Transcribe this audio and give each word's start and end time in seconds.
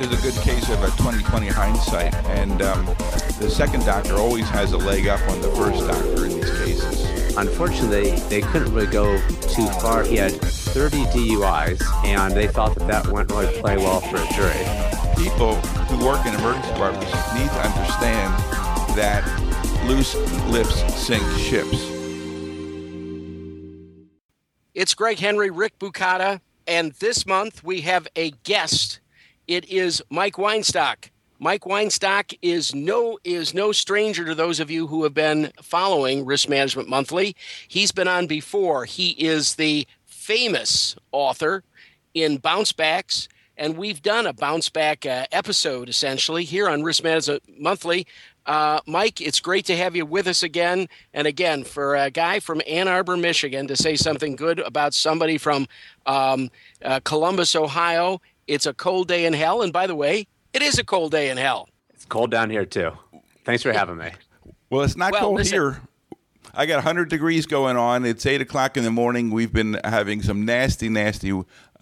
is 0.00 0.12
a 0.12 0.22
good 0.22 0.42
case 0.42 0.68
of 0.70 0.82
a 0.82 0.86
2020 0.96 1.48
hindsight, 1.48 2.14
and 2.26 2.62
um, 2.62 2.86
the 3.38 3.50
second 3.50 3.84
doctor 3.84 4.14
always 4.14 4.48
has 4.48 4.72
a 4.72 4.78
leg 4.78 5.06
up 5.06 5.20
on 5.28 5.40
the 5.42 5.48
first 5.50 5.86
doctor 5.86 6.24
in 6.24 6.40
these 6.40 6.50
cases. 6.58 7.36
Unfortunately, 7.36 8.12
they 8.30 8.40
couldn't 8.40 8.72
really 8.72 8.86
go 8.86 9.18
too 9.42 9.66
far. 9.80 10.02
He 10.02 10.16
had 10.16 10.32
30 10.32 11.04
DUIs, 11.04 11.82
and 12.04 12.34
they 12.34 12.48
thought 12.48 12.74
that 12.76 12.88
that 12.88 13.06
wouldn't 13.08 13.30
really 13.30 13.60
play 13.60 13.76
well 13.76 14.00
for 14.00 14.16
a 14.16 14.26
jury. 14.32 14.64
People 15.22 15.56
who 15.56 16.06
work 16.06 16.24
in 16.24 16.34
emergency 16.34 16.68
departments 16.70 17.12
need 17.34 17.48
to 17.48 17.60
understand 17.60 18.32
that 18.96 19.22
loose 19.86 20.14
lips 20.48 20.76
sink 20.94 21.22
ships. 21.36 21.90
It's 24.74 24.94
Greg 24.94 25.18
Henry, 25.18 25.50
Rick 25.50 25.78
Bukata, 25.78 26.40
and 26.66 26.92
this 26.92 27.26
month 27.26 27.62
we 27.62 27.82
have 27.82 28.08
a 28.16 28.30
guest. 28.44 29.00
It 29.50 29.68
is 29.68 30.00
Mike 30.10 30.36
Weinstock. 30.36 31.10
Mike 31.40 31.62
Weinstock 31.62 32.38
is 32.40 32.72
no 32.72 33.18
is 33.24 33.52
no 33.52 33.72
stranger 33.72 34.24
to 34.24 34.34
those 34.36 34.60
of 34.60 34.70
you 34.70 34.86
who 34.86 35.02
have 35.02 35.12
been 35.12 35.50
following 35.60 36.24
Risk 36.24 36.48
Management 36.48 36.88
Monthly. 36.88 37.34
He's 37.66 37.90
been 37.90 38.06
on 38.06 38.28
before. 38.28 38.84
He 38.84 39.08
is 39.10 39.56
the 39.56 39.88
famous 40.06 40.94
author 41.10 41.64
in 42.14 42.36
Bounce 42.36 42.70
Backs, 42.72 43.28
and 43.56 43.76
we've 43.76 44.00
done 44.02 44.24
a 44.24 44.32
bounce 44.32 44.70
back 44.70 45.04
uh, 45.04 45.26
episode 45.32 45.88
essentially 45.88 46.44
here 46.44 46.68
on 46.68 46.84
Risk 46.84 47.02
Management 47.02 47.42
Monthly. 47.58 48.06
Uh, 48.46 48.80
Mike, 48.86 49.20
it's 49.20 49.40
great 49.40 49.64
to 49.66 49.76
have 49.76 49.96
you 49.96 50.06
with 50.06 50.26
us 50.28 50.44
again. 50.44 50.88
And 51.12 51.26
again, 51.26 51.64
for 51.64 51.96
a 51.96 52.10
guy 52.10 52.38
from 52.38 52.62
Ann 52.68 52.88
Arbor, 52.88 53.16
Michigan, 53.16 53.66
to 53.66 53.76
say 53.76 53.96
something 53.96 54.36
good 54.36 54.60
about 54.60 54.94
somebody 54.94 55.38
from 55.38 55.66
um, 56.06 56.50
uh, 56.84 57.00
Columbus, 57.04 57.54
Ohio, 57.54 58.20
it's 58.50 58.66
a 58.66 58.74
cold 58.74 59.08
day 59.08 59.24
in 59.26 59.32
hell. 59.32 59.62
And 59.62 59.72
by 59.72 59.86
the 59.86 59.94
way, 59.94 60.26
it 60.52 60.60
is 60.62 60.78
a 60.78 60.84
cold 60.84 61.12
day 61.12 61.30
in 61.30 61.36
hell. 61.36 61.68
It's 61.94 62.04
cold 62.04 62.30
down 62.30 62.50
here, 62.50 62.66
too. 62.66 62.90
Thanks 63.44 63.62
for 63.62 63.72
having 63.72 63.96
me. 63.96 64.10
Well, 64.68 64.82
it's 64.82 64.96
not 64.96 65.12
Well, 65.12 65.20
cold 65.22 65.36
listen- 65.36 65.54
here. 65.54 65.80
I 66.52 66.66
got 66.66 66.76
100 66.76 67.08
degrees 67.08 67.46
going 67.46 67.76
on. 67.76 68.04
It's 68.04 68.26
8 68.26 68.40
o'clock 68.40 68.76
in 68.76 68.82
the 68.82 68.90
morning. 68.90 69.30
We've 69.30 69.52
been 69.52 69.78
having 69.84 70.20
some 70.20 70.44
nasty, 70.44 70.88
nasty 70.88 71.32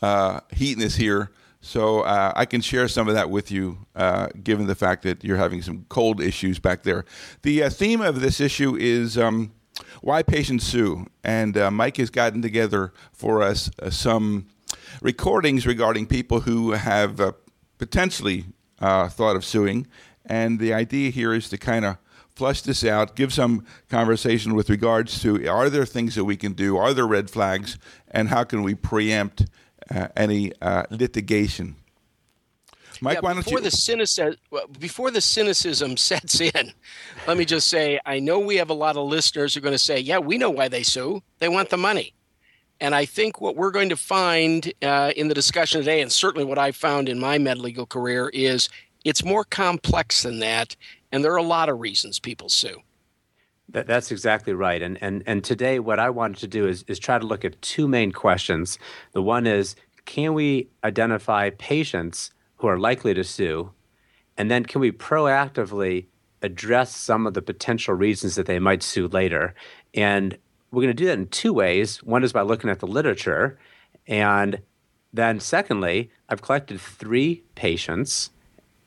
uh, 0.02 0.40
heatness 0.52 0.96
here. 0.96 1.30
So 1.62 2.00
uh, 2.02 2.32
I 2.36 2.44
can 2.44 2.60
share 2.60 2.86
some 2.86 3.08
of 3.08 3.14
that 3.14 3.30
with 3.30 3.50
you, 3.50 3.78
uh, 3.96 4.28
given 4.44 4.66
the 4.66 4.74
fact 4.74 5.02
that 5.04 5.24
you're 5.24 5.38
having 5.38 5.62
some 5.62 5.86
cold 5.88 6.20
issues 6.20 6.58
back 6.58 6.82
there. 6.82 7.06
The 7.42 7.62
uh, 7.64 7.70
theme 7.70 8.02
of 8.02 8.20
this 8.20 8.40
issue 8.40 8.76
is 8.78 9.16
um, 9.16 9.52
why 10.02 10.22
patients 10.22 10.64
sue. 10.66 11.06
And 11.24 11.56
uh, 11.56 11.70
Mike 11.70 11.96
has 11.96 12.10
gotten 12.10 12.42
together 12.42 12.92
for 13.12 13.42
us 13.42 13.70
uh, 13.82 13.88
some 13.90 14.48
recordings 15.00 15.66
regarding 15.66 16.06
people 16.06 16.40
who 16.40 16.72
have 16.72 17.20
uh, 17.20 17.32
potentially 17.78 18.46
uh, 18.80 19.08
thought 19.08 19.36
of 19.36 19.44
suing. 19.44 19.86
And 20.26 20.58
the 20.58 20.72
idea 20.74 21.10
here 21.10 21.32
is 21.32 21.48
to 21.50 21.58
kind 21.58 21.84
of 21.84 21.96
flush 22.34 22.62
this 22.62 22.84
out, 22.84 23.16
give 23.16 23.32
some 23.32 23.64
conversation 23.88 24.54
with 24.54 24.70
regards 24.70 25.20
to 25.22 25.48
are 25.48 25.68
there 25.68 25.84
things 25.86 26.14
that 26.14 26.24
we 26.24 26.36
can 26.36 26.52
do, 26.52 26.76
are 26.76 26.94
there 26.94 27.06
red 27.06 27.30
flags, 27.30 27.78
and 28.10 28.28
how 28.28 28.44
can 28.44 28.62
we 28.62 28.74
preempt 28.74 29.46
uh, 29.90 30.08
any 30.16 30.52
uh, 30.60 30.84
litigation. 30.90 31.76
Mike, 33.00 33.16
Yeah, 33.16 33.20
why 33.20 33.34
don't 33.34 33.44
before 33.44 33.58
you? 33.58 33.64
the 33.64 33.70
cynicism 33.70 34.36
before 34.78 35.10
the 35.10 35.20
cynicism 35.20 35.96
sets 36.10 36.40
in, 36.40 36.72
let 37.26 37.36
me 37.36 37.44
just 37.44 37.68
say 37.68 38.00
I 38.04 38.18
know 38.18 38.38
we 38.38 38.56
have 38.56 38.70
a 38.70 38.74
lot 38.74 38.96
of 38.96 39.06
listeners 39.06 39.54
who 39.54 39.58
are 39.58 39.62
going 39.62 39.74
to 39.74 39.78
say, 39.78 40.00
"Yeah, 40.00 40.18
we 40.18 40.36
know 40.36 40.50
why 40.50 40.68
they 40.68 40.82
sue. 40.82 41.22
They 41.38 41.48
want 41.48 41.70
the 41.70 41.76
money." 41.76 42.14
And 42.80 42.94
I 42.94 43.04
think 43.04 43.40
what 43.40 43.56
we're 43.56 43.70
going 43.70 43.88
to 43.88 43.96
find 43.96 44.72
uh, 44.82 45.12
in 45.16 45.28
the 45.28 45.34
discussion 45.34 45.80
today, 45.80 46.00
and 46.00 46.12
certainly 46.12 46.44
what 46.44 46.58
I 46.58 46.70
found 46.72 47.08
in 47.08 47.18
my 47.18 47.38
med 47.38 47.58
legal 47.58 47.86
career, 47.86 48.28
is 48.28 48.68
it's 49.04 49.24
more 49.24 49.44
complex 49.44 50.22
than 50.22 50.38
that, 50.40 50.76
and 51.10 51.24
there 51.24 51.32
are 51.32 51.38
a 51.38 51.42
lot 51.42 51.68
of 51.68 51.80
reasons 51.80 52.18
people 52.18 52.48
sue. 52.48 52.82
That, 53.70 53.86
that's 53.86 54.10
exactly 54.10 54.52
right. 54.54 54.80
And, 54.80 54.96
and, 55.02 55.22
and 55.26 55.44
today, 55.44 55.78
what 55.78 55.98
I 55.98 56.10
wanted 56.10 56.38
to 56.38 56.46
do 56.46 56.66
is, 56.66 56.84
is 56.88 56.98
try 56.98 57.18
to 57.18 57.26
look 57.26 57.44
at 57.44 57.60
two 57.62 57.86
main 57.88 58.12
questions. 58.12 58.78
The 59.12 59.22
one 59.22 59.46
is 59.46 59.76
can 60.04 60.32
we 60.32 60.68
identify 60.84 61.50
patients 61.50 62.30
who 62.56 62.66
are 62.66 62.78
likely 62.78 63.12
to 63.12 63.24
sue? 63.24 63.72
And 64.38 64.50
then 64.50 64.64
can 64.64 64.80
we 64.80 64.90
proactively 64.90 66.06
address 66.40 66.96
some 66.96 67.26
of 67.26 67.34
the 67.34 67.42
potential 67.42 67.92
reasons 67.94 68.36
that 68.36 68.46
they 68.46 68.58
might 68.58 68.82
sue 68.82 69.08
later? 69.08 69.54
And 69.92 70.38
we're 70.70 70.82
going 70.82 70.94
to 70.96 71.02
do 71.02 71.06
that 71.06 71.18
in 71.18 71.28
two 71.28 71.52
ways. 71.52 72.02
One 72.02 72.22
is 72.22 72.32
by 72.32 72.42
looking 72.42 72.70
at 72.70 72.80
the 72.80 72.86
literature. 72.86 73.58
And 74.06 74.60
then, 75.12 75.40
secondly, 75.40 76.10
I've 76.28 76.42
collected 76.42 76.80
three 76.80 77.42
patients, 77.54 78.30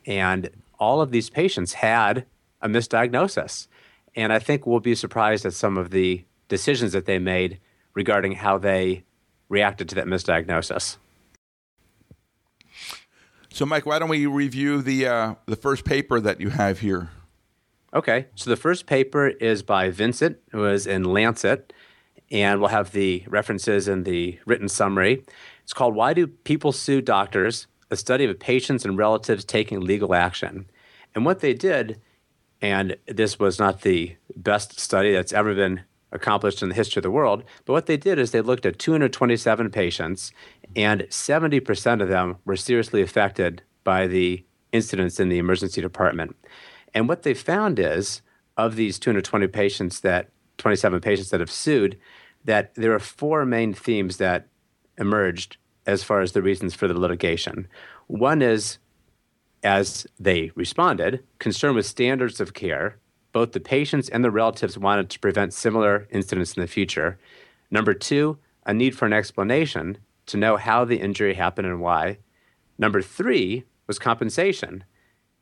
and 0.05 0.49
all 0.79 1.01
of 1.01 1.11
these 1.11 1.29
patients 1.29 1.73
had 1.73 2.25
a 2.61 2.67
misdiagnosis. 2.67 3.67
And 4.15 4.31
I 4.31 4.39
think 4.39 4.67
we'll 4.67 4.79
be 4.79 4.95
surprised 4.95 5.45
at 5.45 5.53
some 5.53 5.77
of 5.77 5.89
the 5.89 6.25
decisions 6.47 6.91
that 6.91 7.05
they 7.05 7.17
made 7.17 7.59
regarding 7.93 8.33
how 8.33 8.57
they 8.57 9.03
reacted 9.49 9.89
to 9.89 9.95
that 9.95 10.05
misdiagnosis. 10.05 10.97
so, 13.51 13.65
Mike, 13.65 13.85
why 13.85 13.99
don't 13.99 14.09
we 14.09 14.25
review 14.25 14.81
the 14.81 15.07
uh, 15.07 15.35
the 15.45 15.55
first 15.55 15.85
paper 15.85 16.19
that 16.19 16.39
you 16.39 16.49
have 16.49 16.79
here? 16.79 17.09
Okay, 17.93 18.27
so 18.35 18.49
the 18.49 18.55
first 18.55 18.85
paper 18.85 19.27
is 19.27 19.63
by 19.63 19.89
Vincent, 19.89 20.37
who 20.51 20.59
was 20.59 20.87
in 20.87 21.03
Lancet, 21.03 21.73
and 22.31 22.61
we'll 22.61 22.69
have 22.69 22.93
the 22.93 23.25
references 23.27 23.89
in 23.89 24.03
the 24.03 24.39
written 24.45 24.69
summary. 24.69 25.25
It's 25.63 25.73
called 25.73 25.93
Why 25.93 26.13
Do 26.13 26.27
People 26.27 26.71
Sue 26.71 27.01
Doctors? 27.01 27.67
A 27.89 27.97
study 27.97 28.23
of 28.23 28.39
patients 28.39 28.85
and 28.85 28.97
relatives 28.97 29.43
taking 29.43 29.81
legal 29.81 30.15
action. 30.15 30.67
And 31.13 31.25
what 31.25 31.41
they 31.41 31.53
did, 31.53 31.99
and 32.61 32.95
this 33.07 33.37
was 33.37 33.59
not 33.59 33.81
the 33.81 34.15
best 34.37 34.79
study 34.79 35.11
that's 35.11 35.33
ever 35.33 35.53
been 35.53 35.81
accomplished 36.13 36.63
in 36.63 36.69
the 36.69 36.75
history 36.75 37.01
of 37.01 37.03
the 37.03 37.11
world, 37.11 37.43
but 37.65 37.73
what 37.73 37.87
they 37.87 37.97
did 37.97 38.17
is 38.17 38.31
they 38.31 38.39
looked 38.39 38.65
at 38.65 38.79
227 38.79 39.69
patients, 39.69 40.31
and 40.77 41.01
70% 41.09 42.01
of 42.01 42.07
them 42.07 42.37
were 42.45 42.55
seriously 42.55 43.01
affected 43.01 43.63
by 43.83 44.07
the 44.07 44.45
incidents 44.71 45.19
in 45.19 45.27
the 45.27 45.39
emergency 45.39 45.81
department. 45.81 46.37
And 46.93 47.07
what 47.07 47.23
they 47.23 47.33
found 47.33 47.79
is, 47.79 48.21
of 48.57 48.75
these 48.75 48.99
220 48.99 49.47
patients 49.47 50.01
that 50.01 50.29
27 50.57 50.99
patients 51.01 51.29
that 51.29 51.39
have 51.39 51.51
sued, 51.51 51.97
that 52.45 52.73
there 52.75 52.93
are 52.93 52.99
four 52.99 53.45
main 53.45 53.73
themes 53.73 54.17
that 54.17 54.47
emerged 54.97 55.57
as 55.85 56.03
far 56.03 56.21
as 56.21 56.33
the 56.33 56.41
reasons 56.41 56.75
for 56.75 56.87
the 56.87 56.99
litigation. 56.99 57.67
One 58.07 58.41
is, 58.41 58.77
as 59.63 60.05
they 60.19 60.51
responded, 60.55 61.23
concern 61.39 61.75
with 61.75 61.85
standards 61.85 62.39
of 62.39 62.53
care. 62.53 62.97
Both 63.31 63.53
the 63.53 63.59
patients 63.59 64.09
and 64.09 64.23
the 64.23 64.31
relatives 64.31 64.77
wanted 64.77 65.09
to 65.09 65.19
prevent 65.19 65.53
similar 65.53 66.07
incidents 66.11 66.53
in 66.55 66.61
the 66.61 66.67
future. 66.67 67.17
Number 67.71 67.93
two, 67.93 68.37
a 68.65 68.73
need 68.73 68.95
for 68.95 69.05
an 69.05 69.13
explanation 69.13 69.97
to 70.27 70.37
know 70.37 70.57
how 70.57 70.85
the 70.85 70.99
injury 70.99 71.33
happened 71.33 71.67
and 71.67 71.79
why. 71.81 72.17
Number 72.77 73.01
three 73.01 73.63
was 73.87 73.97
compensation 73.97 74.83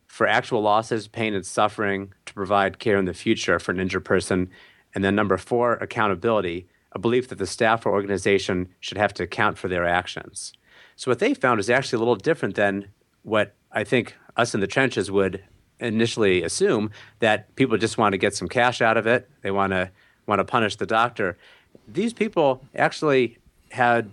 for 0.09 0.27
actual 0.27 0.61
losses, 0.61 1.07
pain, 1.07 1.35
and 1.35 1.45
suffering 1.45 2.11
to 2.25 2.33
provide 2.33 2.79
care 2.79 2.97
in 2.97 3.05
the 3.05 3.13
future 3.13 3.59
for 3.59 3.71
an 3.71 3.79
injured 3.79 4.03
person. 4.03 4.49
And 4.93 5.03
then 5.03 5.15
number 5.15 5.37
four, 5.37 5.73
accountability, 5.75 6.67
a 6.91 6.99
belief 6.99 7.27
that 7.29 7.37
the 7.37 7.45
staff 7.45 7.85
or 7.85 7.91
organization 7.91 8.69
should 8.79 8.97
have 8.97 9.13
to 9.13 9.23
account 9.23 9.59
for 9.59 9.67
their 9.67 9.85
actions. 9.85 10.51
So 10.95 11.11
what 11.11 11.19
they 11.19 11.35
found 11.35 11.59
is 11.59 11.69
actually 11.69 11.97
a 11.97 11.99
little 11.99 12.15
different 12.15 12.55
than 12.55 12.87
what 13.21 13.53
I 13.71 13.83
think 13.83 14.15
us 14.35 14.55
in 14.55 14.61
the 14.61 14.67
trenches 14.67 15.11
would 15.11 15.43
initially 15.79 16.41
assume 16.41 16.89
that 17.19 17.55
people 17.55 17.77
just 17.77 17.99
want 17.99 18.13
to 18.13 18.17
get 18.17 18.35
some 18.35 18.49
cash 18.49 18.81
out 18.81 18.97
of 18.97 19.05
it. 19.05 19.29
They 19.43 19.51
want 19.51 19.73
to 19.73 19.91
want 20.25 20.39
to 20.39 20.43
punish 20.43 20.75
the 20.75 20.87
doctor. 20.87 21.37
These 21.87 22.13
people 22.13 22.65
actually 22.75 23.37
had 23.69 24.09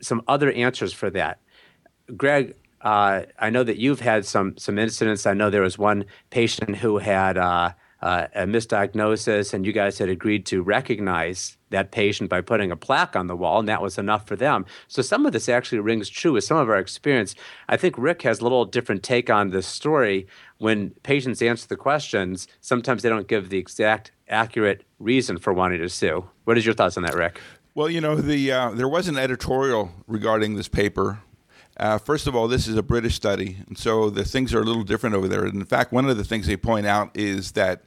some 0.00 0.22
other 0.28 0.52
answers 0.52 0.92
for 0.92 1.08
that. 1.10 1.38
Greg, 2.16 2.54
uh, 2.80 3.22
I 3.38 3.50
know 3.50 3.64
that 3.64 3.78
you've 3.78 4.00
had 4.00 4.24
some 4.24 4.56
some 4.56 4.78
incidents. 4.78 5.26
I 5.26 5.34
know 5.34 5.50
there 5.50 5.62
was 5.62 5.78
one 5.78 6.04
patient 6.30 6.76
who 6.76 6.98
had 6.98 7.36
uh, 7.36 7.72
uh, 8.00 8.26
a 8.34 8.42
misdiagnosis, 8.42 9.52
and 9.52 9.66
you 9.66 9.72
guys 9.72 9.98
had 9.98 10.08
agreed 10.08 10.46
to 10.46 10.62
recognize 10.62 11.56
that 11.70 11.90
patient 11.90 12.30
by 12.30 12.40
putting 12.40 12.70
a 12.70 12.76
plaque 12.76 13.16
on 13.16 13.26
the 13.26 13.36
wall, 13.36 13.58
and 13.58 13.68
that 13.68 13.82
was 13.82 13.98
enough 13.98 14.26
for 14.26 14.36
them. 14.36 14.64
So 14.86 15.02
some 15.02 15.26
of 15.26 15.32
this 15.32 15.48
actually 15.48 15.80
rings 15.80 16.08
true 16.08 16.32
with 16.32 16.44
some 16.44 16.56
of 16.56 16.68
our 16.68 16.78
experience. 16.78 17.34
I 17.68 17.76
think 17.76 17.96
Rick 17.98 18.22
has 18.22 18.40
a 18.40 18.42
little 18.42 18.64
different 18.64 19.02
take 19.02 19.28
on 19.28 19.50
this 19.50 19.66
story. 19.66 20.26
When 20.58 20.90
patients 21.02 21.42
answer 21.42 21.66
the 21.66 21.76
questions, 21.76 22.46
sometimes 22.60 23.02
they 23.02 23.08
don't 23.08 23.28
give 23.28 23.50
the 23.50 23.58
exact 23.58 24.12
accurate 24.28 24.84
reason 24.98 25.38
for 25.38 25.52
wanting 25.52 25.80
to 25.80 25.88
sue. 25.88 26.28
What 26.44 26.56
is 26.56 26.64
your 26.64 26.74
thoughts 26.74 26.96
on 26.96 27.02
that, 27.02 27.14
Rick? 27.14 27.40
Well, 27.74 27.90
you 27.90 28.00
know, 28.00 28.16
the 28.16 28.50
uh, 28.50 28.70
there 28.70 28.88
was 28.88 29.08
an 29.08 29.16
editorial 29.16 29.90
regarding 30.06 30.56
this 30.56 30.68
paper. 30.68 31.20
Uh, 31.78 31.98
first 31.98 32.26
of 32.26 32.34
all, 32.34 32.48
this 32.48 32.66
is 32.66 32.76
a 32.76 32.82
British 32.82 33.14
study, 33.14 33.58
and 33.68 33.78
so 33.78 34.10
the 34.10 34.24
things 34.24 34.52
are 34.52 34.60
a 34.60 34.64
little 34.64 34.82
different 34.82 35.14
over 35.14 35.28
there. 35.28 35.44
And 35.44 35.54
In 35.54 35.64
fact, 35.64 35.92
one 35.92 36.08
of 36.08 36.16
the 36.16 36.24
things 36.24 36.46
they 36.46 36.56
point 36.56 36.86
out 36.86 37.10
is 37.16 37.52
that 37.52 37.84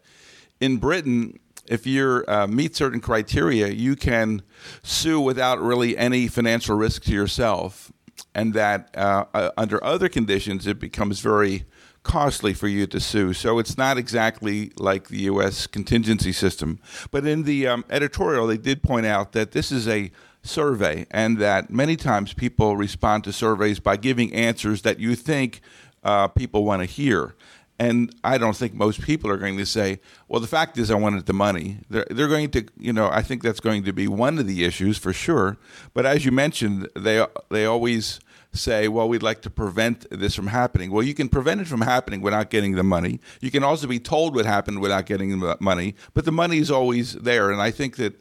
in 0.60 0.78
Britain, 0.78 1.40
if 1.68 1.86
you 1.86 2.24
uh, 2.28 2.48
meet 2.48 2.76
certain 2.76 3.00
criteria, 3.02 3.68
you 3.68 3.96
can 3.96 4.42
sue 4.84 5.20
without 5.20 5.60
really 5.62 5.98
any 5.98 6.28
financial 6.28 6.76
risk 6.76 7.04
to 7.04 7.12
yourself. 7.14 7.92
and 8.36 8.54
that 8.54 8.90
uh, 8.96 9.26
uh, 9.34 9.50
under 9.58 9.84
other 9.84 10.08
conditions 10.10 10.68
it 10.68 10.80
becomes 10.80 11.20
very 11.20 11.66
costly 12.04 12.54
for 12.54 12.68
you 12.68 12.88
to 12.88 13.00
sue. 13.00 13.34
So 13.34 13.60
it's 13.60 13.78
not 13.78 13.98
exactly 13.98 14.72
like 14.78 15.10
the 15.10 15.20
U.S. 15.32 15.68
contingency 15.68 16.32
system. 16.32 16.80
But 17.12 17.26
in 17.28 17.44
the 17.44 17.68
um, 17.68 17.86
editorial, 17.90 18.48
they 18.48 18.58
did 18.58 18.82
point 18.84 19.06
out 19.06 19.34
that 19.34 19.52
this 19.52 19.72
is 19.72 19.88
a 19.88 20.12
survey 20.44 21.06
and 21.12 21.38
that 21.38 21.70
many 21.70 21.96
times 21.96 22.34
people 22.34 22.76
respond 22.76 23.24
to 23.24 23.34
surveys 23.34 23.80
by 23.80 23.98
giving 23.98 24.34
answers 24.34 24.82
that 24.82 25.00
you 25.00 25.16
think 25.16 25.62
uh, 26.04 26.28
people 26.28 26.64
want 26.64 26.82
to 26.82 26.86
hear. 26.86 27.36
And 27.80 28.14
I 28.24 28.38
don't 28.38 28.56
think 28.56 28.76
most 28.76 29.02
people 29.02 29.32
are 29.32 29.38
going 29.38 29.58
to 29.58 29.66
say, 29.66 30.02
well, 30.28 30.40
the 30.40 30.48
fact 30.48 30.78
is, 30.78 30.92
I 30.92 30.96
wanted 30.96 31.26
the 31.26 31.34
money. 31.34 31.80
They're, 31.90 32.06
they're 32.12 32.28
going 32.28 32.52
to, 32.52 32.68
you 32.78 32.94
know, 32.94 33.10
I 33.10 33.24
think 33.24 33.42
that's 33.42 33.60
going 33.60 33.84
to 33.86 33.94
be 33.94 34.08
one 34.08 34.38
of 34.38 34.46
the 34.46 34.64
issues 34.64 35.00
for 35.00 35.14
sure. 35.14 35.58
But 35.96 36.06
as 36.06 36.24
you 36.24 36.32
mentioned, 36.32 36.90
they, 36.96 37.26
they 37.50 37.66
always 37.66 38.20
say, 38.54 38.88
well, 38.88 39.10
we'd 39.10 39.24
like 39.24 39.42
to 39.42 39.50
prevent 39.50 40.06
this 40.12 40.36
from 40.36 40.48
happening. 40.48 40.92
Well, 40.92 41.02
you 41.02 41.16
can 41.16 41.28
prevent 41.28 41.62
it 41.62 41.68
from 41.68 41.82
happening 41.82 42.22
without 42.22 42.52
getting 42.52 42.76
the 42.76 42.84
money. 42.84 43.20
You 43.40 43.50
can 43.50 43.64
also 43.64 43.88
be 43.88 44.00
told 44.00 44.36
what 44.36 44.46
happened 44.46 44.80
without 44.80 45.08
getting 45.08 45.40
the 45.40 45.58
money, 45.60 45.96
but 46.14 46.26
the 46.26 46.32
money 46.32 46.60
is 46.60 46.70
always 46.70 47.14
there. 47.14 47.50
And 47.50 47.62
I 47.62 47.72
think 47.72 47.96
that 47.96 48.14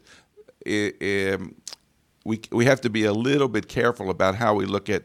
it, 0.65 1.01
it, 1.01 1.41
we, 2.25 2.41
we 2.51 2.65
have 2.65 2.81
to 2.81 2.89
be 2.89 3.03
a 3.05 3.13
little 3.13 3.47
bit 3.47 3.67
careful 3.67 4.09
about 4.09 4.35
how 4.35 4.53
we 4.53 4.65
look 4.65 4.89
at 4.89 5.03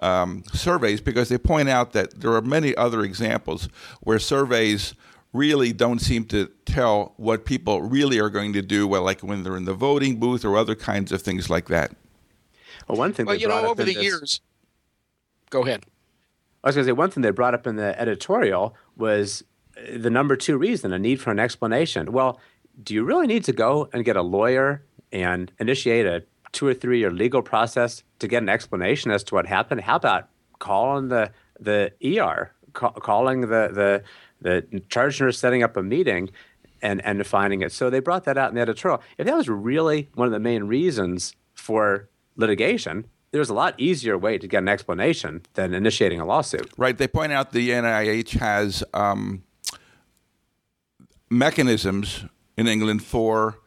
um, 0.00 0.44
surveys 0.52 1.00
because 1.00 1.28
they 1.28 1.38
point 1.38 1.68
out 1.68 1.92
that 1.92 2.20
there 2.20 2.32
are 2.34 2.42
many 2.42 2.74
other 2.76 3.02
examples 3.02 3.68
where 4.00 4.18
surveys 4.18 4.94
really 5.32 5.72
don't 5.72 5.98
seem 5.98 6.24
to 6.26 6.50
tell 6.64 7.12
what 7.16 7.44
people 7.44 7.82
really 7.82 8.18
are 8.18 8.30
going 8.30 8.52
to 8.52 8.62
do, 8.62 8.86
well, 8.86 9.02
like 9.02 9.20
when 9.20 9.42
they're 9.42 9.56
in 9.56 9.64
the 9.64 9.74
voting 9.74 10.18
booth 10.18 10.44
or 10.44 10.56
other 10.56 10.74
kinds 10.74 11.10
of 11.10 11.22
things 11.22 11.50
like 11.50 11.66
that. 11.66 11.92
Well, 12.88 12.98
one 12.98 13.12
thing. 13.12 13.26
Well, 13.26 13.34
you 13.34 13.48
know, 13.48 13.66
over 13.66 13.82
the 13.82 13.94
this, 13.94 14.02
years. 14.02 14.40
Go 15.50 15.64
ahead. 15.64 15.84
I 16.62 16.68
was 16.68 16.76
going 16.76 16.84
to 16.84 16.88
say 16.88 16.92
one 16.92 17.10
thing 17.10 17.22
they 17.22 17.30
brought 17.30 17.54
up 17.54 17.66
in 17.66 17.76
the 17.76 18.00
editorial 18.00 18.74
was 18.96 19.42
uh, 19.76 19.98
the 19.98 20.10
number 20.10 20.36
two 20.36 20.56
reason, 20.56 20.92
a 20.92 20.98
need 20.98 21.20
for 21.20 21.30
an 21.30 21.38
explanation. 21.38 22.12
Well, 22.12 22.40
do 22.82 22.94
you 22.94 23.04
really 23.04 23.26
need 23.26 23.44
to 23.44 23.52
go 23.52 23.88
and 23.92 24.04
get 24.04 24.16
a 24.16 24.22
lawyer 24.22 24.84
and 25.12 25.52
initiate 25.58 26.06
a 26.06 26.24
two 26.54 26.66
or 26.66 26.72
three 26.72 27.00
year 27.00 27.10
legal 27.10 27.42
process 27.42 28.02
to 28.20 28.28
get 28.28 28.42
an 28.42 28.48
explanation 28.48 29.10
as 29.10 29.22
to 29.24 29.34
what 29.34 29.46
happened, 29.46 29.82
how 29.82 29.96
about 29.96 30.28
calling 30.58 31.08
the 31.08 31.30
the 31.60 31.92
ER, 32.02 32.52
call, 32.72 32.92
calling 32.92 33.42
the 33.42 33.46
the 33.46 34.02
the 34.40 34.80
charge 34.88 35.20
nurse, 35.20 35.38
setting 35.38 35.62
up 35.62 35.76
a 35.76 35.82
meeting, 35.82 36.30
and 36.80 37.04
and 37.04 37.18
defining 37.18 37.60
it. 37.60 37.72
So 37.72 37.90
they 37.90 38.00
brought 38.00 38.24
that 38.24 38.38
out 38.38 38.48
in 38.48 38.54
the 38.54 38.62
editorial. 38.62 39.02
If 39.18 39.26
that 39.26 39.36
was 39.36 39.48
really 39.48 40.08
one 40.14 40.26
of 40.26 40.32
the 40.32 40.40
main 40.40 40.64
reasons 40.64 41.34
for 41.54 42.08
litigation, 42.36 43.06
there's 43.32 43.50
a 43.50 43.54
lot 43.54 43.74
easier 43.78 44.16
way 44.16 44.38
to 44.38 44.46
get 44.46 44.58
an 44.58 44.68
explanation 44.68 45.42
than 45.54 45.74
initiating 45.74 46.20
a 46.20 46.24
lawsuit. 46.24 46.70
Right. 46.76 46.96
They 46.96 47.08
point 47.08 47.32
out 47.32 47.52
the 47.52 47.70
NIH 47.70 48.38
has 48.38 48.84
um, 48.94 49.42
mechanisms 51.30 52.24
in 52.56 52.68
England 52.68 53.02
for 53.02 53.58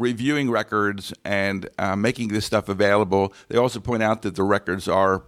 reviewing 0.00 0.50
records 0.50 1.12
and 1.24 1.68
uh, 1.78 1.94
making 1.94 2.28
this 2.28 2.46
stuff 2.46 2.68
available. 2.68 3.32
They 3.48 3.58
also 3.58 3.80
point 3.80 4.02
out 4.02 4.22
that 4.22 4.34
the 4.34 4.42
records 4.42 4.88
are 4.88 5.24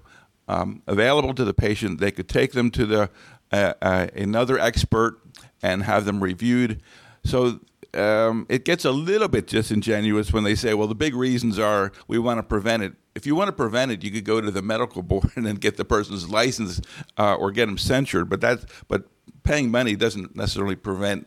um, 0.49 0.83
available 0.87 1.35
to 1.35 1.45
the 1.45 1.55
patient. 1.55 2.01
They 2.01 2.11
could 2.11 2.29
take 2.29 2.53
them 2.53 2.71
to 2.73 2.87
the 2.87 3.11
uh, 3.53 3.75
uh, 3.83 4.07
another 4.15 4.59
expert 4.59 5.19
and 5.63 5.83
have 5.83 6.05
them 6.05 6.23
reviewed. 6.23 6.83
So 7.25 7.61
um, 7.95 8.47
it 8.49 8.65
gets 8.65 8.85
a 8.85 8.91
little 8.91 9.29
bit 9.29 9.47
disingenuous 9.47 10.33
when 10.33 10.45
they 10.45 10.55
say, 10.55 10.75
"Well, 10.75 10.89
the 10.89 10.95
big 10.95 11.15
reasons 11.15 11.59
are 11.59 11.93
we 12.09 12.19
want 12.19 12.39
to 12.39 12.43
prevent 12.43 12.83
it." 12.83 12.95
If 13.15 13.27
you 13.27 13.35
want 13.35 13.49
to 13.49 13.53
prevent 13.53 13.91
it, 13.91 14.03
you 14.03 14.11
could 14.11 14.25
go 14.25 14.41
to 14.41 14.51
the 14.51 14.63
medical 14.63 15.03
board 15.11 15.33
and 15.37 15.61
get 15.61 15.77
the 15.77 15.85
person's 15.85 16.29
license 16.31 16.81
uh, 17.19 17.35
or 17.35 17.51
get 17.51 17.67
them 17.67 17.79
censured. 17.79 18.31
But 18.31 18.41
that, 18.41 18.65
but 18.89 19.05
paying 19.43 19.71
money 19.71 19.97
doesn't 19.97 20.35
necessarily 20.35 20.77
prevent 20.77 21.27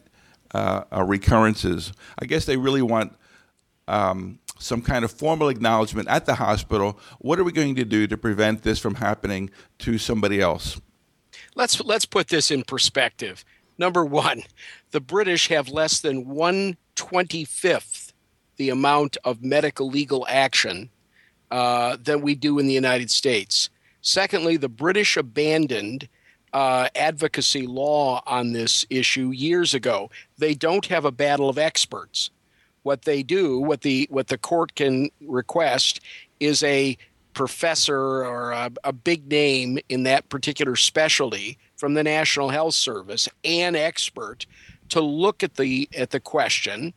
uh, 0.53 0.83
recurrences. 1.05 1.93
I 2.17 2.25
guess 2.25 2.45
they 2.45 2.57
really 2.57 2.81
want 2.81 3.13
um, 3.87 4.39
some 4.59 4.81
kind 4.81 5.05
of 5.05 5.11
formal 5.11 5.49
acknowledgement 5.49 6.07
at 6.07 6.25
the 6.25 6.35
hospital. 6.35 6.99
What 7.19 7.39
are 7.39 7.43
we 7.43 7.51
going 7.51 7.75
to 7.75 7.85
do 7.85 8.07
to 8.07 8.17
prevent 8.17 8.63
this 8.63 8.79
from 8.79 8.95
happening 8.95 9.49
to 9.79 9.97
somebody 9.97 10.41
else? 10.41 10.79
Let's 11.55 11.81
let's 11.81 12.05
put 12.05 12.27
this 12.27 12.51
in 12.51 12.63
perspective. 12.63 13.43
Number 13.77 14.05
one, 14.05 14.43
the 14.91 15.01
British 15.01 15.47
have 15.49 15.69
less 15.69 15.99
than 15.99 16.29
one 16.29 16.77
twenty 16.95 17.45
fifth 17.45 18.13
the 18.57 18.69
amount 18.69 19.17
of 19.25 19.43
medical 19.43 19.89
legal 19.89 20.25
action 20.29 20.89
uh, 21.51 21.97
than 22.01 22.21
we 22.21 22.35
do 22.35 22.57
in 22.57 22.67
the 22.67 22.73
United 22.73 23.11
States. 23.11 23.69
Secondly, 24.01 24.55
the 24.55 24.69
British 24.69 25.17
abandoned 25.17 26.07
uh, 26.53 26.87
advocacy 26.95 27.67
law 27.67 28.21
on 28.25 28.53
this 28.53 28.85
issue 28.89 29.31
years 29.31 29.73
ago. 29.73 30.09
They 30.37 30.53
don't 30.53 30.85
have 30.85 31.03
a 31.03 31.11
battle 31.11 31.49
of 31.49 31.57
experts 31.57 32.29
what 32.85 33.01
they 33.01 33.23
do, 33.23 33.59
what 33.59 33.81
the 33.81 34.07
what 34.11 34.27
the 34.27 34.37
court 34.37 34.75
can 34.75 35.09
request, 35.21 35.99
is 36.39 36.61
a 36.61 36.95
professor 37.33 38.23
or 38.23 38.51
a, 38.51 38.71
a, 38.83 38.93
big 38.93 39.27
name 39.27 39.77
in 39.89 40.03
that 40.03 40.29
particular 40.29 40.75
specialty 40.77 41.57
from 41.75 41.95
the 41.95 42.03
National 42.03 42.49
Health 42.49 42.75
Service, 42.75 43.27
an 43.43 43.75
expert, 43.75 44.45
to 44.89 45.01
look 45.01 45.43
at 45.43 45.55
the 45.55 45.89
at 45.97 46.11
the 46.11 46.19
question 46.19 46.93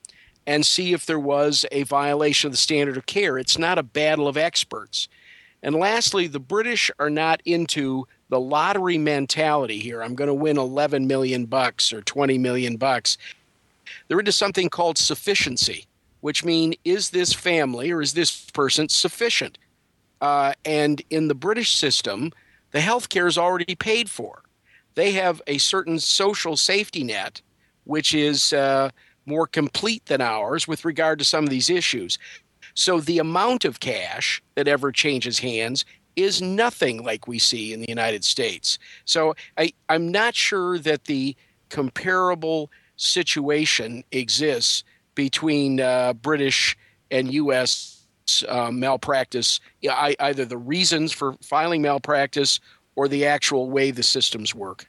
and 0.46 0.64
see 0.64 0.93
if 0.93 1.06
there 1.06 1.19
was 1.19 1.64
a 1.73 1.85
violation 1.85 2.49
of 2.49 2.52
the 2.52 2.58
standard 2.58 2.99
of 2.99 3.06
care. 3.06 3.38
It's 3.38 3.58
not 3.58 3.79
a 3.79 3.82
battle 3.82 4.29
of 4.29 4.37
experts. 4.37 5.08
And 5.62 5.75
lastly, 5.75 6.26
the 6.26 6.38
British 6.38 6.90
are 6.99 7.11
not 7.11 7.40
into 7.44 8.06
the 8.29 8.38
lottery 8.38 8.99
mentality 8.99 9.79
here. 9.79 10.02
I'm 10.02 10.14
going 10.14 10.29
to 10.29 10.35
win 10.35 10.58
11 10.58 11.06
million 11.06 11.46
bucks 11.46 11.93
or 11.93 12.02
20 12.02 12.38
million 12.38 12.76
bucks 12.76 13.17
they're 14.06 14.19
into 14.19 14.32
something 14.32 14.69
called 14.69 14.99
sufficiency, 14.99 15.87
which 16.20 16.44
means 16.44 16.76
is 16.85 17.11
this 17.11 17.32
family 17.32 17.90
or 17.90 18.00
is 18.00 18.14
this 18.14 18.50
person 18.50 18.88
sufficient? 18.88 19.58
Uh, 20.20 20.52
and 20.64 21.02
in 21.11 21.29
the 21.29 21.35
British 21.35 21.75
system, 21.75 22.32
the 22.73 22.81
health 22.81 23.08
care 23.08 23.26
is 23.26 23.38
already 23.38 23.75
paid 23.75 24.11
for. 24.11 24.43
They 24.94 25.12
have 25.12 25.40
a 25.46 25.58
certain 25.58 26.00
social 26.00 26.56
safety 26.56 27.05
net, 27.05 27.40
which 27.85 28.14
is 28.14 28.52
uh, 28.52 28.90
more 29.26 29.46
complete 29.46 30.05
than 30.06 30.20
ours 30.20 30.67
with 30.67 30.85
regard 30.85 31.19
to 31.20 31.25
some 31.25 31.44
of 31.44 31.50
these 31.50 31.70
issues. 31.70 32.19
So 32.75 33.00
the 33.00 33.19
amount 33.19 33.64
of 33.64 33.81
cash 33.81 34.43
that 34.56 34.69
ever 34.69 34.90
changes 34.93 35.38
hands 35.38 35.85
is 36.17 36.43
nothing 36.43 37.04
like 37.04 37.28
we 37.28 37.38
see 37.38 37.73
in 37.73 37.80
the 37.80 37.88
United 37.88 38.25
States. 38.25 38.78
So 39.04 39.35
I, 39.57 39.73
I'm 39.88 40.11
not 40.11 40.35
sure 40.35 40.78
that 40.80 41.04
the 41.04 41.37
comparable 41.68 42.71
situation 42.99 44.05
exists 44.12 44.85
between 45.14 45.81
uh, 45.81 46.12
British 46.12 46.76
and 47.11 47.33
U.S. 47.33 48.07
Uh, 48.47 48.71
malpractice, 48.71 49.61
either 50.21 50.45
the 50.45 50.59
reasons 50.59 51.12
for 51.12 51.33
filing 51.40 51.81
malpractice 51.81 52.61
or 52.95 53.09
the 53.09 53.25
actual 53.25 53.71
way 53.71 53.90
the 53.90 54.02
systems 54.02 54.55
work. 54.55 54.87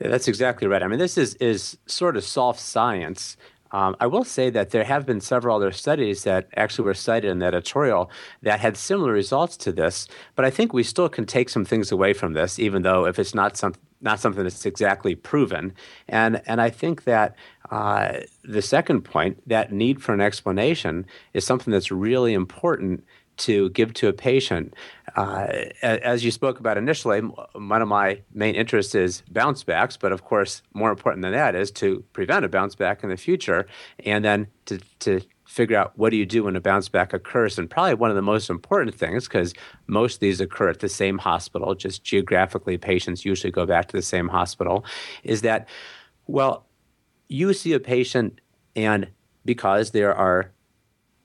Yeah, 0.00 0.08
that's 0.08 0.26
exactly 0.26 0.66
right. 0.66 0.82
I 0.82 0.88
mean, 0.88 0.98
this 0.98 1.16
is, 1.16 1.34
is 1.36 1.78
sort 1.86 2.16
of 2.16 2.24
soft 2.24 2.58
science. 2.58 3.36
Um, 3.70 3.96
I 4.00 4.06
will 4.06 4.24
say 4.24 4.50
that 4.50 4.70
there 4.70 4.84
have 4.84 5.06
been 5.06 5.20
several 5.20 5.56
other 5.56 5.70
studies 5.70 6.24
that 6.24 6.48
actually 6.56 6.84
were 6.84 6.94
cited 6.94 7.30
in 7.30 7.38
the 7.38 7.46
editorial 7.46 8.10
that 8.42 8.60
had 8.60 8.76
similar 8.76 9.12
results 9.12 9.56
to 9.58 9.72
this, 9.72 10.08
but 10.34 10.44
I 10.44 10.50
think 10.50 10.72
we 10.72 10.82
still 10.82 11.08
can 11.08 11.24
take 11.24 11.48
some 11.48 11.64
things 11.64 11.92
away 11.92 12.12
from 12.12 12.32
this, 12.32 12.58
even 12.58 12.82
though 12.82 13.06
if 13.06 13.18
it's 13.18 13.34
not 13.34 13.56
some, 13.56 13.74
not 14.02 14.20
something 14.20 14.42
that's 14.42 14.66
exactly 14.66 15.14
proven. 15.14 15.72
And 16.08 16.42
and 16.46 16.60
I 16.60 16.70
think 16.70 17.04
that 17.04 17.36
uh, 17.70 18.20
the 18.44 18.62
second 18.62 19.02
point, 19.02 19.48
that 19.48 19.72
need 19.72 20.02
for 20.02 20.12
an 20.12 20.20
explanation, 20.20 21.06
is 21.32 21.46
something 21.46 21.72
that's 21.72 21.90
really 21.90 22.34
important 22.34 23.04
to 23.38 23.70
give 23.70 23.94
to 23.94 24.08
a 24.08 24.12
patient. 24.12 24.74
Uh, 25.16 25.46
as 25.82 26.24
you 26.24 26.30
spoke 26.30 26.60
about 26.60 26.76
initially, 26.76 27.20
one 27.20 27.82
of 27.82 27.88
my 27.88 28.20
main 28.34 28.54
interests 28.54 28.94
is 28.94 29.22
bounce 29.30 29.64
backs, 29.64 29.96
but 29.96 30.12
of 30.12 30.24
course, 30.24 30.62
more 30.74 30.90
important 30.90 31.22
than 31.22 31.32
that 31.32 31.54
is 31.54 31.70
to 31.70 32.04
prevent 32.12 32.44
a 32.44 32.48
bounce 32.48 32.74
back 32.74 33.02
in 33.02 33.08
the 33.08 33.16
future, 33.16 33.66
and 34.04 34.24
then 34.24 34.46
to 34.66 34.78
to 35.00 35.20
figure 35.52 35.76
out 35.76 35.92
what 35.96 36.10
do 36.10 36.16
you 36.16 36.24
do 36.24 36.44
when 36.44 36.56
a 36.56 36.60
bounce 36.60 36.88
back 36.88 37.12
occurs. 37.12 37.58
And 37.58 37.68
probably 37.68 37.94
one 37.94 38.08
of 38.08 38.16
the 38.16 38.22
most 38.22 38.48
important 38.48 38.94
things, 38.94 39.28
because 39.28 39.52
most 39.86 40.14
of 40.14 40.20
these 40.20 40.40
occur 40.40 40.70
at 40.70 40.80
the 40.80 40.88
same 40.88 41.18
hospital, 41.18 41.74
just 41.74 42.02
geographically, 42.02 42.78
patients 42.78 43.26
usually 43.26 43.50
go 43.50 43.66
back 43.66 43.88
to 43.88 43.96
the 43.96 44.02
same 44.02 44.28
hospital, 44.28 44.82
is 45.24 45.42
that, 45.42 45.68
well, 46.26 46.64
you 47.28 47.52
see 47.52 47.74
a 47.74 47.80
patient, 47.80 48.40
and 48.74 49.08
because 49.44 49.90
there 49.90 50.14
are 50.14 50.52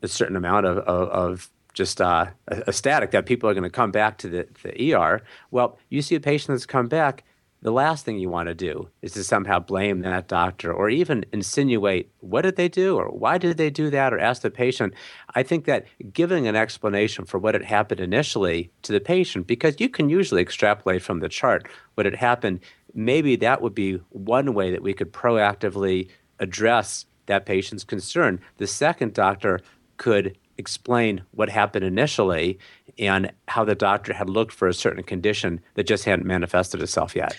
a 0.02 0.10
certain 0.10 0.36
amount 0.36 0.66
of, 0.66 0.80
of, 0.80 1.10
of 1.10 1.50
just 1.74 2.02
uh, 2.02 2.26
a, 2.50 2.64
a, 2.68 2.74
static 2.74 3.12
that 3.12 3.26
people 3.26 3.50
are 3.50 3.54
going 3.54 3.64
to 3.64 3.70
come 3.70 3.92
back 3.92 4.18
to 4.18 4.28
the, 4.28 4.48
the 4.62 4.94
ER, 4.94 5.22
well, 5.52 5.78
you 5.90 6.02
see 6.02 6.16
a 6.16 6.20
patient 6.20 6.50
that's 6.50 6.66
come 6.66 6.88
back 6.88 7.24
the 7.62 7.72
last 7.72 8.06
thing 8.06 8.20
you 8.20 8.30
want 8.30 8.48
to 8.48 8.54
do 8.54 8.90
is 9.02 9.14
to 9.14 9.24
somehow 9.24 9.60
blame 9.60 10.02
that 10.02 10.28
doctor 10.28 10.72
or 10.72 10.90
even 10.90 11.26
insinuate 11.34 12.12
what 12.20 12.44
did 12.44 12.56
they 12.56 12.70
do 12.70 12.96
or 12.96 13.08
why 13.08 13.38
did 13.38 13.58
they 13.58 13.70
do 13.70 13.90
that 13.90 14.14
or 14.14 14.20
ask 14.20 14.44
the 14.44 14.52
patient. 14.52 14.94
I 15.34 15.44
think 15.44 15.66
that 15.66 15.86
giving 16.14 16.48
an 16.48 16.56
explanation 16.56 17.26
for 17.26 17.40
what 17.40 17.56
had 17.56 17.64
happened 17.64 18.00
initially 18.00 18.72
to 18.84 18.92
the 18.92 19.00
patient, 19.00 19.48
because 19.48 19.80
you 19.80 19.90
can 19.90 20.10
usually 20.10 20.42
extrapolate 20.42 21.02
from 21.02 21.20
the 21.20 21.30
chart 21.30 21.68
what 21.96 22.06
had 22.06 22.16
happened, 22.16 22.60
maybe 22.94 23.36
that 23.38 23.62
would 23.62 23.74
be 23.74 23.96
one 24.10 24.54
way 24.54 24.72
that 24.72 24.84
we 24.84 24.94
could 24.94 25.12
proactively 25.12 26.10
address 26.40 27.06
that 27.26 27.46
patient's 27.46 27.84
concern. 27.84 28.40
The 28.58 28.68
second 28.68 29.14
doctor 29.14 29.62
could 29.98 30.38
explain 30.58 31.22
what 31.32 31.50
happened 31.50 31.86
initially 31.86 32.60
and 32.98 33.32
how 33.48 33.64
the 33.64 33.76
doctor 33.76 34.14
had 34.14 34.30
looked 34.30 34.52
for 34.52 34.68
a 34.68 34.74
certain 34.74 35.04
condition 35.04 35.62
that 35.76 35.86
just 35.86 36.06
hadn't 36.06 36.26
manifested 36.26 36.82
itself 36.82 37.16
yet. 37.16 37.36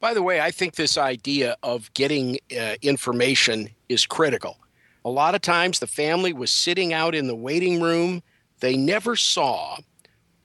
By 0.00 0.14
the 0.14 0.22
way, 0.22 0.40
I 0.40 0.50
think 0.50 0.76
this 0.76 0.96
idea 0.96 1.56
of 1.62 1.92
getting 1.94 2.38
uh, 2.58 2.74
information 2.82 3.70
is 3.88 4.06
critical. 4.06 4.58
A 5.04 5.10
lot 5.10 5.34
of 5.34 5.40
times 5.40 5.78
the 5.78 5.86
family 5.86 6.32
was 6.32 6.50
sitting 6.50 6.92
out 6.92 7.14
in 7.14 7.26
the 7.26 7.34
waiting 7.34 7.80
room, 7.80 8.22
they 8.60 8.76
never 8.76 9.16
saw 9.16 9.78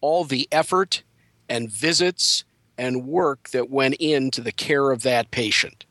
all 0.01 0.23
the 0.23 0.47
effort 0.51 1.03
and 1.49 1.69
visits 1.69 2.43
and 2.77 3.05
work 3.05 3.49
that 3.49 3.69
went 3.69 3.95
into 3.95 4.41
the 4.41 4.51
care 4.51 4.91
of 4.91 5.03
that 5.03 5.31
patient. 5.31 5.85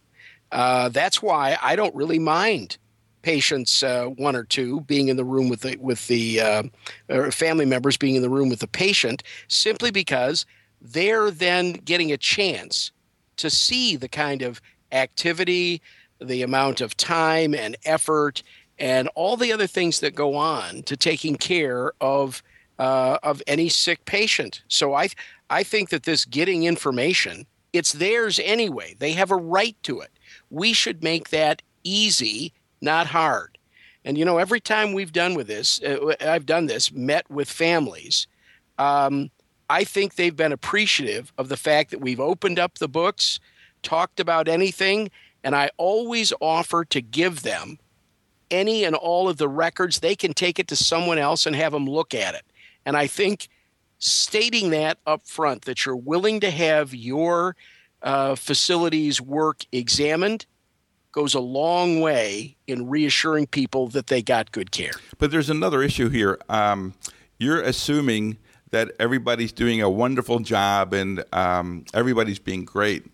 Uh, 0.51 0.89
that's 0.89 1.23
why 1.23 1.57
I 1.63 1.77
don't 1.77 1.95
really 1.95 2.19
mind 2.19 2.79
patients, 3.23 3.83
uh, 3.83 4.07
one 4.07 4.37
or 4.37 4.45
two, 4.45 4.81
being 4.83 5.09
in 5.09 5.17
the 5.17 5.25
room 5.25 5.49
with 5.49 5.61
the 5.61 5.77
with 5.79 6.07
the 6.09 6.41
uh, 6.41 7.31
family 7.31 7.65
members 7.65 7.97
being 7.97 8.17
in 8.17 8.23
the 8.23 8.31
room 8.31 8.49
with 8.49 8.61
the 8.61 8.69
patient, 8.69 9.23
simply 9.49 9.91
because 9.91 10.47
they're 10.81 11.31
then 11.31 11.73
getting 11.73 12.13
a 12.13 12.17
chance 12.17 12.93
to 13.37 13.49
see 13.49 13.97
the 13.97 14.09
kind 14.09 14.43
of 14.43 14.61
activity, 14.91 15.81
the 16.21 16.43
amount 16.43 16.81
of 16.81 16.97
time 16.97 17.55
and 17.55 17.77
effort, 17.85 18.43
and 18.79 19.09
all 19.15 19.37
the 19.37 19.53
other 19.53 19.67
things 19.67 20.01
that 20.01 20.15
go 20.15 20.35
on 20.35 20.83
to 20.83 20.97
taking 20.97 21.37
care 21.37 21.93
of 22.01 22.43
uh, 22.79 23.19
of 23.23 23.43
any 23.47 23.69
sick 23.69 24.05
patient. 24.05 24.63
So 24.69 24.95
I 24.95 25.09
I 25.51 25.63
think 25.63 25.91
that 25.91 26.05
this 26.05 26.25
getting 26.25 26.65
information, 26.65 27.47
it's 27.73 27.93
theirs 27.93 28.41
anyway. 28.43 28.97
They 28.99 29.13
have 29.13 29.31
a 29.31 29.37
right 29.37 29.77
to 29.85 30.01
it. 30.01 30.11
We 30.51 30.73
should 30.73 31.03
make 31.03 31.31
that 31.31 31.63
easy 31.85 32.53
not 32.83 33.07
hard. 33.07 33.59
And 34.05 34.19
you 34.19 34.25
know, 34.25 34.39
every 34.39 34.61
time 34.61 34.93
we've 34.93 35.13
done 35.13 35.35
with 35.35 35.47
this, 35.47 35.81
uh, 35.83 36.15
I've 36.21 36.47
done 36.47 36.67
this, 36.67 36.93
met 36.93 37.31
with 37.31 37.49
families. 37.49 38.27
Um, 38.79 39.31
I 39.71 39.85
think 39.85 40.15
they've 40.17 40.37
been 40.37 40.53
appreciative 40.53 41.33
of 41.39 41.49
the 41.49 41.57
fact 41.57 41.91
that 41.93 42.01
we've 42.01 42.21
opened 42.21 42.59
up 42.59 42.79
the 42.79 42.89
books, 42.89 43.41
talked 43.83 44.21
about 44.21 44.49
anything, 44.49 45.11
and 45.45 45.55
I 45.55 45.71
always 45.77 46.33
offer 46.41 46.85
to 46.87 47.01
give 47.01 47.43
them 47.43 47.79
any 48.51 48.85
and 48.85 48.95
all 48.95 49.29
of 49.29 49.39
the 49.39 49.49
records. 49.49 50.01
They 50.01 50.15
can 50.15 50.35
take 50.35 50.59
it 50.59 50.69
to 50.69 50.77
someone 50.77 51.19
else 51.19 51.47
and 51.47 51.57
have 51.57 51.73
them 51.73 51.87
look 51.87 52.15
at 52.15 52.35
it. 52.35 52.43
And 52.85 52.97
I 52.97 53.07
think 53.07 53.49
stating 53.99 54.71
that 54.71 54.99
up 55.07 55.27
front, 55.27 55.63
that 55.63 55.87
you're 55.87 55.97
willing 55.97 56.41
to 56.41 56.51
have 56.51 56.95
your 56.95 57.57
uh, 58.03 58.35
facilities 58.35 59.21
work 59.21 59.65
examined 59.73 60.45
goes 61.13 61.35
a 61.35 61.41
long 61.41 62.01
way 62.01 62.57
in 62.67 62.89
reassuring 62.89 63.47
people 63.47 63.89
that 63.89 64.09
they 64.09 64.23
got 64.23 64.51
good 64.51 64.71
care. 64.73 64.93
But 65.19 65.31
there's 65.31 65.51
another 65.51 65.83
issue 65.83 66.09
here. 66.09 66.39
Um, 66.49 66.95
you're 67.39 67.61
assuming 67.61 68.39
that 68.71 68.91
everybody's 68.99 69.53
doing 69.53 69.83
a 69.83 69.91
wonderful 69.91 70.41
job 70.41 70.95
and 70.95 71.23
um, 71.33 71.85
everybody's 71.93 72.39
being 72.39 72.65
great. 72.65 73.05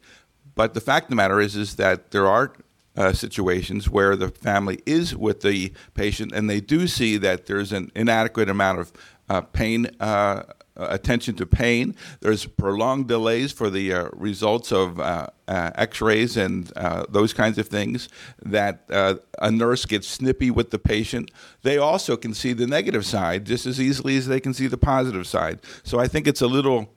But 0.54 0.74
the 0.74 0.80
fact 0.80 1.04
of 1.04 1.10
the 1.10 1.16
matter 1.16 1.40
is, 1.40 1.56
is 1.56 1.76
that 1.76 2.12
there 2.12 2.26
are 2.26 2.52
uh, 2.96 3.12
situations 3.12 3.88
where 3.88 4.16
the 4.16 4.28
family 4.28 4.80
is 4.86 5.14
with 5.14 5.40
the 5.42 5.72
patient 5.94 6.32
and 6.32 6.48
they 6.48 6.60
do 6.60 6.86
see 6.86 7.16
that 7.16 7.46
there's 7.46 7.72
an 7.72 7.90
inadequate 7.94 8.48
amount 8.48 8.80
of 8.80 8.92
uh, 9.28 9.40
pain 9.40 9.88
uh, 10.00 10.42
attention 10.78 11.34
to 11.36 11.46
pain. 11.46 11.94
There's 12.20 12.46
prolonged 12.46 13.08
delays 13.08 13.52
for 13.52 13.70
the 13.70 13.92
uh, 13.92 14.08
results 14.12 14.72
of 14.72 15.00
uh, 15.00 15.28
uh 15.46 15.70
x-rays 15.74 16.36
and 16.36 16.70
uh, 16.76 17.04
those 17.08 17.32
kinds 17.32 17.58
of 17.58 17.68
things 17.68 18.08
that 18.42 18.84
a 18.90 19.50
nurse 19.50 19.84
gets 19.86 20.06
snippy 20.08 20.50
with 20.50 20.70
the 20.70 20.78
patient. 20.78 21.30
They 21.62 21.78
also 21.78 22.16
can 22.16 22.34
see 22.34 22.52
the 22.52 22.66
negative 22.66 23.04
side 23.04 23.44
just 23.46 23.66
as 23.66 23.80
easily 23.80 24.16
as 24.16 24.26
they 24.26 24.40
can 24.40 24.54
see 24.54 24.66
the 24.66 24.78
positive 24.78 25.26
side. 25.26 25.60
So 25.82 25.98
I 25.98 26.08
think 26.08 26.26
it's 26.26 26.42
a 26.42 26.46
little 26.46 26.90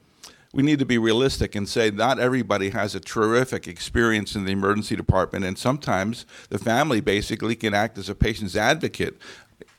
we 0.54 0.64
need 0.64 0.80
to 0.80 0.86
be 0.86 0.98
realistic 0.98 1.56
and 1.56 1.68
say 1.68 1.92
not 1.92 2.20
everybody 2.20 2.72
has 2.72 2.94
a 2.94 3.00
terrific 3.00 3.68
experience 3.68 4.36
in 4.36 4.46
the 4.46 4.52
emergency 4.52 4.96
department, 4.96 5.46
and 5.46 5.58
sometimes 5.58 6.26
the 6.50 6.60
family 6.60 7.00
basically 7.00 7.56
can 7.56 7.74
act 7.74 7.98
as 7.98 8.10
a 8.10 8.16
patient's 8.16 8.56
advocate. 8.56 9.18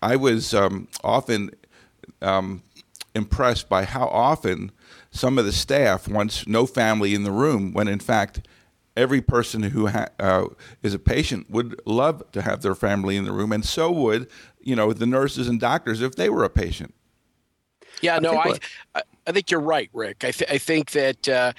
I 0.00 0.16
was 0.16 0.54
um, 0.54 0.88
often 1.04 1.50
um, 2.22 2.62
impressed 3.14 3.68
by 3.68 3.84
how 3.84 4.06
often 4.08 4.72
some 5.10 5.38
of 5.38 5.44
the 5.44 5.52
staff 5.52 6.08
wants 6.08 6.46
no 6.46 6.66
family 6.66 7.14
in 7.14 7.24
the 7.24 7.30
room 7.30 7.72
when 7.72 7.88
in 7.88 7.98
fact 7.98 8.46
every 8.96 9.20
person 9.20 9.62
who 9.62 9.88
ha- 9.88 10.08
uh, 10.18 10.46
is 10.82 10.94
a 10.94 10.98
patient 10.98 11.50
would 11.50 11.80
love 11.86 12.22
to 12.32 12.42
have 12.42 12.62
their 12.62 12.74
family 12.74 13.16
in 13.16 13.24
the 13.24 13.32
room 13.32 13.52
and 13.52 13.64
so 13.64 13.90
would 13.90 14.28
you 14.60 14.74
know 14.74 14.92
the 14.92 15.06
nurses 15.06 15.48
and 15.48 15.60
doctors 15.60 16.00
if 16.00 16.16
they 16.16 16.30
were 16.30 16.44
a 16.44 16.50
patient. 16.50 16.94
Yeah 18.00 18.18
no 18.18 18.36
i 18.36 18.58
I, 18.94 19.02
I 19.26 19.32
think 19.32 19.50
you're 19.50 19.60
right 19.60 19.90
rick. 19.92 20.24
I, 20.24 20.30
th- 20.30 20.50
I 20.50 20.58
think 20.58 20.92
that 20.92 21.28
uh, 21.28 21.52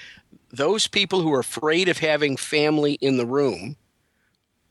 those 0.51 0.87
people 0.87 1.21
who 1.21 1.33
are 1.33 1.39
afraid 1.39 1.87
of 1.87 1.99
having 1.99 2.37
family 2.37 2.93
in 2.93 3.17
the 3.17 3.25
room 3.25 3.77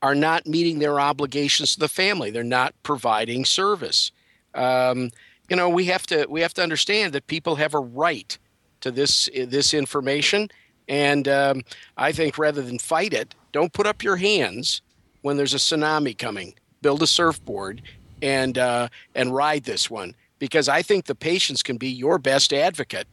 are 0.02 0.14
not 0.14 0.46
meeting 0.46 0.80
their 0.80 0.98
obligations 0.98 1.74
to 1.74 1.80
the 1.80 1.88
family. 1.88 2.30
They're 2.30 2.42
not 2.42 2.74
providing 2.82 3.44
service. 3.44 4.10
Um, 4.54 5.10
you 5.52 5.56
know 5.56 5.68
we 5.68 5.84
have 5.84 6.06
to 6.06 6.24
we 6.30 6.40
have 6.40 6.54
to 6.54 6.62
understand 6.62 7.12
that 7.12 7.26
people 7.26 7.56
have 7.56 7.74
a 7.74 7.78
right 7.78 8.38
to 8.80 8.90
this 8.90 9.28
this 9.34 9.74
information. 9.74 10.48
And 10.88 11.28
um, 11.28 11.62
i 11.98 12.10
think 12.10 12.38
rather 12.38 12.62
than 12.62 12.78
fight 12.78 13.12
it 13.12 13.34
don't 13.52 13.72
put 13.74 13.86
up 13.86 14.02
your 14.02 14.16
hands 14.16 14.80
when 15.20 15.36
there's 15.36 15.52
a 15.52 15.58
tsunami 15.58 16.16
coming. 16.16 16.54
Build 16.80 17.02
a 17.02 17.06
surfboard 17.06 17.82
and 18.22 18.56
uh, 18.56 18.88
and 19.14 19.34
ride 19.34 19.64
this 19.64 19.90
one. 19.90 20.14
Because 20.38 20.70
i 20.70 20.80
think 20.80 21.04
the 21.04 21.14
patients 21.14 21.62
can 21.62 21.76
be 21.76 21.90
your 21.90 22.18
best 22.18 22.54
advocate 22.54 23.06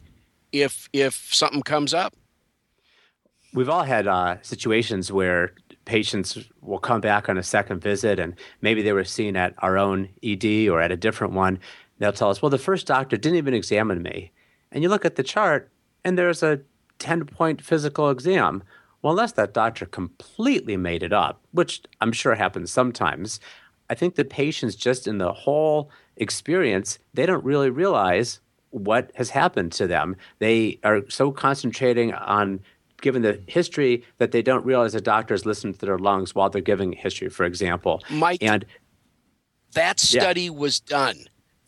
if 0.53 0.87
if 0.93 1.13
something 1.35 1.61
comes 1.61 1.93
up. 1.93 2.13
We've 3.53 3.69
all 3.69 3.83
had 3.83 4.07
uh, 4.07 4.37
situations 4.43 5.11
where 5.11 5.55
patients 5.83 6.37
will 6.61 6.79
come 6.79 7.01
back 7.01 7.27
on 7.27 7.37
a 7.37 7.43
second 7.43 7.81
visit 7.81 8.17
and 8.17 8.35
maybe 8.61 8.81
they 8.81 8.93
were 8.93 9.03
seen 9.03 9.35
at 9.35 9.55
our 9.57 9.77
own 9.77 10.07
ed 10.23 10.45
or 10.69 10.79
at 10.79 10.91
a 10.91 10.95
different 10.95 11.33
one 11.33 11.59
They'll 11.99 12.13
tell 12.13 12.29
us, 12.29 12.41
well, 12.41 12.49
the 12.49 12.57
first 12.57 12.87
doctor 12.87 13.17
didn't 13.17 13.37
even 13.37 13.53
examine 13.53 14.01
me. 14.01 14.31
And 14.71 14.83
you 14.83 14.89
look 14.89 15.05
at 15.05 15.15
the 15.15 15.23
chart, 15.23 15.69
and 16.03 16.17
there's 16.17 16.41
a 16.41 16.61
10 16.99 17.25
point 17.25 17.61
physical 17.61 18.09
exam. 18.09 18.63
Well, 19.01 19.11
unless 19.11 19.33
that 19.33 19.53
doctor 19.53 19.85
completely 19.85 20.77
made 20.77 21.03
it 21.03 21.13
up, 21.13 21.41
which 21.51 21.81
I'm 22.01 22.11
sure 22.11 22.35
happens 22.35 22.71
sometimes, 22.71 23.39
I 23.89 23.95
think 23.95 24.15
the 24.15 24.25
patients, 24.25 24.75
just 24.75 25.07
in 25.07 25.17
the 25.17 25.33
whole 25.33 25.89
experience, 26.17 26.99
they 27.13 27.25
don't 27.25 27.43
really 27.43 27.69
realize 27.69 28.39
what 28.71 29.11
has 29.15 29.31
happened 29.31 29.71
to 29.73 29.87
them. 29.87 30.15
They 30.39 30.79
are 30.83 31.01
so 31.09 31.31
concentrating 31.31 32.13
on 32.13 32.59
given 33.01 33.21
the 33.21 33.41
history 33.47 34.03
that 34.17 34.31
they 34.31 34.41
don't 34.41 34.65
realize 34.65 34.93
the 34.93 35.01
doctors 35.01 35.45
listen 35.45 35.73
to 35.73 35.85
their 35.85 35.97
lungs 35.97 36.35
while 36.35 36.49
they're 36.49 36.61
giving 36.61 36.91
history, 36.91 37.29
for 37.29 37.45
example. 37.45 38.03
Mike, 38.09 38.43
and 38.43 38.65
that 39.73 39.99
study 39.99 40.43
yeah. 40.43 40.49
was 40.49 40.79
done 40.81 41.15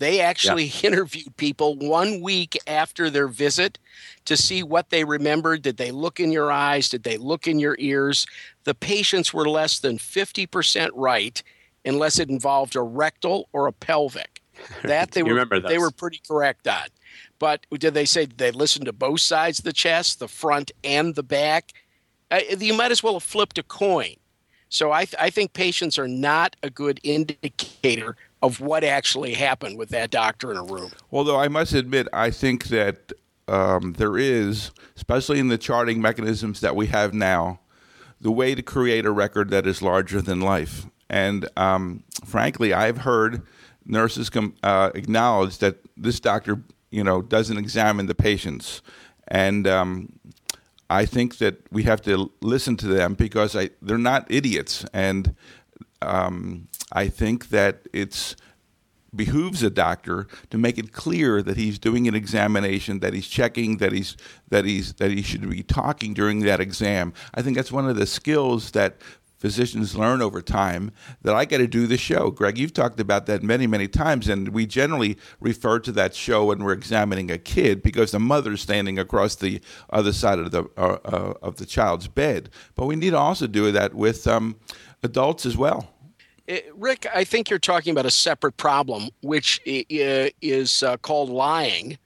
they 0.01 0.19
actually 0.19 0.65
yeah. 0.65 0.79
interviewed 0.87 1.37
people 1.37 1.75
one 1.77 2.21
week 2.21 2.57
after 2.65 3.09
their 3.09 3.27
visit 3.27 3.77
to 4.25 4.35
see 4.35 4.63
what 4.63 4.89
they 4.89 5.03
remembered. 5.03 5.61
Did 5.61 5.77
they 5.77 5.91
look 5.91 6.19
in 6.19 6.31
your 6.31 6.51
eyes? 6.51 6.89
Did 6.89 7.03
they 7.03 7.17
look 7.17 7.47
in 7.47 7.59
your 7.59 7.75
ears? 7.77 8.25
The 8.63 8.73
patients 8.73 9.31
were 9.31 9.47
less 9.47 9.77
than 9.77 9.99
50% 9.99 10.89
right 10.95 11.41
unless 11.85 12.17
it 12.17 12.29
involved 12.29 12.75
a 12.75 12.81
rectal 12.81 13.47
or 13.53 13.67
a 13.67 13.71
pelvic. 13.71 14.41
That 14.83 15.11
they 15.11 15.23
were 15.23 15.45
they 15.45 15.79
were 15.79 15.91
pretty 15.91 16.21
correct 16.27 16.67
on. 16.67 16.87
But 17.39 17.65
did 17.71 17.93
they 17.95 18.05
say 18.05 18.25
they 18.25 18.51
listened 18.51 18.85
to 18.85 18.93
both 18.93 19.21
sides 19.21 19.59
of 19.59 19.65
the 19.65 19.73
chest, 19.73 20.19
the 20.19 20.27
front 20.27 20.71
and 20.83 21.15
the 21.15 21.23
back? 21.23 21.73
Uh, 22.29 22.41
you 22.59 22.75
might 22.75 22.91
as 22.91 23.01
well 23.01 23.13
have 23.13 23.23
flipped 23.23 23.57
a 23.57 23.63
coin. 23.63 24.15
So 24.69 24.91
I, 24.91 25.05
th- 25.05 25.15
I 25.19 25.31
think 25.31 25.53
patients 25.53 25.97
are 25.97 26.07
not 26.07 26.55
a 26.61 26.69
good 26.69 26.99
indicator 27.03 28.15
of 28.41 28.59
what 28.59 28.83
actually 28.83 29.33
happened 29.33 29.77
with 29.77 29.89
that 29.89 30.09
doctor 30.09 30.51
in 30.51 30.57
a 30.57 30.63
room. 30.63 30.91
Although 31.11 31.39
I 31.39 31.47
must 31.47 31.73
admit, 31.73 32.07
I 32.11 32.31
think 32.31 32.65
that 32.65 33.11
um, 33.47 33.93
there 33.93 34.17
is, 34.17 34.71
especially 34.95 35.39
in 35.39 35.49
the 35.49 35.57
charting 35.57 36.01
mechanisms 36.01 36.61
that 36.61 36.75
we 36.75 36.87
have 36.87 37.13
now, 37.13 37.59
the 38.19 38.31
way 38.31 38.55
to 38.55 38.61
create 38.61 39.05
a 39.05 39.11
record 39.11 39.49
that 39.49 39.65
is 39.67 39.81
larger 39.81 40.21
than 40.21 40.41
life. 40.41 40.85
And 41.09 41.47
um, 41.57 42.03
frankly, 42.25 42.73
I've 42.73 42.99
heard 42.99 43.41
nurses 43.85 44.29
com- 44.29 44.55
uh, 44.63 44.91
acknowledge 44.95 45.57
that 45.57 45.77
this 45.97 46.19
doctor, 46.19 46.61
you 46.89 47.03
know, 47.03 47.21
doesn't 47.21 47.57
examine 47.57 48.05
the 48.05 48.15
patients, 48.15 48.81
and 49.27 49.67
um, 49.67 50.13
I 50.89 51.05
think 51.05 51.37
that 51.39 51.61
we 51.71 51.83
have 51.83 52.01
to 52.03 52.31
listen 52.41 52.77
to 52.77 52.87
them 52.87 53.13
because 53.13 53.55
I, 53.55 53.69
they're 53.81 53.97
not 53.97 54.29
idiots, 54.29 54.85
and 54.93 55.35
um, 56.01 56.67
I 56.91 57.07
think 57.07 57.49
that 57.49 57.87
it's 57.93 58.35
behooves 59.13 59.61
a 59.61 59.69
doctor 59.69 60.27
to 60.49 60.57
make 60.57 60.77
it 60.77 60.93
clear 60.93 61.41
that 61.41 61.57
he's 61.57 61.77
doing 61.77 62.07
an 62.07 62.15
examination, 62.15 62.99
that 62.99 63.13
he's 63.13 63.27
checking, 63.27 63.77
that 63.77 63.91
he's 63.91 64.15
that 64.49 64.65
he's 64.65 64.93
that 64.93 65.11
he 65.11 65.21
should 65.21 65.49
be 65.49 65.63
talking 65.63 66.13
during 66.13 66.39
that 66.41 66.59
exam. 66.59 67.13
I 67.33 67.41
think 67.41 67.57
that's 67.57 67.71
one 67.71 67.89
of 67.89 67.97
the 67.97 68.05
skills 68.05 68.71
that 68.71 69.01
physicians 69.37 69.97
learn 69.97 70.21
over 70.21 70.39
time 70.39 70.91
that 71.23 71.33
I 71.33 71.45
got 71.45 71.57
to 71.57 71.67
do 71.67 71.87
the 71.87 71.97
show. 71.97 72.29
Greg, 72.29 72.59
you've 72.59 72.73
talked 72.73 72.99
about 72.99 73.25
that 73.25 73.41
many, 73.41 73.65
many 73.65 73.87
times, 73.87 74.29
and 74.29 74.49
we 74.49 74.67
generally 74.67 75.17
refer 75.39 75.79
to 75.79 75.91
that 75.93 76.13
show 76.13 76.45
when 76.45 76.63
we're 76.63 76.73
examining 76.73 77.31
a 77.31 77.39
kid 77.39 77.81
because 77.81 78.11
the 78.11 78.19
mother's 78.19 78.61
standing 78.61 78.99
across 78.99 79.35
the 79.35 79.59
other 79.89 80.13
side 80.13 80.37
of 80.37 80.51
the 80.51 80.65
uh, 80.77 80.99
uh, 81.03 81.33
of 81.41 81.57
the 81.57 81.65
child's 81.65 82.07
bed. 82.07 82.49
But 82.75 82.85
we 82.85 82.95
need 82.95 83.09
to 83.11 83.17
also 83.17 83.47
do 83.47 83.71
that 83.71 83.95
with 83.95 84.27
um, 84.27 84.57
adults 85.01 85.45
as 85.47 85.57
well. 85.57 85.91
Uh, 86.51 86.57
Rick, 86.75 87.05
I 87.13 87.23
think 87.23 87.49
you're 87.49 87.59
talking 87.59 87.91
about 87.91 88.05
a 88.05 88.11
separate 88.11 88.57
problem, 88.57 89.09
which 89.21 89.61
is 89.65 90.83
uh, 90.83 90.97
called 90.97 91.29
lying, 91.29 91.97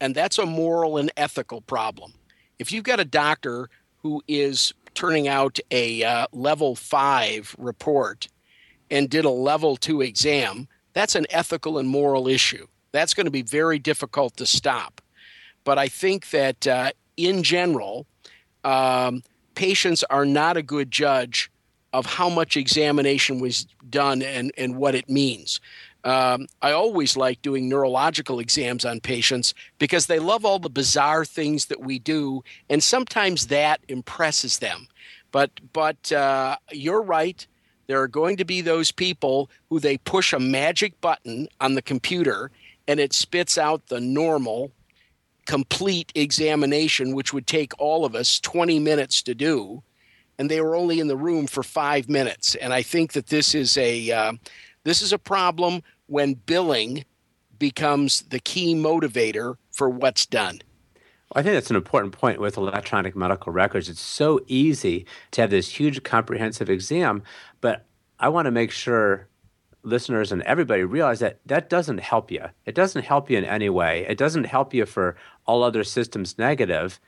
and 0.00 0.14
that's 0.14 0.38
a 0.38 0.46
moral 0.46 0.96
and 0.96 1.10
ethical 1.16 1.60
problem. 1.60 2.12
If 2.58 2.70
you've 2.70 2.84
got 2.84 3.00
a 3.00 3.04
doctor 3.04 3.68
who 3.98 4.22
is 4.28 4.72
turning 4.94 5.28
out 5.28 5.58
a 5.70 6.04
uh, 6.04 6.26
level 6.32 6.76
five 6.76 7.54
report 7.58 8.28
and 8.90 9.08
did 9.08 9.24
a 9.24 9.30
level 9.30 9.76
two 9.76 10.02
exam, 10.02 10.68
that's 10.92 11.14
an 11.14 11.26
ethical 11.30 11.78
and 11.78 11.88
moral 11.88 12.28
issue. 12.28 12.66
That's 12.92 13.14
going 13.14 13.26
to 13.26 13.30
be 13.30 13.42
very 13.42 13.78
difficult 13.78 14.36
to 14.36 14.46
stop. 14.46 15.00
But 15.64 15.78
I 15.78 15.88
think 15.88 16.30
that 16.30 16.66
uh, 16.66 16.92
in 17.16 17.42
general, 17.42 18.06
um, 18.64 19.22
patients 19.54 20.04
are 20.10 20.26
not 20.26 20.56
a 20.56 20.62
good 20.62 20.90
judge 20.90 21.50
of 21.92 22.06
how 22.06 22.28
much 22.28 22.56
examination 22.56 23.40
was 23.40 23.66
done 23.88 24.22
and, 24.22 24.52
and 24.56 24.76
what 24.76 24.94
it 24.94 25.08
means. 25.08 25.60
Um, 26.04 26.46
I 26.62 26.72
always 26.72 27.16
like 27.16 27.42
doing 27.42 27.68
neurological 27.68 28.40
exams 28.40 28.84
on 28.84 29.00
patients 29.00 29.52
because 29.78 30.06
they 30.06 30.18
love 30.18 30.44
all 30.44 30.58
the 30.58 30.70
bizarre 30.70 31.24
things 31.24 31.66
that 31.66 31.80
we 31.80 31.98
do, 31.98 32.42
and 32.70 32.82
sometimes 32.82 33.48
that 33.48 33.80
impresses 33.88 34.60
them. 34.60 34.88
But 35.30 35.50
but 35.72 36.10
uh, 36.10 36.56
you're 36.72 37.02
right. 37.02 37.46
There 37.86 38.00
are 38.00 38.08
going 38.08 38.36
to 38.38 38.44
be 38.44 38.60
those 38.60 38.92
people 38.92 39.50
who 39.68 39.80
they 39.80 39.98
push 39.98 40.32
a 40.32 40.38
magic 40.38 40.98
button 41.00 41.48
on 41.60 41.74
the 41.74 41.82
computer 41.82 42.50
and 42.90 42.98
it 42.98 43.12
spits 43.12 43.56
out 43.56 43.86
the 43.86 44.00
normal, 44.00 44.72
complete 45.46 46.10
examination, 46.14 47.14
which 47.14 47.32
would 47.32 47.46
take 47.46 47.72
all 47.78 48.04
of 48.04 48.16
us 48.16 48.40
20 48.40 48.80
minutes 48.80 49.22
to 49.22 49.34
do, 49.34 49.82
and 50.40 50.50
they 50.50 50.62
were 50.62 50.74
only 50.74 51.00
in 51.00 51.06
the 51.06 51.18
room 51.18 51.46
for 51.46 51.62
five 51.62 52.08
minutes. 52.08 52.54
And 52.54 52.72
I 52.72 52.80
think 52.80 53.12
that 53.12 53.26
this 53.26 53.54
is 53.54 53.76
a 53.76 54.10
uh, 54.10 54.32
this 54.84 55.02
is 55.02 55.12
a 55.12 55.18
problem 55.18 55.82
when 56.06 56.32
billing 56.32 57.04
becomes 57.58 58.22
the 58.22 58.40
key 58.40 58.74
motivator 58.74 59.56
for 59.70 59.90
what's 59.90 60.24
done. 60.24 60.62
I 61.34 61.42
think 61.42 61.52
that's 61.52 61.68
an 61.68 61.76
important 61.76 62.14
point 62.14 62.40
with 62.40 62.56
electronic 62.56 63.14
medical 63.14 63.52
records. 63.52 63.90
It's 63.90 64.00
so 64.00 64.40
easy 64.46 65.04
to 65.32 65.42
have 65.42 65.50
this 65.50 65.78
huge 65.78 66.02
comprehensive 66.04 66.70
exam, 66.70 67.22
but 67.60 67.84
I 68.18 68.30
want 68.30 68.46
to 68.46 68.50
make 68.50 68.70
sure 68.70 69.28
listeners 69.82 70.32
and 70.32 70.40
everybody 70.42 70.84
realize 70.84 71.20
that 71.20 71.40
that 71.44 71.68
doesn't 71.68 72.00
help 72.00 72.30
you. 72.30 72.46
It 72.64 72.74
doesn't 72.74 73.04
help 73.04 73.28
you 73.28 73.36
in 73.36 73.44
any 73.44 73.68
way. 73.68 74.06
It 74.08 74.16
doesn't 74.16 74.44
help 74.44 74.72
you 74.72 74.86
for 74.86 75.16
all 75.44 75.62
other 75.62 75.84
systems 75.84 76.38
negative 76.38 76.98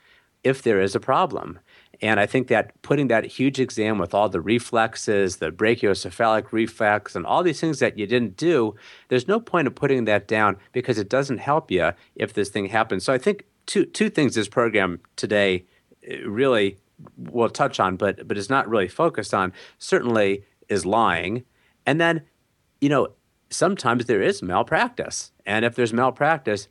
if 0.43 0.61
there 0.61 0.79
is 0.79 0.93
a 0.93 0.99
problem. 0.99 1.59
And 2.03 2.19
I 2.19 2.25
think 2.25 2.49
that 2.49 2.79
putting 2.81 3.07
that 3.07 3.23
huge 3.23 3.61
exam 3.61 3.97
with 3.97 4.13
all 4.13 4.27
the 4.27 4.41
reflexes, 4.41 5.37
the 5.37 5.51
brachiocephalic 5.51 6.51
reflex, 6.51 7.15
and 7.15 7.25
all 7.25 7.43
these 7.43 7.61
things 7.61 7.79
that 7.79 7.97
you 7.97 8.05
didn't 8.05 8.35
do, 8.35 8.75
there's 9.07 9.25
no 9.25 9.39
point 9.39 9.67
of 9.67 9.75
putting 9.75 10.03
that 10.03 10.27
down 10.27 10.57
because 10.73 10.97
it 10.97 11.07
doesn't 11.07 11.37
help 11.37 11.71
you 11.71 11.93
if 12.17 12.33
this 12.33 12.49
thing 12.49 12.65
happens. 12.65 13.05
So 13.05 13.13
I 13.13 13.17
think 13.17 13.45
two 13.67 13.85
two 13.85 14.09
things 14.09 14.35
this 14.35 14.49
program 14.49 14.99
today 15.15 15.63
uh, 16.11 16.27
really 16.29 16.77
will 17.17 17.49
touch 17.49 17.79
on, 17.79 17.95
but 17.95 18.27
but 18.27 18.37
is 18.37 18.49
not 18.49 18.67
really 18.67 18.89
focused 18.89 19.33
on. 19.33 19.53
Certainly 19.79 20.43
is 20.67 20.85
lying, 20.85 21.45
and 21.85 22.01
then 22.01 22.23
you 22.81 22.89
know 22.89 23.13
sometimes 23.49 24.07
there 24.07 24.21
is 24.21 24.43
malpractice, 24.43 25.31
and 25.45 25.63
if 25.63 25.75
there's 25.75 25.93
malpractice, 25.93 26.67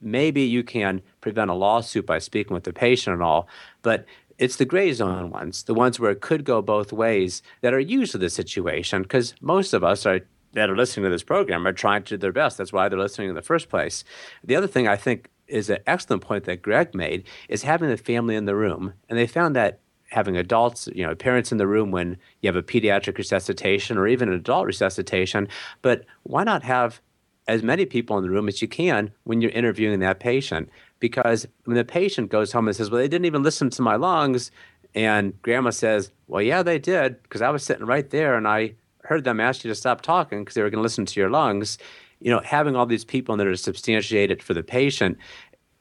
maybe 0.00 0.42
you 0.42 0.62
can 0.62 1.02
prevent 1.20 1.50
a 1.50 1.54
lawsuit 1.54 2.06
by 2.06 2.20
speaking 2.20 2.54
with 2.54 2.62
the 2.62 2.72
patient 2.72 3.14
and 3.14 3.22
all, 3.24 3.48
but 3.82 4.06
it's 4.38 4.56
the 4.56 4.64
gray 4.64 4.92
zone 4.92 5.30
ones, 5.30 5.62
the 5.64 5.74
ones 5.74 5.98
where 5.98 6.10
it 6.10 6.20
could 6.20 6.44
go 6.44 6.62
both 6.62 6.92
ways, 6.92 7.42
that 7.60 7.74
are 7.74 7.80
usually 7.80 8.20
the 8.20 8.30
situation. 8.30 9.02
Because 9.02 9.34
most 9.40 9.72
of 9.72 9.82
us 9.84 10.06
are 10.06 10.20
that 10.52 10.70
are 10.70 10.76
listening 10.76 11.04
to 11.04 11.10
this 11.10 11.22
program 11.22 11.66
are 11.66 11.72
trying 11.72 12.02
to 12.02 12.14
do 12.14 12.16
their 12.16 12.32
best. 12.32 12.56
That's 12.56 12.72
why 12.72 12.88
they're 12.88 12.98
listening 12.98 13.28
in 13.28 13.34
the 13.34 13.42
first 13.42 13.68
place. 13.68 14.04
The 14.42 14.56
other 14.56 14.66
thing 14.66 14.88
I 14.88 14.96
think 14.96 15.28
is 15.46 15.68
an 15.68 15.78
excellent 15.86 16.22
point 16.22 16.44
that 16.44 16.62
Greg 16.62 16.94
made 16.94 17.24
is 17.48 17.62
having 17.62 17.90
the 17.90 17.96
family 17.96 18.36
in 18.36 18.46
the 18.46 18.56
room, 18.56 18.94
and 19.08 19.18
they 19.18 19.26
found 19.26 19.54
that 19.54 19.80
having 20.10 20.36
adults, 20.36 20.88
you 20.94 21.04
know, 21.04 21.14
parents 21.14 21.52
in 21.52 21.58
the 21.58 21.66
room 21.66 21.90
when 21.90 22.16
you 22.40 22.48
have 22.48 22.56
a 22.56 22.62
pediatric 22.62 23.18
resuscitation 23.18 23.98
or 23.98 24.06
even 24.06 24.28
an 24.28 24.34
adult 24.34 24.66
resuscitation, 24.66 25.48
but 25.82 26.04
why 26.22 26.44
not 26.44 26.62
have 26.62 27.00
as 27.48 27.62
many 27.62 27.84
people 27.86 28.16
in 28.16 28.24
the 28.24 28.30
room 28.30 28.48
as 28.48 28.62
you 28.62 28.68
can 28.68 29.12
when 29.24 29.40
you're 29.40 29.50
interviewing 29.50 30.00
that 30.00 30.20
patient? 30.20 30.68
Because 30.98 31.46
when 31.64 31.76
the 31.76 31.84
patient 31.84 32.30
goes 32.30 32.52
home 32.52 32.68
and 32.68 32.76
says, 32.76 32.90
"Well, 32.90 33.00
they 33.00 33.08
didn't 33.08 33.26
even 33.26 33.42
listen 33.42 33.70
to 33.70 33.82
my 33.82 33.96
lungs," 33.96 34.50
and 34.94 35.40
grandma 35.42 35.70
says, 35.70 36.10
"Well, 36.26 36.42
yeah, 36.42 36.62
they 36.62 36.78
did 36.78 37.22
because 37.22 37.42
I 37.42 37.50
was 37.50 37.62
sitting 37.62 37.86
right 37.86 38.08
there 38.10 38.34
and 38.36 38.48
I 38.48 38.74
heard 39.04 39.24
them 39.24 39.40
ask 39.40 39.64
you 39.64 39.70
to 39.70 39.74
stop 39.74 40.00
talking 40.00 40.40
because 40.40 40.54
they 40.54 40.62
were 40.62 40.70
going 40.70 40.78
to 40.78 40.82
listen 40.82 41.06
to 41.06 41.20
your 41.20 41.30
lungs." 41.30 41.78
you 42.20 42.30
know, 42.30 42.40
having 42.40 42.76
all 42.76 42.86
these 42.86 43.04
people 43.04 43.36
that 43.36 43.46
are 43.46 43.56
substantiated 43.56 44.42
for 44.42 44.54
the 44.54 44.62
patient, 44.62 45.18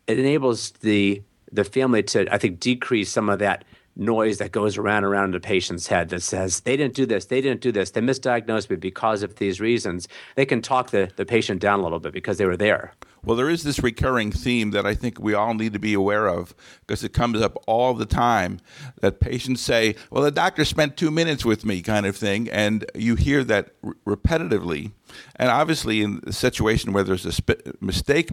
it 0.08 0.20
enables 0.20 0.72
the 0.82 1.22
the 1.52 1.64
family 1.64 2.04
to, 2.04 2.34
I 2.34 2.38
think, 2.38 2.60
decrease 2.60 3.10
some 3.10 3.30
of 3.30 3.40
that 3.40 3.64
noise 3.96 4.38
that 4.40 4.52
goes 4.52 4.78
around 4.78 5.04
around 5.04 5.34
the 5.34 5.40
patient's 5.40 5.88
head 5.88 6.10
that 6.10 6.22
says 6.22 6.62
they 6.62 6.76
didn't 6.76 6.96
do 6.96 7.06
this, 7.06 7.26
they 7.26 7.42
didn't 7.42 7.62
do 7.62 7.72
this, 7.72 7.92
they 7.92 8.02
misdiagnosed 8.02 8.70
me 8.70 8.76
because 8.76 9.24
of 9.24 9.36
these 9.36 9.62
reasons. 9.62 10.08
They 10.36 10.46
can 10.46 10.62
talk 10.62 10.92
the, 10.92 11.12
the 11.16 11.26
patient 11.26 11.62
down 11.62 11.80
a 11.80 11.84
little 11.84 12.00
bit 12.00 12.14
because 12.14 12.38
they 12.38 12.46
were 12.46 12.58
there. 12.58 12.94
Well, 13.26 13.36
there 13.36 13.50
is 13.50 13.64
this 13.64 13.82
recurring 13.82 14.32
theme 14.32 14.70
that 14.72 14.86
I 14.86 14.94
think 14.94 15.20
we 15.20 15.34
all 15.34 15.56
need 15.56 15.74
to 15.74 15.80
be 15.80 15.96
aware 15.96 16.28
of 16.28 16.54
because 16.82 17.04
it 17.04 17.12
comes 17.12 17.42
up 17.42 17.58
all 17.66 17.96
the 17.96 18.06
time 18.06 18.60
that 19.02 19.20
patients 19.20 19.62
say, 19.62 19.96
Well, 20.12 20.24
the 20.24 20.30
doctor 20.30 20.64
spent 20.64 20.96
two 20.96 21.10
minutes 21.10 21.44
with 21.44 21.66
me, 21.66 21.82
kind 21.82 22.06
of 22.06 22.16
thing. 22.16 22.48
And 22.52 22.86
you 22.94 23.16
hear 23.16 23.44
that 23.46 23.74
repetitively. 24.06 24.92
And 25.38 25.50
obviously, 25.50 26.04
in 26.04 26.20
the 26.24 26.34
situation 26.34 26.94
where 26.94 27.04
there's 27.04 27.26
a 27.26 27.32
sp- 27.34 27.66
mistake 27.82 28.30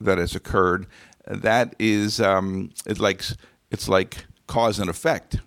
that 0.00 0.18
has 0.18 0.36
occurred, 0.36 0.86
that 1.26 1.74
is 1.80 2.20
um, 2.20 2.70
it's 2.86 3.00
like 3.00 3.24
it's 3.72 3.88
like 3.88 4.24
cause 4.48 4.80
and 4.80 4.90
effect. 4.90 5.38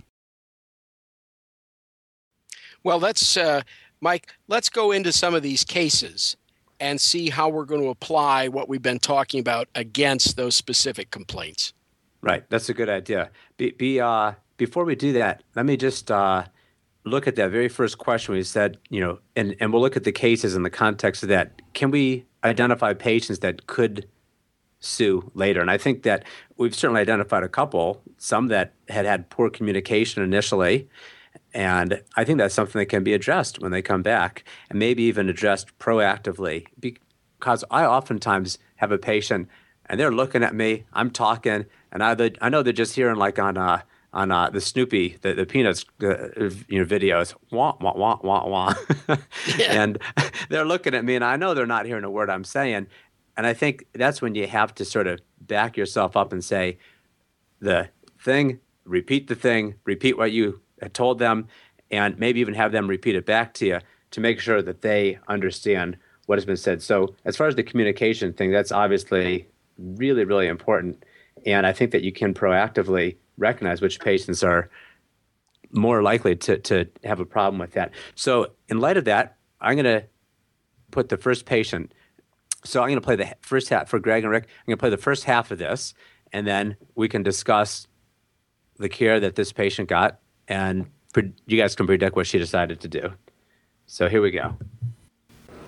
Well, 2.84 3.00
let's 3.00 3.36
uh, 3.36 3.62
Mike. 4.00 4.32
Let's 4.48 4.70
go 4.70 4.92
into 4.92 5.12
some 5.12 5.36
of 5.36 5.44
these 5.44 5.64
cases 5.66 6.38
and 6.80 7.00
see 7.00 7.30
how 7.30 7.48
we're 7.48 7.66
going 7.66 7.82
to 7.82 7.90
apply 7.90 8.48
what 8.48 8.68
we've 8.68 8.82
been 8.82 9.00
talking 9.00 9.40
about 9.40 9.68
against 9.76 10.36
those 10.36 10.56
specific 10.56 11.12
complaints. 11.12 11.74
Right, 12.22 12.44
that's 12.50 12.70
a 12.70 12.74
good 12.74 12.90
idea. 12.90 13.30
Be, 13.58 13.72
be 13.72 14.00
uh, 14.00 14.34
before 14.58 14.84
we 14.84 14.96
do 14.96 15.14
that, 15.14 15.44
let 15.56 15.66
me 15.66 15.78
just 15.78 16.10
uh, 16.10 16.46
look 17.04 17.28
at 17.28 17.36
that 17.36 17.52
very 17.52 17.70
first 17.70 18.00
question 18.00 18.34
we 18.34 18.44
said, 18.44 18.78
you 18.90 19.00
know, 19.00 19.20
and, 19.36 19.56
and 19.60 19.72
we'll 19.72 19.82
look 19.82 19.96
at 19.96 20.04
the 20.04 20.12
cases 20.12 20.56
in 20.56 20.64
the 20.64 20.70
context 20.70 21.22
of 21.22 21.30
that. 21.30 21.62
Can 21.74 21.92
we 21.92 22.26
identify 22.44 22.94
patients 22.94 23.40
that 23.40 23.68
could 23.68 24.08
sue 24.82 25.32
later? 25.34 25.62
And 25.62 25.72
I 25.72 25.78
think 25.78 26.04
that 26.04 26.26
we've 26.58 26.76
certainly 26.76 27.00
identified 27.00 27.44
a 27.44 27.50
couple, 27.50 28.02
some 28.18 28.48
that 28.48 28.74
had 28.90 29.06
had 29.06 29.30
poor 29.30 29.50
communication 29.50 30.22
initially. 30.22 30.90
And 31.54 32.02
I 32.18 32.26
think 32.26 32.38
that's 32.38 32.54
something 32.54 32.80
that 32.80 32.88
can 32.88 33.04
be 33.04 33.14
addressed 33.14 33.60
when 33.60 33.72
they 33.72 33.82
come 33.82 34.02
back 34.02 34.44
and 34.70 34.78
maybe 34.78 35.04
even 35.04 35.30
addressed 35.30 35.78
proactively. 35.80 36.66
Because 36.80 37.64
I 37.72 37.86
oftentimes 37.86 38.58
have 38.76 38.92
a 38.92 38.98
patient 38.98 39.48
and 39.86 40.00
they're 40.00 40.12
looking 40.12 40.44
at 40.44 40.56
me, 40.56 40.86
I'm 40.94 41.12
talking, 41.12 41.66
and 41.92 42.04
I, 42.04 42.32
I 42.42 42.50
know 42.50 42.64
they're 42.64 42.72
just 42.72 42.96
hearing 42.96 43.18
like 43.18 43.40
on 43.40 43.58
uh, 43.58 43.82
on 44.14 44.32
uh, 44.32 44.50
the 44.50 44.62
Snoopy, 44.62 45.18
the, 45.22 45.34
the 45.34 45.46
Peanuts, 45.46 45.86
uh, 46.02 46.30
you 46.68 46.80
know, 46.80 46.86
videos, 46.86 47.34
wah 47.52 47.76
wah 47.80 47.94
wah 47.96 48.18
wah 48.22 48.48
wah, 48.48 48.74
yeah. 49.58 49.84
and 49.84 49.98
they're 50.50 50.66
looking 50.66 50.94
at 50.94 51.04
me, 51.04 51.16
and 51.16 51.24
I 51.24 51.36
know 51.36 51.54
they're 51.54 51.66
not 51.66 51.86
hearing 51.86 52.04
a 52.04 52.10
word 52.10 52.30
I'm 52.30 52.44
saying, 52.44 52.88
and 53.42 53.48
I 53.48 53.56
think 53.56 53.88
that's 53.94 54.22
when 54.22 54.36
you 54.36 54.46
have 54.46 54.76
to 54.76 54.86
sort 54.86 55.08
of 55.08 55.20
back 55.40 55.76
yourself 55.76 56.16
up 56.16 56.32
and 56.32 56.44
say, 56.44 56.78
the 57.60 57.90
thing, 58.20 58.60
repeat 58.86 59.30
the 59.30 59.34
thing, 59.34 59.74
repeat 59.84 60.16
what 60.16 60.32
you 60.32 60.62
told 60.94 61.18
them, 61.18 61.48
and 61.90 62.20
maybe 62.20 62.40
even 62.40 62.54
have 62.54 62.72
them 62.72 62.88
repeat 62.88 63.16
it 63.16 63.26
back 63.26 63.56
to 63.56 63.66
you 63.66 63.80
to 64.12 64.22
make 64.22 64.40
sure 64.40 64.62
that 64.62 64.84
they 64.84 65.18
understand 65.28 65.98
what 66.28 66.38
has 66.38 66.46
been 66.46 66.56
said. 66.56 66.84
So, 66.84 67.16
as 67.26 67.36
far 67.36 67.48
as 67.48 67.56
the 67.56 67.64
communication 67.64 68.32
thing, 68.32 68.52
that's 68.52 68.72
obviously 68.72 69.48
really, 69.80 70.24
really 70.24 70.46
important. 70.46 71.04
And 71.44 71.66
I 71.66 71.74
think 71.74 71.90
that 71.94 72.04
you 72.04 72.12
can 72.12 72.36
proactively 72.36 73.16
recognize 73.40 73.82
which 73.82 74.00
patients 74.00 74.44
are 74.44 74.70
more 75.72 76.04
likely 76.04 76.36
to, 76.36 76.60
to 76.60 76.86
have 77.04 77.20
a 77.20 77.26
problem 77.26 77.58
with 77.58 77.72
that. 77.72 77.92
So, 78.14 78.52
in 78.70 78.80
light 78.80 78.98
of 78.98 79.06
that, 79.06 79.38
I'm 79.60 79.78
going 79.78 79.86
to 79.86 80.06
put 80.92 81.10
the 81.10 81.18
first 81.18 81.48
patient. 81.48 81.92
So, 82.64 82.82
I'm 82.82 82.88
going 82.88 82.96
to 82.96 83.02
play 83.02 83.16
the 83.16 83.34
first 83.42 83.70
half 83.70 83.90
for 83.90 84.00
Greg 84.00 84.24
and 84.24 84.32
Rick. 84.32 84.44
I'm 84.44 84.66
going 84.68 84.78
to 84.78 84.80
play 84.80 84.90
the 84.90 84.98
first 84.98 85.24
half 85.24 85.50
of 85.50 85.58
this, 85.58 85.94
and 86.32 86.46
then 86.46 86.78
we 86.96 87.10
can 87.10 87.24
discuss 87.24 87.88
the 88.78 88.90
care 88.90 89.20
that 89.20 89.36
this 89.36 89.52
patient 89.52 89.90
got, 89.90 90.20
and 90.48 90.90
you 91.48 91.58
guys 91.58 91.76
can 91.76 91.88
predict 91.88 92.16
what 92.16 92.28
she 92.28 92.38
decided 92.38 92.80
to 92.82 92.88
do. 92.88 93.14
So, 93.88 94.08
here 94.08 94.22
we 94.22 94.32
go. 94.32 94.58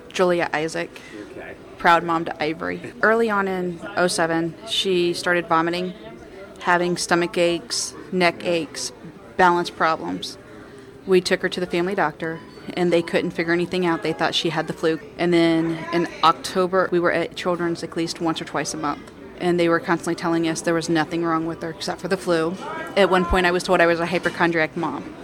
Julia 0.10 0.50
Isaac. 0.54 0.92
Okay. 1.32 1.56
Proud 1.80 2.04
mom 2.04 2.26
to 2.26 2.44
Ivory. 2.44 2.94
Early 3.02 3.30
on 3.30 3.48
in 3.48 3.80
07, 4.08 4.54
she 4.68 5.14
started 5.14 5.48
vomiting, 5.48 5.94
having 6.60 6.96
stomach 6.96 7.38
aches, 7.38 7.96
neck 8.12 8.46
aches, 8.46 8.92
balance 9.36 9.72
problems. 9.72 10.38
We 11.08 11.20
took 11.20 11.42
her 11.42 11.50
to 11.50 11.60
the 11.60 11.66
family 11.66 11.96
doctor 11.96 12.40
and 12.76 12.92
they 12.92 13.02
couldn't 13.02 13.32
figure 13.32 13.54
anything 13.54 13.86
out. 13.86 14.04
They 14.04 14.14
thought 14.14 14.36
she 14.36 14.50
had 14.50 14.68
the 14.68 14.74
flu. 14.74 15.00
And 15.18 15.34
then 15.34 15.78
in 15.94 16.08
October, 16.24 16.90
we 16.92 17.00
were 17.00 17.12
at 17.12 17.36
Children's 17.36 17.84
at 17.84 17.96
least 17.96 18.22
once 18.22 18.42
or 18.42 18.46
twice 18.46 18.74
a 18.74 18.78
month. 18.78 19.12
And 19.40 19.60
they 19.60 19.68
were 19.68 19.80
constantly 19.80 20.16
telling 20.16 20.48
us 20.48 20.62
there 20.62 20.74
was 20.74 20.90
nothing 20.90 21.24
wrong 21.24 21.46
with 21.46 21.62
her 21.62 21.72
except 21.72 22.02
for 22.02 22.08
the 22.08 22.18
flu. 22.18 22.56
At 22.96 23.10
one 23.10 23.26
point, 23.26 23.46
I 23.46 23.52
was 23.52 23.64
told 23.64 23.82
I 23.82 23.86
was 23.86 24.00
a 24.00 24.06
hypochondriac 24.06 24.78
mom. 24.78 25.16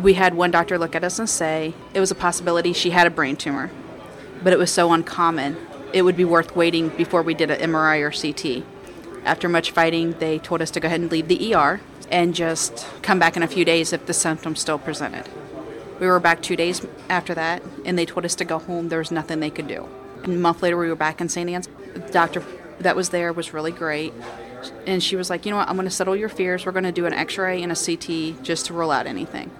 We 0.00 0.14
had 0.14 0.34
one 0.34 0.50
doctor 0.50 0.78
look 0.78 0.94
at 0.94 1.02
us 1.02 1.18
and 1.18 1.28
say 1.28 1.74
it 1.94 2.00
was 2.00 2.10
a 2.10 2.14
possibility 2.14 2.72
she 2.72 2.90
had 2.90 3.06
a 3.06 3.10
brain 3.10 3.36
tumor, 3.36 3.70
but 4.44 4.52
it 4.52 4.58
was 4.58 4.70
so 4.70 4.92
uncommon, 4.92 5.56
it 5.92 6.02
would 6.02 6.16
be 6.16 6.24
worth 6.24 6.54
waiting 6.54 6.90
before 6.90 7.22
we 7.22 7.34
did 7.34 7.50
an 7.50 7.70
MRI 7.70 8.02
or 8.02 8.12
CT. 8.12 8.64
After 9.24 9.48
much 9.48 9.70
fighting, 9.70 10.12
they 10.18 10.38
told 10.38 10.62
us 10.62 10.70
to 10.72 10.80
go 10.80 10.86
ahead 10.86 11.00
and 11.00 11.10
leave 11.10 11.28
the 11.28 11.54
ER 11.54 11.80
and 12.10 12.34
just 12.34 12.86
come 13.02 13.18
back 13.18 13.36
in 13.36 13.42
a 13.42 13.48
few 13.48 13.64
days 13.64 13.92
if 13.92 14.06
the 14.06 14.14
symptoms 14.14 14.60
still 14.60 14.78
presented. 14.78 15.28
We 16.00 16.06
were 16.06 16.20
back 16.20 16.42
two 16.42 16.56
days 16.56 16.86
after 17.08 17.34
that, 17.34 17.62
and 17.84 17.98
they 17.98 18.06
told 18.06 18.24
us 18.24 18.34
to 18.36 18.44
go 18.44 18.58
home. 18.58 18.88
There 18.88 19.00
was 19.00 19.10
nothing 19.10 19.40
they 19.40 19.50
could 19.50 19.66
do. 19.66 19.88
A 20.24 20.28
month 20.28 20.62
later, 20.62 20.76
we 20.76 20.88
were 20.88 20.96
back 20.96 21.20
in 21.20 21.28
St. 21.28 21.48
Anne's. 21.48 21.68
The 21.94 22.00
doctor 22.00 22.44
that 22.80 22.94
was 22.94 23.08
there 23.10 23.32
was 23.32 23.52
really 23.52 23.72
great. 23.72 24.12
And 24.86 25.02
she 25.02 25.16
was 25.16 25.30
like, 25.30 25.44
you 25.44 25.50
know 25.50 25.58
what, 25.58 25.68
I'm 25.68 25.76
going 25.76 25.88
to 25.88 25.94
settle 25.94 26.16
your 26.16 26.28
fears. 26.28 26.66
We're 26.66 26.72
going 26.72 26.84
to 26.84 26.92
do 26.92 27.06
an 27.06 27.12
x 27.12 27.38
ray 27.38 27.62
and 27.62 27.72
a 27.72 27.76
CT 27.76 28.42
just 28.42 28.66
to 28.66 28.74
rule 28.74 28.90
out 28.90 29.06
anything. 29.06 29.50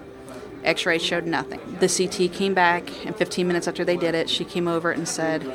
X 0.63 0.85
ray 0.85 0.97
showed 0.97 1.25
nothing. 1.25 1.59
The 1.79 1.87
CT 1.87 2.33
came 2.33 2.53
back, 2.53 3.05
and 3.05 3.15
15 3.15 3.47
minutes 3.47 3.67
after 3.67 3.85
they 3.85 3.97
did 3.97 4.15
it, 4.15 4.29
she 4.29 4.43
came 4.43 4.67
over 4.67 4.91
and 4.91 5.07
said, 5.07 5.49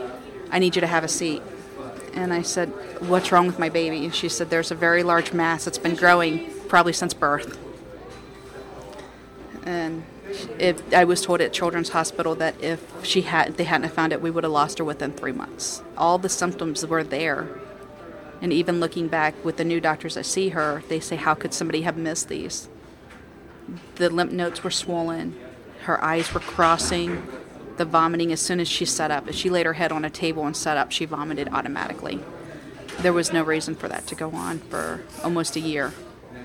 I 0.50 0.58
need 0.58 0.76
you 0.76 0.80
to 0.80 0.86
have 0.86 1.04
a 1.04 1.08
seat. 1.08 1.42
And 2.14 2.32
I 2.32 2.42
said, 2.42 2.68
What's 3.00 3.32
wrong 3.32 3.46
with 3.46 3.58
my 3.58 3.68
baby? 3.68 4.04
And 4.04 4.14
she 4.14 4.28
said, 4.28 4.50
There's 4.50 4.70
a 4.70 4.74
very 4.74 5.02
large 5.02 5.32
mass. 5.32 5.64
that's 5.64 5.78
been 5.78 5.96
growing 5.96 6.50
probably 6.68 6.92
since 6.92 7.12
birth. 7.12 7.58
And 9.64 10.04
if 10.58 10.82
I 10.92 11.04
was 11.04 11.22
told 11.22 11.40
at 11.40 11.52
Children's 11.52 11.90
Hospital 11.90 12.34
that 12.36 12.60
if 12.62 12.82
she 13.04 13.22
had 13.22 13.56
they 13.56 13.64
hadn't 13.64 13.90
found 13.90 14.12
it, 14.12 14.22
we 14.22 14.30
would 14.30 14.44
have 14.44 14.52
lost 14.52 14.78
her 14.78 14.84
within 14.84 15.12
three 15.12 15.32
months. 15.32 15.82
All 15.96 16.18
the 16.18 16.28
symptoms 16.28 16.86
were 16.86 17.04
there. 17.04 17.48
And 18.40 18.52
even 18.52 18.80
looking 18.80 19.08
back 19.08 19.42
with 19.44 19.56
the 19.56 19.64
new 19.64 19.80
doctors 19.80 20.14
that 20.14 20.26
see 20.26 20.50
her, 20.50 20.82
they 20.88 21.00
say, 21.00 21.16
How 21.16 21.34
could 21.34 21.54
somebody 21.54 21.82
have 21.82 21.96
missed 21.96 22.28
these? 22.28 22.68
The 23.96 24.10
lymph 24.10 24.32
nodes 24.32 24.62
were 24.62 24.70
swollen, 24.70 25.38
her 25.82 26.02
eyes 26.02 26.32
were 26.34 26.40
crossing, 26.40 27.26
the 27.76 27.84
vomiting 27.84 28.32
as 28.32 28.40
soon 28.40 28.60
as 28.60 28.68
she 28.68 28.84
sat 28.84 29.10
up. 29.10 29.28
If 29.28 29.34
she 29.34 29.50
laid 29.50 29.66
her 29.66 29.72
head 29.74 29.92
on 29.92 30.04
a 30.04 30.10
table 30.10 30.46
and 30.46 30.56
sat 30.56 30.76
up, 30.76 30.92
she 30.92 31.04
vomited 31.04 31.48
automatically. 31.52 32.20
There 33.00 33.12
was 33.12 33.32
no 33.32 33.42
reason 33.42 33.74
for 33.74 33.88
that 33.88 34.06
to 34.08 34.14
go 34.14 34.30
on 34.30 34.58
for 34.58 35.02
almost 35.22 35.56
a 35.56 35.60
year 35.60 35.92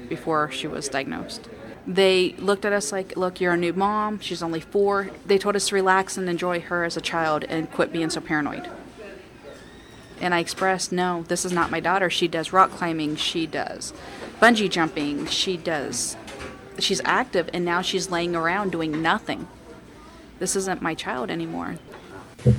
before 0.07 0.49
she 0.51 0.67
was 0.67 0.89
diagnosed. 0.89 1.47
They 1.89 2.35
looked 2.37 2.65
at 2.65 2.71
us 2.71 2.91
like, 2.91 3.17
look, 3.17 3.41
you're 3.41 3.53
a 3.53 3.57
new 3.57 3.73
mom. 3.73 4.19
She's 4.19 4.43
only 4.43 4.59
four. 4.59 5.09
They 5.25 5.39
told 5.39 5.55
us 5.55 5.69
to 5.69 5.75
relax 5.75 6.17
and 6.17 6.29
enjoy 6.29 6.59
her 6.59 6.83
as 6.83 6.95
a 6.95 7.01
child 7.01 7.45
and 7.45 7.71
quit 7.71 7.91
being 7.91 8.11
so 8.11 8.21
paranoid. 8.21 8.69
And 10.21 10.35
I 10.35 10.39
expressed, 10.39 10.91
no, 10.91 11.23
this 11.23 11.45
is 11.45 11.51
not 11.51 11.71
my 11.71 11.79
daughter. 11.79 12.07
She 12.11 12.27
does 12.27 12.53
rock 12.53 12.69
climbing. 12.69 13.15
She 13.15 13.47
does 13.47 13.91
bungee 14.39 14.69
jumping. 14.69 15.25
She 15.25 15.57
does. 15.57 16.15
She's 16.77 17.01
active, 17.05 17.49
and 17.53 17.65
now 17.65 17.81
she's 17.81 18.11
laying 18.11 18.35
around 18.35 18.71
doing 18.71 19.01
nothing. 19.01 19.47
This 20.37 20.55
isn't 20.55 20.83
my 20.83 20.93
child 20.93 21.31
anymore. 21.31 21.77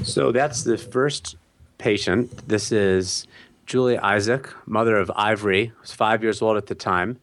So 0.03 0.33
that's 0.33 0.65
the 0.65 0.77
first 0.77 1.37
patient. 1.79 2.49
This 2.49 2.73
is 2.73 3.29
Julia 3.65 4.01
Isaac, 4.03 4.53
mother 4.67 4.97
of 4.97 5.09
Ivory, 5.15 5.73
was 5.81 5.93
five 5.93 6.25
years 6.25 6.43
old 6.43 6.57
at 6.57 6.67
the 6.67 6.75
time 6.75 7.21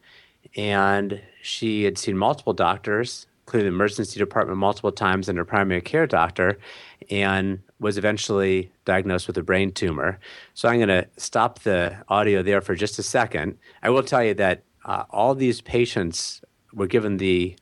and 0.56 1.20
she 1.48 1.84
had 1.84 1.96
seen 1.96 2.16
multiple 2.16 2.52
doctors, 2.52 3.26
including 3.46 3.70
the 3.70 3.74
emergency 3.74 4.18
department 4.18 4.58
multiple 4.58 4.92
times 4.92 5.28
and 5.28 5.38
her 5.38 5.44
primary 5.44 5.80
care 5.80 6.06
doctor, 6.06 6.58
and 7.10 7.60
was 7.80 7.96
eventually 7.96 8.70
diagnosed 8.84 9.26
with 9.26 9.38
a 9.38 9.42
brain 9.42 9.72
tumor. 9.72 10.18
So 10.52 10.68
I'm 10.68 10.76
going 10.76 10.88
to 10.88 11.06
stop 11.16 11.60
the 11.60 11.96
audio 12.08 12.42
there 12.42 12.60
for 12.60 12.74
just 12.74 12.98
a 12.98 13.02
second. 13.02 13.56
I 13.82 13.88
will 13.88 14.02
tell 14.02 14.22
you 14.22 14.34
that 14.34 14.64
uh, 14.84 15.04
all 15.10 15.34
these 15.34 15.62
patients 15.62 16.42
were 16.74 16.86
given 16.86 17.16
the 17.16 17.56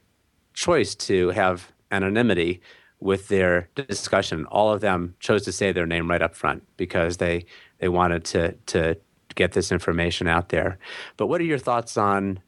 choice 0.53 0.97
to 0.97 1.29
have 1.31 1.71
anonymity 1.93 2.61
with 2.99 3.29
their 3.29 3.69
discussion. 3.75 4.47
All 4.47 4.73
of 4.73 4.81
them 4.81 5.15
chose 5.21 5.45
to 5.45 5.53
say 5.53 5.71
their 5.71 5.87
name 5.87 6.11
right 6.11 6.23
up 6.23 6.35
front 6.35 6.65
because 6.77 7.19
they 7.19 7.45
they 7.79 7.89
wanted 7.89 8.25
to 8.25 8.53
to 8.67 8.97
get 9.37 9.53
this 9.53 9.71
information 9.71 10.27
out 10.27 10.49
there. 10.49 10.79
But 11.17 11.27
what 11.27 11.41
are 11.41 11.45
your 11.45 11.59
thoughts 11.59 11.97
on 11.97 12.41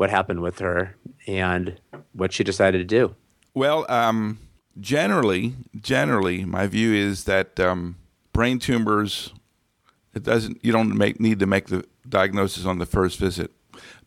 what 0.00 0.08
happened 0.08 0.40
with 0.40 0.60
her 0.60 0.96
and 1.26 1.78
what 2.14 2.32
she 2.32 2.42
decided 2.42 2.78
to 2.78 2.84
do. 2.84 3.14
Well, 3.52 3.84
um, 3.92 4.38
generally, 4.80 5.56
generally, 5.78 6.46
my 6.46 6.66
view 6.66 6.94
is 6.94 7.24
that 7.24 7.60
um, 7.60 7.96
brain 8.32 8.58
tumors. 8.58 9.34
It 10.14 10.22
doesn't. 10.22 10.64
You 10.64 10.72
don't 10.72 10.96
make 10.96 11.20
need 11.20 11.38
to 11.40 11.46
make 11.46 11.66
the 11.66 11.84
diagnosis 12.08 12.64
on 12.64 12.78
the 12.78 12.86
first 12.86 13.18
visit, 13.18 13.50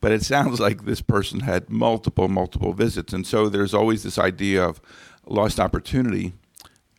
but 0.02 0.12
it 0.12 0.24
sounds 0.24 0.60
like 0.60 0.86
this 0.86 1.02
person 1.02 1.42
had 1.42 1.70
multiple, 1.70 2.28
multiple 2.28 2.74
visits, 2.74 3.14
and 3.14 3.26
so 3.26 3.48
there's 3.48 3.74
always 3.76 4.02
this 4.02 4.18
idea 4.18 4.66
of 4.66 4.82
lost 5.28 5.60
opportunity. 5.60 6.34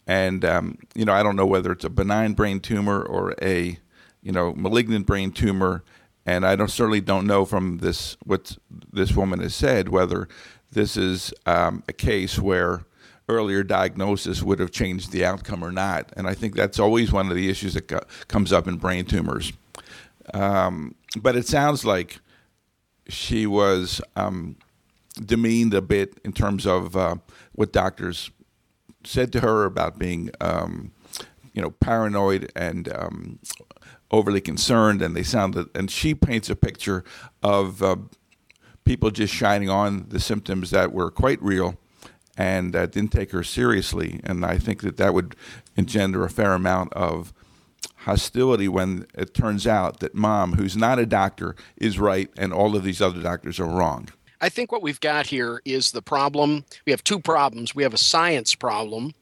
And 0.06 0.44
um, 0.44 0.78
you 0.94 1.04
know, 1.04 1.12
I 1.12 1.24
don't 1.24 1.36
know 1.36 1.46
whether 1.46 1.72
it's 1.72 1.84
a 1.84 1.90
benign 1.90 2.34
brain 2.34 2.60
tumor 2.60 3.02
or 3.02 3.34
a 3.42 3.76
you 4.22 4.30
know 4.30 4.54
malignant 4.54 5.04
brain 5.04 5.32
tumor 5.32 5.82
and 6.26 6.46
I 6.46 6.56
don't 6.56 6.70
certainly 6.70 7.00
don't 7.00 7.26
know 7.26 7.44
from 7.44 7.78
this 7.78 8.16
what 8.24 8.56
this 8.92 9.14
woman 9.14 9.40
has 9.40 9.54
said 9.54 9.88
whether 9.88 10.28
this 10.70 10.96
is 10.96 11.32
um, 11.46 11.82
a 11.88 11.92
case 11.92 12.38
where 12.38 12.84
earlier 13.28 13.62
diagnosis 13.62 14.42
would 14.42 14.58
have 14.58 14.70
changed 14.70 15.10
the 15.10 15.24
outcome 15.24 15.64
or 15.64 15.72
not. 15.72 16.12
And 16.16 16.26
I 16.26 16.34
think 16.34 16.54
that's 16.54 16.78
always 16.78 17.12
one 17.12 17.30
of 17.30 17.36
the 17.36 17.48
issues 17.48 17.74
that 17.74 17.88
co- 17.88 18.02
comes 18.28 18.52
up 18.52 18.68
in 18.68 18.76
brain 18.76 19.06
tumors. 19.06 19.52
Um, 20.32 20.94
but 21.16 21.36
it 21.36 21.46
sounds 21.46 21.84
like 21.84 22.20
she 23.08 23.46
was 23.46 24.00
um, 24.16 24.56
demeaned 25.24 25.74
a 25.74 25.82
bit 25.82 26.20
in 26.24 26.32
terms 26.32 26.66
of 26.66 26.96
uh, 26.96 27.16
what 27.52 27.72
doctors 27.72 28.30
said 29.04 29.32
to 29.32 29.40
her 29.40 29.64
about 29.64 29.98
being, 29.98 30.30
um, 30.40 30.92
you 31.54 31.62
know, 31.62 31.70
paranoid 31.70 32.52
and 32.54 32.92
um, 32.92 33.38
overly 34.10 34.40
concerned, 34.40 35.00
and 35.00 35.16
they 35.16 35.22
sounded. 35.22 35.68
And 35.74 35.90
she 35.90 36.14
paints 36.14 36.50
a 36.50 36.56
picture 36.56 37.04
of 37.42 37.82
uh, 37.82 37.96
people 38.84 39.10
just 39.10 39.32
shining 39.32 39.70
on 39.70 40.06
the 40.08 40.20
symptoms 40.20 40.70
that 40.70 40.92
were 40.92 41.10
quite 41.10 41.40
real, 41.42 41.78
and 42.36 42.76
uh, 42.76 42.86
didn't 42.86 43.12
take 43.12 43.30
her 43.30 43.42
seriously. 43.42 44.20
And 44.24 44.44
I 44.44 44.58
think 44.58 44.82
that 44.82 44.96
that 44.98 45.14
would 45.14 45.36
engender 45.76 46.24
a 46.24 46.30
fair 46.30 46.52
amount 46.52 46.92
of 46.92 47.32
hostility 47.98 48.68
when 48.68 49.06
it 49.14 49.32
turns 49.32 49.66
out 49.66 50.00
that 50.00 50.14
mom, 50.14 50.54
who's 50.54 50.76
not 50.76 50.98
a 50.98 51.06
doctor, 51.06 51.56
is 51.76 51.98
right, 51.98 52.28
and 52.36 52.52
all 52.52 52.76
of 52.76 52.82
these 52.82 53.00
other 53.00 53.22
doctors 53.22 53.58
are 53.58 53.66
wrong. 53.66 54.08
I 54.40 54.50
think 54.50 54.70
what 54.70 54.82
we've 54.82 55.00
got 55.00 55.26
here 55.26 55.62
is 55.64 55.92
the 55.92 56.02
problem. 56.02 56.66
We 56.84 56.92
have 56.92 57.02
two 57.02 57.18
problems. 57.18 57.74
We 57.74 57.82
have 57.82 57.94
a 57.94 57.98
science 57.98 58.54
problem, 58.54 59.14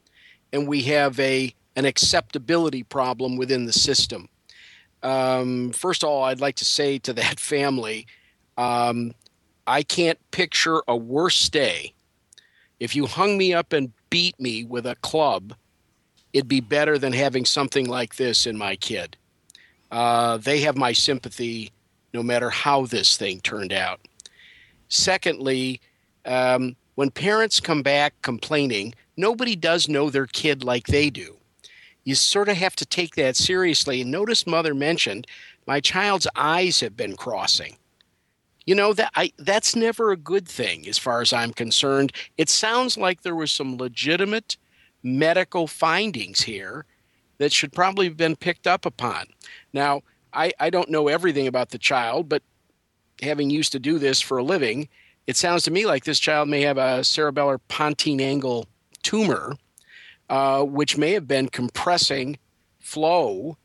and 0.51 0.67
we 0.67 0.81
have 0.83 1.17
a 1.19 1.53
an 1.75 1.85
acceptability 1.85 2.83
problem 2.83 3.37
within 3.37 3.65
the 3.65 3.73
system. 3.73 4.29
Um, 5.01 5.71
first 5.71 6.03
of 6.03 6.09
all, 6.09 6.23
I'd 6.23 6.39
like 6.39 6.55
to 6.55 6.65
say 6.65 6.99
to 6.99 7.13
that 7.13 7.39
family, 7.39 8.07
um, 8.57 9.13
I 9.65 9.83
can't 9.83 10.19
picture 10.31 10.81
a 10.87 10.95
worse 10.95 11.49
day. 11.49 11.93
If 12.79 12.95
you 12.95 13.05
hung 13.05 13.37
me 13.37 13.53
up 13.53 13.73
and 13.73 13.91
beat 14.09 14.39
me 14.39 14.63
with 14.63 14.85
a 14.85 14.95
club, 14.95 15.53
it'd 16.33 16.47
be 16.47 16.59
better 16.59 16.97
than 16.97 17.13
having 17.13 17.45
something 17.45 17.87
like 17.87 18.15
this 18.15 18.45
in 18.45 18.57
my 18.57 18.75
kid. 18.75 19.15
Uh, 19.91 20.37
they 20.37 20.59
have 20.61 20.75
my 20.75 20.91
sympathy 20.91 21.71
no 22.13 22.23
matter 22.23 22.49
how 22.49 22.85
this 22.85 23.17
thing 23.17 23.39
turned 23.41 23.73
out. 23.73 23.99
Secondly, 24.87 25.81
um, 26.25 26.75
when 26.95 27.09
parents 27.09 27.59
come 27.59 27.81
back 27.81 28.13
complaining, 28.21 28.93
nobody 29.17 29.55
does 29.55 29.87
know 29.87 30.09
their 30.09 30.27
kid 30.27 30.63
like 30.63 30.87
they 30.87 31.09
do 31.09 31.37
you 32.03 32.15
sort 32.15 32.49
of 32.49 32.57
have 32.57 32.75
to 32.77 32.85
take 32.85 33.15
that 33.15 33.35
seriously. 33.35 34.01
And 34.01 34.11
notice 34.11 34.45
Mother 34.45 34.73
mentioned 34.73 35.27
my 35.65 35.79
child's 35.79 36.27
eyes 36.35 36.79
have 36.81 36.97
been 36.97 37.15
crossing. 37.15 37.77
You 38.65 38.75
know 38.75 38.93
that 38.93 39.11
I 39.15 39.31
that's 39.37 39.75
never 39.75 40.11
a 40.11 40.17
good 40.17 40.47
thing 40.47 40.87
as 40.87 40.97
far 40.97 41.21
as 41.21 41.33
I'm 41.33 41.51
concerned. 41.51 42.13
It 42.37 42.49
sounds 42.49 42.97
like 42.97 43.21
there 43.21 43.35
was 43.35 43.51
some 43.51 43.77
legitimate 43.77 44.57
medical 45.03 45.67
findings 45.67 46.41
here 46.43 46.85
that 47.37 47.51
should 47.51 47.73
probably 47.73 48.05
have 48.05 48.15
been 48.15 48.37
picked 48.37 48.67
up 48.67 48.85
upon. 48.85 49.25
Now, 49.73 50.01
I, 50.31 50.53
I 50.59 50.69
don't 50.69 50.89
know 50.89 51.09
everything 51.09 51.47
about 51.47 51.69
the 51.69 51.77
child, 51.77 52.29
but 52.29 52.41
having 53.21 53.49
used 53.49 53.73
to 53.73 53.79
do 53.79 53.99
this 53.99 54.21
for 54.21 54.37
a 54.37 54.43
living, 54.43 54.87
it 55.27 55.35
sounds 55.35 55.63
to 55.63 55.71
me 55.71 55.85
like 55.85 56.05
this 56.05 56.19
child 56.19 56.47
may 56.47 56.61
have 56.61 56.77
a 56.77 57.01
cerebellar 57.01 57.59
pontine 57.67 58.21
angle 58.21 58.67
tumor, 59.03 59.55
uh, 60.33 60.63
which 60.63 60.97
may 60.97 61.11
have 61.11 61.27
been 61.27 61.47
compressing 61.47 62.39
flow 62.79 63.55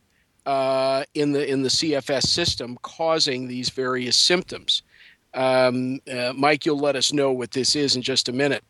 uh, 0.44 1.02
in 1.14 1.32
the 1.32 1.50
in 1.50 1.62
the 1.62 1.70
CFS 1.70 2.24
system, 2.24 2.76
causing 2.82 3.48
these 3.48 3.70
various 3.70 4.16
symptoms. 4.16 4.82
Um, 5.32 6.00
uh, 6.12 6.34
Mike, 6.36 6.66
you'll 6.66 6.78
let 6.78 6.94
us 6.94 7.10
know 7.10 7.32
what 7.32 7.52
this 7.52 7.74
is 7.74 7.96
in 7.96 8.02
just 8.02 8.28
a 8.28 8.34
minute. 8.34 8.64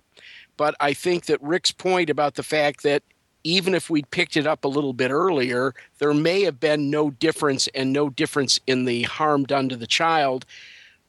But 0.57 0.77
I 0.79 0.93
think 0.93 1.27
that 1.27 1.43
Rick's 1.43 1.73
point 1.73 2.09
about 2.09 2.37
the 2.37 2.45
fact 2.45 2.85
that 2.85 3.03
even 3.43 3.75
if 3.75 3.91
we'd 3.91 4.09
picked 4.13 4.37
it 4.37 4.47
up 4.47 4.65
a 4.65 4.69
little 4.69 4.93
bit 4.93 5.11
earlier, 5.11 5.75
there 5.99 6.15
may 6.15 6.43
have 6.43 6.61
been 6.61 6.91
no 6.91 7.11
difference 7.11 7.67
and 7.75 7.93
no 7.93 8.11
difference 8.11 8.61
in 8.69 8.85
the 8.85 9.03
harm 9.03 9.43
done 9.43 9.69
to 9.71 9.77
the 9.77 9.89
child. 9.89 10.47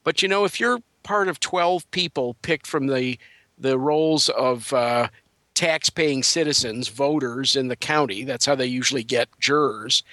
But 0.04 0.24
you 0.24 0.28
know, 0.28 0.44
if 0.44 0.60
you're 0.60 0.80
part 1.04 1.28
of 1.28 1.40
12 1.40 1.92
people 1.92 2.36
picked 2.42 2.66
from 2.66 2.88
the 2.88 3.20
the 3.60 3.78
rolls 3.78 4.30
of 4.30 4.74
uh, 4.74 5.10
tax-paying 5.60 6.24
citizens, 6.24 6.88
voters 6.88 7.58
in 7.58 7.68
the 7.68 7.76
county, 7.76 8.24
that's 8.24 8.46
how 8.46 8.56
they 8.56 8.66
usually 8.66 9.04
get 9.04 9.28
jurors. 9.42 10.04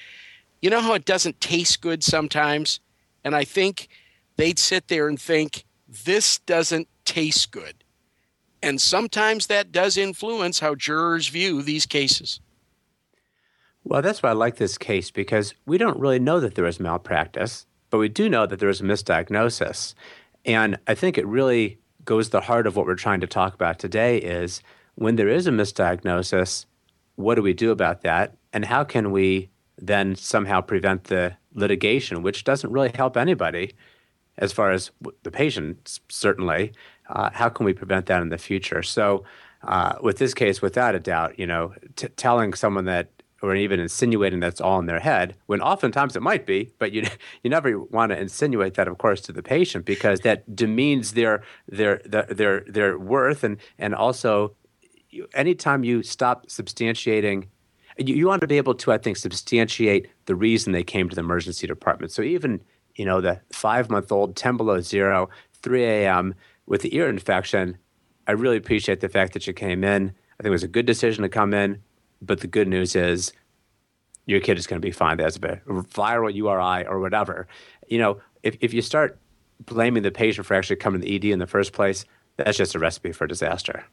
You 0.61 0.71
know 0.71 0.81
how 0.81 0.95
it 0.95 1.05
doesn't 1.05 1.41
taste 1.41 1.81
good 1.81 2.03
sometimes, 2.03 2.81
and 3.23 3.37
I 3.37 3.45
think 3.45 3.87
they'd 4.37 4.59
sit 4.59 4.89
there 4.89 5.07
and 5.07 5.21
think 5.21 5.65
this 5.87 6.41
doesn't 6.41 6.89
taste 7.05 7.53
good. 7.53 7.85
And 8.61 8.81
sometimes 8.81 9.47
that 9.47 9.71
does 9.71 9.97
influence 9.97 10.59
how 10.59 10.75
jurors 10.75 11.29
view 11.29 11.63
these 11.63 11.87
cases. 11.87 12.41
Well, 13.85 14.03
that's 14.03 14.25
why 14.25 14.31
I 14.31 14.33
like 14.33 14.57
this 14.57 14.77
case 14.77 15.13
because 15.13 15.55
we 15.65 15.79
don't 15.79 16.01
really 16.01 16.19
know 16.19 16.41
that 16.41 16.57
there 16.57 16.65
was 16.65 16.81
malpractice, 16.81 17.67
but 17.91 17.99
we 17.99 18.09
do 18.09 18.29
know 18.29 18.47
that 18.47 18.59
there 18.59 18.67
was 18.67 18.81
a 18.81 18.85
misdiagnosis. 18.85 19.95
And 20.45 20.77
I 20.89 20.97
think 20.97 21.17
it 21.17 21.27
really 21.29 21.79
goes 22.05 22.27
to 22.27 22.33
the 22.33 22.41
heart 22.41 22.67
of 22.67 22.75
what 22.75 22.87
we're 22.87 22.97
trying 22.97 23.21
to 23.21 23.29
talk 23.29 23.55
about 23.55 23.79
today 23.79 24.19
is 24.19 24.61
when 24.97 25.17
there 25.17 25.29
is 25.29 25.47
a 25.47 25.51
misdiagnosis, 25.51 26.67
what 27.15 27.37
do 27.37 27.43
we 27.43 27.55
do 27.55 27.71
about 27.71 28.03
that? 28.03 28.37
And 28.53 28.65
how 28.65 28.85
can 28.85 29.13
we 29.13 29.51
then 29.79 30.17
somehow 30.17 30.61
prevent 30.61 31.05
the 31.05 31.37
litigation, 31.55 32.23
which 32.23 32.45
doesn't 32.45 32.71
really 32.71 32.93
help 32.95 33.17
anybody 33.17 33.75
as 34.39 34.53
far 34.53 34.71
as 34.71 34.91
the 35.23 35.31
patient, 35.31 36.01
certainly, 36.09 36.73
uh, 37.09 37.31
how 37.33 37.49
can 37.49 37.65
we 37.65 37.73
prevent 37.73 38.07
that 38.07 38.21
in 38.21 38.29
the 38.29 38.39
future? 38.39 38.83
So, 38.83 39.25
uh, 39.63 39.97
with 40.03 40.19
this 40.19 40.35
case, 40.35 40.61
without 40.61 40.95
a 40.95 41.01
doubt, 41.01 41.39
you 41.39 41.47
know, 41.47 41.73
t- 41.97 42.09
telling 42.09 42.53
someone 42.53 42.85
that 42.85 43.11
or 43.43 43.55
even 43.55 43.79
insinuating 43.79 44.41
that's 44.41 44.61
all 44.61 44.79
in 44.79 44.87
their 44.87 45.01
head, 45.01 45.37
when 45.47 45.61
oftentimes 45.61 46.17
it 46.17 46.23
might 46.23 46.47
be, 46.47 46.73
but 46.79 46.93
you 46.93 47.05
you 47.43 47.51
never 47.51 47.79
want 47.79 48.13
to 48.13 48.19
insinuate 48.19 48.75
that, 48.75 48.89
of 48.89 48.99
course, 48.99 49.21
to 49.23 49.33
the 49.33 49.43
patient 49.43 49.85
because 49.85 50.21
that 50.21 50.55
demeans 50.55 51.13
their 51.13 51.43
their 51.69 52.01
their 52.05 52.25
their, 52.25 52.65
their 52.69 52.99
worth 52.99 53.45
and 53.45 53.57
and 53.79 53.95
also 53.95 54.55
anytime 55.35 55.85
you 55.85 56.03
stop 56.03 56.47
substantiating 56.47 57.49
you, 57.99 58.15
you 58.15 58.27
want 58.27 58.43
to 58.43 58.47
be 58.47 58.59
able 58.59 58.75
to, 58.75 58.93
I 58.93 58.99
think, 58.99 59.17
substantiate 59.17 60.09
the 60.27 60.35
reason 60.35 60.73
they 60.73 60.85
came 60.85 61.09
to 61.09 61.15
the 61.15 61.21
emergency 61.21 61.67
department. 61.67 62.13
So 62.13 62.21
even, 62.21 62.61
you 62.95 63.07
know, 63.07 63.23
the 63.23 63.41
five 63.53 63.89
month 63.89 64.13
old, 64.13 64.37
10 64.37 64.59
below 64.59 64.81
zero, 64.81 65.31
3 65.63 65.85
a.m 65.85 66.35
with 66.67 66.83
the 66.83 66.95
ear 66.97 67.09
infection, 67.09 67.79
I 68.27 68.33
really 68.33 68.57
appreciate 68.57 69.01
the 69.01 69.09
fact 69.09 69.33
that 69.33 69.47
you 69.47 69.53
came 69.53 69.85
in. 69.85 70.13
I 70.39 70.43
think 70.43 70.49
it 70.49 70.51
was 70.51 70.65
a 70.65 70.69
good 70.69 70.87
decision 70.87 71.23
to 71.23 71.29
come 71.29 71.55
in, 71.55 71.81
but 72.21 72.41
the 72.41 72.47
good 72.47 72.69
news 72.69 72.97
is 72.97 73.33
your 74.27 74.41
kid 74.41 74.59
is 74.59 74.67
going 74.67 74.81
to 74.81 74.87
be 74.87 74.93
fine. 74.93 75.17
There's 75.17 75.37
a 75.37 75.39
viral 75.39 76.35
URI 76.35 76.87
or 76.87 76.99
whatever. 77.01 77.47
You 77.89 77.99
know, 77.99 78.21
if, 78.43 78.57
if 78.61 78.75
you 78.75 78.83
start 78.83 79.19
blaming 79.65 80.03
the 80.03 80.11
patient 80.11 80.47
for 80.47 80.55
actually 80.55 80.77
coming 80.77 81.01
to 81.01 81.07
the 81.07 81.15
ED 81.15 81.25
in 81.27 81.39
the 81.39 81.47
first 81.47 81.73
place, 81.73 82.05
that's 82.37 82.59
just 82.59 82.75
a 82.75 82.79
recipe 82.79 83.13
for 83.13 83.27
disaster. 83.27 83.85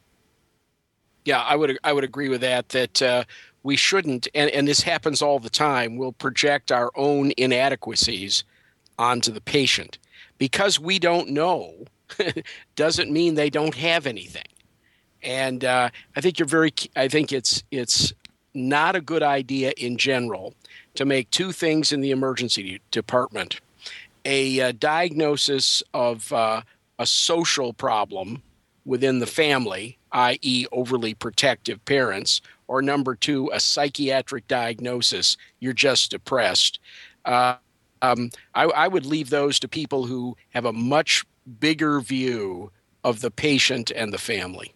Yeah, 1.26 1.42
I 1.42 1.56
would 1.56 1.78
I 1.84 1.94
would 1.94 2.04
agree 2.04 2.30
with 2.30 2.42
that. 2.42 2.70
That 2.70 3.02
uh, 3.02 3.24
we 3.64 3.76
shouldn't, 3.76 4.28
and, 4.36 4.50
and 4.52 4.68
this 4.68 4.82
happens 4.82 5.22
all 5.22 5.40
the 5.40 5.50
time. 5.50 5.96
We'll 5.96 6.12
project 6.12 6.72
our 6.72 6.92
own 6.96 7.32
inadequacies 7.38 8.44
onto 9.00 9.32
the 9.32 9.42
patient 9.42 9.98
because 10.38 10.80
we 10.80 11.00
don't 11.00 11.30
know 11.30 11.86
doesn't 12.76 13.12
mean 13.12 13.36
they 13.36 13.50
don't 13.50 13.76
have 13.76 14.06
anything. 14.06 14.44
And 15.22 15.64
uh, 15.64 15.90
I 16.16 16.22
think 16.22 16.38
you're 16.38 16.48
very. 16.48 16.74
I 16.96 17.08
think 17.08 17.32
it's 17.32 17.64
it's 17.72 18.14
not 18.54 18.96
a 18.96 19.02
good 19.02 19.24
idea 19.24 19.74
in 19.78 19.98
general 19.98 20.54
to 20.96 21.06
make 21.06 21.32
two 21.32 21.52
things 21.52 21.92
in 21.94 22.02
the 22.02 22.12
emergency 22.12 22.82
department: 22.92 23.62
a 24.26 24.60
uh, 24.60 24.74
diagnosis 24.78 25.82
of 25.94 26.34
uh, 26.34 26.62
a 27.00 27.06
social 27.06 27.72
problem 27.72 28.44
within 28.86 29.20
the 29.20 29.26
family, 29.26 29.98
i.e., 30.14 30.66
overly 30.72 31.14
protective 31.14 31.84
parents, 31.86 32.42
or 32.68 32.82
number 32.82 33.16
two, 33.16 33.50
a 33.54 33.60
psychiatric 33.60 34.48
diagnosis. 34.48 35.38
You're 35.60 35.74
just 35.74 36.12
depressed. 36.12 36.80
Uh, 37.26 37.56
um, 38.02 38.30
I, 38.54 38.64
I, 38.64 38.88
would 38.88 39.06
leave 39.06 39.30
those 39.30 39.60
to 39.60 39.68
people 39.68 40.06
who 40.06 40.36
have 40.50 40.66
a 40.66 40.74
much 40.74 41.26
bigger 41.60 42.02
view 42.02 42.70
of 43.04 43.22
the 43.22 43.32
patient 43.32 43.92
and 43.96 44.12
the 44.12 44.18
family. 44.18 44.74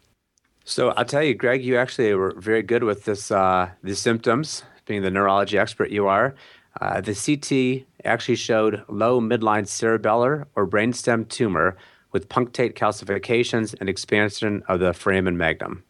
So 0.63 0.89
I'll 0.91 1.06
tell 1.06 1.23
you, 1.23 1.34
Greg, 1.34 1.63
you 1.63 1.78
actually 1.78 2.13
were 2.13 2.34
very 2.38 2.62
good 2.62 2.84
with 2.84 3.06
this 3.06 3.32
uh, 3.32 3.69
the 3.84 3.95
symptoms, 3.95 4.63
being 4.86 5.02
the 5.02 5.12
neurology 5.12 5.58
expert 5.58 5.89
you 5.89 6.08
are. 6.08 6.36
Uh, 6.80 7.02
the 7.02 7.15
CT 7.15 7.86
actually 8.06 8.36
showed 8.36 8.84
low 8.88 9.19
midline 9.19 9.65
cerebellar 9.65 10.45
or 10.56 10.67
brainstem 10.67 11.28
tumor 11.28 11.76
with 12.12 12.30
punctate 12.30 12.74
calcifications 12.74 13.76
and 13.80 13.89
expansion 13.89 14.63
of 14.67 14.80
the 14.80 14.93
foramen 14.93 15.38
magnum. 15.38 15.84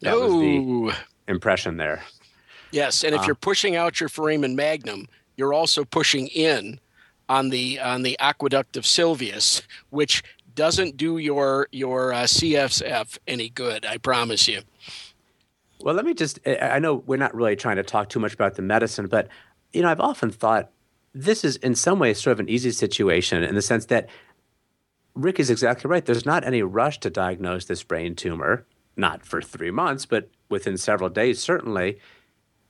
That 0.00 0.16
was 0.16 0.32
the 0.32 0.92
impression 1.28 1.76
there. 1.76 2.02
Yes, 2.72 3.04
and 3.04 3.14
if 3.14 3.22
uh, 3.22 3.24
you're 3.26 3.34
pushing 3.34 3.76
out 3.76 4.00
your 4.00 4.08
foramen 4.08 4.56
magnum, 4.56 5.06
you're 5.36 5.52
also 5.52 5.84
pushing 5.84 6.28
in 6.28 6.80
on 7.28 7.50
the 7.50 7.78
on 7.80 8.02
the 8.02 8.18
aqueduct 8.18 8.76
of 8.76 8.84
Sylvius, 8.84 9.62
which 9.90 10.22
doesn't 10.54 10.96
do 10.96 11.18
your 11.18 11.68
your 11.70 12.12
uh, 12.12 12.24
CSF 12.24 13.18
any 13.26 13.48
good. 13.48 13.86
I 13.86 13.98
promise 13.98 14.48
you. 14.48 14.62
Well, 15.80 15.94
let 15.94 16.04
me 16.04 16.14
just. 16.14 16.38
I 16.46 16.78
know 16.78 16.96
we're 17.06 17.16
not 17.16 17.34
really 17.34 17.56
trying 17.56 17.76
to 17.76 17.82
talk 17.82 18.08
too 18.08 18.20
much 18.20 18.34
about 18.34 18.54
the 18.54 18.62
medicine, 18.62 19.06
but 19.06 19.28
you 19.72 19.82
know, 19.82 19.88
I've 19.88 20.00
often 20.00 20.30
thought 20.30 20.70
this 21.14 21.44
is 21.44 21.56
in 21.56 21.74
some 21.74 21.98
ways 21.98 22.20
sort 22.20 22.32
of 22.32 22.40
an 22.40 22.48
easy 22.48 22.70
situation 22.70 23.42
in 23.42 23.54
the 23.54 23.62
sense 23.62 23.86
that 23.86 24.08
Rick 25.14 25.38
is 25.38 25.50
exactly 25.50 25.88
right. 25.88 26.04
There's 26.04 26.26
not 26.26 26.44
any 26.44 26.62
rush 26.62 26.98
to 27.00 27.10
diagnose 27.10 27.66
this 27.66 27.82
brain 27.82 28.14
tumor, 28.14 28.66
not 28.96 29.24
for 29.26 29.42
three 29.42 29.70
months, 29.70 30.06
but 30.06 30.30
within 30.48 30.76
several 30.76 31.10
days, 31.10 31.38
certainly. 31.38 31.98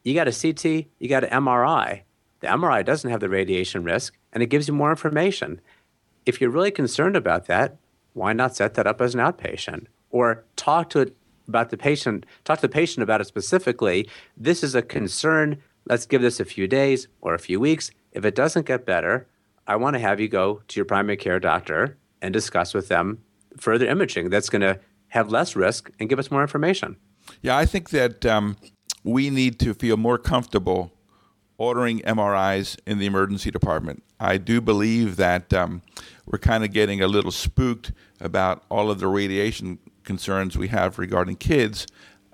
You 0.02 0.14
got 0.14 0.28
a 0.28 0.33
CT, 0.33 0.87
you 0.98 1.09
got 1.09 1.24
an 1.24 1.31
MRI. 1.31 2.02
The 2.40 2.48
MRI 2.48 2.85
doesn't 2.85 3.11
have 3.11 3.20
the 3.20 3.28
radiation 3.28 3.85
risk 3.85 4.18
and 4.33 4.42
it 4.42 4.48
gives 4.48 4.66
you 4.66 4.74
more 4.74 4.90
information. 4.90 5.61
If 6.26 6.40
you're 6.40 6.50
really 6.50 6.72
concerned 6.72 7.16
about 7.16 7.46
that, 7.46 7.76
why 8.14 8.33
not 8.33 8.57
set 8.57 8.74
that 8.74 8.87
up 8.87 9.00
as 9.00 9.14
an 9.14 9.20
outpatient 9.20 9.87
or 10.11 10.44
talk 10.57 10.90
to 10.90 11.00
it 11.00 11.16
about 11.46 11.70
the 11.70 11.76
patient, 11.76 12.26
talk 12.44 12.59
to 12.59 12.62
the 12.62 12.68
patient 12.68 13.02
about 13.02 13.20
it 13.20 13.26
specifically. 13.26 14.09
This 14.37 14.64
is 14.64 14.74
a 14.74 14.83
concern. 14.83 15.59
Let's 15.87 16.07
give 16.07 16.22
this 16.22 16.40
a 16.40 16.44
few 16.44 16.66
days 16.66 17.09
or 17.20 17.35
a 17.35 17.38
few 17.38 17.61
weeks. 17.61 17.90
If 18.12 18.24
it 18.24 18.35
doesn't 18.35 18.66
get 18.66 18.85
better, 18.85 19.28
I 19.66 19.76
want 19.76 19.94
to 19.94 20.00
have 20.00 20.20
you 20.20 20.28
go 20.28 20.62
to 20.66 20.76
your 20.76 20.85
primary 20.85 21.16
care 21.16 21.38
doctor 21.38 21.96
and 22.22 22.32
discuss 22.32 22.72
with 22.72 22.88
them 22.88 23.18
further 23.58 23.87
imaging 23.87 24.30
that's 24.30 24.48
going 24.48 24.62
to 24.62 24.78
have 25.08 25.30
less 25.30 25.54
risk 25.54 25.90
and 26.00 26.08
give 26.08 26.18
us 26.18 26.30
more 26.30 26.40
information. 26.40 26.96
Yeah, 27.42 27.56
I 27.56 27.66
think 27.66 27.90
that 27.90 28.24
um, 28.24 28.56
we 29.04 29.28
need 29.28 29.58
to 29.61 29.74
feel 29.74 29.96
more 29.96 30.16
comfortable 30.16 30.92
ordering 31.58 32.00
MRIs 32.00 32.78
in 32.87 32.98
the 32.98 33.06
emergency 33.06 33.50
department. 33.50 34.02
I 34.18 34.38
do 34.38 34.61
believe 34.61 35.16
that 35.16 35.52
um, 35.52 35.82
we're 36.26 36.38
kind 36.38 36.64
of 36.64 36.72
getting 36.72 37.02
a 37.02 37.06
little 37.06 37.30
spooked 37.30 37.92
about 38.20 38.64
all 38.70 38.90
of 38.90 39.00
the 39.00 39.06
radiation 39.06 39.78
concerns 40.04 40.56
we 40.56 40.68
have 40.68 40.98
regarding 40.98 41.37
kids, 41.37 41.87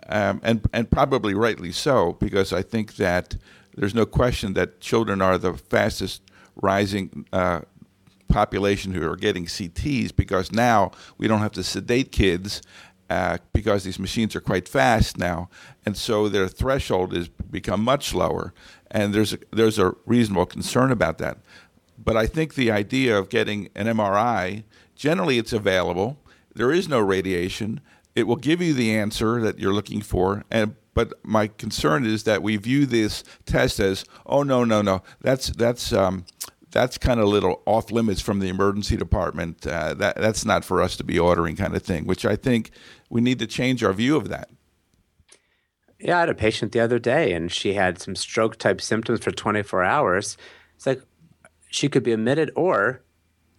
um, 0.09 0.41
and 0.43 0.67
and 0.73 0.91
probably 0.91 1.35
rightly 1.35 1.73
so, 1.73 2.15
because 2.15 2.53
I 2.53 2.63
think 2.63 2.97
that 2.97 3.37
there's 3.75 3.95
no 3.95 4.07
question 4.07 4.55
that 4.55 4.81
children 4.81 5.21
are 5.21 5.37
the 5.37 5.55
fastest 5.55 6.23
rising 6.57 7.27
uh, 7.33 7.61
population 8.29 8.93
who 8.93 9.09
are 9.11 9.17
getting 9.17 9.47
CTs 9.47 10.15
because 10.15 10.53
now 10.53 10.91
we 11.17 11.27
don't 11.29 11.41
have 11.41 11.53
to 11.53 11.63
sedate 11.65 12.13
kids 12.13 12.63
uh, 13.11 13.39
because 13.53 13.85
these 13.85 13.99
machines 13.99 14.37
are 14.37 14.41
quite 14.41 14.69
fast 14.69 15.17
now, 15.17 15.49
and 15.87 15.97
so 15.97 16.29
their 16.29 16.47
threshold 16.47 17.15
has 17.15 17.29
become 17.29 17.83
much 17.83 18.13
lower, 18.13 18.53
and 18.91 19.15
there's 19.15 19.33
a, 19.33 19.39
there's 19.51 19.79
a 19.79 19.95
reasonable 20.05 20.45
concern 20.45 20.93
about 20.93 21.17
that. 21.19 21.39
but 21.99 22.17
I 22.17 22.27
think 22.27 22.55
the 22.55 22.71
idea 22.71 23.19
of 23.19 23.29
getting 23.29 23.71
an 23.75 23.87
MRI, 23.87 24.63
generally 24.95 25.39
it's 25.39 25.53
available. 25.53 26.19
There 26.55 26.73
is 26.73 26.89
no 26.89 27.01
radiation. 27.01 27.81
It 28.15 28.27
will 28.27 28.37
give 28.37 28.61
you 28.63 28.75
the 28.75 28.95
answer 28.95 29.41
that 29.41 29.59
you're 29.59 29.73
looking 29.73 30.03
for. 30.03 30.45
And 30.51 30.77
but 30.95 31.13
my 31.23 31.47
concern 31.47 32.05
is 32.05 32.25
that 32.25 32.43
we 32.43 32.57
view 32.57 32.85
this 32.85 33.23
test 33.47 33.79
as, 33.79 34.05
oh 34.27 34.43
no, 34.43 34.65
no, 34.65 34.83
no, 34.83 35.03
that's 35.21 35.51
that's 35.51 35.93
um, 35.93 36.25
that's 36.71 36.99
kind 36.99 37.19
of 37.21 37.27
a 37.27 37.29
little 37.29 37.63
off 37.67 37.91
limits 37.91 38.21
from 38.21 38.41
the 38.41 38.49
emergency 38.49 38.97
department. 38.97 39.67
Uh, 39.67 39.95
that 39.95 40.17
that's 40.17 40.45
not 40.45 40.65
for 40.65 40.83
us 40.83 40.97
to 40.97 41.05
be 41.05 41.19
ordering, 41.19 41.57
kind 41.57 41.75
of 41.75 41.83
thing. 41.83 42.07
Which 42.07 42.25
I 42.25 42.37
think 42.37 42.71
we 43.09 43.21
need 43.21 43.39
to 43.39 43.47
change 43.47 43.83
our 43.83 43.93
view 43.93 44.17
of 44.17 44.29
that. 44.29 44.51
Yeah, 45.99 46.19
I 46.19 46.21
had 46.21 46.29
a 46.29 46.35
patient 46.35 46.73
the 46.73 46.81
other 46.81 46.99
day, 46.99 47.33
and 47.33 47.51
she 47.51 47.75
had 47.75 48.01
some 48.01 48.15
stroke 48.15 48.57
type 48.57 48.81
symptoms 48.81 49.21
for 49.21 49.33
24 49.33 49.83
hours. 49.83 50.37
It's 50.77 50.87
like 50.87 51.03
she 51.71 51.89
could 51.89 52.05
be 52.05 52.13
admitted 52.13 52.53
or 52.55 53.03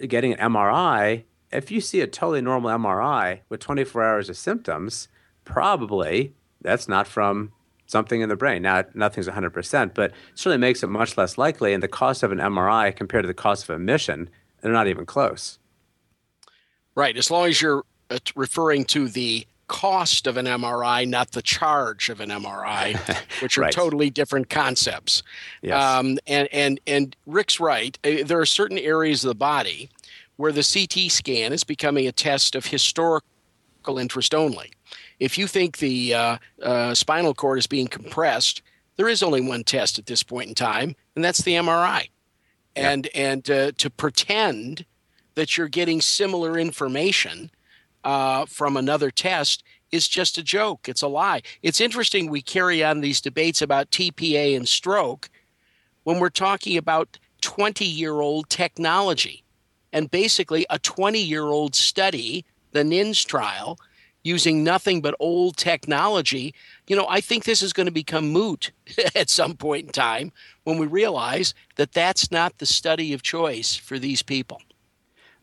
getting 0.07 0.33
an 0.33 0.53
MRI. 0.53 1.23
If 1.51 1.71
you 1.71 1.81
see 1.81 1.99
a 1.99 2.07
totally 2.07 2.41
normal 2.41 2.69
MRI 2.71 3.41
with 3.49 3.59
24 3.59 4.03
hours 4.03 4.29
of 4.29 4.37
symptoms, 4.37 5.09
probably 5.43 6.33
that's 6.61 6.87
not 6.87 7.07
from 7.07 7.51
something 7.89 8.21
in 8.21 8.29
the 8.29 8.35
brain. 8.35 8.61
Now, 8.61 8.83
nothing's 8.93 9.27
100%, 9.27 9.93
but 9.95 10.11
it 10.11 10.15
certainly 10.35 10.59
makes 10.59 10.83
it 10.83 10.87
much 10.87 11.17
less 11.17 11.39
likely. 11.39 11.73
And 11.73 11.81
the 11.81 11.87
cost 11.87 12.21
of 12.21 12.31
an 12.31 12.37
MRI 12.37 12.95
compared 12.95 13.23
to 13.23 13.27
the 13.27 13.33
cost 13.33 13.63
of 13.63 13.71
a 13.71 13.79
mission, 13.79 14.29
they're 14.61 14.71
not 14.71 14.87
even 14.87 15.07
close. 15.07 15.57
Right. 16.93 17.17
As 17.17 17.31
long 17.31 17.47
as 17.47 17.61
you're 17.61 17.83
uh, 18.11 18.19
referring 18.35 18.85
to 18.85 19.09
the 19.09 19.47
cost 19.67 20.27
of 20.27 20.37
an 20.37 20.45
MRI, 20.45 21.07
not 21.07 21.31
the 21.31 21.41
charge 21.41 22.09
of 22.09 22.19
an 22.19 22.29
MRI, 22.29 22.95
which 23.41 23.57
are 23.57 23.61
right. 23.61 23.73
totally 23.73 24.11
different 24.11 24.49
concepts. 24.49 25.23
Yes. 25.63 25.81
Um, 25.81 26.19
and 26.27 26.47
and 26.51 26.79
and 26.85 27.15
Rick's 27.25 27.59
right. 27.59 27.97
Uh, 28.03 28.23
there 28.23 28.39
are 28.39 28.45
certain 28.45 28.77
areas 28.77 29.23
of 29.23 29.29
the 29.29 29.35
body 29.35 29.89
where 30.35 30.51
the 30.51 30.63
CT 30.63 31.11
scan 31.11 31.53
is 31.53 31.63
becoming 31.63 32.07
a 32.07 32.11
test 32.11 32.55
of 32.55 32.67
historical 32.67 33.23
interest 33.97 34.35
only. 34.35 34.71
If 35.19 35.37
you 35.37 35.47
think 35.47 35.77
the 35.77 36.13
uh, 36.13 36.37
uh, 36.61 36.93
spinal 36.93 37.33
cord 37.33 37.59
is 37.59 37.67
being 37.67 37.87
compressed, 37.87 38.61
there 38.95 39.09
is 39.09 39.23
only 39.23 39.41
one 39.41 39.63
test 39.63 39.99
at 39.99 40.05
this 40.05 40.23
point 40.23 40.49
in 40.49 40.55
time, 40.55 40.95
and 41.15 41.23
that's 41.23 41.41
the 41.41 41.53
MRI. 41.53 42.09
And 42.75 43.07
and 43.13 43.49
uh, 43.49 43.71
to 43.77 43.89
pretend 43.89 44.85
that 45.35 45.57
you're 45.57 45.67
getting 45.67 46.01
similar 46.01 46.57
information 46.57 47.51
uh, 48.03 48.45
from 48.45 48.77
another 48.77 49.11
test 49.11 49.63
is 49.91 50.07
just 50.07 50.37
a 50.37 50.43
joke. 50.43 50.87
It's 50.87 51.01
a 51.01 51.07
lie. 51.07 51.41
It's 51.61 51.81
interesting 51.81 52.29
we 52.29 52.41
carry 52.41 52.83
on 52.83 53.01
these 53.01 53.21
debates 53.21 53.61
about 53.61 53.91
TPA 53.91 54.55
and 54.55 54.67
stroke 54.67 55.29
when 56.03 56.19
we're 56.19 56.29
talking 56.29 56.77
about 56.77 57.17
20 57.41 57.85
year 57.85 58.19
old 58.19 58.49
technology 58.49 59.43
and 59.91 60.11
basically 60.11 60.65
a 60.69 60.79
20 60.79 61.19
year 61.19 61.45
old 61.45 61.75
study, 61.75 62.45
the 62.71 62.83
NINDS 62.83 63.25
trial, 63.25 63.79
using 64.29 64.63
nothing 64.63 65.01
but 65.01 65.15
old 65.19 65.57
technology. 65.57 66.53
You 66.87 66.95
know, 66.95 67.07
I 67.09 67.19
think 67.19 67.43
this 67.43 67.63
is 67.63 67.73
going 67.73 67.87
to 67.87 67.91
become 67.91 68.29
moot 68.29 68.71
at 69.15 69.29
some 69.29 69.55
point 69.57 69.87
in 69.87 69.91
time 69.91 70.31
when 70.63 70.77
we 70.77 70.85
realize 70.85 71.53
that 71.77 71.93
that's 71.93 72.31
not 72.31 72.59
the 72.59 72.65
study 72.65 73.11
of 73.13 73.23
choice 73.23 73.75
for 73.75 73.97
these 73.97 74.21
people. 74.21 74.61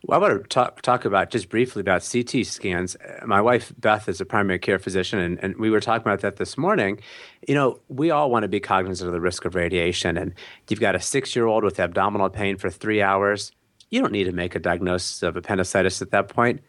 Well, 0.04 0.20
I 0.20 0.22
want 0.22 0.42
to 0.42 0.48
talk, 0.48 0.82
talk 0.82 1.04
about 1.04 1.30
just 1.30 1.48
briefly 1.48 1.80
about 1.80 2.08
CT 2.08 2.46
scans. 2.46 2.96
My 3.24 3.40
wife, 3.40 3.72
Beth, 3.76 4.08
is 4.08 4.20
a 4.20 4.24
primary 4.24 4.60
care 4.60 4.78
physician, 4.78 5.18
and, 5.18 5.38
and 5.42 5.56
we 5.56 5.68
were 5.68 5.80
talking 5.80 6.06
about 6.06 6.20
that 6.20 6.36
this 6.36 6.56
morning. 6.56 7.00
You 7.48 7.56
know, 7.56 7.80
we 7.88 8.12
all 8.12 8.30
want 8.30 8.44
to 8.44 8.48
be 8.48 8.60
cognizant 8.60 9.08
of 9.08 9.14
the 9.14 9.20
risk 9.20 9.44
of 9.46 9.56
radiation. 9.56 10.16
And 10.16 10.32
you've 10.68 10.80
got 10.80 10.94
a 10.94 11.00
six 11.00 11.34
year 11.34 11.46
old 11.46 11.64
with 11.64 11.80
abdominal 11.80 12.30
pain 12.30 12.56
for 12.56 12.70
three 12.70 13.02
hours. 13.02 13.50
You 13.90 14.00
don't 14.00 14.12
need 14.12 14.24
to 14.24 14.32
make 14.32 14.54
a 14.54 14.60
diagnosis 14.60 15.24
of 15.24 15.36
appendicitis 15.36 16.00
at 16.02 16.10
that 16.12 16.28
point 16.28 16.60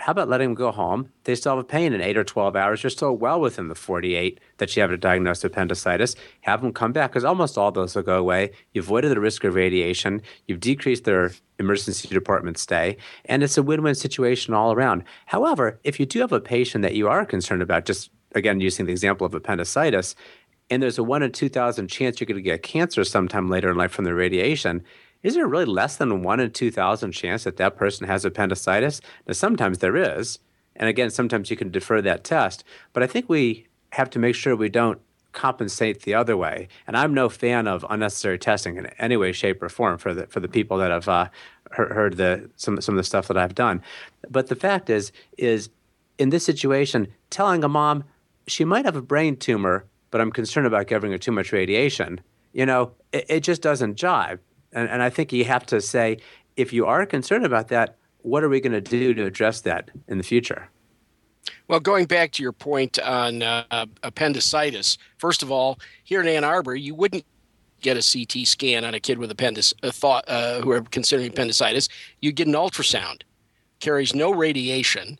how 0.00 0.12
about 0.12 0.30
letting 0.30 0.48
them 0.48 0.54
go 0.54 0.70
home? 0.70 1.12
They 1.24 1.34
still 1.34 1.52
have 1.56 1.64
a 1.64 1.64
pain 1.64 1.92
in 1.92 2.00
eight 2.00 2.16
or 2.16 2.24
12 2.24 2.56
hours. 2.56 2.82
You're 2.82 2.88
still 2.88 3.14
well 3.14 3.38
within 3.38 3.68
the 3.68 3.74
48 3.74 4.40
that 4.56 4.74
you 4.74 4.80
have 4.80 4.90
a 4.90 4.96
diagnosed 4.96 5.44
appendicitis. 5.44 6.16
Have 6.40 6.62
them 6.62 6.72
come 6.72 6.92
back 6.92 7.10
because 7.10 7.22
almost 7.22 7.58
all 7.58 7.70
those 7.70 7.94
will 7.94 8.02
go 8.02 8.18
away. 8.18 8.52
You've 8.72 8.86
avoided 8.86 9.10
the 9.10 9.20
risk 9.20 9.44
of 9.44 9.54
radiation. 9.54 10.22
You've 10.46 10.60
decreased 10.60 11.04
their 11.04 11.32
emergency 11.58 12.08
department 12.08 12.56
stay. 12.56 12.96
And 13.26 13.42
it's 13.42 13.58
a 13.58 13.62
win 13.62 13.82
win 13.82 13.94
situation 13.94 14.54
all 14.54 14.72
around. 14.72 15.04
However, 15.26 15.78
if 15.84 16.00
you 16.00 16.06
do 16.06 16.20
have 16.20 16.32
a 16.32 16.40
patient 16.40 16.80
that 16.80 16.94
you 16.94 17.06
are 17.06 17.26
concerned 17.26 17.60
about, 17.60 17.84
just 17.84 18.10
again, 18.34 18.58
using 18.58 18.86
the 18.86 18.92
example 18.92 19.26
of 19.26 19.34
appendicitis, 19.34 20.14
and 20.70 20.82
there's 20.82 20.98
a 20.98 21.04
one 21.04 21.22
in 21.22 21.32
2,000 21.32 21.88
chance 21.88 22.20
you're 22.20 22.26
going 22.26 22.36
to 22.36 22.42
get 22.42 22.62
cancer 22.62 23.04
sometime 23.04 23.50
later 23.50 23.70
in 23.70 23.76
life 23.76 23.92
from 23.92 24.06
the 24.06 24.14
radiation, 24.14 24.82
is 25.22 25.34
there 25.34 25.46
really 25.46 25.66
less 25.66 25.96
than 25.96 26.22
one 26.22 26.40
in 26.40 26.50
2,000 26.50 27.12
chance 27.12 27.44
that 27.44 27.56
that 27.58 27.76
person 27.76 28.06
has 28.06 28.24
appendicitis? 28.24 29.00
Now, 29.26 29.34
sometimes 29.34 29.78
there 29.78 29.96
is. 29.96 30.38
And 30.76 30.88
again, 30.88 31.10
sometimes 31.10 31.50
you 31.50 31.56
can 31.56 31.70
defer 31.70 32.00
that 32.00 32.24
test. 32.24 32.64
But 32.92 33.02
I 33.02 33.06
think 33.06 33.28
we 33.28 33.66
have 33.92 34.08
to 34.10 34.18
make 34.18 34.34
sure 34.34 34.56
we 34.56 34.68
don't 34.68 35.00
compensate 35.32 36.02
the 36.02 36.14
other 36.14 36.36
way. 36.36 36.68
And 36.86 36.96
I'm 36.96 37.14
no 37.14 37.28
fan 37.28 37.66
of 37.68 37.84
unnecessary 37.88 38.38
testing 38.38 38.76
in 38.76 38.86
any 38.98 39.16
way, 39.16 39.32
shape, 39.32 39.62
or 39.62 39.68
form 39.68 39.98
for 39.98 40.14
the 40.14 40.26
for 40.26 40.40
the 40.40 40.48
people 40.48 40.78
that 40.78 40.90
have 40.90 41.08
uh, 41.08 41.28
heard 41.72 42.16
the 42.16 42.50
some 42.56 42.80
some 42.80 42.94
of 42.94 42.96
the 42.96 43.04
stuff 43.04 43.28
that 43.28 43.36
I've 43.36 43.54
done. 43.54 43.82
But 44.28 44.48
the 44.48 44.56
fact 44.56 44.90
is, 44.90 45.12
is 45.38 45.70
in 46.18 46.30
this 46.30 46.44
situation, 46.44 47.08
telling 47.30 47.62
a 47.62 47.68
mom 47.68 48.04
she 48.46 48.64
might 48.64 48.84
have 48.84 48.96
a 48.96 49.02
brain 49.02 49.36
tumor, 49.36 49.84
but 50.10 50.20
I'm 50.20 50.32
concerned 50.32 50.66
about 50.66 50.86
giving 50.88 51.12
her 51.12 51.18
too 51.18 51.32
much 51.32 51.52
radiation. 51.52 52.20
You 52.52 52.66
know, 52.66 52.92
it, 53.12 53.26
it 53.28 53.40
just 53.40 53.62
doesn't 53.62 53.96
jive. 53.96 54.40
And, 54.72 54.88
and 54.88 55.02
I 55.02 55.10
think 55.10 55.32
you 55.32 55.44
have 55.44 55.66
to 55.66 55.80
say, 55.80 56.18
if 56.56 56.72
you 56.72 56.86
are 56.86 57.06
concerned 57.06 57.44
about 57.44 57.68
that, 57.68 57.96
what 58.22 58.44
are 58.44 58.48
we 58.48 58.60
going 58.60 58.72
to 58.72 58.80
do 58.80 59.14
to 59.14 59.24
address 59.24 59.60
that 59.62 59.90
in 60.08 60.18
the 60.18 60.24
future? 60.24 60.68
Well, 61.68 61.80
going 61.80 62.06
back 62.06 62.32
to 62.32 62.42
your 62.42 62.52
point 62.52 62.98
on 62.98 63.42
uh, 63.42 63.86
appendicitis, 64.02 64.98
first 65.18 65.42
of 65.42 65.50
all, 65.50 65.78
here 66.04 66.20
in 66.20 66.28
Ann 66.28 66.44
Arbor, 66.44 66.74
you 66.74 66.94
wouldn't 66.94 67.24
get 67.80 67.96
a 67.96 68.02
CT 68.02 68.46
scan 68.46 68.84
on 68.84 68.94
a 68.94 69.00
kid 69.00 69.18
with 69.18 69.30
appendicitis 69.30 69.74
uh, 69.82 69.90
thought 69.90 70.24
uh, 70.28 70.60
who 70.60 70.70
are 70.70 70.82
considering 70.82 71.30
appendicitis. 71.30 71.88
You 72.20 72.32
get 72.32 72.46
an 72.46 72.52
ultrasound, 72.54 73.22
carries 73.78 74.14
no 74.14 74.32
radiation. 74.32 75.18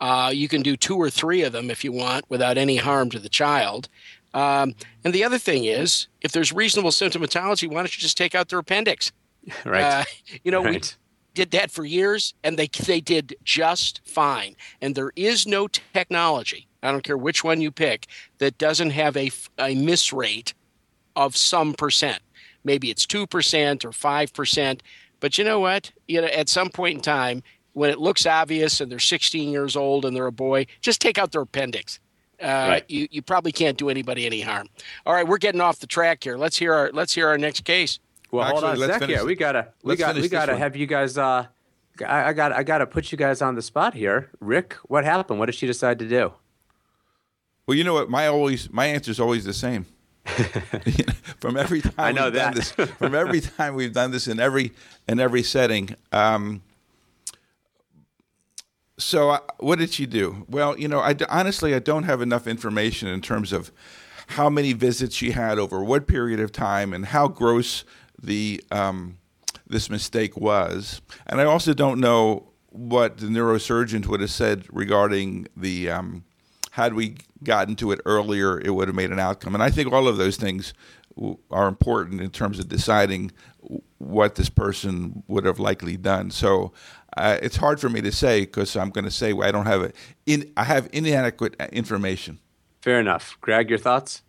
Uh, 0.00 0.30
you 0.32 0.48
can 0.48 0.62
do 0.62 0.76
two 0.76 0.96
or 0.96 1.10
three 1.10 1.42
of 1.42 1.52
them 1.52 1.70
if 1.70 1.84
you 1.84 1.92
want 1.92 2.24
without 2.28 2.56
any 2.56 2.76
harm 2.76 3.10
to 3.10 3.18
the 3.18 3.28
child. 3.28 3.88
Um, 4.34 4.74
and 5.04 5.14
the 5.14 5.24
other 5.24 5.38
thing 5.38 5.64
is, 5.64 6.06
if 6.20 6.32
there's 6.32 6.52
reasonable 6.52 6.90
symptomatology, 6.90 7.68
why 7.68 7.76
don't 7.76 7.96
you 7.96 8.00
just 8.00 8.18
take 8.18 8.34
out 8.34 8.48
their 8.48 8.58
appendix? 8.58 9.12
Right. 9.64 9.82
Uh, 9.82 10.04
you 10.44 10.50
know, 10.50 10.62
right. 10.62 10.74
we 10.74 11.32
did 11.32 11.52
that 11.52 11.70
for 11.70 11.82
years, 11.84 12.34
and 12.44 12.58
they 12.58 12.68
they 12.84 13.00
did 13.00 13.34
just 13.44 14.02
fine. 14.04 14.56
And 14.82 14.94
there 14.94 15.12
is 15.16 15.46
no 15.46 15.68
technology. 15.68 16.66
I 16.82 16.92
don't 16.92 17.02
care 17.02 17.16
which 17.16 17.42
one 17.42 17.62
you 17.62 17.70
pick 17.70 18.08
that 18.38 18.58
doesn't 18.58 18.90
have 18.90 19.16
a 19.16 19.30
a 19.58 19.74
miss 19.74 20.12
rate 20.12 20.52
of 21.16 21.34
some 21.34 21.72
percent. 21.72 22.20
Maybe 22.62 22.90
it's 22.90 23.06
two 23.06 23.26
percent 23.26 23.86
or 23.86 23.92
five 23.92 24.34
percent. 24.34 24.82
But 25.20 25.38
you 25.38 25.44
know 25.44 25.60
what? 25.60 25.92
You 26.06 26.20
know, 26.20 26.26
at 26.26 26.50
some 26.50 26.68
point 26.68 26.96
in 26.96 27.00
time, 27.00 27.42
when 27.72 27.90
it 27.90 28.00
looks 28.00 28.26
obvious 28.26 28.80
and 28.80 28.90
they're 28.90 28.98
16 28.98 29.50
years 29.50 29.76
old 29.76 30.04
and 30.04 30.14
they're 30.14 30.26
a 30.26 30.32
boy, 30.32 30.66
just 30.80 31.00
take 31.00 31.16
out 31.18 31.32
their 31.32 31.42
appendix. 31.42 32.00
Uh, 32.40 32.46
right. 32.46 32.84
you, 32.88 33.08
you 33.10 33.20
probably 33.22 33.52
can't 33.52 33.76
do 33.76 33.90
anybody 33.90 34.24
any 34.26 34.40
harm. 34.40 34.68
All 35.04 35.12
right, 35.12 35.26
we're 35.26 35.38
getting 35.38 35.60
off 35.60 35.80
the 35.80 35.86
track 35.86 36.22
here. 36.22 36.36
Let's 36.36 36.56
hear 36.56 36.72
our 36.72 36.90
let's 36.92 37.12
hear 37.14 37.28
our 37.28 37.38
next 37.38 37.64
case. 37.64 37.98
Well, 38.30 38.44
Actually, 38.44 38.60
hold 38.60 38.82
on 38.82 38.90
a 38.90 38.98
sec. 39.00 39.08
Yeah, 39.08 39.24
we 39.24 39.34
gotta 39.34 39.68
we 39.82 39.96
got 39.96 40.14
we 40.14 40.28
gotta 40.28 40.56
have 40.56 40.76
you 40.76 40.86
guys. 40.86 41.18
Uh, 41.18 41.46
I, 42.06 42.28
I 42.28 42.32
got 42.32 42.52
I 42.52 42.62
gotta 42.62 42.86
put 42.86 43.10
you 43.10 43.18
guys 43.18 43.42
on 43.42 43.54
the 43.54 43.62
spot 43.62 43.94
here. 43.94 44.30
Rick, 44.40 44.74
what 44.84 45.04
happened? 45.04 45.38
What 45.38 45.46
did 45.46 45.54
she 45.54 45.66
decide 45.66 45.98
to 46.00 46.08
do? 46.08 46.32
Well, 47.66 47.76
you 47.76 47.84
know 47.84 47.94
what? 47.94 48.08
My 48.08 48.26
always 48.28 48.70
my 48.72 48.86
answer 48.86 49.10
is 49.10 49.18
always 49.20 49.44
the 49.44 49.52
same. 49.52 49.86
from 51.40 51.56
every 51.56 51.80
time 51.82 51.92
I 51.96 52.12
know 52.12 52.24
we've 52.24 52.34
that. 52.34 52.54
done 52.54 52.54
this, 52.54 52.70
from 52.70 53.14
every 53.14 53.40
time 53.40 53.74
we've 53.74 53.92
done 53.92 54.10
this 54.10 54.28
in 54.28 54.38
every 54.38 54.72
in 55.08 55.18
every 55.18 55.42
setting. 55.42 55.96
Um, 56.12 56.62
so 58.98 59.30
uh, 59.30 59.38
what 59.58 59.78
did 59.78 59.92
she 59.92 60.06
do? 60.06 60.44
Well, 60.48 60.78
you 60.78 60.88
know, 60.88 61.00
I 61.00 61.14
honestly 61.28 61.74
I 61.74 61.78
don't 61.78 62.04
have 62.04 62.20
enough 62.20 62.46
information 62.46 63.08
in 63.08 63.20
terms 63.20 63.52
of 63.52 63.72
how 64.28 64.50
many 64.50 64.72
visits 64.74 65.14
she 65.14 65.30
had 65.30 65.58
over 65.58 65.82
what 65.82 66.06
period 66.06 66.40
of 66.40 66.52
time 66.52 66.92
and 66.92 67.06
how 67.06 67.28
gross 67.28 67.84
the 68.20 68.62
um, 68.70 69.18
this 69.66 69.88
mistake 69.88 70.36
was, 70.36 71.00
and 71.26 71.40
I 71.40 71.44
also 71.44 71.72
don't 71.72 72.00
know 72.00 72.48
what 72.70 73.18
the 73.18 73.26
neurosurgeon 73.26 74.06
would 74.06 74.20
have 74.20 74.30
said 74.30 74.66
regarding 74.70 75.46
the 75.56 75.90
um, 75.90 76.24
had 76.72 76.94
we 76.94 77.16
gotten 77.42 77.74
to 77.76 77.92
it 77.92 78.00
earlier, 78.04 78.60
it 78.60 78.70
would 78.70 78.88
have 78.88 78.94
made 78.94 79.10
an 79.10 79.18
outcome. 79.18 79.54
And 79.54 79.62
I 79.62 79.70
think 79.70 79.92
all 79.92 80.06
of 80.06 80.16
those 80.16 80.36
things 80.36 80.74
are 81.50 81.66
important 81.66 82.20
in 82.20 82.30
terms 82.30 82.58
of 82.58 82.68
deciding 82.68 83.32
what 83.98 84.36
this 84.36 84.48
person 84.48 85.22
would 85.26 85.44
have 85.44 85.58
likely 85.58 85.96
done. 85.96 86.30
So 86.30 86.72
uh, 87.16 87.38
it's 87.42 87.56
hard 87.56 87.80
for 87.80 87.88
me 87.88 88.00
to 88.02 88.12
say 88.12 88.40
because 88.40 88.76
I'm 88.76 88.90
going 88.90 89.04
to 89.04 89.10
say 89.10 89.32
well, 89.32 89.48
I 89.48 89.52
don't 89.52 89.66
have 89.66 89.82
it. 89.82 89.96
In, 90.26 90.52
I 90.56 90.64
have 90.64 90.88
inadequate 90.92 91.56
information. 91.72 92.38
Fair 92.82 93.00
enough. 93.00 93.36
Greg, 93.40 93.68
your 93.68 93.78
thoughts? 93.78 94.22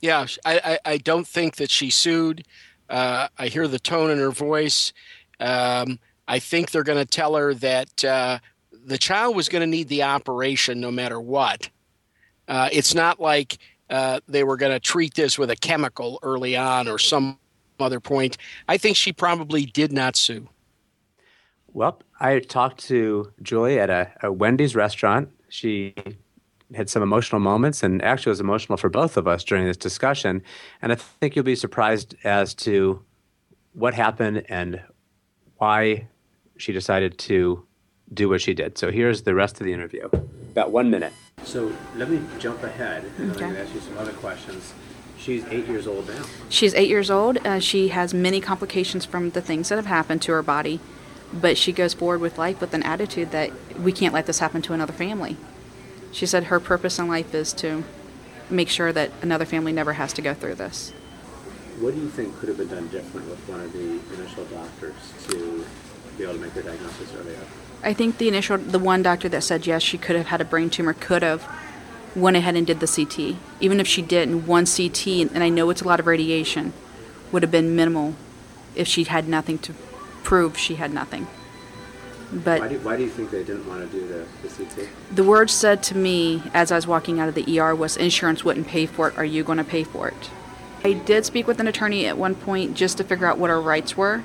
Yeah, 0.00 0.26
I, 0.44 0.60
I, 0.64 0.92
I 0.92 0.96
don't 0.98 1.26
think 1.26 1.56
that 1.56 1.70
she 1.70 1.90
sued. 1.90 2.44
Uh, 2.88 3.28
I 3.36 3.48
hear 3.48 3.66
the 3.66 3.78
tone 3.80 4.10
in 4.10 4.18
her 4.18 4.30
voice. 4.30 4.92
Um, 5.40 5.98
I 6.26 6.38
think 6.38 6.70
they're 6.70 6.84
going 6.84 7.04
to 7.04 7.10
tell 7.10 7.34
her 7.34 7.54
that 7.54 8.04
uh, 8.04 8.38
the 8.72 8.98
child 8.98 9.34
was 9.34 9.48
going 9.48 9.60
to 9.60 9.66
need 9.66 9.88
the 9.88 10.04
operation 10.04 10.80
no 10.80 10.90
matter 10.90 11.20
what. 11.20 11.68
Uh, 12.46 12.68
it's 12.72 12.94
not 12.94 13.20
like 13.20 13.58
uh, 13.90 14.20
they 14.28 14.44
were 14.44 14.56
going 14.56 14.72
to 14.72 14.80
treat 14.80 15.14
this 15.14 15.38
with 15.38 15.50
a 15.50 15.56
chemical 15.56 16.18
early 16.22 16.56
on 16.56 16.88
or 16.88 16.98
some 16.98 17.38
other 17.80 18.00
point. 18.00 18.38
I 18.68 18.76
think 18.78 18.96
she 18.96 19.12
probably 19.12 19.66
did 19.66 19.92
not 19.92 20.16
sue. 20.16 20.48
Well, 21.72 22.00
I 22.20 22.40
talked 22.40 22.80
to 22.88 23.32
Julie 23.42 23.78
at 23.78 23.90
a, 23.90 24.10
a 24.22 24.32
Wendy's 24.32 24.74
restaurant. 24.74 25.30
She 25.48 25.94
had 26.74 26.90
some 26.90 27.02
emotional 27.02 27.40
moments 27.40 27.82
and 27.82 28.02
actually 28.02 28.30
was 28.30 28.40
emotional 28.40 28.76
for 28.76 28.90
both 28.90 29.16
of 29.16 29.26
us 29.26 29.44
during 29.44 29.64
this 29.64 29.76
discussion. 29.76 30.42
And 30.82 30.92
I 30.92 30.96
think 30.96 31.36
you'll 31.36 31.44
be 31.44 31.54
surprised 31.56 32.14
as 32.24 32.54
to 32.54 33.02
what 33.72 33.94
happened 33.94 34.44
and 34.48 34.80
why 35.56 36.08
she 36.56 36.72
decided 36.72 37.18
to 37.18 37.64
do 38.12 38.28
what 38.28 38.40
she 38.40 38.54
did. 38.54 38.78
So 38.78 38.90
here's 38.90 39.22
the 39.22 39.34
rest 39.34 39.60
of 39.60 39.66
the 39.66 39.72
interview. 39.72 40.08
About 40.52 40.72
one 40.72 40.90
minute. 40.90 41.12
So 41.44 41.72
let 41.96 42.10
me 42.10 42.20
jump 42.38 42.62
ahead 42.62 43.04
and 43.18 43.30
okay. 43.30 43.44
I'm 43.44 43.52
going 43.52 43.54
to 43.54 43.60
ask 43.60 43.74
you 43.74 43.80
some 43.80 43.96
other 43.98 44.12
questions. 44.14 44.74
She's 45.18 45.44
eight 45.46 45.66
years 45.66 45.86
old 45.86 46.08
now. 46.08 46.24
She's 46.48 46.74
eight 46.74 46.88
years 46.88 47.10
old. 47.10 47.38
Uh, 47.46 47.60
she 47.60 47.88
has 47.88 48.14
many 48.14 48.40
complications 48.40 49.04
from 49.04 49.30
the 49.30 49.42
things 49.42 49.68
that 49.68 49.76
have 49.76 49.86
happened 49.86 50.22
to 50.22 50.32
her 50.32 50.42
body, 50.42 50.80
but 51.32 51.58
she 51.58 51.72
goes 51.72 51.94
forward 51.94 52.20
with 52.20 52.38
life 52.38 52.60
with 52.60 52.74
an 52.74 52.82
attitude 52.82 53.30
that 53.32 53.50
we 53.78 53.92
can't 53.92 54.14
let 54.14 54.26
this 54.26 54.38
happen 54.38 54.62
to 54.62 54.72
another 54.72 54.92
family. 54.92 55.36
She 56.12 56.26
said 56.26 56.44
her 56.44 56.58
purpose 56.58 56.98
in 56.98 57.08
life 57.08 57.34
is 57.34 57.52
to 57.54 57.84
make 58.50 58.68
sure 58.68 58.92
that 58.92 59.10
another 59.20 59.44
family 59.44 59.72
never 59.72 59.94
has 59.94 60.12
to 60.14 60.22
go 60.22 60.34
through 60.34 60.54
this. 60.54 60.90
What 61.80 61.94
do 61.94 62.00
you 62.00 62.08
think 62.08 62.36
could 62.38 62.48
have 62.48 62.58
been 62.58 62.68
done 62.68 62.88
different 62.88 63.28
with 63.28 63.38
one 63.48 63.60
of 63.60 63.72
the 63.72 64.00
initial 64.14 64.44
doctors 64.46 64.94
to 65.28 65.64
be 66.16 66.24
able 66.24 66.34
to 66.34 66.40
make 66.40 66.52
her 66.52 66.62
diagnosis 66.62 67.14
earlier? 67.14 67.38
I 67.82 67.92
think 67.92 68.18
the 68.18 68.26
initial, 68.26 68.58
the 68.58 68.78
one 68.78 69.02
doctor 69.02 69.28
that 69.28 69.44
said 69.44 69.66
yes, 69.66 69.82
she 69.82 69.98
could 69.98 70.16
have 70.16 70.26
had 70.26 70.40
a 70.40 70.44
brain 70.44 70.70
tumor, 70.70 70.94
could 70.94 71.22
have 71.22 71.46
went 72.16 72.36
ahead 72.36 72.56
and 72.56 72.66
did 72.66 72.80
the 72.80 72.88
CT. 72.88 73.36
Even 73.60 73.78
if 73.78 73.86
she 73.86 74.02
didn't, 74.02 74.46
one 74.46 74.66
CT, 74.66 75.06
and 75.06 75.44
I 75.44 75.50
know 75.50 75.70
it's 75.70 75.82
a 75.82 75.86
lot 75.86 76.00
of 76.00 76.06
radiation, 76.06 76.72
would 77.30 77.42
have 77.42 77.52
been 77.52 77.76
minimal 77.76 78.14
if 78.74 78.88
she 78.88 79.04
had 79.04 79.28
nothing 79.28 79.58
to 79.58 79.74
prove 80.28 80.58
she 80.58 80.74
had 80.74 80.92
nothing. 80.92 81.26
But 82.30 82.60
why 82.60 82.68
do, 82.68 82.78
why 82.80 82.96
do 82.98 83.02
you 83.02 83.08
think 83.08 83.30
they 83.30 83.42
didn't 83.42 83.66
want 83.66 83.90
to 83.90 83.98
do 83.98 84.06
the, 84.06 84.26
the 84.46 84.66
CT? 84.66 84.86
The 85.14 85.24
word 85.24 85.48
said 85.48 85.82
to 85.84 85.96
me 85.96 86.42
as 86.52 86.70
I 86.70 86.74
was 86.74 86.86
walking 86.86 87.18
out 87.18 87.30
of 87.30 87.34
the 87.34 87.58
ER 87.58 87.74
was 87.74 87.96
insurance 87.96 88.44
wouldn't 88.44 88.66
pay 88.68 88.84
for 88.84 89.08
it. 89.08 89.16
Are 89.16 89.24
you 89.24 89.42
going 89.42 89.56
to 89.56 89.64
pay 89.64 89.84
for 89.84 90.06
it? 90.06 90.30
I 90.84 90.92
did 90.92 91.24
speak 91.24 91.46
with 91.46 91.60
an 91.60 91.66
attorney 91.66 92.04
at 92.04 92.18
one 92.18 92.34
point 92.34 92.74
just 92.74 92.98
to 92.98 93.04
figure 93.04 93.26
out 93.26 93.38
what 93.38 93.48
our 93.48 93.58
rights 93.58 93.96
were. 93.96 94.22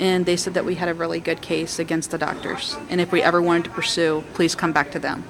And 0.00 0.26
they 0.26 0.36
said 0.36 0.54
that 0.54 0.64
we 0.64 0.74
had 0.74 0.88
a 0.88 0.94
really 0.94 1.20
good 1.20 1.40
case 1.40 1.78
against 1.78 2.10
the 2.10 2.18
doctors. 2.18 2.76
And 2.90 3.00
if 3.00 3.12
we 3.12 3.22
ever 3.22 3.40
wanted 3.40 3.66
to 3.66 3.70
pursue, 3.70 4.24
please 4.34 4.56
come 4.56 4.72
back 4.72 4.90
to 4.90 4.98
them. 4.98 5.22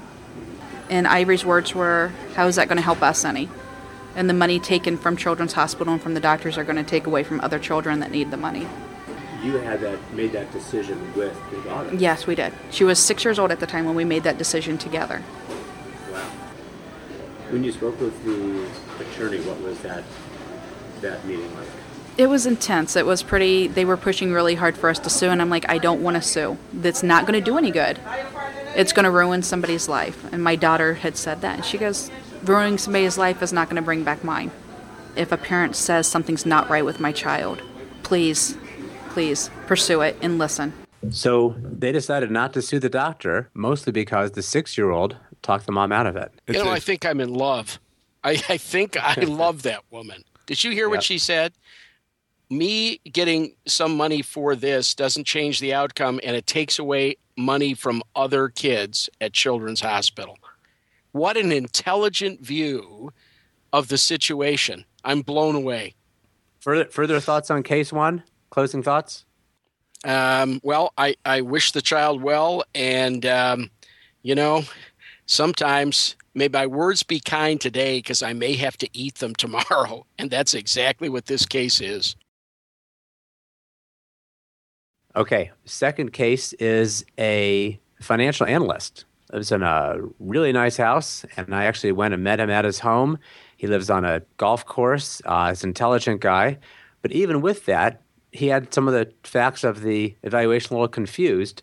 And 0.88 1.06
Ivory's 1.06 1.44
words 1.44 1.74
were, 1.74 2.10
How 2.36 2.46
is 2.46 2.56
that 2.56 2.68
going 2.68 2.78
to 2.78 2.82
help 2.82 3.02
us 3.02 3.22
any? 3.22 3.50
And 4.16 4.30
the 4.30 4.34
money 4.34 4.58
taken 4.58 4.96
from 4.96 5.18
Children's 5.18 5.52
Hospital 5.52 5.92
and 5.92 6.02
from 6.02 6.14
the 6.14 6.20
doctors 6.20 6.56
are 6.56 6.64
going 6.64 6.76
to 6.76 6.82
take 6.82 7.06
away 7.06 7.22
from 7.22 7.42
other 7.42 7.58
children 7.58 8.00
that 8.00 8.10
need 8.10 8.30
the 8.30 8.38
money 8.38 8.66
you 9.44 9.58
had 9.58 9.80
that 9.80 9.98
made 10.14 10.32
that 10.32 10.50
decision 10.52 10.98
with 11.14 11.36
your 11.52 11.62
daughter. 11.64 11.94
Yes, 11.94 12.26
we 12.26 12.34
did. 12.34 12.52
She 12.70 12.84
was 12.84 12.98
six 12.98 13.24
years 13.24 13.38
old 13.38 13.50
at 13.52 13.60
the 13.60 13.66
time 13.66 13.84
when 13.84 13.94
we 13.94 14.04
made 14.04 14.22
that 14.24 14.38
decision 14.38 14.78
together. 14.78 15.22
Wow. 16.10 16.30
When 17.50 17.62
you 17.62 17.72
spoke 17.72 18.00
with 18.00 18.24
the 18.24 19.04
attorney, 19.04 19.40
what 19.42 19.60
was 19.60 19.78
that 19.80 20.02
that 21.02 21.24
meeting 21.26 21.54
like? 21.56 21.68
It 22.16 22.28
was 22.28 22.46
intense. 22.46 22.96
It 22.96 23.06
was 23.06 23.22
pretty. 23.22 23.66
They 23.66 23.84
were 23.84 23.96
pushing 23.96 24.32
really 24.32 24.54
hard 24.54 24.78
for 24.78 24.88
us 24.88 24.98
to 25.00 25.10
sue, 25.10 25.28
and 25.28 25.42
I'm 25.42 25.50
like, 25.50 25.68
I 25.68 25.78
don't 25.78 26.02
want 26.02 26.16
to 26.16 26.22
sue. 26.22 26.56
That's 26.72 27.02
not 27.02 27.26
going 27.26 27.38
to 27.38 27.44
do 27.44 27.58
any 27.58 27.70
good. 27.70 27.98
It's 28.76 28.92
going 28.92 29.04
to 29.04 29.10
ruin 29.10 29.42
somebody's 29.42 29.88
life. 29.88 30.32
And 30.32 30.42
my 30.42 30.56
daughter 30.56 30.94
had 30.94 31.16
said 31.16 31.42
that. 31.42 31.56
And 31.56 31.64
she 31.64 31.76
goes, 31.76 32.10
ruining 32.44 32.78
somebody's 32.78 33.18
life 33.18 33.42
is 33.42 33.52
not 33.52 33.68
going 33.68 33.76
to 33.76 33.82
bring 33.82 34.04
back 34.04 34.24
mine. 34.24 34.50
If 35.16 35.32
a 35.32 35.36
parent 35.36 35.76
says 35.76 36.06
something's 36.06 36.46
not 36.46 36.68
right 36.70 36.84
with 36.84 36.98
my 36.98 37.12
child, 37.12 37.62
please 38.02 38.56
please 39.14 39.48
pursue 39.68 40.00
it 40.00 40.16
and 40.20 40.38
listen. 40.38 40.72
So 41.10 41.54
they 41.58 41.92
decided 41.92 42.30
not 42.30 42.52
to 42.54 42.62
sue 42.62 42.80
the 42.80 42.88
doctor, 42.88 43.48
mostly 43.54 43.92
because 43.92 44.32
the 44.32 44.42
six 44.42 44.76
year 44.76 44.90
old 44.90 45.16
talked 45.42 45.66
the 45.66 45.72
mom 45.72 45.92
out 45.92 46.06
of 46.06 46.16
it. 46.16 46.32
You 46.48 46.64
know, 46.64 46.70
I 46.70 46.80
think 46.80 47.06
I'm 47.06 47.20
in 47.20 47.32
love. 47.32 47.78
I, 48.24 48.42
I 48.48 48.56
think 48.56 48.96
I 48.96 49.14
love 49.24 49.62
that 49.62 49.84
woman. 49.90 50.24
Did 50.46 50.64
you 50.64 50.72
hear 50.72 50.86
yep. 50.86 50.90
what 50.90 51.02
she 51.04 51.18
said? 51.18 51.52
Me 52.50 52.98
getting 53.10 53.54
some 53.66 53.96
money 53.96 54.20
for 54.20 54.56
this 54.56 54.94
doesn't 54.94 55.24
change 55.24 55.60
the 55.60 55.72
outcome, 55.72 56.20
and 56.24 56.36
it 56.36 56.46
takes 56.46 56.78
away 56.78 57.16
money 57.36 57.74
from 57.74 58.02
other 58.16 58.48
kids 58.48 59.08
at 59.20 59.32
Children's 59.32 59.80
Hospital. 59.80 60.38
What 61.12 61.36
an 61.36 61.52
intelligent 61.52 62.40
view 62.40 63.12
of 63.72 63.88
the 63.88 63.98
situation. 63.98 64.84
I'm 65.04 65.22
blown 65.22 65.54
away. 65.54 65.94
Further, 66.60 66.86
further 66.86 67.20
thoughts 67.20 67.50
on 67.50 67.62
case 67.62 67.92
one? 67.92 68.24
Closing 68.54 68.84
thoughts? 68.84 69.24
Um, 70.04 70.60
well, 70.62 70.92
I, 70.96 71.16
I 71.24 71.40
wish 71.40 71.72
the 71.72 71.82
child 71.82 72.22
well. 72.22 72.62
And, 72.72 73.26
um, 73.26 73.68
you 74.22 74.36
know, 74.36 74.62
sometimes 75.26 76.14
may 76.34 76.46
my 76.46 76.68
words 76.68 77.02
be 77.02 77.18
kind 77.18 77.60
today 77.60 77.98
because 77.98 78.22
I 78.22 78.32
may 78.32 78.52
have 78.54 78.76
to 78.76 78.88
eat 78.92 79.16
them 79.16 79.34
tomorrow. 79.38 80.06
And 80.20 80.30
that's 80.30 80.54
exactly 80.54 81.08
what 81.08 81.26
this 81.26 81.46
case 81.46 81.80
is. 81.80 82.14
Okay. 85.16 85.50
Second 85.64 86.12
case 86.12 86.52
is 86.52 87.04
a 87.18 87.80
financial 88.00 88.46
analyst. 88.46 89.04
Lives 89.32 89.50
in 89.50 89.64
a 89.64 89.96
really 90.20 90.52
nice 90.52 90.76
house, 90.76 91.26
and 91.36 91.52
I 91.52 91.64
actually 91.64 91.90
went 91.90 92.14
and 92.14 92.22
met 92.22 92.38
him 92.38 92.50
at 92.50 92.64
his 92.64 92.78
home. 92.78 93.18
He 93.56 93.66
lives 93.66 93.90
on 93.90 94.04
a 94.04 94.22
golf 94.36 94.64
course. 94.64 95.20
Uh, 95.24 95.48
he's 95.48 95.64
an 95.64 95.70
intelligent 95.70 96.20
guy. 96.20 96.58
But 97.02 97.10
even 97.10 97.40
with 97.40 97.66
that, 97.66 98.00
he 98.34 98.48
had 98.48 98.74
some 98.74 98.88
of 98.88 98.94
the 98.94 99.10
facts 99.22 99.62
of 99.62 99.82
the 99.82 100.14
evaluation 100.24 100.74
a 100.74 100.76
little 100.76 100.88
confused, 100.88 101.62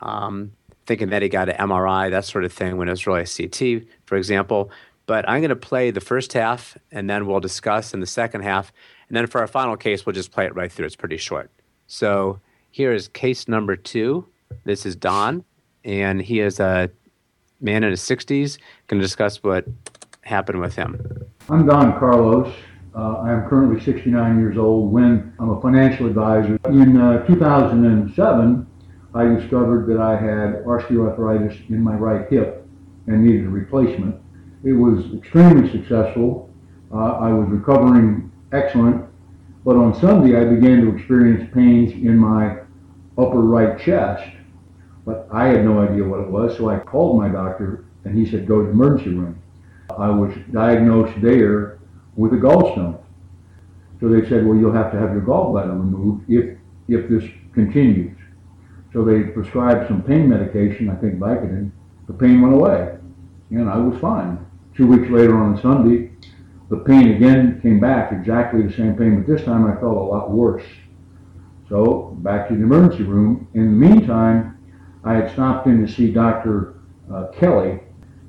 um, 0.00 0.52
thinking 0.86 1.10
that 1.10 1.20
he 1.20 1.28
got 1.28 1.50
an 1.50 1.56
MRI, 1.56 2.10
that 2.10 2.24
sort 2.24 2.44
of 2.44 2.52
thing, 2.52 2.78
when 2.78 2.88
it 2.88 2.92
was 2.92 3.06
really 3.06 3.20
a 3.20 3.26
CT, 3.26 3.86
for 4.06 4.16
example. 4.16 4.70
But 5.04 5.28
I'm 5.28 5.42
going 5.42 5.50
to 5.50 5.56
play 5.56 5.90
the 5.90 6.00
first 6.00 6.32
half, 6.32 6.78
and 6.90 7.10
then 7.10 7.26
we'll 7.26 7.40
discuss 7.40 7.92
in 7.92 8.00
the 8.00 8.06
second 8.06 8.40
half. 8.40 8.72
And 9.08 9.16
then 9.16 9.26
for 9.26 9.42
our 9.42 9.46
final 9.46 9.76
case, 9.76 10.06
we'll 10.06 10.14
just 10.14 10.32
play 10.32 10.46
it 10.46 10.54
right 10.54 10.72
through. 10.72 10.86
It's 10.86 10.96
pretty 10.96 11.18
short. 11.18 11.50
So 11.86 12.40
here 12.70 12.92
is 12.92 13.08
case 13.08 13.46
number 13.46 13.76
two. 13.76 14.26
This 14.64 14.86
is 14.86 14.96
Don, 14.96 15.44
and 15.84 16.22
he 16.22 16.40
is 16.40 16.58
a 16.58 16.90
man 17.60 17.84
in 17.84 17.90
his 17.90 18.00
60s. 18.00 18.56
Going 18.86 18.98
to 18.98 19.06
discuss 19.06 19.42
what 19.42 19.66
happened 20.22 20.60
with 20.60 20.74
him. 20.74 21.28
I'm 21.50 21.66
Don 21.66 21.98
Carlos. 21.98 22.54
Uh, 22.98 23.22
I 23.22 23.30
am 23.30 23.48
currently 23.48 23.80
69 23.80 24.40
years 24.40 24.58
old 24.58 24.92
when 24.92 25.32
I'm 25.38 25.50
a 25.50 25.60
financial 25.60 26.08
advisor. 26.08 26.58
In 26.64 27.00
uh, 27.00 27.24
2007, 27.26 28.66
I 29.14 29.24
discovered 29.24 29.86
that 29.86 30.00
I 30.00 30.16
had 30.16 30.64
osteoarthritis 30.64 31.70
in 31.70 31.80
my 31.80 31.94
right 31.94 32.28
hip 32.28 32.66
and 33.06 33.24
needed 33.24 33.46
a 33.46 33.50
replacement. 33.50 34.16
It 34.64 34.72
was 34.72 35.14
extremely 35.14 35.70
successful. 35.70 36.50
Uh, 36.92 37.12
I 37.20 37.32
was 37.32 37.48
recovering 37.48 38.32
excellent, 38.50 39.06
but 39.64 39.76
on 39.76 39.94
Sunday 40.00 40.36
I 40.36 40.52
began 40.52 40.80
to 40.80 40.96
experience 40.96 41.48
pains 41.54 41.92
in 41.92 42.18
my 42.18 42.62
upper 43.16 43.42
right 43.42 43.78
chest. 43.78 44.28
But 45.06 45.28
I 45.30 45.46
had 45.46 45.64
no 45.64 45.82
idea 45.82 46.02
what 46.02 46.18
it 46.18 46.28
was, 46.28 46.56
so 46.56 46.68
I 46.68 46.80
called 46.80 47.16
my 47.22 47.28
doctor 47.28 47.84
and 48.04 48.18
he 48.18 48.28
said, 48.28 48.48
go 48.48 48.58
to 48.58 48.64
the 48.64 48.72
emergency 48.72 49.14
room. 49.14 49.40
I 49.96 50.10
was 50.10 50.34
diagnosed 50.50 51.14
there 51.22 51.77
with 52.18 52.32
a 52.32 52.36
gallstone. 52.36 53.00
So 54.00 54.08
they 54.08 54.28
said, 54.28 54.44
well, 54.44 54.58
you'll 54.58 54.72
have 54.72 54.90
to 54.92 54.98
have 54.98 55.12
your 55.12 55.22
gallbladder 55.22 55.70
removed 55.70 56.28
if, 56.28 56.58
if 56.88 57.08
this 57.08 57.22
continues. 57.54 58.16
So 58.92 59.04
they 59.04 59.22
prescribed 59.22 59.86
some 59.86 60.02
pain 60.02 60.28
medication, 60.28 60.90
I 60.90 60.96
think 60.96 61.18
Vicodin. 61.18 61.70
The 62.08 62.12
pain 62.12 62.40
went 62.40 62.54
away, 62.54 62.96
and 63.50 63.70
I 63.70 63.76
was 63.76 64.00
fine. 64.00 64.44
Two 64.74 64.88
weeks 64.88 65.08
later 65.10 65.36
on 65.36 65.60
Sunday, 65.60 66.10
the 66.70 66.78
pain 66.78 67.12
again 67.14 67.60
came 67.62 67.78
back, 67.78 68.12
exactly 68.12 68.62
the 68.62 68.72
same 68.72 68.96
pain, 68.96 69.22
but 69.22 69.32
this 69.32 69.44
time 69.44 69.66
I 69.66 69.78
felt 69.78 69.96
a 69.96 70.00
lot 70.00 70.30
worse. 70.30 70.64
So 71.68 72.16
back 72.22 72.48
to 72.48 72.54
the 72.54 72.62
emergency 72.62 73.04
room. 73.04 73.46
In 73.54 73.78
the 73.78 73.86
meantime, 73.86 74.58
I 75.04 75.14
had 75.14 75.30
stopped 75.32 75.66
in 75.66 75.86
to 75.86 75.92
see 75.92 76.10
Dr. 76.10 76.74
Uh, 77.12 77.28
Kelly, 77.28 77.80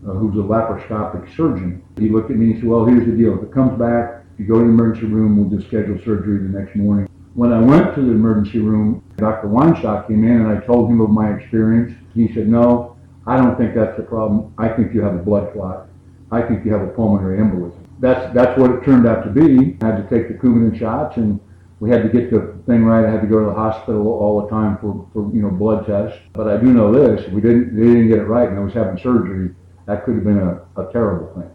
uh, 0.07 0.11
who's 0.11 0.35
a 0.35 0.39
laparoscopic 0.39 1.35
surgeon. 1.35 1.83
He 1.97 2.09
looked 2.09 2.31
at 2.31 2.37
me 2.37 2.47
and 2.47 2.55
he 2.55 2.61
said, 2.61 2.69
well, 2.69 2.85
here's 2.85 3.05
the 3.05 3.11
deal. 3.11 3.37
If 3.37 3.43
it 3.43 3.53
comes 3.53 3.77
back, 3.77 4.23
you 4.37 4.45
go 4.45 4.55
to 4.55 4.63
the 4.63 4.69
emergency 4.69 5.07
room, 5.07 5.37
we'll 5.37 5.49
just 5.49 5.67
schedule 5.67 5.97
surgery 5.99 6.37
the 6.37 6.57
next 6.57 6.75
morning. 6.75 7.09
When 7.33 7.53
I 7.53 7.59
went 7.59 7.95
to 7.95 8.01
the 8.01 8.11
emergency 8.11 8.59
room, 8.59 9.03
Dr. 9.17 9.47
Weinstock 9.47 10.07
came 10.07 10.23
in 10.23 10.41
and 10.41 10.47
I 10.47 10.65
told 10.65 10.89
him 10.89 11.01
of 11.01 11.09
my 11.09 11.33
experience. 11.33 11.93
He 12.13 12.33
said, 12.33 12.47
no, 12.47 12.97
I 13.27 13.37
don't 13.37 13.57
think 13.57 13.75
that's 13.75 13.95
the 13.97 14.03
problem. 14.03 14.53
I 14.57 14.69
think 14.69 14.93
you 14.93 15.01
have 15.01 15.15
a 15.15 15.19
blood 15.19 15.53
clot. 15.53 15.87
I 16.31 16.41
think 16.41 16.65
you 16.65 16.71
have 16.71 16.81
a 16.81 16.87
pulmonary 16.87 17.39
embolism. 17.39 17.85
That's, 17.99 18.33
that's 18.33 18.57
what 18.57 18.71
it 18.71 18.83
turned 18.83 19.05
out 19.05 19.23
to 19.25 19.29
be. 19.29 19.77
I 19.81 19.87
had 19.87 19.97
to 19.97 20.09
take 20.09 20.29
the 20.29 20.35
Coumadin 20.35 20.77
shots 20.77 21.17
and 21.17 21.39
we 21.79 21.89
had 21.89 22.03
to 22.03 22.09
get 22.09 22.29
the 22.29 22.55
thing 22.65 22.83
right. 22.83 23.05
I 23.05 23.11
had 23.11 23.21
to 23.21 23.27
go 23.27 23.39
to 23.39 23.45
the 23.45 23.53
hospital 23.53 24.07
all 24.07 24.41
the 24.41 24.49
time 24.49 24.77
for, 24.79 25.07
for 25.13 25.33
you 25.33 25.41
know 25.41 25.49
blood 25.49 25.85
tests. 25.85 26.19
But 26.33 26.47
I 26.47 26.57
do 26.57 26.73
know 26.73 26.91
this: 26.91 27.27
we 27.29 27.41
didn't 27.41 27.75
they 27.75 27.85
didn't 27.85 28.09
get 28.09 28.19
it 28.19 28.25
right, 28.25 28.49
and 28.49 28.57
I 28.57 28.61
was 28.61 28.73
having 28.73 28.97
surgery, 28.97 29.55
that 29.89 30.05
could 30.05 30.13
have 30.13 30.23
been 30.23 30.37
a, 30.37 30.61
a 30.79 30.91
terrible 30.93 31.33
thing. 31.33 31.49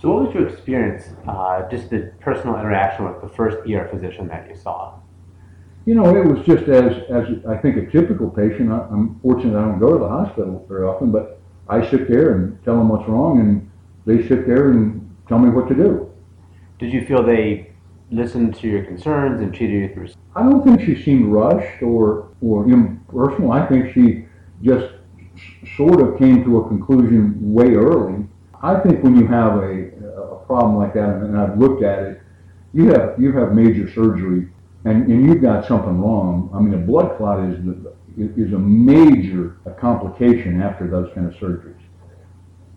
So, 0.00 0.10
what 0.10 0.26
was 0.26 0.34
your 0.34 0.48
experience, 0.48 1.04
uh, 1.28 1.68
just 1.68 1.90
the 1.90 2.12
personal 2.18 2.58
interaction 2.58 3.04
with 3.04 3.20
the 3.20 3.28
first 3.28 3.58
ER 3.68 3.88
physician 3.92 4.26
that 4.28 4.48
you 4.48 4.56
saw? 4.56 4.94
You 5.84 5.94
know, 5.94 6.16
it 6.16 6.24
was 6.24 6.44
just 6.46 6.64
as 6.64 6.96
as 7.10 7.26
I 7.46 7.58
think 7.58 7.76
a 7.76 7.90
typical 7.90 8.30
patient. 8.30 8.72
I, 8.72 8.80
I'm 8.90 9.20
fortunate 9.20 9.58
I 9.58 9.66
don't 9.66 9.78
go 9.78 9.92
to 9.92 9.98
the 9.98 10.08
hospital 10.08 10.64
very 10.66 10.86
often, 10.86 11.12
but 11.12 11.40
I 11.68 11.88
sit 11.90 12.08
there 12.08 12.32
and 12.32 12.58
tell 12.64 12.76
them 12.78 12.88
what's 12.88 13.06
wrong, 13.06 13.38
and 13.40 13.70
they 14.06 14.26
sit 14.26 14.46
there 14.46 14.70
and 14.70 15.14
tell 15.28 15.38
me 15.38 15.50
what 15.50 15.68
to 15.68 15.74
do. 15.74 16.10
Did 16.78 16.90
you 16.90 17.04
feel 17.04 17.22
they 17.22 17.70
listened 18.10 18.54
to 18.56 18.66
your 18.66 18.82
concerns 18.84 19.42
and 19.42 19.54
treated 19.54 19.90
you 19.90 19.94
through? 19.94 20.08
I 20.34 20.42
don't 20.42 20.64
think 20.64 20.80
she 20.80 21.00
seemed 21.02 21.26
rushed 21.26 21.82
or 21.82 22.30
or 22.40 22.64
impersonal. 22.64 23.52
I 23.52 23.66
think 23.66 23.92
she 23.92 24.24
just 24.62 24.94
sort 25.76 26.00
of 26.00 26.18
came 26.18 26.44
to 26.44 26.58
a 26.58 26.68
conclusion 26.68 27.36
way 27.52 27.74
early. 27.74 28.24
I 28.62 28.78
think 28.80 29.02
when 29.02 29.16
you 29.16 29.26
have 29.26 29.56
a, 29.56 29.88
a 30.20 30.44
problem 30.46 30.76
like 30.76 30.94
that, 30.94 31.08
and 31.08 31.36
I've 31.36 31.58
looked 31.58 31.82
at 31.82 32.02
it, 32.02 32.20
you 32.72 32.88
have 32.92 33.14
you 33.18 33.32
have 33.32 33.52
major 33.52 33.90
surgery, 33.92 34.48
and, 34.84 35.10
and 35.10 35.26
you've 35.26 35.42
got 35.42 35.66
something 35.66 36.00
wrong. 36.00 36.50
I 36.54 36.60
mean, 36.60 36.74
a 36.74 36.78
blood 36.78 37.16
clot 37.16 37.44
is 37.50 37.56
the, 37.64 37.94
is 38.16 38.52
a 38.52 38.58
major 38.58 39.56
complication 39.78 40.62
after 40.62 40.88
those 40.88 41.12
kind 41.14 41.26
of 41.26 41.34
surgeries, 41.34 41.80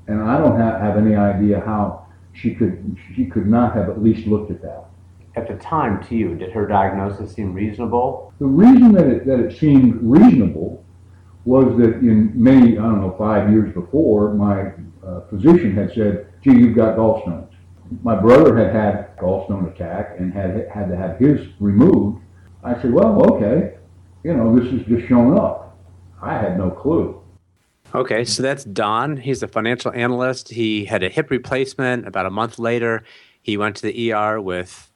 and 0.07 0.21
I 0.21 0.37
don't 0.37 0.59
have, 0.59 0.81
have 0.81 0.97
any 0.97 1.15
idea 1.15 1.61
how 1.61 2.07
she 2.33 2.55
could 2.55 2.97
she 3.15 3.25
could 3.25 3.47
not 3.47 3.75
have 3.75 3.89
at 3.89 4.01
least 4.01 4.27
looked 4.27 4.51
at 4.51 4.61
that 4.61 4.85
at 5.35 5.47
the 5.47 5.55
time 5.55 6.01
to 6.07 6.15
you, 6.15 6.35
did 6.35 6.51
her 6.51 6.65
diagnosis 6.65 7.33
seem 7.33 7.53
reasonable? 7.53 8.33
The 8.39 8.45
reason 8.45 8.93
that 8.93 9.07
it, 9.07 9.25
that 9.25 9.39
it 9.39 9.57
seemed 9.57 9.97
reasonable 10.01 10.84
was 11.45 11.77
that 11.77 11.99
in 11.99 12.31
many, 12.35 12.77
I 12.77 12.81
don't 12.81 13.01
know, 13.01 13.15
five 13.17 13.51
years 13.51 13.73
before, 13.73 14.33
my 14.33 14.71
uh, 15.05 15.21
physician 15.29 15.75
had 15.75 15.93
said, 15.93 16.27
gee, 16.43 16.51
you've 16.51 16.75
got 16.75 16.97
gallstones. 16.97 17.49
My 18.03 18.15
brother 18.15 18.57
had 18.57 18.73
had 18.73 19.17
gallstone 19.17 19.71
attack 19.73 20.15
and 20.19 20.33
had 20.33 20.67
had 20.73 20.89
to 20.89 20.97
have 20.97 21.19
his 21.19 21.47
removed. 21.59 22.19
I 22.63 22.73
said, 22.81 22.91
well, 22.91 23.31
okay, 23.33 23.75
you 24.23 24.33
know, 24.33 24.57
this 24.57 24.73
is 24.73 24.85
just 24.87 25.07
showing 25.07 25.37
up. 25.37 25.77
I 26.19 26.33
had 26.33 26.57
no 26.57 26.71
clue. 26.71 27.21
Okay, 27.93 28.25
so 28.25 28.41
that's 28.41 28.63
Don. 28.63 29.15
He's 29.17 29.43
a 29.43 29.47
financial 29.47 29.91
analyst. 29.93 30.49
He 30.49 30.85
had 30.85 31.03
a 31.03 31.09
hip 31.09 31.29
replacement. 31.29 32.07
About 32.07 32.25
a 32.25 32.31
month 32.31 32.57
later, 32.57 33.03
he 33.43 33.55
went 33.55 33.75
to 33.77 33.83
the 33.83 34.11
ER 34.11 34.41
with 34.41 34.91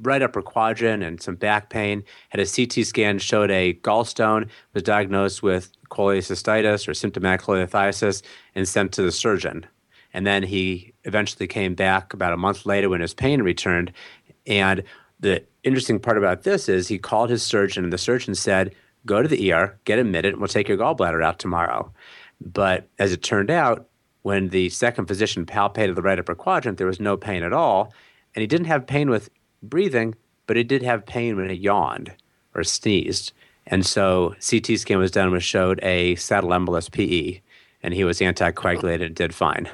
right 0.00 0.22
upper 0.22 0.40
quadrant 0.40 1.02
and 1.02 1.20
some 1.20 1.36
back 1.36 1.68
pain. 1.68 2.02
Had 2.30 2.40
a 2.40 2.46
CT 2.46 2.86
scan, 2.86 3.18
showed 3.18 3.50
a 3.50 3.74
gallstone, 3.74 4.48
was 4.72 4.82
diagnosed 4.82 5.42
with 5.42 5.70
cholecystitis 5.90 6.88
or 6.88 6.94
symptomatic 6.94 7.42
cholelithiasis, 7.42 8.22
and 8.54 8.66
sent 8.66 8.92
to 8.92 9.02
the 9.02 9.12
surgeon. 9.12 9.66
And 10.12 10.26
then 10.26 10.42
he 10.42 10.92
eventually 11.04 11.46
came 11.46 11.74
back 11.74 12.12
about 12.12 12.32
a 12.32 12.36
month 12.36 12.66
later 12.66 12.88
when 12.88 13.00
his 13.00 13.14
pain 13.14 13.42
returned. 13.42 13.92
And 14.46 14.82
the 15.20 15.44
interesting 15.62 16.00
part 16.00 16.18
about 16.18 16.42
this 16.42 16.68
is 16.68 16.88
he 16.88 16.98
called 16.98 17.30
his 17.30 17.42
surgeon, 17.42 17.84
and 17.84 17.92
the 17.92 17.98
surgeon 17.98 18.34
said, 18.34 18.74
Go 19.06 19.22
to 19.22 19.28
the 19.28 19.52
ER, 19.52 19.78
get 19.84 19.98
admitted, 19.98 20.34
and 20.34 20.40
we'll 20.40 20.48
take 20.48 20.68
your 20.68 20.76
gallbladder 20.76 21.24
out 21.24 21.38
tomorrow. 21.38 21.92
But 22.40 22.88
as 22.98 23.12
it 23.12 23.22
turned 23.22 23.50
out, 23.50 23.88
when 24.22 24.48
the 24.48 24.68
second 24.68 25.06
physician 25.06 25.46
palpated 25.46 25.94
the 25.94 26.02
right 26.02 26.18
upper 26.18 26.34
quadrant, 26.34 26.78
there 26.78 26.86
was 26.86 27.00
no 27.00 27.16
pain 27.16 27.42
at 27.42 27.52
all. 27.52 27.94
And 28.34 28.42
he 28.42 28.46
didn't 28.46 28.66
have 28.66 28.86
pain 28.86 29.08
with 29.08 29.30
breathing, 29.62 30.14
but 30.46 30.56
he 30.56 30.64
did 30.64 30.82
have 30.82 31.06
pain 31.06 31.36
when 31.36 31.48
he 31.48 31.56
yawned 31.56 32.14
or 32.54 32.64
sneezed. 32.64 33.32
And 33.66 33.86
so 33.86 34.34
CT 34.40 34.78
scan 34.78 34.98
was 34.98 35.10
done, 35.10 35.30
which 35.30 35.44
showed 35.44 35.80
a 35.82 36.16
saddle 36.16 36.50
embolus 36.50 36.90
PE, 36.90 37.40
and 37.82 37.94
he 37.94 38.04
was 38.04 38.20
anticoagulated 38.20 39.06
and 39.06 39.14
did 39.14 39.34
fine. 39.34 39.68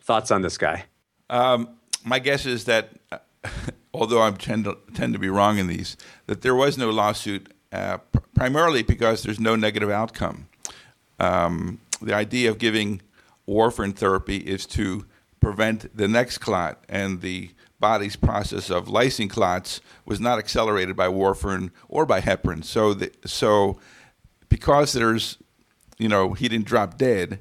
Thoughts 0.00 0.30
on 0.30 0.42
this 0.42 0.58
guy? 0.58 0.84
Um, 1.30 1.68
my 2.04 2.18
guess 2.18 2.46
is 2.46 2.64
that, 2.64 2.90
although 3.94 4.22
I 4.22 4.30
tend 4.32 4.64
to, 4.64 4.78
tend 4.94 5.12
to 5.12 5.18
be 5.18 5.28
wrong 5.28 5.58
in 5.58 5.66
these, 5.66 5.96
that 6.26 6.42
there 6.42 6.54
was 6.54 6.78
no 6.78 6.90
lawsuit, 6.90 7.52
uh, 7.72 7.98
pr- 7.98 8.20
primarily 8.34 8.82
because 8.82 9.22
there's 9.22 9.40
no 9.40 9.56
negative 9.56 9.90
outcome. 9.90 10.48
Um, 11.18 11.80
the 12.00 12.14
idea 12.14 12.50
of 12.50 12.58
giving 12.58 13.00
warfarin 13.46 13.94
therapy 13.94 14.38
is 14.38 14.66
to 14.66 15.04
prevent 15.40 15.94
the 15.96 16.08
next 16.08 16.38
clot, 16.38 16.82
and 16.88 17.20
the 17.20 17.50
body's 17.82 18.16
process 18.16 18.70
of 18.70 18.86
lysing 18.86 19.28
clots 19.28 19.80
was 20.06 20.20
not 20.20 20.38
accelerated 20.38 20.96
by 20.96 21.08
warfarin 21.08 21.70
or 21.88 22.06
by 22.06 22.20
heparin. 22.20 22.64
So, 22.64 22.94
the, 22.94 23.10
so 23.26 23.78
because 24.48 24.92
there's, 24.94 25.36
you 25.98 26.08
know, 26.08 26.32
he 26.32 26.48
didn't 26.48 26.66
drop 26.66 26.96
dead. 26.96 27.40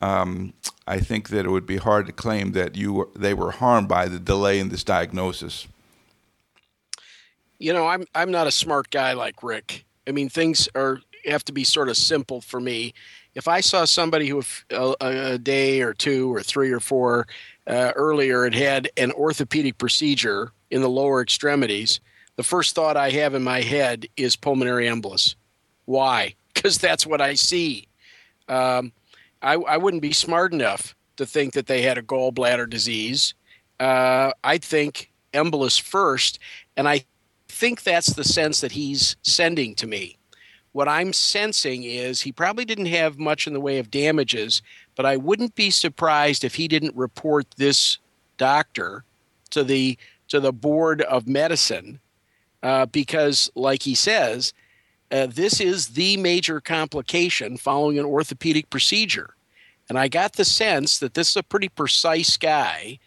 Um, 0.00 0.52
I 0.86 0.98
think 1.00 1.30
that 1.30 1.46
it 1.46 1.50
would 1.50 1.66
be 1.66 1.78
hard 1.78 2.06
to 2.06 2.12
claim 2.12 2.52
that 2.52 2.76
you 2.76 2.92
were, 2.92 3.08
they 3.14 3.32
were 3.32 3.52
harmed 3.52 3.88
by 3.88 4.08
the 4.08 4.18
delay 4.18 4.58
in 4.58 4.68
this 4.68 4.84
diagnosis. 4.84 5.66
You 7.58 7.72
know, 7.72 7.86
I'm 7.86 8.04
I'm 8.14 8.30
not 8.30 8.46
a 8.46 8.50
smart 8.50 8.90
guy 8.90 9.14
like 9.14 9.42
Rick. 9.42 9.86
I 10.06 10.10
mean, 10.10 10.28
things 10.28 10.68
are 10.74 10.98
have 11.24 11.44
to 11.44 11.52
be 11.52 11.64
sort 11.64 11.88
of 11.88 11.96
simple 11.96 12.40
for 12.40 12.60
me. 12.60 12.92
If 13.36 13.48
I 13.48 13.60
saw 13.60 13.84
somebody 13.84 14.28
who 14.28 14.42
a, 14.70 14.94
a 14.98 15.38
day 15.38 15.82
or 15.82 15.92
two 15.92 16.34
or 16.34 16.42
three 16.42 16.70
or 16.72 16.80
four 16.80 17.26
uh, 17.66 17.92
earlier 17.94 18.44
had 18.44 18.54
had 18.54 18.90
an 18.96 19.12
orthopedic 19.12 19.76
procedure 19.76 20.52
in 20.70 20.80
the 20.80 20.88
lower 20.88 21.20
extremities, 21.20 22.00
the 22.36 22.42
first 22.42 22.74
thought 22.74 22.96
I 22.96 23.10
have 23.10 23.34
in 23.34 23.44
my 23.44 23.60
head 23.60 24.06
is 24.16 24.36
pulmonary 24.36 24.86
embolus. 24.86 25.36
Why? 25.84 26.34
Because 26.56 26.78
that's 26.78 27.06
what 27.06 27.20
I 27.20 27.34
see. 27.34 27.86
Um, 28.48 28.90
I, 29.42 29.56
I, 29.56 29.76
wouldn't 29.76 30.00
be 30.00 30.14
smart 30.14 30.54
enough 30.54 30.96
to 31.18 31.26
think 31.26 31.52
that 31.52 31.66
they 31.66 31.82
had 31.82 31.98
a 31.98 32.02
gallbladder 32.02 32.70
disease. 32.70 33.34
Uh, 33.78 34.30
I'd 34.42 34.64
think 34.64 35.12
embolus 35.34 35.78
first, 35.78 36.38
and 36.74 36.88
I 36.88 37.04
think 37.46 37.82
that's 37.82 38.14
the 38.14 38.24
sense 38.24 38.62
that 38.62 38.72
he's 38.72 39.16
sending 39.20 39.74
to 39.74 39.86
me. 39.86 40.16
What 40.76 40.88
I'm 40.88 41.14
sensing 41.14 41.84
is 41.84 42.20
he 42.20 42.32
probably 42.32 42.66
didn't 42.66 42.84
have 42.84 43.18
much 43.18 43.46
in 43.46 43.54
the 43.54 43.62
way 43.62 43.78
of 43.78 43.90
damages, 43.90 44.60
but 44.94 45.06
I 45.06 45.16
wouldn't 45.16 45.54
be 45.54 45.70
surprised 45.70 46.44
if 46.44 46.56
he 46.56 46.68
didn't 46.68 46.94
report 46.94 47.46
this 47.56 47.96
doctor 48.36 49.02
to 49.52 49.64
the 49.64 49.96
to 50.28 50.38
the 50.38 50.52
board 50.52 51.00
of 51.00 51.26
medicine 51.26 51.98
uh, 52.62 52.84
because, 52.84 53.50
like 53.54 53.84
he 53.84 53.94
says, 53.94 54.52
uh, 55.10 55.28
this 55.28 55.62
is 55.62 55.88
the 55.88 56.18
major 56.18 56.60
complication 56.60 57.56
following 57.56 57.98
an 57.98 58.04
orthopedic 58.04 58.68
procedure. 58.68 59.34
And 59.88 59.98
I 59.98 60.08
got 60.08 60.34
the 60.34 60.44
sense 60.44 60.98
that 60.98 61.14
this 61.14 61.30
is 61.30 61.36
a 61.36 61.42
pretty 61.42 61.70
precise 61.70 62.36
guy, 62.36 62.98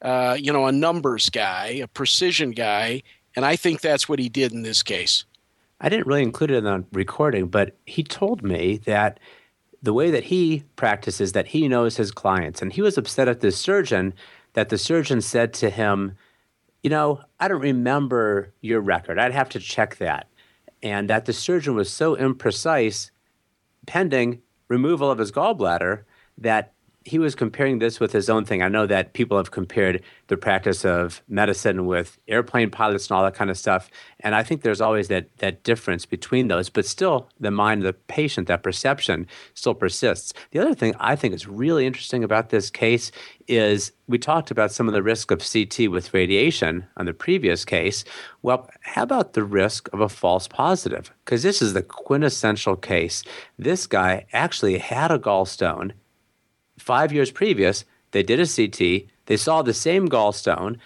uh, 0.00 0.36
you 0.40 0.52
know, 0.52 0.66
a 0.66 0.72
numbers 0.72 1.30
guy, 1.30 1.68
a 1.84 1.86
precision 1.86 2.50
guy, 2.50 3.04
and 3.36 3.44
I 3.44 3.54
think 3.54 3.80
that's 3.80 4.08
what 4.08 4.18
he 4.18 4.28
did 4.28 4.50
in 4.50 4.62
this 4.62 4.82
case. 4.82 5.24
I 5.82 5.88
didn't 5.88 6.06
really 6.06 6.22
include 6.22 6.52
it 6.52 6.58
in 6.58 6.64
the 6.64 6.84
recording, 6.92 7.48
but 7.48 7.76
he 7.84 8.02
told 8.02 8.42
me 8.42 8.78
that 8.86 9.20
the 9.82 9.92
way 9.92 10.10
that 10.12 10.24
he 10.24 10.62
practices 10.76 11.32
that 11.32 11.48
he 11.48 11.66
knows 11.68 11.96
his 11.96 12.12
clients. 12.12 12.62
And 12.62 12.72
he 12.72 12.80
was 12.80 12.96
upset 12.96 13.28
at 13.28 13.40
the 13.40 13.50
surgeon 13.50 14.14
that 14.52 14.68
the 14.68 14.78
surgeon 14.78 15.20
said 15.20 15.52
to 15.54 15.70
him 15.70 16.16
you 16.82 16.90
know 16.90 17.20
i 17.40 17.48
don't 17.48 17.60
remember 17.60 18.52
your 18.60 18.80
record. 18.80 19.18
I'd 19.18 19.32
have 19.32 19.48
to 19.50 19.60
check 19.60 19.96
that. 19.96 20.28
And 20.82 21.08
that 21.10 21.26
the 21.26 21.32
surgeon 21.32 21.74
was 21.74 21.90
so 21.90 22.16
imprecise 22.16 23.10
pending 23.86 24.42
removal 24.68 25.10
of 25.10 25.18
his 25.18 25.32
gallbladder 25.32 26.02
that 26.38 26.71
he 27.04 27.18
was 27.18 27.34
comparing 27.34 27.78
this 27.78 28.00
with 28.00 28.12
his 28.12 28.30
own 28.30 28.44
thing. 28.44 28.62
I 28.62 28.68
know 28.68 28.86
that 28.86 29.12
people 29.12 29.36
have 29.36 29.50
compared 29.50 30.02
the 30.28 30.36
practice 30.36 30.84
of 30.84 31.22
medicine 31.28 31.86
with 31.86 32.18
airplane 32.28 32.70
pilots 32.70 33.08
and 33.08 33.16
all 33.16 33.24
that 33.24 33.34
kind 33.34 33.50
of 33.50 33.58
stuff. 33.58 33.90
And 34.20 34.34
I 34.34 34.42
think 34.42 34.62
there's 34.62 34.80
always 34.80 35.08
that, 35.08 35.36
that 35.38 35.62
difference 35.64 36.06
between 36.06 36.48
those, 36.48 36.68
but 36.68 36.86
still, 36.86 37.28
the 37.40 37.50
mind 37.50 37.82
of 37.82 37.86
the 37.86 37.92
patient, 37.92 38.48
that 38.48 38.62
perception 38.62 39.26
still 39.54 39.74
persists. 39.74 40.32
The 40.52 40.60
other 40.60 40.74
thing 40.74 40.94
I 40.98 41.16
think 41.16 41.34
is 41.34 41.46
really 41.46 41.86
interesting 41.86 42.22
about 42.24 42.50
this 42.50 42.70
case 42.70 43.10
is 43.48 43.92
we 44.06 44.18
talked 44.18 44.50
about 44.50 44.72
some 44.72 44.88
of 44.88 44.94
the 44.94 45.02
risk 45.02 45.30
of 45.30 45.42
CT 45.44 45.90
with 45.90 46.14
radiation 46.14 46.86
on 46.96 47.06
the 47.06 47.14
previous 47.14 47.64
case. 47.64 48.04
Well, 48.42 48.68
how 48.82 49.02
about 49.02 49.32
the 49.32 49.44
risk 49.44 49.88
of 49.92 50.00
a 50.00 50.08
false 50.08 50.46
positive? 50.46 51.12
Because 51.24 51.42
this 51.42 51.62
is 51.62 51.72
the 51.72 51.82
quintessential 51.82 52.76
case. 52.76 53.24
This 53.58 53.86
guy 53.86 54.26
actually 54.32 54.78
had 54.78 55.10
a 55.10 55.18
gallstone 55.18 55.92
five 56.82 57.12
years 57.12 57.30
previous, 57.30 57.84
they 58.10 58.22
did 58.22 58.40
a 58.40 58.46
CT, 58.46 59.08
they 59.26 59.36
saw 59.36 59.62
the 59.62 59.72
same 59.72 60.08
gallstone, 60.08 60.78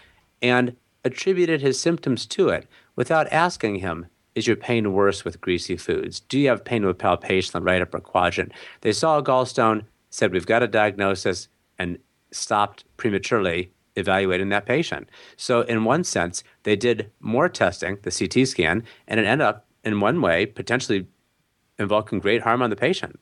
and 0.43 0.77
attributed 1.05 1.61
his 1.61 1.81
symptoms 1.81 2.27
to 2.27 2.49
it 2.51 2.67
without 2.95 3.33
asking 3.33 3.77
him, 3.77 4.07
Is 4.35 4.47
your 4.47 4.57
pain 4.57 4.93
worse 4.93 5.25
with 5.25 5.41
greasy 5.41 5.77
foods? 5.77 6.21
Do 6.21 6.39
you 6.39 6.49
have 6.49 6.65
pain 6.65 6.85
with 6.85 6.99
palpation 6.99 7.53
on 7.55 7.63
the 7.63 7.67
right 7.67 7.83
upper 7.83 8.01
quadrant? 8.01 8.53
They 8.83 8.93
saw 8.93 9.19
a 9.19 9.25
gallstone, 9.25 9.85
said, 10.11 10.33
We've 10.33 10.47
got 10.47 10.63
a 10.63 10.69
diagnosis, 10.69 11.49
and 11.79 11.99
stopped 12.31 12.85
prematurely 12.97 13.73
evaluating 13.97 14.51
that 14.51 14.67
patient. 14.67 15.09
So, 15.37 15.63
in 15.63 15.85
one 15.85 16.05
sense, 16.05 16.45
they 16.65 16.77
did 16.77 17.11
more 17.21 17.49
testing, 17.49 17.99
the 18.03 18.11
CT 18.11 18.47
scan, 18.47 18.85
and 19.09 19.19
it 19.19 19.27
ended 19.27 19.47
up, 19.47 19.67
in 19.85 20.01
one 20.01 20.21
way, 20.21 20.45
potentially 20.45 21.07
invoking 21.79 22.19
great 22.19 22.43
harm 22.43 22.61
on 22.61 22.71
the 22.71 22.77
patient. 22.77 23.19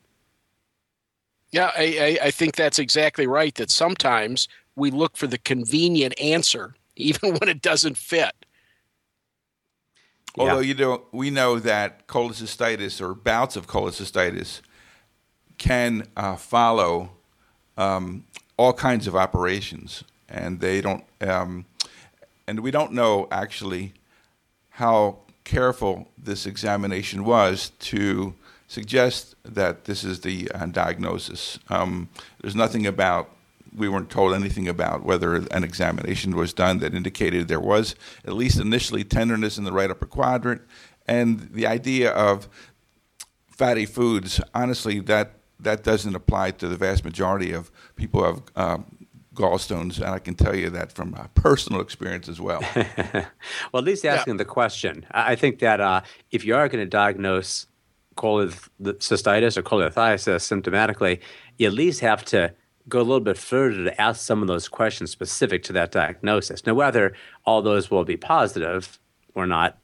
Yeah, 1.55 1.71
I, 1.77 2.17
I, 2.21 2.25
I 2.27 2.31
think 2.31 2.57
that's 2.57 2.79
exactly 2.79 3.27
right. 3.27 3.55
That 3.55 3.71
sometimes 3.71 4.49
we 4.75 4.91
look 4.91 5.15
for 5.15 5.25
the 5.25 5.37
convenient 5.37 6.13
answer, 6.19 6.75
even 6.97 7.35
when 7.35 7.47
it 7.47 7.61
doesn't 7.61 7.97
fit. 7.97 8.33
Although 10.37 10.59
yeah. 10.59 10.67
you 10.67 10.73
know, 10.73 11.03
we 11.13 11.29
know 11.29 11.59
that 11.59 12.07
cholecystitis 12.07 12.99
or 12.99 13.13
bouts 13.13 13.55
of 13.55 13.67
cholecystitis 13.67 14.59
can 15.57 16.05
uh, 16.17 16.35
follow 16.35 17.11
um, 17.77 18.25
all 18.57 18.73
kinds 18.73 19.07
of 19.07 19.15
operations, 19.15 20.03
and 20.27 20.59
they 20.59 20.81
don't. 20.81 21.05
Um, 21.21 21.63
and 22.47 22.59
we 22.59 22.69
don't 22.69 22.91
know 22.91 23.29
actually 23.31 23.93
how 24.71 25.19
careful 25.45 26.09
this 26.17 26.45
examination 26.45 27.23
was 27.23 27.71
to 27.79 28.33
suggest 28.67 29.35
that 29.43 29.85
this 29.85 30.03
is 30.03 30.21
the 30.21 30.49
uh, 30.51 30.65
diagnosis. 30.67 31.59
Um, 31.69 32.09
there's 32.41 32.55
nothing 32.55 32.87
about 32.87 33.29
we 33.75 33.89
weren't 33.89 34.09
told 34.09 34.33
anything 34.33 34.67
about 34.67 35.03
whether 35.03 35.35
an 35.35 35.63
examination 35.63 36.35
was 36.35 36.53
done 36.53 36.79
that 36.79 36.93
indicated 36.93 37.47
there 37.47 37.59
was 37.59 37.93
at 38.23 38.33
least 38.33 38.59
initially 38.59 39.03
tenderness 39.03 39.57
in 39.57 39.65
the 39.65 39.71
right 39.71 39.91
upper 39.91 40.05
quadrant, 40.05 40.61
and 41.07 41.49
the 41.51 41.67
idea 41.67 42.11
of 42.11 42.47
fatty 43.49 43.85
foods. 43.85 44.39
Honestly, 44.53 44.99
that 45.01 45.33
that 45.59 45.83
doesn't 45.83 46.15
apply 46.15 46.51
to 46.51 46.67
the 46.67 46.77
vast 46.77 47.03
majority 47.03 47.51
of 47.51 47.71
people 47.95 48.21
who 48.21 48.27
have 48.27 48.43
um, 48.55 49.07
gallstones, 49.33 49.97
and 49.97 50.07
I 50.07 50.19
can 50.19 50.35
tell 50.35 50.55
you 50.55 50.69
that 50.69 50.91
from 50.91 51.13
personal 51.33 51.81
experience 51.81 52.27
as 52.27 52.39
well. 52.39 52.61
well, 52.75 53.25
at 53.75 53.83
least 53.83 54.05
asking 54.05 54.35
yeah. 54.35 54.39
the 54.39 54.45
question. 54.45 55.05
I 55.11 55.35
think 55.35 55.59
that 55.59 55.81
uh, 55.81 56.01
if 56.31 56.45
you 56.45 56.55
are 56.55 56.67
going 56.67 56.83
to 56.83 56.89
diagnose 56.89 57.67
cholecystitis 58.17 59.57
or 59.57 59.63
cholelithiasis 59.63 60.41
symptomatically, 60.41 61.19
you 61.57 61.67
at 61.67 61.73
least 61.73 61.99
have 61.99 62.23
to 62.25 62.53
go 62.87 62.99
a 62.99 63.03
little 63.03 63.19
bit 63.19 63.37
further 63.37 63.83
to 63.83 64.01
ask 64.01 64.21
some 64.21 64.41
of 64.41 64.47
those 64.47 64.67
questions 64.67 65.11
specific 65.11 65.63
to 65.63 65.73
that 65.73 65.91
diagnosis. 65.91 66.65
Now, 66.65 66.75
whether 66.75 67.13
all 67.45 67.61
those 67.61 67.89
will 67.89 68.05
be 68.05 68.17
positive 68.17 68.99
or 69.33 69.47
not, 69.47 69.77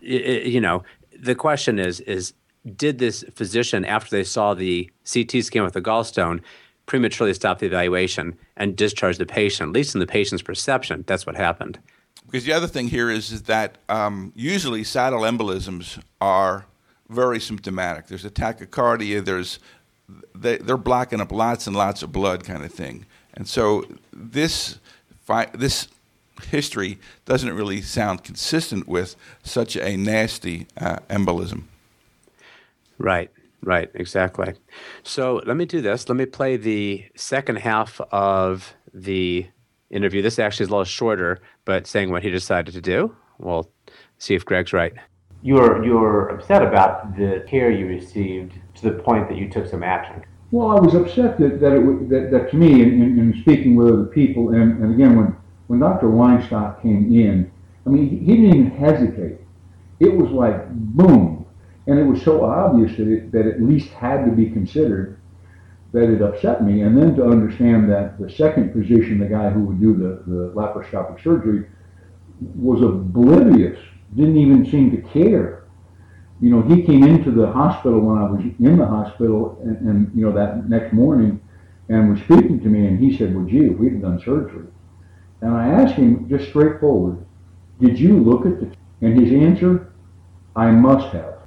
you 0.00 0.60
know, 0.60 0.82
the 1.18 1.34
question 1.34 1.78
is 1.78 2.00
is 2.00 2.34
did 2.76 2.98
this 2.98 3.24
physician, 3.34 3.84
after 3.84 4.10
they 4.10 4.24
saw 4.24 4.54
the 4.54 4.90
CT 5.10 5.44
scan 5.44 5.62
with 5.62 5.72
the 5.72 5.80
gallstone, 5.80 6.40
prematurely 6.86 7.34
stop 7.34 7.58
the 7.58 7.66
evaluation 7.66 8.36
and 8.56 8.76
discharge 8.76 9.18
the 9.18 9.26
patient? 9.26 9.68
At 9.68 9.74
least 9.74 9.94
in 9.94 10.00
the 10.00 10.06
patient's 10.06 10.42
perception, 10.42 11.04
that's 11.06 11.26
what 11.26 11.36
happened. 11.36 11.78
Because 12.26 12.44
the 12.44 12.52
other 12.52 12.66
thing 12.66 12.88
here 12.88 13.10
is, 13.10 13.32
is 13.32 13.44
that 13.44 13.78
um, 13.88 14.32
usually 14.36 14.84
saddle 14.84 15.20
embolisms 15.20 16.02
are 16.20 16.66
very 17.08 17.40
symptomatic. 17.40 18.06
There's 18.06 18.24
a 18.24 18.30
tachycardia. 18.30 19.24
There's 19.24 19.58
they, 20.34 20.58
they're 20.58 20.76
blocking 20.76 21.20
up 21.20 21.32
lots 21.32 21.66
and 21.66 21.76
lots 21.76 22.02
of 22.02 22.12
blood, 22.12 22.44
kind 22.44 22.64
of 22.64 22.72
thing. 22.72 23.06
And 23.34 23.46
so 23.46 23.84
this 24.12 24.78
this 25.54 25.88
history 26.50 26.98
doesn't 27.24 27.52
really 27.52 27.82
sound 27.82 28.24
consistent 28.24 28.86
with 28.88 29.16
such 29.42 29.76
a 29.76 29.96
nasty 29.96 30.66
uh, 30.76 30.98
embolism. 31.10 31.64
Right, 32.96 33.30
right, 33.62 33.90
exactly. 33.94 34.54
So 35.02 35.42
let 35.44 35.56
me 35.56 35.64
do 35.64 35.80
this. 35.80 36.08
Let 36.08 36.16
me 36.16 36.26
play 36.26 36.56
the 36.56 37.04
second 37.16 37.56
half 37.56 38.00
of 38.12 38.74
the 38.94 39.46
interview. 39.90 40.22
This 40.22 40.38
actually 40.38 40.64
is 40.64 40.68
a 40.68 40.72
little 40.72 40.84
shorter, 40.84 41.40
but 41.64 41.86
saying 41.86 42.10
what 42.10 42.22
he 42.22 42.30
decided 42.30 42.72
to 42.74 42.80
do. 42.80 43.14
We'll 43.38 43.70
see 44.18 44.34
if 44.34 44.44
Greg's 44.44 44.72
right 44.72 44.94
you're 45.42 45.84
you're 45.84 46.28
upset 46.30 46.62
about 46.62 47.16
the 47.16 47.44
care 47.48 47.70
you 47.70 47.86
received 47.86 48.52
to 48.74 48.90
the 48.90 49.02
point 49.02 49.28
that 49.28 49.38
you 49.38 49.48
took 49.48 49.66
some 49.66 49.82
action. 49.82 50.24
Well, 50.50 50.70
I 50.70 50.80
was 50.80 50.94
upset 50.94 51.38
that, 51.38 51.60
that 51.60 51.72
it 51.74 52.08
that, 52.08 52.30
that 52.30 52.50
to 52.50 52.56
me, 52.56 52.82
in, 52.82 53.02
in, 53.02 53.18
in, 53.18 53.40
speaking 53.42 53.76
with 53.76 53.92
other 53.92 54.06
people, 54.06 54.50
and, 54.54 54.82
and 54.82 54.94
again, 54.94 55.16
when, 55.16 55.36
when 55.66 55.78
Dr. 55.78 56.06
Weinstock 56.06 56.80
came 56.80 57.12
in, 57.12 57.50
I 57.84 57.90
mean, 57.90 58.08
he, 58.08 58.16
didn't 58.24 58.46
even 58.46 58.70
hesitate. 58.70 59.40
It 60.00 60.14
was 60.14 60.30
like 60.30 60.70
boom, 60.70 61.44
and 61.86 61.98
it 61.98 62.04
was 62.04 62.22
so 62.22 62.44
obvious 62.44 62.96
that 62.96 63.08
it, 63.08 63.32
that 63.32 63.46
at 63.46 63.62
least 63.62 63.90
had 63.90 64.24
to 64.24 64.32
be 64.32 64.48
considered 64.50 65.20
that 65.92 66.10
it 66.10 66.22
upset 66.22 66.64
me. 66.64 66.82
And 66.82 66.96
then 66.96 67.14
to 67.16 67.24
understand 67.24 67.90
that 67.90 68.18
the 68.18 68.30
second 68.30 68.72
physician, 68.72 69.18
the 69.18 69.26
guy 69.26 69.50
who 69.50 69.60
would 69.64 69.80
do 69.80 69.94
the, 69.94 70.22
the 70.30 70.52
laparoscopic 70.54 71.22
surgery, 71.22 71.66
was 72.54 72.82
oblivious 72.82 73.78
didn't 74.14 74.36
even 74.36 74.70
seem 74.70 74.90
to 74.90 75.02
care. 75.08 75.64
You 76.40 76.50
know, 76.50 76.62
he 76.62 76.82
came 76.82 77.02
into 77.02 77.30
the 77.30 77.50
hospital 77.50 78.00
when 78.00 78.18
I 78.18 78.30
was 78.30 78.40
in 78.40 78.78
the 78.78 78.86
hospital, 78.86 79.58
and, 79.62 79.76
and 79.88 80.12
you 80.14 80.24
know 80.24 80.32
that 80.32 80.68
next 80.68 80.92
morning, 80.92 81.40
and 81.88 82.10
was 82.10 82.20
speaking 82.20 82.60
to 82.60 82.68
me, 82.68 82.86
and 82.86 82.98
he 82.98 83.16
said, 83.16 83.34
"Well, 83.34 83.44
gee, 83.44 83.68
we've 83.68 84.00
done 84.00 84.20
surgery," 84.20 84.66
and 85.40 85.54
I 85.54 85.68
asked 85.68 85.94
him 85.94 86.28
just 86.28 86.48
straightforward, 86.50 87.24
"Did 87.80 87.98
you 87.98 88.18
look 88.18 88.46
at 88.46 88.60
the?" 88.60 88.70
And 89.00 89.18
his 89.18 89.32
answer, 89.32 89.92
"I 90.54 90.70
must 90.70 91.12
have. 91.12 91.38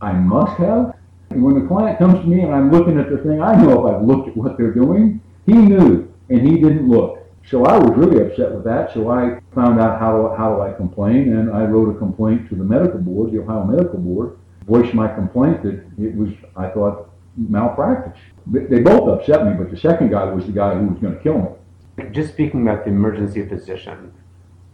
I 0.00 0.12
must 0.12 0.56
have." 0.58 0.94
And 1.30 1.42
when 1.42 1.60
the 1.60 1.66
client 1.66 1.98
comes 1.98 2.20
to 2.20 2.26
me 2.26 2.40
and 2.40 2.54
I'm 2.54 2.70
looking 2.70 2.98
at 2.98 3.10
the 3.10 3.18
thing, 3.18 3.42
I 3.42 3.60
know 3.60 3.86
if 3.86 3.94
I've 3.94 4.02
looked 4.02 4.28
at 4.28 4.36
what 4.36 4.56
they're 4.56 4.72
doing. 4.72 5.20
He 5.44 5.52
knew, 5.52 6.10
and 6.30 6.40
he 6.40 6.54
didn't 6.54 6.88
look. 6.88 7.27
So 7.50 7.64
I 7.64 7.78
was 7.78 7.96
really 7.96 8.20
upset 8.26 8.52
with 8.52 8.64
that. 8.64 8.92
So 8.92 9.10
I 9.10 9.40
found 9.54 9.80
out 9.80 9.98
how, 9.98 10.34
how 10.36 10.54
do 10.54 10.60
I 10.60 10.72
complain, 10.72 11.32
and 11.32 11.50
I 11.50 11.64
wrote 11.64 11.94
a 11.94 11.98
complaint 11.98 12.48
to 12.50 12.54
the 12.54 12.64
medical 12.64 12.98
board, 12.98 13.32
the 13.32 13.40
Ohio 13.40 13.64
Medical 13.64 13.98
Board, 13.98 14.38
voiced 14.66 14.92
my 14.92 15.08
complaint 15.08 15.62
that 15.62 15.82
it 15.98 16.14
was, 16.14 16.30
I 16.56 16.68
thought, 16.68 17.10
malpractice. 17.36 18.20
They 18.46 18.80
both 18.80 19.08
upset 19.08 19.46
me, 19.46 19.54
but 19.54 19.70
the 19.70 19.78
second 19.78 20.10
guy 20.10 20.24
was 20.24 20.44
the 20.44 20.52
guy 20.52 20.74
who 20.74 20.88
was 20.88 20.98
going 20.98 21.14
to 21.14 21.22
kill 21.22 21.38
me. 21.38 22.10
Just 22.12 22.32
speaking 22.32 22.62
about 22.68 22.84
the 22.84 22.90
emergency 22.90 23.46
physician, 23.48 24.12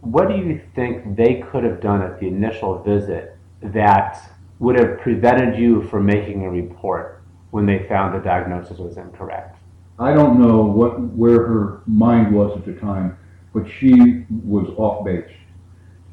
what 0.01 0.27
do 0.27 0.35
you 0.35 0.61
think 0.75 1.15
they 1.15 1.45
could 1.49 1.63
have 1.63 1.79
done 1.79 2.01
at 2.01 2.19
the 2.19 2.27
initial 2.27 2.83
visit 2.83 3.37
that 3.61 4.19
would 4.59 4.77
have 4.77 4.99
prevented 4.99 5.57
you 5.57 5.83
from 5.83 6.05
making 6.05 6.43
a 6.43 6.49
report 6.49 7.23
when 7.51 7.65
they 7.65 7.87
found 7.87 8.13
the 8.13 8.19
diagnosis 8.19 8.79
was 8.79 8.97
incorrect? 8.97 9.57
I 9.97 10.13
don't 10.13 10.39
know 10.39 10.63
what 10.63 10.99
where 10.99 11.45
her 11.47 11.81
mind 11.87 12.35
was 12.35 12.57
at 12.57 12.65
the 12.65 12.73
time, 12.73 13.17
but 13.53 13.65
she 13.79 14.25
was 14.43 14.67
off 14.77 15.05
base. 15.05 15.31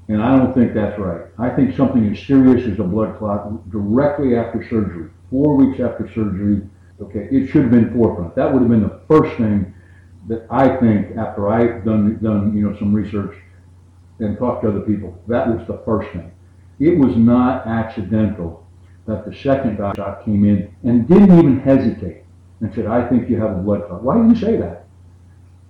And 0.09 0.23
I 0.23 0.37
don't 0.37 0.55
think 0.55 0.75
that's 0.75 0.99
right. 0.99 1.23
I 1.39 1.51
think 1.51 1.77
something 1.77 2.13
as 2.13 2.21
serious 2.25 2.71
as 2.71 2.79
a 2.79 2.85
blood 2.85 3.19
clot 3.19 3.71
directly 3.71 4.37
after 4.37 4.63
surgery, 4.69 5.11
four 5.31 5.57
weeks 5.57 5.81
after 5.81 6.09
surgery, 6.09 6.63
okay, 7.01 7.29
it 7.31 7.49
should 7.49 7.63
have 7.63 7.71
been 7.71 7.93
forefront. 7.93 8.35
That 8.37 8.53
would 8.53 8.63
have 8.63 8.69
been 8.69 8.83
the 8.83 9.01
first 9.09 9.37
thing 9.37 9.75
that 10.29 10.47
I 10.51 10.77
think 10.77 11.17
after 11.17 11.49
I've 11.49 11.85
done 11.85 12.19
done 12.23 12.57
you 12.57 12.69
know 12.69 12.79
some 12.79 12.95
research 12.95 13.37
and 14.21 14.39
talked 14.39 14.63
to 14.63 14.69
other 14.69 14.83
people, 14.83 15.21
that 15.27 15.49
was 15.49 15.67
the 15.67 15.79
first 15.85 16.11
thing. 16.13 16.31
It 16.79 16.97
was 16.99 17.17
not 17.17 17.67
accidental 17.67 18.65
that 19.07 19.25
the 19.25 19.35
second 19.35 19.79
doctor 19.79 20.21
came 20.25 20.45
in 20.45 20.73
and 20.85 21.09
didn't 21.09 21.37
even 21.37 21.59
hesitate 21.59 22.23
and 22.63 22.73
said, 22.75 22.87
I 22.87 23.07
think 23.09 23.29
you 23.29 23.41
have 23.41 23.51
a 23.51 23.61
blood 23.61 23.87
clot. 23.89 24.03
Why 24.03 24.17
did 24.17 24.31
you 24.31 24.37
say 24.37 24.57
that? 24.57 24.87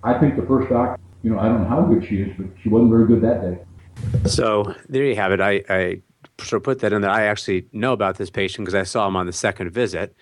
I 0.03 0.17
think 0.19 0.35
the 0.35 0.43
first 0.43 0.69
doctor, 0.69 1.01
you 1.23 1.31
know, 1.31 1.39
I 1.39 1.47
don't 1.49 1.63
know 1.63 1.67
how 1.67 1.81
good 1.81 2.07
she 2.07 2.17
is, 2.21 2.31
but 2.37 2.47
she 2.61 2.69
wasn't 2.69 2.91
very 2.91 3.07
good 3.07 3.21
that 3.21 3.41
day. 3.41 4.29
So 4.29 4.75
there 4.87 5.03
you 5.03 5.15
have 5.15 5.31
it. 5.31 5.41
I, 5.41 5.63
I 5.69 6.01
sort 6.39 6.59
of 6.59 6.63
put 6.63 6.79
that 6.79 6.93
in 6.93 7.01
there. 7.01 7.09
I 7.09 7.23
actually 7.23 7.67
know 7.73 7.93
about 7.93 8.17
this 8.17 8.29
patient 8.29 8.65
because 8.65 8.75
I 8.75 8.83
saw 8.83 9.07
him 9.07 9.15
on 9.15 9.25
the 9.25 9.33
second 9.33 9.71
visit. 9.71 10.15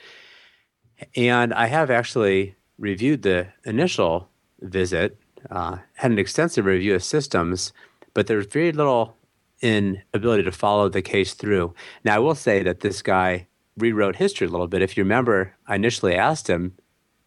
And 1.16 1.54
I 1.54 1.66
have 1.66 1.92
actually 1.92 2.56
reviewed 2.78 3.24
the 3.24 3.48
initial 3.66 4.30
visit, 4.62 5.20
uh, 5.50 5.78
had 5.96 6.12
an 6.12 6.20
extensive 6.20 6.66
review 6.66 6.96
of 6.96 7.04
systems, 7.04 7.74
but 8.14 8.28
there's 8.28 8.46
very 8.46 8.72
little 8.72 9.18
in 9.62 10.02
ability 10.14 10.44
to 10.44 10.52
follow 10.52 10.90
the 10.90 11.02
case 11.02 11.34
through. 11.34 11.74
Now, 12.06 12.16
I 12.16 12.20
will 12.20 12.36
say 12.36 12.64
that 12.64 12.80
this 12.80 13.02
guy 13.02 13.48
rewrote 13.78 14.18
history 14.18 14.48
a 14.48 14.50
little 14.50 14.68
bit. 14.68 14.82
If 14.82 14.98
you 14.98 15.04
remember, 15.04 15.56
I 15.68 15.76
initially 15.76 16.16
asked 16.16 16.48
him, 16.48 16.76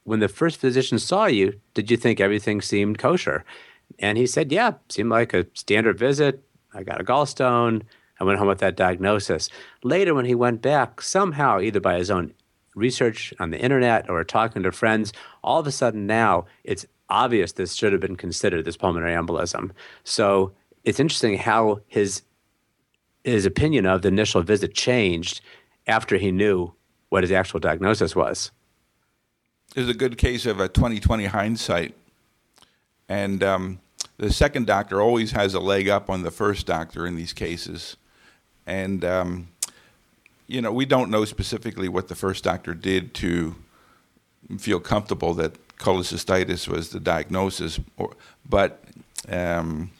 when 0.04 0.20
the 0.20 0.28
first 0.28 0.58
physician 0.58 0.98
saw 0.98 1.26
you, 1.26 1.60
did 1.72 1.90
you 1.90 1.96
think 1.96 2.20
everything 2.20 2.60
seemed 2.60 2.98
kosher? 2.98 3.44
And 3.98 4.18
he 4.18 4.26
said, 4.26 4.52
yeah, 4.52 4.74
seemed 4.88 5.10
like 5.10 5.32
a 5.32 5.46
standard 5.54 5.98
visit. 5.98 6.42
I 6.74 6.82
got 6.82 7.00
a 7.00 7.04
gallstone. 7.04 7.82
I 8.20 8.24
went 8.24 8.38
home 8.38 8.48
with 8.48 8.58
that 8.58 8.76
diagnosis. 8.76 9.48
Later, 9.82 10.14
when 10.14 10.26
he 10.26 10.34
went 10.34 10.62
back, 10.62 11.00
somehow, 11.00 11.60
either 11.60 11.80
by 11.80 11.96
his 11.98 12.10
own 12.10 12.34
research 12.74 13.32
on 13.40 13.50
the 13.50 13.60
internet 13.60 14.08
or 14.10 14.22
talking 14.24 14.62
to 14.62 14.72
friends, 14.72 15.12
all 15.42 15.60
of 15.60 15.66
a 15.66 15.72
sudden 15.72 16.06
now 16.06 16.44
it's 16.64 16.86
obvious 17.08 17.52
this 17.52 17.74
should 17.74 17.92
have 17.92 18.00
been 18.00 18.16
considered 18.16 18.64
this 18.64 18.76
pulmonary 18.76 19.14
embolism. 19.14 19.70
So 20.04 20.52
it's 20.84 21.00
interesting 21.00 21.38
how 21.38 21.80
his 21.86 22.22
his 23.22 23.46
opinion 23.46 23.86
of 23.86 24.02
the 24.02 24.08
initial 24.08 24.42
visit 24.42 24.74
changed 24.74 25.40
after 25.86 26.16
he 26.16 26.30
knew 26.30 26.72
what 27.08 27.22
his 27.22 27.32
actual 27.32 27.60
diagnosis 27.60 28.16
was. 28.16 28.50
There's 29.74 29.88
a 29.88 29.94
good 29.94 30.18
case 30.18 30.46
of 30.46 30.60
a 30.60 30.68
2020 30.68 31.26
hindsight. 31.26 31.94
And 33.08 33.42
um, 33.42 33.80
the 34.16 34.32
second 34.32 34.66
doctor 34.66 35.00
always 35.00 35.32
has 35.32 35.54
a 35.54 35.60
leg 35.60 35.88
up 35.88 36.08
on 36.08 36.22
the 36.22 36.30
first 36.30 36.66
doctor 36.66 37.06
in 37.06 37.16
these 37.16 37.32
cases, 37.32 37.96
and 38.66 39.04
um, 39.04 39.48
you 40.46 40.62
know 40.62 40.72
we 40.72 40.86
don't 40.86 41.10
know 41.10 41.24
specifically 41.24 41.88
what 41.88 42.08
the 42.08 42.14
first 42.14 42.44
doctor 42.44 42.74
did 42.74 43.12
to 43.14 43.56
feel 44.58 44.78
comfortable 44.78 45.34
that 45.34 45.54
cholecystitis 45.78 46.68
was 46.68 46.90
the 46.90 47.00
diagnosis, 47.00 47.80
or, 47.96 48.14
but 48.48 48.84
um, 49.28 49.90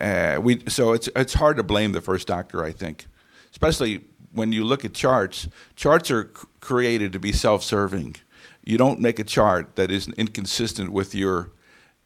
uh, 0.00 0.38
we 0.40 0.62
so 0.68 0.92
it's 0.92 1.08
it's 1.16 1.34
hard 1.34 1.56
to 1.56 1.62
blame 1.62 1.92
the 1.92 2.00
first 2.00 2.28
doctor. 2.28 2.64
I 2.64 2.70
think, 2.70 3.06
especially 3.50 4.02
when 4.34 4.52
you 4.52 4.64
look 4.64 4.84
at 4.84 4.92
charts. 4.94 5.48
Charts 5.76 6.10
are 6.10 6.24
created 6.60 7.12
to 7.12 7.18
be 7.18 7.32
self-serving. 7.32 8.16
You 8.64 8.78
don't 8.78 9.00
make 9.00 9.18
a 9.18 9.24
chart 9.24 9.76
that 9.76 9.90
is 9.90 10.08
inconsistent 10.08 10.92
with 10.92 11.14
your 11.14 11.50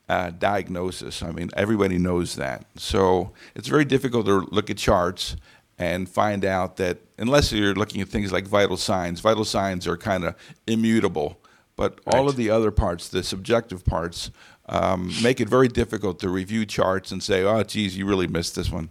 uh, 0.08 0.30
diagnosis. 0.30 1.22
I 1.22 1.30
mean, 1.32 1.50
everybody 1.56 1.98
knows 1.98 2.36
that. 2.36 2.64
So 2.76 3.32
it's 3.54 3.68
very 3.68 3.84
difficult 3.84 4.26
to 4.26 4.40
look 4.50 4.70
at 4.70 4.76
charts 4.76 5.36
and 5.78 6.08
find 6.08 6.44
out 6.44 6.76
that 6.76 6.98
unless 7.18 7.52
you're 7.52 7.74
looking 7.74 8.00
at 8.00 8.08
things 8.08 8.32
like 8.32 8.46
vital 8.46 8.76
signs, 8.76 9.20
vital 9.20 9.44
signs 9.44 9.86
are 9.86 9.96
kind 9.96 10.24
of 10.24 10.34
immutable. 10.66 11.38
But 11.76 12.00
right. 12.04 12.16
all 12.16 12.28
of 12.28 12.36
the 12.36 12.50
other 12.50 12.72
parts, 12.72 13.08
the 13.08 13.22
subjective 13.22 13.84
parts, 13.84 14.30
um, 14.68 15.12
make 15.22 15.40
it 15.40 15.48
very 15.48 15.68
difficult 15.68 16.18
to 16.20 16.28
review 16.28 16.66
charts 16.66 17.12
and 17.12 17.22
say, 17.22 17.44
"Oh, 17.44 17.62
geez, 17.62 17.96
you 17.96 18.04
really 18.04 18.26
missed 18.26 18.56
this 18.56 18.70
one." 18.70 18.90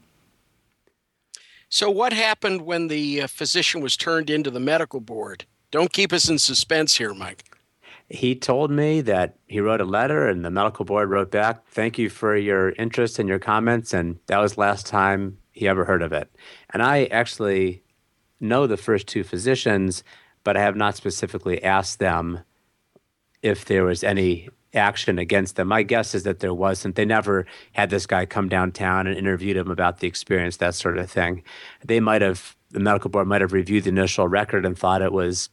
So, 1.70 1.90
what 1.90 2.14
happened 2.14 2.62
when 2.62 2.88
the 2.88 3.24
uh, 3.24 3.28
physician 3.28 3.82
was 3.82 3.98
turned 3.98 4.30
into 4.30 4.50
the 4.50 4.60
medical 4.60 5.02
board? 5.02 5.46
Don't 5.70 5.92
keep 5.92 6.14
us 6.14 6.30
in 6.30 6.40
suspense 6.40 6.96
here, 6.96 7.14
Mike. 7.14 7.44
He 8.10 8.36
told 8.36 8.72
me 8.72 9.02
that 9.02 9.38
he 9.48 9.60
wrote 9.60 9.82
a 9.82 9.86
letter 9.86 10.30
and 10.30 10.46
the 10.46 10.50
medical 10.50 10.86
board 10.86 11.10
wrote 11.10 11.30
back, 11.30 11.68
Thank 11.68 11.98
you 11.98 12.10
for 12.10 12.38
your 12.38 12.70
interest 12.72 13.20
and 13.20 13.28
your 13.28 13.40
comments. 13.40 13.94
And 13.94 14.18
that 14.28 14.38
was 14.38 14.58
last 14.58 14.86
time 14.86 15.40
he 15.52 15.68
ever 15.68 15.84
heard 15.84 16.02
of 16.02 16.14
it. 16.14 16.34
And 16.70 16.82
I 16.82 17.06
actually 17.06 17.84
know 18.40 18.66
the 18.66 18.78
first 18.78 19.08
two 19.08 19.26
physicians, 19.26 20.04
but 20.46 20.56
I 20.56 20.62
have 20.62 20.78
not 20.78 20.96
specifically 20.96 21.62
asked 21.62 22.00
them 22.00 22.46
if 23.42 23.66
there 23.66 23.84
was 23.84 24.06
any 24.06 24.48
action 24.74 25.18
against 25.20 25.56
them. 25.56 25.68
My 25.68 25.84
guess 25.84 26.14
is 26.14 26.24
that 26.24 26.40
there 26.40 26.54
wasn't. 26.54 26.96
They 26.96 27.06
never 27.06 27.46
had 27.74 27.90
this 27.90 28.06
guy 28.06 28.26
come 28.26 28.50
downtown 28.50 29.08
and 29.08 29.18
interviewed 29.18 29.58
him 29.58 29.72
about 29.72 30.00
the 30.00 30.08
experience, 30.08 30.58
that 30.58 30.76
sort 30.76 30.98
of 30.98 31.10
thing. 31.10 31.44
They 31.86 32.00
might 32.00 32.22
have, 32.22 32.56
the 32.72 32.80
medical 32.80 33.10
board 33.10 33.28
might 33.28 33.42
have 33.42 33.54
reviewed 33.54 33.86
the 33.86 33.90
initial 33.90 34.28
record 34.28 34.66
and 34.66 34.78
thought 34.78 35.02
it 35.02 35.14
was 35.14 35.50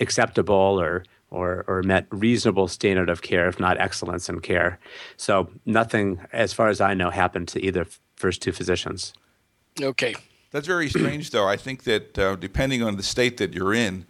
acceptable 0.00 0.80
or 0.80 1.04
or, 1.30 1.64
or 1.66 1.82
met 1.82 2.06
reasonable 2.10 2.68
standard 2.68 3.10
of 3.10 3.22
care, 3.22 3.48
if 3.48 3.58
not 3.58 3.78
excellence 3.80 4.28
in 4.28 4.38
care. 4.38 4.78
So 5.16 5.50
nothing, 5.66 6.20
as 6.32 6.52
far 6.52 6.68
as 6.68 6.80
I 6.80 6.94
know, 6.94 7.10
happened 7.10 7.48
to 7.48 7.60
either 7.60 7.86
first 8.14 8.40
two 8.40 8.52
physicians. 8.52 9.12
Okay. 9.80 10.14
That's 10.52 10.68
very 10.68 10.88
strange, 10.88 11.30
though. 11.30 11.48
I 11.48 11.56
think 11.56 11.82
that 11.82 12.16
uh, 12.16 12.36
depending 12.36 12.84
on 12.84 12.96
the 12.96 13.02
state 13.02 13.38
that 13.38 13.52
you're 13.52 13.74
in, 13.74 14.06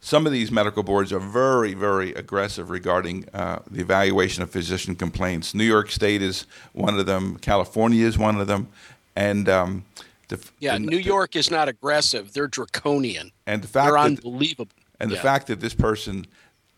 some 0.00 0.26
of 0.26 0.32
these 0.32 0.52
medical 0.52 0.82
boards 0.82 1.12
are 1.12 1.18
very, 1.18 1.74
very 1.74 2.12
aggressive 2.14 2.70
regarding 2.70 3.28
uh, 3.34 3.60
the 3.70 3.80
evaluation 3.80 4.42
of 4.42 4.50
physician 4.50 4.94
complaints. 4.94 5.54
New 5.54 5.64
York 5.64 5.90
State 5.90 6.22
is 6.22 6.46
one 6.72 6.98
of 6.98 7.06
them. 7.06 7.36
California 7.38 8.06
is 8.06 8.16
one 8.16 8.40
of 8.40 8.46
them, 8.46 8.68
and 9.16 9.48
um, 9.48 9.84
the, 10.28 10.42
yeah, 10.60 10.74
the, 10.74 10.80
New 10.80 10.98
York 10.98 11.34
is 11.34 11.50
not 11.50 11.68
aggressive; 11.68 12.32
they're 12.32 12.46
draconian. 12.46 13.32
And 13.46 13.62
the 13.62 13.68
fact 13.68 13.86
they're 13.86 13.94
that, 13.94 14.06
unbelievable. 14.06 14.72
And 15.00 15.10
yeah. 15.10 15.16
the 15.16 15.22
fact 15.22 15.46
that 15.48 15.60
this 15.60 15.74
person 15.74 16.26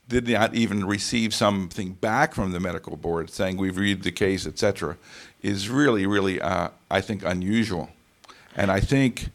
did 0.09 0.29
not 0.29 0.55
even 0.55 0.85
receive 0.85 1.33
something 1.33 1.93
back 1.93 2.35
from 2.35 2.53
the 2.53 2.61
medical 2.61 2.97
board 2.97 3.31
saying 3.31 3.57
we've 3.57 3.77
reviewed 3.77 4.03
the 4.03 4.13
case, 4.13 4.47
etc., 4.47 4.97
is 5.41 5.69
really, 5.71 6.05
really, 6.05 6.41
uh, 6.41 6.69
I 6.91 7.01
think, 7.01 7.23
unusual. 7.25 7.91
And 8.57 8.71
I 8.71 8.81
think, 8.81 9.29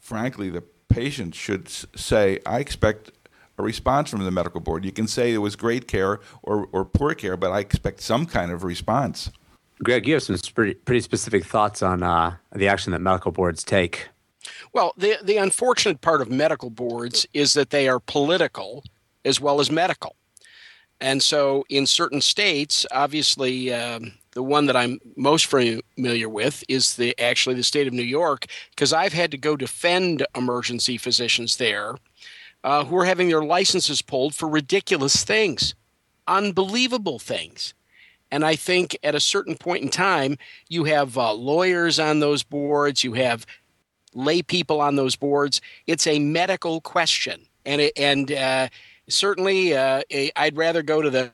frankly, 0.00 0.48
the 0.48 0.62
patient 0.98 1.34
should 1.34 1.68
say, 1.68 2.40
I 2.44 2.58
expect 2.58 3.12
a 3.56 3.62
response 3.62 4.10
from 4.10 4.24
the 4.24 4.32
medical 4.32 4.60
board. 4.60 4.84
You 4.84 4.90
can 4.90 5.06
say 5.06 5.32
it 5.32 5.38
was 5.38 5.54
great 5.54 5.86
care 5.86 6.18
or, 6.42 6.68
or 6.72 6.84
poor 6.84 7.14
care, 7.14 7.36
but 7.36 7.52
I 7.52 7.60
expect 7.60 8.00
some 8.00 8.26
kind 8.26 8.50
of 8.50 8.64
response. 8.64 9.30
Greg, 9.82 10.08
you 10.08 10.14
have 10.14 10.24
some 10.24 10.36
pretty, 10.54 10.74
pretty 10.74 11.00
specific 11.00 11.44
thoughts 11.44 11.82
on 11.82 12.02
uh, 12.02 12.36
the 12.52 12.66
action 12.66 12.90
that 12.92 13.00
medical 13.00 13.30
boards 13.30 13.62
take. 13.62 14.08
Well, 14.72 14.92
the, 14.96 15.18
the 15.22 15.36
unfortunate 15.36 16.00
part 16.00 16.20
of 16.20 16.30
medical 16.30 16.70
boards 16.70 17.26
is 17.32 17.52
that 17.52 17.70
they 17.70 17.88
are 17.88 18.00
political 18.00 18.82
as 19.24 19.40
well 19.40 19.60
as 19.60 19.70
medical. 19.70 20.16
And 21.00 21.22
so, 21.22 21.64
in 21.68 21.86
certain 21.86 22.20
states, 22.20 22.84
obviously, 22.90 23.72
um, 23.72 24.14
the 24.38 24.42
one 24.44 24.66
that 24.66 24.76
I'm 24.76 25.00
most 25.16 25.46
familiar 25.46 26.28
with 26.28 26.62
is 26.68 26.94
the 26.94 27.18
actually 27.18 27.56
the 27.56 27.64
state 27.64 27.88
of 27.88 27.92
New 27.92 28.04
York 28.04 28.46
because 28.70 28.92
I've 28.92 29.12
had 29.12 29.32
to 29.32 29.36
go 29.36 29.56
defend 29.56 30.24
emergency 30.36 30.96
physicians 30.96 31.56
there 31.56 31.96
uh, 32.62 32.84
who 32.84 32.96
are 32.98 33.04
having 33.04 33.30
their 33.30 33.42
licenses 33.42 34.00
pulled 34.00 34.36
for 34.36 34.48
ridiculous 34.48 35.24
things, 35.24 35.74
unbelievable 36.28 37.18
things. 37.18 37.74
And 38.30 38.44
I 38.44 38.54
think 38.54 38.96
at 39.02 39.16
a 39.16 39.20
certain 39.20 39.56
point 39.56 39.82
in 39.82 39.88
time, 39.88 40.38
you 40.68 40.84
have 40.84 41.18
uh, 41.18 41.32
lawyers 41.32 41.98
on 41.98 42.20
those 42.20 42.44
boards, 42.44 43.02
you 43.02 43.14
have 43.14 43.44
lay 44.14 44.40
people 44.40 44.80
on 44.80 44.94
those 44.94 45.16
boards. 45.16 45.60
It's 45.88 46.06
a 46.06 46.20
medical 46.20 46.80
question, 46.80 47.40
and 47.66 47.80
it, 47.80 47.92
and 47.96 48.30
uh, 48.30 48.68
certainly 49.08 49.76
uh, 49.76 50.02
I'd 50.36 50.56
rather 50.56 50.84
go 50.84 51.02
to 51.02 51.10
the 51.10 51.32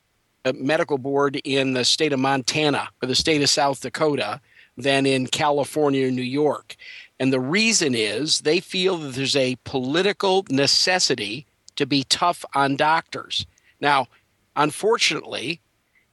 medical 0.52 0.98
board 0.98 1.40
in 1.44 1.72
the 1.72 1.84
state 1.84 2.12
of 2.12 2.20
Montana 2.20 2.90
or 3.02 3.06
the 3.06 3.14
state 3.14 3.42
of 3.42 3.48
South 3.48 3.80
Dakota 3.80 4.40
than 4.76 5.06
in 5.06 5.26
California 5.26 6.08
or 6.08 6.10
New 6.10 6.22
York. 6.22 6.76
And 7.18 7.32
the 7.32 7.40
reason 7.40 7.94
is 7.94 8.40
they 8.40 8.60
feel 8.60 8.96
that 8.98 9.14
there's 9.14 9.36
a 9.36 9.56
political 9.64 10.44
necessity 10.50 11.46
to 11.76 11.86
be 11.86 12.04
tough 12.04 12.44
on 12.54 12.76
doctors. 12.76 13.46
Now, 13.80 14.08
unfortunately, 14.56 15.60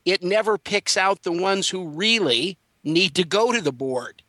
it 0.05 0.23
never 0.23 0.57
picks 0.57 0.97
out 0.97 1.23
the 1.23 1.31
ones 1.31 1.69
who 1.69 1.87
really 1.87 2.57
need 2.83 3.15
to 3.15 3.23
go 3.23 3.51
to 3.51 3.61
the 3.61 3.71
board. 3.71 4.23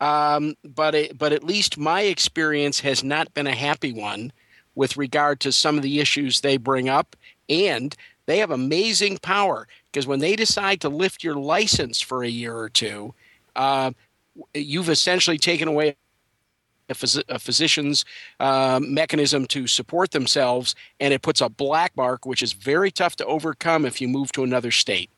Um, 0.00 0.56
but 0.62 0.94
it, 0.94 1.18
but 1.18 1.32
at 1.32 1.44
least 1.44 1.78
my 1.78 2.02
experience 2.02 2.80
has 2.80 3.02
not 3.02 3.32
been 3.32 3.46
a 3.46 3.54
happy 3.54 3.92
one 3.92 4.32
with 4.74 4.98
regard 4.98 5.40
to 5.40 5.52
some 5.52 5.76
of 5.76 5.82
the 5.82 6.00
issues 6.00 6.40
they 6.40 6.58
bring 6.58 6.88
up 6.88 7.16
and 7.48 7.96
they 8.26 8.38
have 8.38 8.50
amazing 8.50 9.18
power 9.18 9.66
because 9.90 10.06
when 10.06 10.20
they 10.20 10.36
decide 10.36 10.80
to 10.82 10.88
lift 10.88 11.24
your 11.24 11.36
license 11.36 12.00
for 12.00 12.22
a 12.22 12.28
year 12.28 12.56
or 12.56 12.68
two, 12.68 13.14
uh, 13.54 13.92
you've 14.54 14.88
essentially 14.88 15.38
taken 15.38 15.68
away 15.68 15.96
a, 16.88 16.94
phys- 16.94 17.24
a 17.28 17.38
physician's 17.38 18.04
uh, 18.40 18.80
mechanism 18.82 19.46
to 19.46 19.66
support 19.66 20.10
themselves, 20.12 20.74
and 21.00 21.12
it 21.12 21.22
puts 21.22 21.40
a 21.40 21.48
black 21.48 21.96
mark, 21.96 22.26
which 22.26 22.42
is 22.42 22.52
very 22.52 22.90
tough 22.90 23.16
to 23.16 23.26
overcome 23.26 23.84
if 23.84 24.00
you 24.00 24.08
move 24.08 24.32
to 24.32 24.44
another 24.44 24.70
state. 24.70 25.10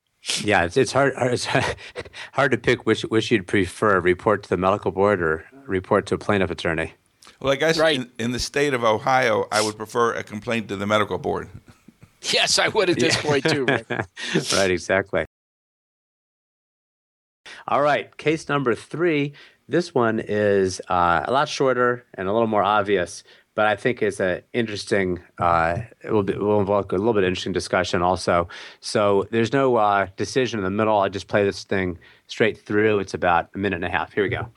Yeah, 0.43 0.65
it's, 0.65 0.77
it's 0.77 0.93
hard. 0.93 1.15
It's 1.17 1.47
hard 2.33 2.51
to 2.53 2.59
pick 2.59 2.87
which 2.87 3.03
which 3.03 3.31
you'd 3.31 3.47
prefer: 3.47 4.01
report 4.01 4.43
to 4.45 4.49
the 4.49 4.57
medical 4.57 4.91
board 4.91 5.23
or 5.23 5.45
report 5.67 6.07
to 6.07 6.15
a 6.15 6.19
plaintiff 6.19 6.51
attorney. 6.51 6.95
Well, 7.41 7.53
I 7.53 7.57
guess 7.57 7.79
right. 7.79 7.97
in, 7.97 8.11
in 8.19 8.33
the 8.33 8.41
state 8.41 8.75
of 8.75 8.83
Ohio, 8.83 9.47
I 9.53 9.63
would 9.63 9.77
prefer 9.77 10.15
a 10.15 10.25
complaint 10.25 10.69
to 10.69 10.77
the 10.77 10.87
medical 10.87 11.19
board. 11.19 11.49
Yes, 12.33 12.59
I 12.59 12.69
would 12.69 12.91
at 12.91 12.99
this 12.99 13.17
point 13.17 13.45
too. 13.45 13.65
right, 14.53 14.71
exactly. 14.71 15.25
All 17.67 17.81
right, 17.81 18.15
case 18.17 18.49
number 18.49 18.75
three. 18.75 19.35
This 19.69 19.95
one 19.95 20.21
is 20.21 20.81
uh, 20.89 21.25
a 21.25 21.33
lot 21.33 21.49
shorter 21.49 22.05
and 22.15 22.27
a 22.27 22.33
little 22.33 22.49
more 22.49 22.63
obvious, 22.63 23.23
but 23.55 23.67
I 23.67 23.77
think 23.77 24.03
it's 24.03 24.19
an 24.19 24.43
interesting. 24.53 25.21
Uh, 25.39 25.83
it 26.03 26.11
will, 26.11 26.23
be, 26.23 26.35
will 26.35 26.61
involve 26.61 26.91
a 26.91 26.97
little 26.97 27.13
bit 27.13 27.25
of 27.25 27.29
interesting 27.29 27.53
discussion 27.53 28.03
also. 28.03 28.49
So 28.81 29.27
there's 29.31 29.53
no 29.53 29.77
uh, 29.77 30.07
decision 30.17 30.59
in 30.59 30.65
the 30.65 30.71
middle. 30.71 30.99
I 30.99 31.09
just 31.11 31.29
play 31.29 31.45
this 31.45 31.65
thing 31.65 31.99
straight 32.27 32.59
through. 32.59 33.01
It's 33.01 33.15
about 33.15 33.51
a 33.55 33.59
minute 33.59 33.77
and 33.77 33.85
a 33.85 33.91
half. 33.91 34.13
Here 34.13 34.25
we 34.25 34.31
go. 34.31 34.49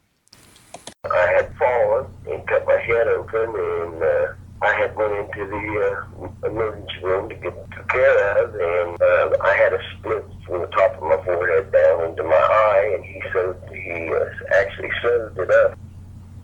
I 1.03 1.33
had 1.35 1.55
fallen 1.57 2.05
and 2.29 2.47
cut 2.47 2.65
my 2.65 2.77
head 2.77 3.07
open 3.07 3.49
and 3.49 4.03
uh, 4.03 4.33
I 4.61 4.73
had 4.75 4.95
went 4.95 5.13
into 5.13 5.49
the 5.49 5.65
uh, 5.81 6.47
emergency 6.47 6.99
room 7.01 7.29
to 7.29 7.35
get 7.35 7.53
took 7.71 7.89
care 7.89 8.43
of, 8.43 8.53
and 8.53 9.01
uh, 9.01 9.37
I 9.41 9.55
had 9.57 9.73
a 9.73 9.79
split 9.97 10.23
from 10.45 10.61
the 10.61 10.67
top 10.67 10.95
of 10.97 11.03
my 11.03 11.17
forehead 11.25 11.71
down 11.71 12.09
into 12.11 12.23
my 12.23 12.35
eye, 12.35 12.91
and 12.93 13.03
he 13.03 13.21
sewed, 13.33 13.57
he 13.73 14.13
uh, 14.13 14.25
actually 14.61 14.91
sewed 15.01 15.37
it 15.39 15.49
up 15.49 15.77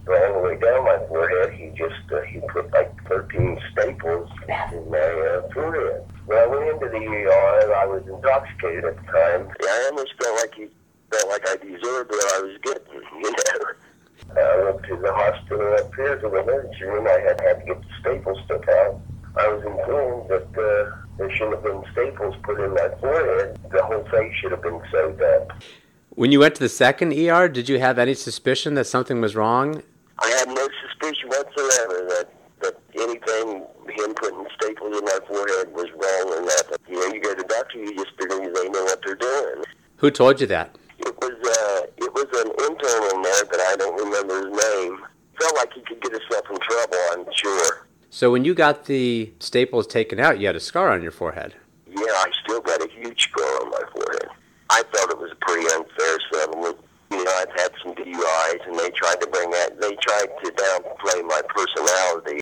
all 0.09 0.33
the 0.33 0.47
way 0.47 0.57
down 0.57 0.85
my 0.85 0.97
forehead. 1.07 1.53
He 1.53 1.69
just 1.77 2.01
uh, 2.11 2.21
he 2.21 2.39
put 2.49 2.71
like 2.73 2.91
13 3.07 3.59
staples 3.71 4.29
in 4.73 4.89
my 4.89 4.97
uh, 4.97 5.53
forehead. 5.53 6.01
When 6.25 6.37
I 6.39 6.47
went 6.47 6.69
into 6.69 6.89
the 6.89 7.05
ER, 7.05 7.75
I 7.75 7.85
was 7.85 8.01
intoxicated 8.07 8.85
at 8.85 8.97
the 8.97 9.11
time. 9.11 9.47
I 9.61 9.89
almost 9.91 10.13
felt 10.19 10.41
like 10.41 10.55
he 10.55 10.67
felt 11.11 11.29
like 11.29 11.47
I 11.47 11.55
deserved 11.57 12.09
what 12.09 12.33
I 12.33 12.41
was 12.41 12.57
getting, 12.63 12.93
you 13.21 13.31
know. 13.31 13.86
To 14.87 14.95
the 14.95 15.11
hospital 15.11 15.73
up 15.73 15.93
here 15.95 16.15
to 16.15 16.29
the 16.29 16.43
emergency 16.43 16.85
room. 16.85 17.05
I 17.07 17.19
had 17.19 17.41
had 17.41 17.59
to 17.59 17.65
get 17.65 17.81
the 17.81 17.87
staples 17.99 18.37
took 18.47 18.65
out. 18.69 19.01
I 19.35 19.47
was 19.49 19.65
informed 19.65 20.29
that 20.29 20.47
uh, 20.57 20.95
there 21.17 21.29
shouldn't 21.35 21.55
have 21.55 21.63
been 21.63 21.83
staples 21.91 22.35
put 22.43 22.57
in 22.57 22.73
my 22.73 22.89
forehead. 23.01 23.59
The 23.69 23.83
whole 23.83 24.05
face 24.05 24.33
should 24.39 24.51
have 24.51 24.61
been 24.61 24.81
sewed 24.89 25.21
up. 25.21 25.61
When 26.11 26.31
you 26.31 26.39
went 26.39 26.55
to 26.55 26.61
the 26.61 26.69
second 26.69 27.11
ER, 27.11 27.49
did 27.49 27.67
you 27.67 27.79
have 27.79 27.99
any 27.99 28.13
suspicion 28.13 28.75
that 28.75 28.85
something 28.85 29.19
was 29.19 29.35
wrong? 29.35 29.83
I 30.19 30.29
had 30.29 30.47
no 30.47 30.67
suspicion 30.87 31.27
whatsoever 31.27 32.07
that, 32.07 32.29
that 32.61 32.79
anything, 32.95 33.65
him 33.89 34.13
putting 34.13 34.45
staples 34.55 34.97
in 34.97 35.03
my 35.03 35.19
forehead 35.27 35.73
was 35.73 35.87
wrong 35.91 36.33
or 36.33 36.45
nothing. 36.45 36.77
You 36.87 36.95
know, 36.95 37.13
you 37.13 37.21
go 37.21 37.35
to 37.35 37.41
the 37.41 37.47
doctor, 37.49 37.77
you 37.77 37.93
just 37.93 38.11
figure 38.17 38.39
they 38.39 38.69
know 38.69 38.83
what 38.85 39.01
they're 39.05 39.15
doing. 39.15 39.65
Who 39.97 40.11
told 40.11 40.39
you 40.39 40.47
that? 40.47 40.77
It 41.21 41.23
was 41.23 41.57
uh, 41.57 41.87
it 41.97 42.13
was 42.13 42.27
an 42.45 42.51
intern 42.65 43.15
in 43.15 43.21
there, 43.21 43.45
but 43.45 43.59
I 43.59 43.75
don't 43.77 43.97
remember 43.97 44.37
his 44.37 44.57
name. 44.57 45.05
Felt 45.39 45.55
like 45.55 45.73
he 45.73 45.81
could 45.81 46.01
get 46.01 46.11
himself 46.11 46.45
in 46.49 46.57
trouble. 46.57 46.97
I'm 47.11 47.25
sure. 47.33 47.87
So 48.09 48.31
when 48.31 48.45
you 48.45 48.53
got 48.53 48.85
the 48.85 49.31
staples 49.39 49.85
taken 49.87 50.19
out, 50.19 50.39
you 50.39 50.47
had 50.47 50.55
a 50.55 50.59
scar 50.59 50.91
on 50.91 51.01
your 51.03 51.11
forehead. 51.11 51.55
Yeah, 51.87 52.01
I 52.01 52.31
still 52.43 52.61
got 52.61 52.81
a 52.83 52.89
huge 52.89 53.29
scar 53.29 53.61
on 53.61 53.69
my 53.69 53.83
forehead. 53.93 54.29
I 54.69 54.83
felt 54.93 55.11
it 55.11 55.17
was 55.17 55.31
a 55.31 55.35
pretty 55.35 55.67
unfair 55.73 56.17
settlement. 56.33 56.77
You 57.11 57.23
know, 57.23 57.31
I've 57.37 57.59
had 57.59 57.71
some 57.81 57.93
DUIs, 57.95 58.67
and 58.67 58.77
they 58.79 58.89
tried 58.91 59.21
to 59.21 59.27
bring 59.27 59.49
that. 59.51 59.79
They 59.79 59.95
tried 60.01 60.27
to 60.43 60.51
downplay 60.51 61.23
my 61.27 61.41
personality. 61.47 62.41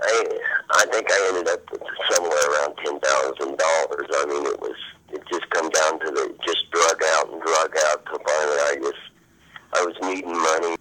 I 0.00 0.38
I 0.70 0.86
think 0.86 1.06
I 1.10 1.28
ended 1.28 1.48
up 1.48 1.70
with 1.72 1.82
somewhere 2.10 2.50
around 2.50 2.76
ten 2.84 2.98
thousand 3.00 3.58
dollars. 3.58 4.06
I 4.12 4.26
mean, 4.26 4.46
it 4.46 4.60
was 4.60 4.76
it 5.12 5.22
just 5.30 5.48
come 5.50 5.68
down 5.70 6.00
to 6.00 6.10
the 6.10 6.34
just 6.46 6.70
drug 6.70 7.02
out 7.16 7.32
and 7.32 7.42
drug 7.42 7.72
out. 7.90 8.02
So 8.10 8.18
finally, 8.18 8.60
I 8.68 8.76
just 8.80 9.04
I 9.74 9.84
was 9.84 9.96
needing 10.02 10.32
money. 10.32 10.76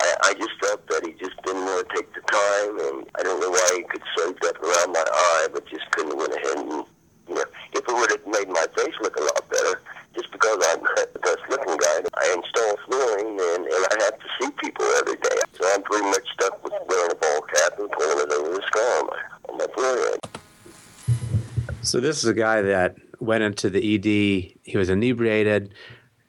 I, 0.00 0.14
I 0.30 0.34
just 0.34 0.54
felt 0.62 0.86
that 0.88 1.04
he 1.04 1.12
just 1.18 1.34
didn't 1.42 1.64
want 1.64 1.88
to 1.88 1.96
take 1.96 2.12
the 2.14 2.22
time, 2.30 2.78
and 2.78 3.06
I 3.18 3.22
don't 3.22 3.40
know 3.40 3.50
why 3.50 3.68
he 3.76 3.82
could 3.82 4.02
sew 4.16 4.32
that 4.42 4.56
around 4.62 4.92
my 4.92 5.04
eye, 5.04 5.48
but 5.52 5.66
just 5.66 5.90
couldn't 5.90 6.16
went 6.16 6.32
ahead 6.34 6.58
and 6.58 6.84
you 7.28 7.34
know, 7.34 7.44
if 7.72 7.84
it 7.84 7.92
would 7.92 8.10
have 8.10 8.26
made 8.26 8.48
my 8.48 8.66
face 8.76 8.94
look 9.02 9.16
a 9.16 9.20
lot 9.20 9.48
better, 9.50 9.82
just 10.14 10.30
because 10.32 10.58
I'm 10.70 10.80
the 11.12 11.18
best 11.20 11.38
looking 11.50 11.76
guy, 11.76 12.00
I 12.16 12.34
install 12.36 12.76
flooring 12.86 13.38
and, 13.38 13.66
and 13.66 13.86
I 13.90 13.96
have 14.04 14.18
to 14.18 14.28
see 14.40 14.50
people 14.62 14.86
every 14.98 15.16
day. 15.16 15.38
So 15.54 15.68
I'm 15.74 15.82
pretty 15.82 16.06
much 16.06 16.26
stuck 16.32 16.62
with 16.64 16.72
wearing 16.88 17.12
a 17.12 17.14
ball 17.14 17.40
cap 17.42 17.78
and 17.78 17.90
pulling 17.90 18.18
it 18.18 18.32
over 18.32 18.54
the 18.54 18.62
scar 18.66 19.00
on 19.00 19.06
my, 19.06 19.22
on 19.48 19.58
my 19.58 19.66
forehead. 19.74 20.20
So 21.82 22.00
this 22.00 22.18
is 22.18 22.24
a 22.24 22.34
guy 22.34 22.62
that 22.62 22.96
went 23.20 23.44
into 23.44 23.70
the 23.70 23.94
ED. 23.94 24.58
He 24.62 24.76
was 24.76 24.88
inebriated, 24.88 25.74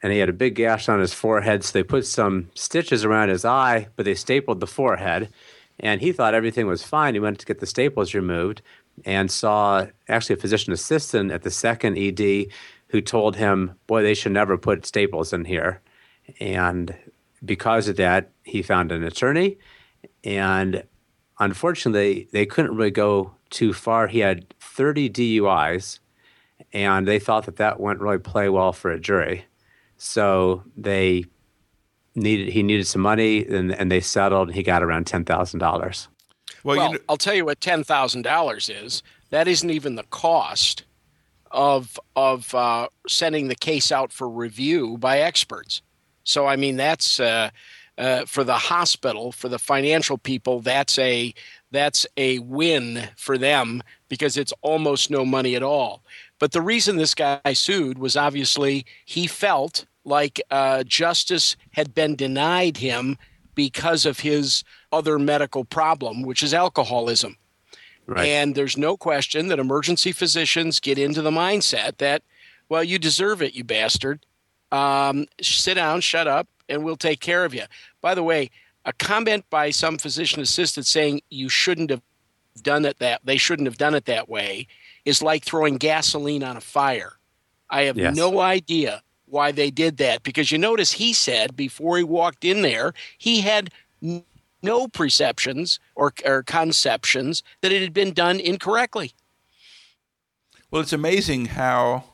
and 0.02 0.14
he 0.14 0.20
had 0.20 0.30
a 0.30 0.34
big 0.34 0.56
gash 0.56 0.90
on 0.90 1.00
his 1.00 1.14
forehead. 1.14 1.64
So 1.64 1.74
they 1.74 1.84
put 1.84 2.06
some 2.06 2.50
stitches 2.56 3.06
around 3.06 3.30
his 3.30 3.46
eye, 3.46 3.88
but 3.96 4.06
they 4.06 4.16
stapled 4.16 4.60
the 4.60 4.68
forehead. 4.68 5.30
And 5.80 6.02
he 6.02 6.12
thought 6.12 6.34
everything 6.34 6.68
was 6.68 6.84
fine. 6.84 7.14
He 7.14 7.20
went 7.20 7.40
to 7.40 7.46
get 7.46 7.60
the 7.60 7.66
staples 7.66 8.14
removed 8.14 8.62
and 9.06 9.32
saw 9.32 9.88
actually 10.10 10.36
a 10.36 10.40
physician 10.40 10.74
assistant 10.74 11.32
at 11.32 11.44
the 11.44 11.52
second 11.52 11.98
ED 11.98 12.48
who 12.90 13.00
told 13.02 13.38
him, 13.38 13.76
"Boy, 13.88 14.04
they 14.04 14.14
should 14.14 14.34
never 14.34 14.58
put 14.58 14.86
staples 14.86 15.32
in 15.32 15.46
here." 15.46 15.82
And 16.40 16.96
because 17.46 17.88
of 17.88 17.96
that, 17.96 18.32
he 18.44 18.62
found 18.62 18.92
an 18.92 19.04
attorney, 19.04 19.58
and 20.24 20.84
unfortunately, 21.40 22.28
they 22.34 22.46
couldn't 22.46 22.76
really 22.76 22.92
go 22.92 23.36
too 23.50 23.72
far. 23.72 24.08
He 24.08 24.20
had 24.20 24.54
30 24.60 25.08
DUIs, 25.10 26.00
and 26.74 27.08
they 27.08 27.20
thought 27.20 27.46
that 27.46 27.58
that 27.58 27.80
wouldn't 27.80 28.02
really 28.02 28.20
play 28.20 28.50
well 28.50 28.74
for 28.74 28.92
a 28.92 29.00
jury. 29.00 29.46
So 29.98 30.64
they 30.78 31.26
needed 32.16 32.50
he 32.50 32.64
needed 32.64 32.88
some 32.88 33.02
money, 33.02 33.46
and, 33.46 33.72
and 33.72 33.92
they 33.92 34.02
settled. 34.02 34.50
And 34.50 34.56
he 34.56 34.64
got 34.64 34.84
around 34.84 35.06
ten 35.08 35.26
thousand 35.26 35.60
dollars. 35.60 36.08
Well, 36.64 36.78
well 36.78 36.88
you 36.88 36.94
know- 36.94 37.04
I'll 37.10 37.18
tell 37.18 37.34
you 37.34 37.46
what 37.46 37.62
ten 37.62 37.84
thousand 37.84 38.24
dollars 38.24 38.70
is. 38.70 39.04
That 39.30 39.48
isn't 39.48 39.70
even 39.70 39.96
the 39.96 40.04
cost 40.04 40.84
of 41.52 42.00
of 42.16 42.54
uh, 42.54 42.90
sending 43.08 43.48
the 43.48 43.56
case 43.56 43.92
out 43.92 44.12
for 44.12 44.30
review 44.30 44.98
by 44.98 45.20
experts. 45.20 45.82
So 46.24 46.46
I 46.46 46.56
mean 46.56 46.78
that's 46.78 47.20
uh, 47.20 47.50
uh, 47.98 48.26
for 48.26 48.44
the 48.44 48.58
hospital, 48.58 49.32
for 49.32 49.50
the 49.50 49.60
financial 49.60 50.18
people. 50.18 50.62
That's 50.62 50.98
a 51.00 51.34
that's 51.72 52.06
a 52.18 52.40
win 52.40 53.10
for 53.16 53.38
them 53.38 53.84
because 54.08 54.38
it's 54.38 54.54
almost 54.62 55.10
no 55.10 55.26
money 55.26 55.56
at 55.56 55.64
all. 55.64 56.04
But 56.40 56.52
the 56.52 56.62
reason 56.62 56.96
this 56.96 57.16
guy 57.16 57.54
sued 57.54 57.98
was 58.00 58.16
obviously 58.16 58.86
he 59.06 59.28
felt 59.28 59.86
like 60.06 60.42
uh, 60.50 60.84
justice 60.84 61.56
had 61.72 61.94
been 61.94 62.16
denied 62.16 62.78
him 62.78 63.18
because 63.56 64.06
of 64.06 64.22
his 64.22 64.64
other 64.92 65.20
medical 65.20 65.66
problem, 65.66 66.22
which 66.22 66.42
is 66.42 66.54
alcoholism. 66.54 67.36
Right. 68.08 68.28
And 68.28 68.56
there's 68.56 68.78
no 68.78 68.98
question 68.98 69.50
that 69.50 69.60
emergency 69.60 70.12
physicians 70.12 70.80
get 70.80 70.98
into 70.98 71.22
the 71.22 71.30
mindset 71.30 71.98
that, 71.98 72.24
well, 72.70 72.84
you 72.84 72.98
deserve 72.98 73.42
it, 73.42 73.54
you 73.54 73.64
bastard. 73.64 74.26
Um, 74.72 75.28
sit 75.42 75.76
down, 75.76 76.02
shut 76.02 76.28
up, 76.28 76.48
and 76.68 76.84
we'll 76.84 76.96
take 76.96 77.20
care 77.20 77.46
of 77.46 77.54
you. 77.54 77.64
By 78.02 78.16
the 78.16 78.24
way, 78.24 78.50
a 78.90 78.94
comment 78.94 79.48
by 79.52 79.70
some 79.70 80.00
physician 80.00 80.42
assistant 80.42 80.84
saying 80.88 81.22
you 81.30 81.48
shouldn't 81.48 81.92
have 81.92 82.02
done 82.64 82.86
it 82.86 82.98
that 82.98 83.22
they 83.24 83.38
shouldn't 83.38 83.68
have 83.68 83.78
done 83.78 83.94
it 83.94 84.06
that 84.06 84.28
way 84.28 84.66
is 85.06 85.22
like 85.22 85.46
throwing 85.46 85.78
gasoline 85.78 86.44
on 86.44 86.58
a 86.58 86.62
fire. 86.62 87.14
I 87.70 87.84
have 87.84 87.98
yes. 87.98 88.16
no 88.16 88.40
idea 88.40 89.04
why 89.28 89.52
they 89.52 89.70
did 89.70 89.98
that 89.98 90.24
because 90.24 90.52
you 90.52 90.58
notice 90.58 90.92
he 90.92 91.14
said 91.14 91.56
before 91.56 91.98
he 91.98 92.04
walked 92.04 92.44
in 92.44 92.64
there 92.64 92.94
he 93.20 93.42
had 93.42 93.70
no 94.64 94.88
perceptions 94.88 95.80
or, 95.94 96.12
or 96.26 96.42
conceptions 96.42 97.44
that 97.62 97.72
it 97.72 97.84
had 97.84 97.94
been 97.94 98.12
done 98.12 98.40
incorrectly. 98.40 99.14
Well, 100.72 100.82
it's 100.82 100.94
amazing 100.94 101.46
how 101.46 102.06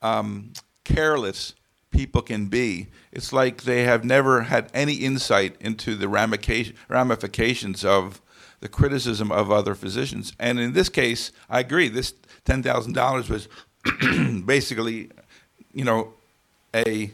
um, 0.00 0.52
careless 0.84 1.56
people 1.90 2.22
can 2.22 2.46
be. 2.46 2.88
It's 3.12 3.32
like 3.32 3.62
they 3.62 3.82
have 3.82 4.04
never 4.04 4.42
had 4.42 4.70
any 4.72 4.94
insight 4.94 5.56
into 5.60 5.94
the 5.94 6.08
ramifications 6.08 7.84
of 7.84 8.20
the 8.60 8.68
criticism 8.68 9.32
of 9.32 9.50
other 9.50 9.74
physicians. 9.74 10.32
And 10.38 10.60
in 10.60 10.72
this 10.72 10.88
case, 10.88 11.32
I 11.48 11.60
agree. 11.60 11.88
This 11.88 12.14
ten 12.44 12.62
thousand 12.62 12.94
dollars 12.94 13.28
was 13.28 13.48
basically, 14.44 15.10
you 15.72 15.84
know, 15.84 16.14
a 16.74 17.12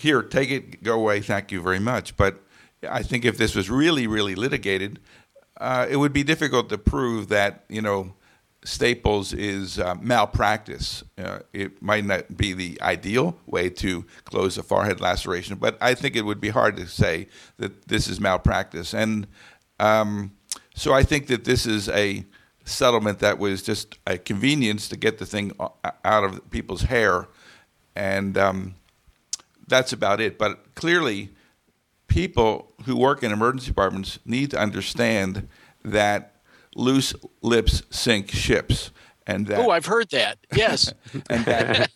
here, 0.00 0.22
take 0.22 0.50
it, 0.50 0.82
go 0.82 0.94
away, 0.94 1.20
thank 1.20 1.50
you 1.50 1.60
very 1.60 1.80
much. 1.80 2.16
But 2.16 2.40
I 2.88 3.02
think 3.02 3.24
if 3.24 3.36
this 3.36 3.54
was 3.54 3.68
really, 3.68 4.06
really 4.06 4.36
litigated, 4.36 5.00
uh, 5.60 5.86
it 5.90 5.96
would 5.96 6.12
be 6.12 6.22
difficult 6.22 6.68
to 6.68 6.78
prove 6.78 7.28
that 7.28 7.64
you 7.68 7.82
know 7.82 8.14
Staples 8.68 9.32
is 9.32 9.78
uh, 9.78 9.94
malpractice. 9.94 11.02
Uh, 11.16 11.38
it 11.54 11.80
might 11.80 12.04
not 12.04 12.36
be 12.36 12.52
the 12.52 12.78
ideal 12.82 13.34
way 13.46 13.70
to 13.70 14.04
close 14.24 14.58
a 14.58 14.62
forehead 14.62 15.00
laceration, 15.00 15.56
but 15.56 15.78
I 15.80 15.94
think 15.94 16.16
it 16.16 16.22
would 16.26 16.38
be 16.38 16.50
hard 16.50 16.76
to 16.76 16.86
say 16.86 17.28
that 17.56 17.88
this 17.88 18.08
is 18.08 18.20
malpractice. 18.20 18.92
And 18.92 19.26
um, 19.80 20.32
so 20.74 20.92
I 20.92 21.02
think 21.02 21.28
that 21.28 21.44
this 21.44 21.64
is 21.64 21.88
a 21.88 22.26
settlement 22.66 23.20
that 23.20 23.38
was 23.38 23.62
just 23.62 23.98
a 24.06 24.18
convenience 24.18 24.86
to 24.88 24.98
get 24.98 25.16
the 25.16 25.24
thing 25.24 25.52
out 26.04 26.24
of 26.24 26.50
people's 26.50 26.82
hair, 26.82 27.26
and 27.96 28.36
um, 28.36 28.74
that's 29.66 29.94
about 29.94 30.20
it. 30.20 30.36
But 30.36 30.74
clearly 30.74 31.30
people 32.06 32.70
who 32.84 32.96
work 32.96 33.22
in 33.22 33.32
emergency 33.32 33.68
departments 33.68 34.18
need 34.26 34.50
to 34.50 34.58
understand 34.58 35.48
that 35.86 36.34
loose 36.78 37.14
lips 37.42 37.82
sink 37.90 38.30
ships, 38.30 38.90
and 39.26 39.46
that 39.48 39.58
oh, 39.58 39.70
I've 39.70 39.86
heard 39.86 40.08
that. 40.10 40.38
Yes, 40.54 40.92
and 41.30 41.44
that 41.44 41.90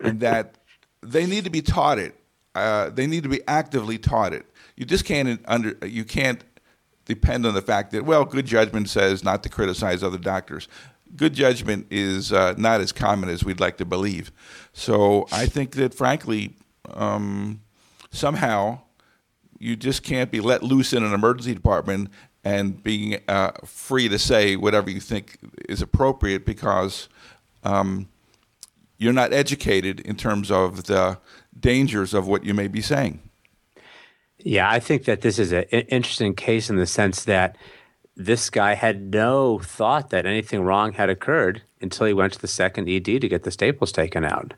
and 0.00 0.20
that 0.20 0.58
they 1.02 1.26
need 1.26 1.44
to 1.44 1.50
be 1.50 1.62
taught 1.62 1.98
it. 1.98 2.14
Uh, 2.54 2.90
they 2.90 3.06
need 3.06 3.22
to 3.22 3.28
be 3.28 3.40
actively 3.48 3.98
taught 3.98 4.32
it. 4.32 4.46
You 4.76 4.84
just 4.84 5.04
can't 5.04 5.40
under 5.46 5.76
you 5.86 6.04
can't 6.04 6.44
depend 7.06 7.46
on 7.46 7.54
the 7.54 7.62
fact 7.62 7.92
that 7.92 8.04
well, 8.04 8.24
good 8.24 8.46
judgment 8.46 8.88
says 8.88 9.24
not 9.24 9.42
to 9.42 9.48
criticize 9.48 10.02
other 10.02 10.18
doctors. 10.18 10.68
Good 11.16 11.34
judgment 11.34 11.86
is 11.90 12.32
uh, 12.32 12.54
not 12.58 12.80
as 12.80 12.92
common 12.92 13.28
as 13.28 13.44
we'd 13.44 13.60
like 13.60 13.78
to 13.78 13.84
believe. 13.84 14.32
So 14.72 15.26
I 15.30 15.46
think 15.46 15.76
that, 15.76 15.94
frankly, 15.94 16.56
um, 16.92 17.62
somehow 18.10 18.80
you 19.58 19.76
just 19.76 20.02
can't 20.02 20.30
be 20.30 20.40
let 20.40 20.62
loose 20.62 20.92
in 20.92 21.04
an 21.04 21.14
emergency 21.14 21.54
department 21.54 22.10
and 22.46 22.80
being 22.80 23.18
uh, 23.26 23.50
free 23.64 24.08
to 24.08 24.20
say 24.20 24.54
whatever 24.54 24.88
you 24.88 25.00
think 25.00 25.36
is 25.68 25.82
appropriate 25.82 26.46
because 26.46 27.08
um, 27.64 28.08
you're 28.98 29.12
not 29.12 29.32
educated 29.32 29.98
in 29.98 30.14
terms 30.14 30.48
of 30.48 30.84
the 30.84 31.18
dangers 31.58 32.14
of 32.14 32.28
what 32.28 32.44
you 32.44 32.54
may 32.54 32.68
be 32.68 32.80
saying. 32.80 33.20
Yeah, 34.38 34.70
I 34.70 34.78
think 34.78 35.06
that 35.06 35.22
this 35.22 35.40
is 35.40 35.50
an 35.50 35.64
interesting 35.64 36.36
case 36.36 36.70
in 36.70 36.76
the 36.76 36.86
sense 36.86 37.24
that 37.24 37.56
this 38.14 38.48
guy 38.48 38.74
had 38.74 39.12
no 39.12 39.58
thought 39.58 40.10
that 40.10 40.24
anything 40.24 40.62
wrong 40.62 40.92
had 40.92 41.10
occurred 41.10 41.62
until 41.80 42.06
he 42.06 42.12
went 42.12 42.34
to 42.34 42.40
the 42.40 42.46
second 42.46 42.88
ED 42.88 43.06
to 43.06 43.28
get 43.28 43.42
the 43.42 43.50
staples 43.50 43.90
taken 43.90 44.24
out. 44.24 44.54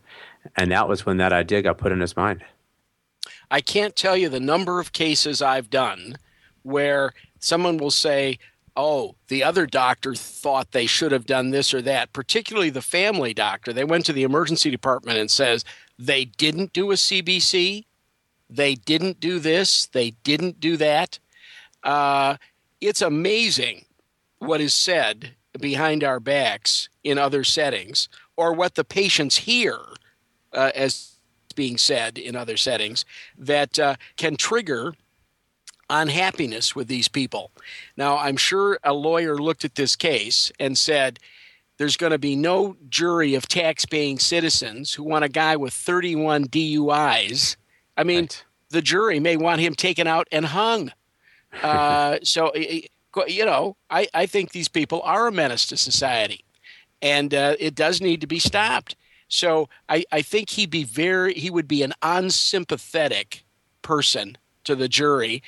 And 0.57 0.71
that 0.73 0.89
was 0.89 1.07
when 1.07 1.17
that 1.17 1.33
idea 1.33 1.63
got 1.63 1.79
put 1.79 1.93
in 1.93 2.01
his 2.01 2.19
mind. 2.19 2.45
I 3.51 3.63
can't 3.63 3.97
tell 3.97 4.15
you 4.15 4.29
the 4.29 4.41
number 4.41 4.79
of 4.79 4.93
cases 4.93 5.41
I've 5.41 5.71
done 5.71 6.19
where 6.69 7.15
someone 7.39 7.77
will 7.77 7.91
say, 7.91 8.39
oh, 8.77 9.17
the 9.27 9.43
other 9.43 9.67
doctor 9.67 10.15
thought 10.15 10.71
they 10.71 10.87
should 10.87 11.11
have 11.11 11.27
done 11.27 11.51
this 11.51 11.75
or 11.75 11.83
that, 11.83 12.13
particularly 12.13 12.71
the 12.71 12.81
family 12.81 13.35
doctor. 13.35 13.73
They 13.73 13.85
went 13.85 14.07
to 14.07 14.13
the 14.13 14.23
emergency 14.23 14.71
department 14.71 15.19
and 15.19 15.31
says 15.31 15.65
they 15.99 16.25
didn't 16.25 16.73
do 16.73 16.93
a 16.93 16.95
CBC, 16.95 17.85
they 18.49 18.75
didn't 18.77 19.19
do 19.21 19.41
this, 19.41 19.87
they 19.87 20.13
didn't 20.23 20.61
do 20.61 20.77
that. 20.77 21.19
Uh, 21.83 22.37
it's 22.81 23.03
amazing 23.03 23.85
what 24.39 24.61
is 24.61 24.75
said 24.75 25.33
behind 25.61 26.05
our 26.05 26.21
backs 26.21 26.89
in 27.03 27.19
other 27.19 27.43
settings 27.43 28.09
or 28.37 28.53
what 28.53 28.77
the 28.77 28.85
patients 28.85 29.39
hear 29.39 29.79
uh, 30.53 30.71
as 30.75 31.17
being 31.57 31.77
said 31.77 32.17
in 32.17 32.37
other 32.37 32.57
settings 32.57 33.05
that 33.37 33.79
uh, 33.79 33.97
can 34.17 34.37
trigger 34.37 34.95
unhappiness 35.91 36.75
with 36.75 36.89
these 36.89 37.09
people. 37.09 37.51
Now, 37.97 38.19
I'm 38.19 38.37
sure 38.37 38.79
a 38.85 38.93
lawyer 38.93 39.37
looked 39.39 39.65
at 39.65 39.75
this 39.75 39.97
case 39.97 40.53
and 40.59 40.77
said, 40.77 41.19
there's 41.79 41.97
going 41.97 42.13
to 42.13 42.19
be 42.19 42.37
no 42.37 42.77
jury 42.89 43.35
of 43.35 43.49
tax-paying 43.49 44.19
citizens 44.19 44.95
who 44.95 45.05
want 45.05 45.25
a 45.25 45.29
guy 45.29 45.57
with 45.57 45.73
31 45.73 46.47
DUIs. 46.47 47.57
I 47.97 48.05
mean, 48.05 48.25
right. 48.25 48.45
the 48.71 48.83
jury 48.83 49.21
may 49.21 49.37
want 49.37 49.61
him 49.61 49.75
taken 49.75 50.07
out 50.07 50.29
and 50.31 50.45
hung. 50.47 50.93
Uh, 51.63 52.19
so, 52.23 52.53
you 52.55 53.47
know, 53.47 53.75
I, 53.89 54.07
I 54.13 54.27
think 54.27 54.53
these 54.53 54.69
people 54.69 55.01
are 55.03 55.29
a 55.29 55.33
menace 55.33 55.65
to 55.69 55.79
society, 55.79 56.45
and 57.01 57.33
uh, 57.33 57.57
it 57.59 57.75
does 57.75 58.03
need 58.03 58.21
to 58.21 58.27
be 58.27 58.39
stopped. 58.39 58.97
So, 59.29 59.71
I, 59.89 60.05
I 60.13 60.21
think 60.21 60.51
he'd 60.51 60.69
be 60.69 60.85
very 60.85 61.33
he 61.33 61.49
would 61.49 61.67
be 61.67 61.83
an 61.83 61.95
unsympathetic 62.03 63.45
person 63.81 64.37
to 64.65 64.77
the 64.77 64.91
jury 64.91 65.43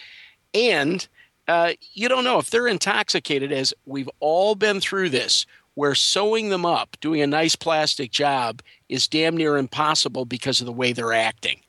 and 0.55 1.07
uh, 1.49 1.73
you 1.95 2.09
don't 2.09 2.25
know 2.25 2.39
if 2.39 2.51
they're 2.51 2.69
intoxicated, 2.69 3.53
as 3.53 3.75
we've 3.87 4.11
all 4.21 4.55
been 4.55 4.81
through 4.81 5.11
this, 5.11 5.47
where 5.75 5.95
sewing 5.95 6.49
them 6.49 6.65
up, 6.65 6.97
doing 7.01 7.21
a 7.23 7.27
nice 7.27 7.57
plastic 7.57 8.11
job, 8.11 8.63
is 8.89 9.09
damn 9.09 9.37
near 9.37 9.57
impossible 9.57 10.25
because 10.25 10.61
of 10.61 10.67
the 10.67 10.73
way 10.73 10.93
they're 10.93 11.13
acting. 11.13 11.61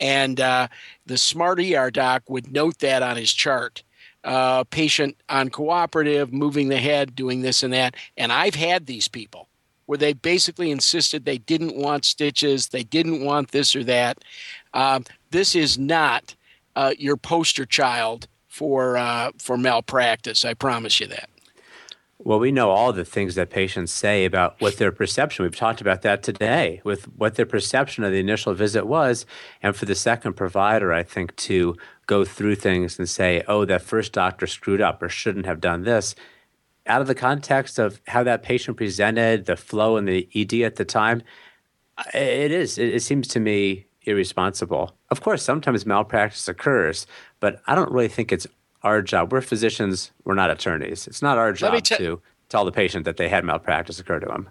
And 0.00 0.40
uh, 0.40 0.68
the 1.06 1.18
smart 1.18 1.58
ER 1.58 1.90
doc 1.90 2.22
would 2.28 2.52
note 2.52 2.78
that 2.78 3.02
on 3.02 3.16
his 3.16 3.32
chart. 3.32 3.82
Uh, 4.24 4.64
patient 4.64 5.16
uncooperative, 5.28 6.32
moving 6.32 6.68
the 6.68 6.76
head, 6.76 7.14
doing 7.14 7.42
this 7.42 7.62
and 7.62 7.72
that. 7.72 7.96
And 8.16 8.32
I've 8.32 8.54
had 8.54 8.86
these 8.86 9.08
people 9.08 9.48
where 9.86 9.98
they 9.98 10.12
basically 10.12 10.70
insisted 10.70 11.24
they 11.24 11.38
didn't 11.38 11.74
want 11.74 12.04
stitches, 12.04 12.68
they 12.68 12.82
didn't 12.82 13.24
want 13.24 13.52
this 13.52 13.74
or 13.74 13.82
that. 13.84 14.18
Uh, 14.74 15.00
this 15.30 15.54
is 15.54 15.78
not 15.78 16.34
uh, 16.78 16.94
your 16.96 17.16
poster 17.16 17.66
child 17.66 18.28
for 18.46 18.96
uh, 18.96 19.32
for 19.36 19.58
malpractice. 19.58 20.44
I 20.44 20.54
promise 20.54 21.00
you 21.00 21.08
that. 21.08 21.28
Well, 22.18 22.38
we 22.38 22.52
know 22.52 22.70
all 22.70 22.92
the 22.92 23.04
things 23.04 23.34
that 23.34 23.50
patients 23.50 23.92
say 23.92 24.24
about 24.24 24.60
what 24.60 24.76
their 24.76 24.92
perception. 24.92 25.44
We've 25.44 25.56
talked 25.56 25.80
about 25.80 26.02
that 26.02 26.22
today 26.22 26.80
with 26.84 27.04
what 27.16 27.34
their 27.34 27.46
perception 27.46 28.04
of 28.04 28.12
the 28.12 28.20
initial 28.20 28.54
visit 28.54 28.86
was, 28.86 29.26
and 29.60 29.74
for 29.74 29.86
the 29.86 29.96
second 29.96 30.34
provider, 30.34 30.92
I 30.92 31.02
think 31.02 31.34
to 31.36 31.76
go 32.06 32.24
through 32.24 32.54
things 32.56 32.96
and 32.96 33.08
say, 33.08 33.42
"Oh, 33.48 33.64
that 33.64 33.82
first 33.82 34.12
doctor 34.12 34.46
screwed 34.46 34.80
up 34.80 35.02
or 35.02 35.08
shouldn't 35.08 35.46
have 35.46 35.60
done 35.60 35.82
this." 35.82 36.14
Out 36.86 37.00
of 37.00 37.08
the 37.08 37.14
context 37.14 37.80
of 37.80 38.00
how 38.06 38.22
that 38.22 38.44
patient 38.44 38.76
presented, 38.76 39.46
the 39.46 39.56
flow 39.56 39.96
in 39.96 40.04
the 40.04 40.28
ED 40.32 40.62
at 40.62 40.76
the 40.76 40.84
time, 40.84 41.22
it 42.14 42.52
is. 42.52 42.78
It, 42.78 42.94
it 42.94 43.02
seems 43.02 43.26
to 43.28 43.40
me 43.40 43.87
irresponsible. 44.08 44.92
Of 45.10 45.20
course, 45.20 45.42
sometimes 45.42 45.86
malpractice 45.86 46.48
occurs, 46.48 47.06
but 47.40 47.62
I 47.66 47.74
don't 47.74 47.90
really 47.92 48.08
think 48.08 48.32
it's 48.32 48.46
our 48.82 49.02
job. 49.02 49.32
We're 49.32 49.40
physicians, 49.40 50.10
we're 50.24 50.34
not 50.34 50.50
attorneys. 50.50 51.06
It's 51.06 51.22
not 51.22 51.38
our 51.38 51.52
job 51.52 51.82
to 51.84 52.20
tell 52.48 52.64
the 52.64 52.72
patient 52.72 53.04
that 53.04 53.16
they 53.16 53.28
had 53.28 53.44
malpractice 53.44 53.98
occur 53.98 54.20
to 54.20 54.26
them. 54.26 54.48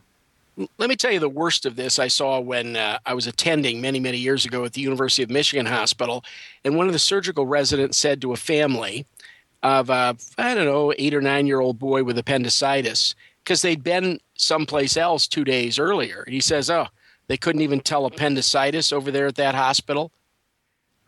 Let 0.77 0.89
me 0.89 0.95
tell 0.95 1.11
you 1.11 1.19
the 1.19 1.29
worst 1.29 1.65
of 1.65 1.75
this 1.75 1.99
I 1.99 2.07
saw 2.07 2.39
when 2.39 2.75
uh, 2.75 2.97
I 3.05 3.13
was 3.13 3.27
attending 3.27 3.79
many, 3.79 3.99
many 3.99 4.17
years 4.17 4.43
ago 4.43 4.65
at 4.65 4.73
the 4.73 4.81
University 4.81 5.21
of 5.21 5.29
Michigan 5.29 5.67
Hospital. 5.67 6.23
And 6.65 6.75
one 6.75 6.87
of 6.87 6.93
the 6.93 6.99
surgical 6.99 7.45
residents 7.45 7.97
said 7.97 8.21
to 8.21 8.33
a 8.33 8.37
family 8.37 9.05
of 9.61 9.91
a, 9.91 10.15
I 10.37 10.55
don't 10.55 10.65
know, 10.65 10.93
eight 10.97 11.13
or 11.13 11.21
nine 11.21 11.45
year 11.45 11.59
old 11.59 11.77
boy 11.77 12.03
with 12.03 12.17
appendicitis, 12.17 13.13
because 13.43 13.61
they'd 13.61 13.83
been 13.83 14.19
someplace 14.35 14.97
else 14.97 15.27
two 15.27 15.43
days 15.43 15.77
earlier. 15.77 16.23
And 16.23 16.33
he 16.33 16.41
says, 16.41 16.71
Oh, 16.71 16.87
they 17.27 17.37
couldn't 17.37 17.61
even 17.61 17.79
tell 17.79 18.05
appendicitis 18.05 18.91
over 18.91 19.11
there 19.11 19.27
at 19.27 19.35
that 19.35 19.55
hospital. 19.55 20.11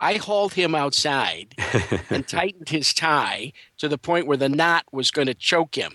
I 0.00 0.14
hauled 0.14 0.54
him 0.54 0.74
outside 0.74 1.54
and 2.10 2.26
tightened 2.26 2.70
his 2.70 2.94
tie 2.94 3.52
to 3.78 3.88
the 3.88 3.98
point 3.98 4.26
where 4.26 4.36
the 4.36 4.48
knot 4.48 4.84
was 4.92 5.10
going 5.10 5.26
to 5.26 5.34
choke 5.34 5.74
him. 5.74 5.92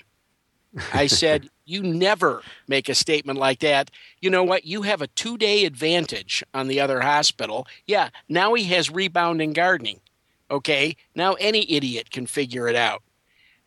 I 0.93 1.07
said, 1.07 1.49
You 1.65 1.82
never 1.82 2.41
make 2.67 2.88
a 2.88 2.95
statement 2.95 3.39
like 3.39 3.59
that. 3.59 3.89
You 4.21 4.30
know 4.30 4.43
what? 4.43 4.65
You 4.65 4.84
have 4.84 5.01
a 5.01 5.07
two 5.07 5.38
day 5.38 5.65
advantage 5.65 6.43
on 6.53 6.67
the 6.67 6.80
other 6.80 7.01
hospital. 7.01 7.67
Yeah, 7.88 8.09
now 8.30 8.53
he 8.53 8.65
has 8.65 8.91
rebounding 8.91 9.53
guarding. 9.53 9.99
Okay, 10.51 10.95
now 11.15 11.34
any 11.34 11.71
idiot 11.71 12.11
can 12.11 12.28
figure 12.28 12.67
it 12.67 12.76
out. 12.76 13.01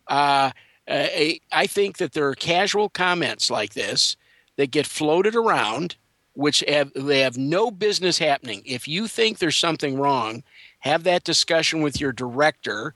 Uh, 0.07 0.51
I 0.87 1.67
think 1.67 1.97
that 1.97 2.13
there 2.13 2.27
are 2.27 2.35
casual 2.35 2.89
comments 2.89 3.51
like 3.51 3.73
this 3.73 4.15
that 4.55 4.71
get 4.71 4.87
floated 4.87 5.35
around 5.35 5.97
which 6.39 6.63
have, 6.69 6.89
they 6.95 7.19
have 7.19 7.37
no 7.37 7.69
business 7.69 8.17
happening. 8.17 8.61
If 8.65 8.87
you 8.87 9.09
think 9.09 9.39
there's 9.39 9.57
something 9.57 9.99
wrong, 9.99 10.41
have 10.79 11.03
that 11.03 11.25
discussion 11.25 11.81
with 11.81 11.99
your 11.99 12.13
director 12.13 12.95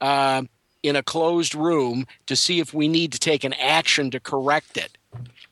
uh, 0.00 0.44
in 0.82 0.96
a 0.96 1.02
closed 1.02 1.54
room 1.54 2.06
to 2.24 2.34
see 2.34 2.58
if 2.58 2.72
we 2.72 2.88
need 2.88 3.12
to 3.12 3.18
take 3.18 3.44
an 3.44 3.52
action 3.52 4.10
to 4.12 4.18
correct 4.18 4.78
it. 4.78 4.96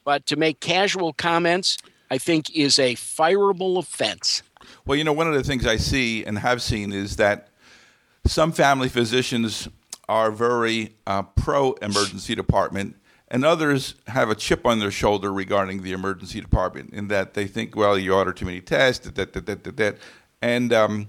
But 0.05 0.24
to 0.24 0.37
make 0.37 0.61
casual 0.61 1.12
comments, 1.12 1.76
I 2.11 2.16
think, 2.16 2.49
is 2.57 2.79
a 2.79 2.95
fireable 2.95 3.76
offense. 3.76 4.43
Well, 4.87 4.97
you 4.97 5.05
know, 5.05 5.12
one 5.12 5.29
of 5.29 5.35
the 5.35 5.45
things 5.45 5.66
I 5.66 5.76
see 5.76 6.24
and 6.24 6.39
have 6.39 6.62
seen 6.62 6.95
is 6.95 7.16
that 7.16 7.49
some 8.24 8.53
family 8.53 8.89
physicians 8.89 9.68
are 10.09 10.31
very 10.31 10.95
uh, 11.07 11.24
pro 11.24 11.72
emergency 11.74 12.35
department 12.35 12.97
and 13.31 13.45
others 13.45 13.95
have 14.07 14.31
a 14.31 14.35
chip 14.35 14.66
on 14.66 14.79
their 14.79 14.91
shoulder 14.91 15.33
regarding 15.33 15.83
the 15.83 15.93
emergency 15.93 16.41
department 16.41 16.93
in 16.95 17.09
that 17.09 17.35
they 17.35 17.47
think, 17.47 17.76
well, 17.76 17.99
you 17.99 18.14
order 18.14 18.33
too 18.33 18.47
many 18.47 18.61
tests, 18.61 19.07
that, 19.07 19.33
that, 19.33 19.47
that, 19.47 19.64
that, 19.64 19.76
that. 19.76 19.97
And 20.41 20.72
um, 20.72 21.09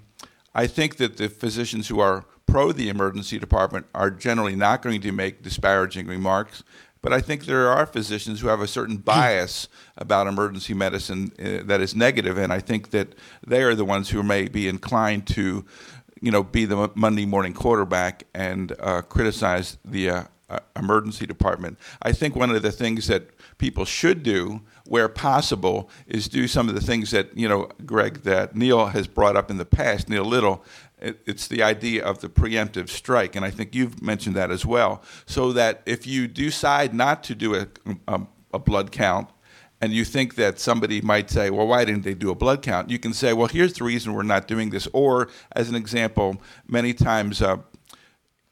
I 0.53 0.67
think 0.67 0.97
that 0.97 1.17
the 1.17 1.30
physicians 1.30 1.88
who 1.88 1.99
are 1.99 2.26
pro 2.45 2.72
the 2.72 2.89
emergency 2.89 3.39
department 3.39 3.86
are 3.93 4.09
generally 4.09 4.55
not 4.55 4.82
going 4.82 5.01
to 5.01 5.11
make 5.11 5.43
disparaging 5.43 6.07
remarks. 6.07 6.63
But 7.01 7.13
I 7.13 7.22
think 7.22 7.45
there 7.45 7.70
are 7.70 7.86
physicians 7.86 8.41
who 8.41 8.49
have 8.49 8.59
a 8.59 8.67
certain 8.67 8.97
bias 8.97 9.70
about 9.97 10.28
emergency 10.28 10.74
medicine 10.74 11.32
uh, 11.39 11.63
that 11.65 11.80
is 11.80 11.95
negative, 11.95 12.38
and 12.38 12.51
I 12.51 12.59
think 12.59 12.89
that 12.89 13.15
they 13.47 13.63
are 13.63 13.74
the 13.74 13.86
ones 13.86 14.09
who 14.09 14.22
may 14.22 14.49
be 14.49 14.67
inclined 14.67 15.26
to, 15.28 15.63
you 16.22 16.32
know, 16.32 16.43
be 16.43 16.65
the 16.65 16.91
Monday 16.95 17.26
morning 17.26 17.53
quarterback 17.53 18.26
and 18.34 18.76
uh, 18.80 19.01
criticize 19.03 19.78
the 19.86 20.09
uh, 20.09 20.24
uh, 20.49 20.59
emergency 20.75 21.25
department. 21.25 21.77
I 22.01 22.11
think 22.11 22.35
one 22.35 22.49
of 22.49 22.61
the 22.61 22.71
things 22.71 23.07
that 23.07 23.29
people 23.57 23.85
should 23.85 24.23
do, 24.23 24.61
where 24.85 25.07
possible, 25.07 25.89
is 26.07 26.27
do 26.27 26.47
some 26.47 26.69
of 26.69 26.75
the 26.75 26.81
things 26.81 27.11
that 27.11 27.37
you 27.37 27.47
know, 27.47 27.69
Greg, 27.85 28.21
that 28.23 28.55
Neil 28.55 28.87
has 28.87 29.07
brought 29.07 29.35
up 29.35 29.51
in 29.51 29.57
the 29.57 29.65
past. 29.65 30.09
Neil 30.09 30.25
Little. 30.25 30.63
It, 31.01 31.21
it's 31.25 31.47
the 31.47 31.63
idea 31.63 32.03
of 32.03 32.19
the 32.19 32.27
preemptive 32.27 32.89
strike, 32.89 33.35
and 33.35 33.45
I 33.45 33.51
think 33.51 33.73
you've 33.73 34.01
mentioned 34.01 34.35
that 34.35 34.51
as 34.51 34.65
well. 34.65 35.01
So 35.25 35.53
that 35.53 35.81
if 35.85 36.05
you 36.05 36.27
decide 36.27 36.93
not 36.93 37.23
to 37.25 37.35
do 37.35 37.55
a, 37.55 37.67
a, 38.07 38.21
a 38.53 38.59
blood 38.59 38.91
count, 38.91 39.29
and 39.81 39.93
you 39.93 40.03
think 40.03 40.35
that 40.35 40.59
somebody 40.59 40.99
might 40.99 41.29
say, 41.29 41.49
well, 41.49 41.67
why 41.67 41.85
didn't 41.85 42.03
they 42.03 42.13
do 42.13 42.31
a 42.31 42.35
blood 42.35 42.61
count? 42.61 42.89
You 42.89 42.99
can 42.99 43.13
say, 43.13 43.31
well, 43.31 43.47
here's 43.47 43.73
the 43.73 43.85
reason 43.85 44.13
we're 44.13 44.23
not 44.23 44.47
doing 44.47 44.71
this. 44.71 44.87
Or, 44.91 45.29
as 45.53 45.69
an 45.69 45.75
example, 45.75 46.41
many 46.67 46.93
times 46.93 47.41
uh, 47.41 47.57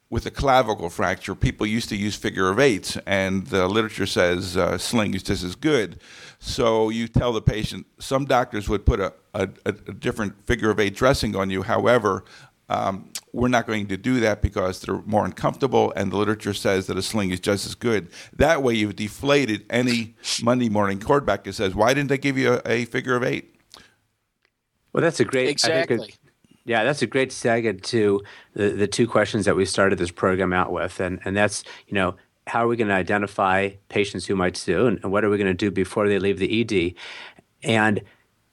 with 0.10 0.26
a 0.26 0.32
clavicle 0.32 0.90
fracture, 0.90 1.36
people 1.36 1.68
used 1.68 1.90
to 1.90 1.96
use 1.96 2.16
figure 2.16 2.50
of 2.50 2.60
eights, 2.60 2.98
and 3.06 3.48
the 3.48 3.68
literature 3.68 4.06
says 4.06 4.56
uh, 4.56 4.78
sling 4.78 5.14
is 5.14 5.24
just 5.24 5.44
as 5.44 5.56
good. 5.56 6.00
So 6.40 6.90
you 6.90 7.08
tell 7.08 7.34
the 7.34 7.42
patient, 7.42 7.88
some 8.00 8.26
doctors 8.26 8.70
would 8.70 8.86
put 8.86 9.00
a, 9.02 9.14
a, 9.34 9.50
a 9.66 9.72
different 9.72 10.46
figure 10.46 10.70
of 10.70 10.80
eight 10.80 10.96
dressing 10.96 11.36
on 11.36 11.50
you. 11.50 11.64
However, 11.64 12.24
um, 12.70 13.12
we're 13.34 13.50
not 13.50 13.68
going 13.68 13.88
to 13.88 13.98
do 13.98 14.20
that 14.22 14.42
because 14.42 14.82
they're 14.82 15.02
more 15.06 15.26
uncomfortable, 15.26 15.92
and 15.96 16.12
the 16.12 16.18
literature 16.18 16.54
says 16.54 16.88
that 16.88 16.98
a 16.98 17.02
sling 17.02 17.32
is 17.32 17.40
just 17.40 17.66
as 17.66 17.76
good. 17.76 18.10
That 18.34 18.64
way, 18.64 18.76
you've 18.76 18.96
deflated 18.96 19.66
any 19.70 20.16
Monday 20.42 20.70
morning 20.70 21.00
quarterback 21.00 21.44
that 21.46 21.54
says, 21.54 21.76
"Why 21.76 21.94
didn't 21.94 22.10
they 22.10 22.18
give 22.18 22.38
you 22.38 22.54
a, 22.54 22.62
a 22.66 22.86
figure 22.86 23.16
of 23.16 23.24
eight? 23.24 23.56
Well, 24.94 25.02
that's 25.02 25.20
a 25.20 25.26
great 25.26 25.50
exactly. 25.50 26.16
Yeah, 26.68 26.84
that's 26.84 27.02
a 27.02 27.08
great 27.08 27.30
segue 27.30 27.82
to 27.82 28.22
the, 28.54 28.70
the 28.70 28.88
two 28.88 29.08
questions 29.08 29.46
that 29.46 29.56
we 29.56 29.66
started 29.66 29.98
this 29.98 30.12
program 30.12 30.52
out 30.52 30.74
with. 30.74 31.00
And, 31.00 31.20
and 31.24 31.36
that's, 31.36 31.64
you 31.88 31.94
know, 31.96 32.16
how 32.46 32.66
are 32.66 32.68
we 32.68 32.76
going 32.76 32.90
to 32.90 32.94
identify 32.94 33.70
patients 33.88 34.26
who 34.26 34.36
might 34.36 34.58
sue 34.58 34.86
and, 34.86 35.00
and 35.02 35.12
what 35.12 35.24
are 35.24 35.30
we 35.30 35.38
going 35.38 35.48
to 35.48 35.54
do 35.54 35.72
before 35.72 36.10
they 36.10 36.20
leave 36.20 36.40
the 36.40 36.62
ED? 36.62 36.94
And 37.64 38.02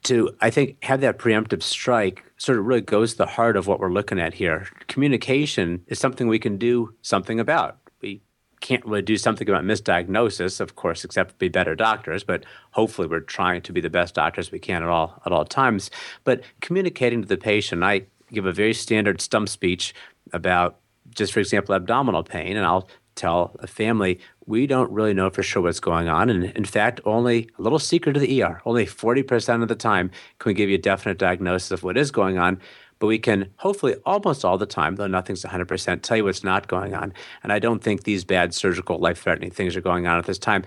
to, 0.04 0.30
I 0.40 0.50
think, 0.50 0.82
have 0.84 1.00
that 1.00 1.18
preemptive 1.18 1.62
strike 1.62 2.24
sort 2.36 2.58
of 2.58 2.66
really 2.66 2.82
goes 2.82 3.12
to 3.12 3.18
the 3.18 3.26
heart 3.26 3.56
of 3.56 3.66
what 3.66 3.80
we're 3.80 3.92
looking 3.92 4.20
at 4.20 4.34
here. 4.34 4.68
Communication 4.86 5.82
is 5.88 5.98
something 5.98 6.28
we 6.28 6.38
can 6.38 6.56
do 6.56 6.94
something 7.02 7.40
about. 7.40 7.78
We 8.00 8.22
can't 8.64 8.84
really 8.86 9.02
do 9.02 9.18
something 9.18 9.46
about 9.46 9.62
misdiagnosis, 9.62 10.58
of 10.58 10.74
course, 10.74 11.04
except 11.04 11.38
be 11.38 11.48
better 11.48 11.74
doctors. 11.74 12.24
But 12.24 12.44
hopefully, 12.70 13.06
we're 13.06 13.20
trying 13.20 13.60
to 13.60 13.72
be 13.74 13.82
the 13.82 13.90
best 13.90 14.14
doctors 14.14 14.50
we 14.50 14.58
can 14.58 14.82
at 14.82 14.88
all 14.88 15.20
at 15.26 15.32
all 15.32 15.44
times. 15.44 15.90
But 16.24 16.42
communicating 16.62 17.20
to 17.20 17.28
the 17.28 17.36
patient, 17.36 17.84
I 17.84 18.06
give 18.32 18.46
a 18.46 18.52
very 18.52 18.72
standard 18.72 19.20
stump 19.20 19.50
speech 19.50 19.94
about, 20.32 20.78
just 21.10 21.34
for 21.34 21.40
example, 21.40 21.74
abdominal 21.74 22.24
pain, 22.24 22.56
and 22.56 22.64
I'll 22.64 22.88
tell 23.16 23.54
a 23.60 23.66
family 23.66 24.18
we 24.46 24.66
don't 24.66 24.90
really 24.90 25.12
know 25.12 25.28
for 25.28 25.42
sure 25.42 25.62
what's 25.62 25.78
going 25.78 26.08
on. 26.08 26.30
And 26.30 26.44
in 26.44 26.64
fact, 26.64 27.02
only 27.04 27.50
a 27.58 27.62
little 27.62 27.78
secret 27.78 28.16
of 28.16 28.22
the 28.22 28.42
ER, 28.42 28.62
only 28.64 28.86
40% 28.86 29.62
of 29.62 29.68
the 29.68 29.74
time 29.74 30.10
can 30.38 30.50
we 30.50 30.54
give 30.54 30.70
you 30.70 30.76
a 30.76 30.78
definite 30.78 31.18
diagnosis 31.18 31.70
of 31.70 31.82
what 31.82 31.98
is 31.98 32.10
going 32.10 32.38
on 32.38 32.58
but 32.98 33.06
we 33.06 33.18
can 33.18 33.50
hopefully 33.56 33.96
almost 34.04 34.44
all 34.44 34.58
the 34.58 34.66
time, 34.66 34.96
though 34.96 35.06
nothing's 35.06 35.42
100%, 35.42 36.02
tell 36.02 36.16
you 36.16 36.24
what's 36.24 36.44
not 36.44 36.68
going 36.68 36.94
on. 36.94 37.12
And 37.42 37.52
I 37.52 37.58
don't 37.58 37.82
think 37.82 38.04
these 38.04 38.24
bad 38.24 38.54
surgical, 38.54 38.98
life 38.98 39.20
threatening 39.20 39.50
things 39.50 39.76
are 39.76 39.80
going 39.80 40.06
on 40.06 40.18
at 40.18 40.26
this 40.26 40.38
time. 40.38 40.64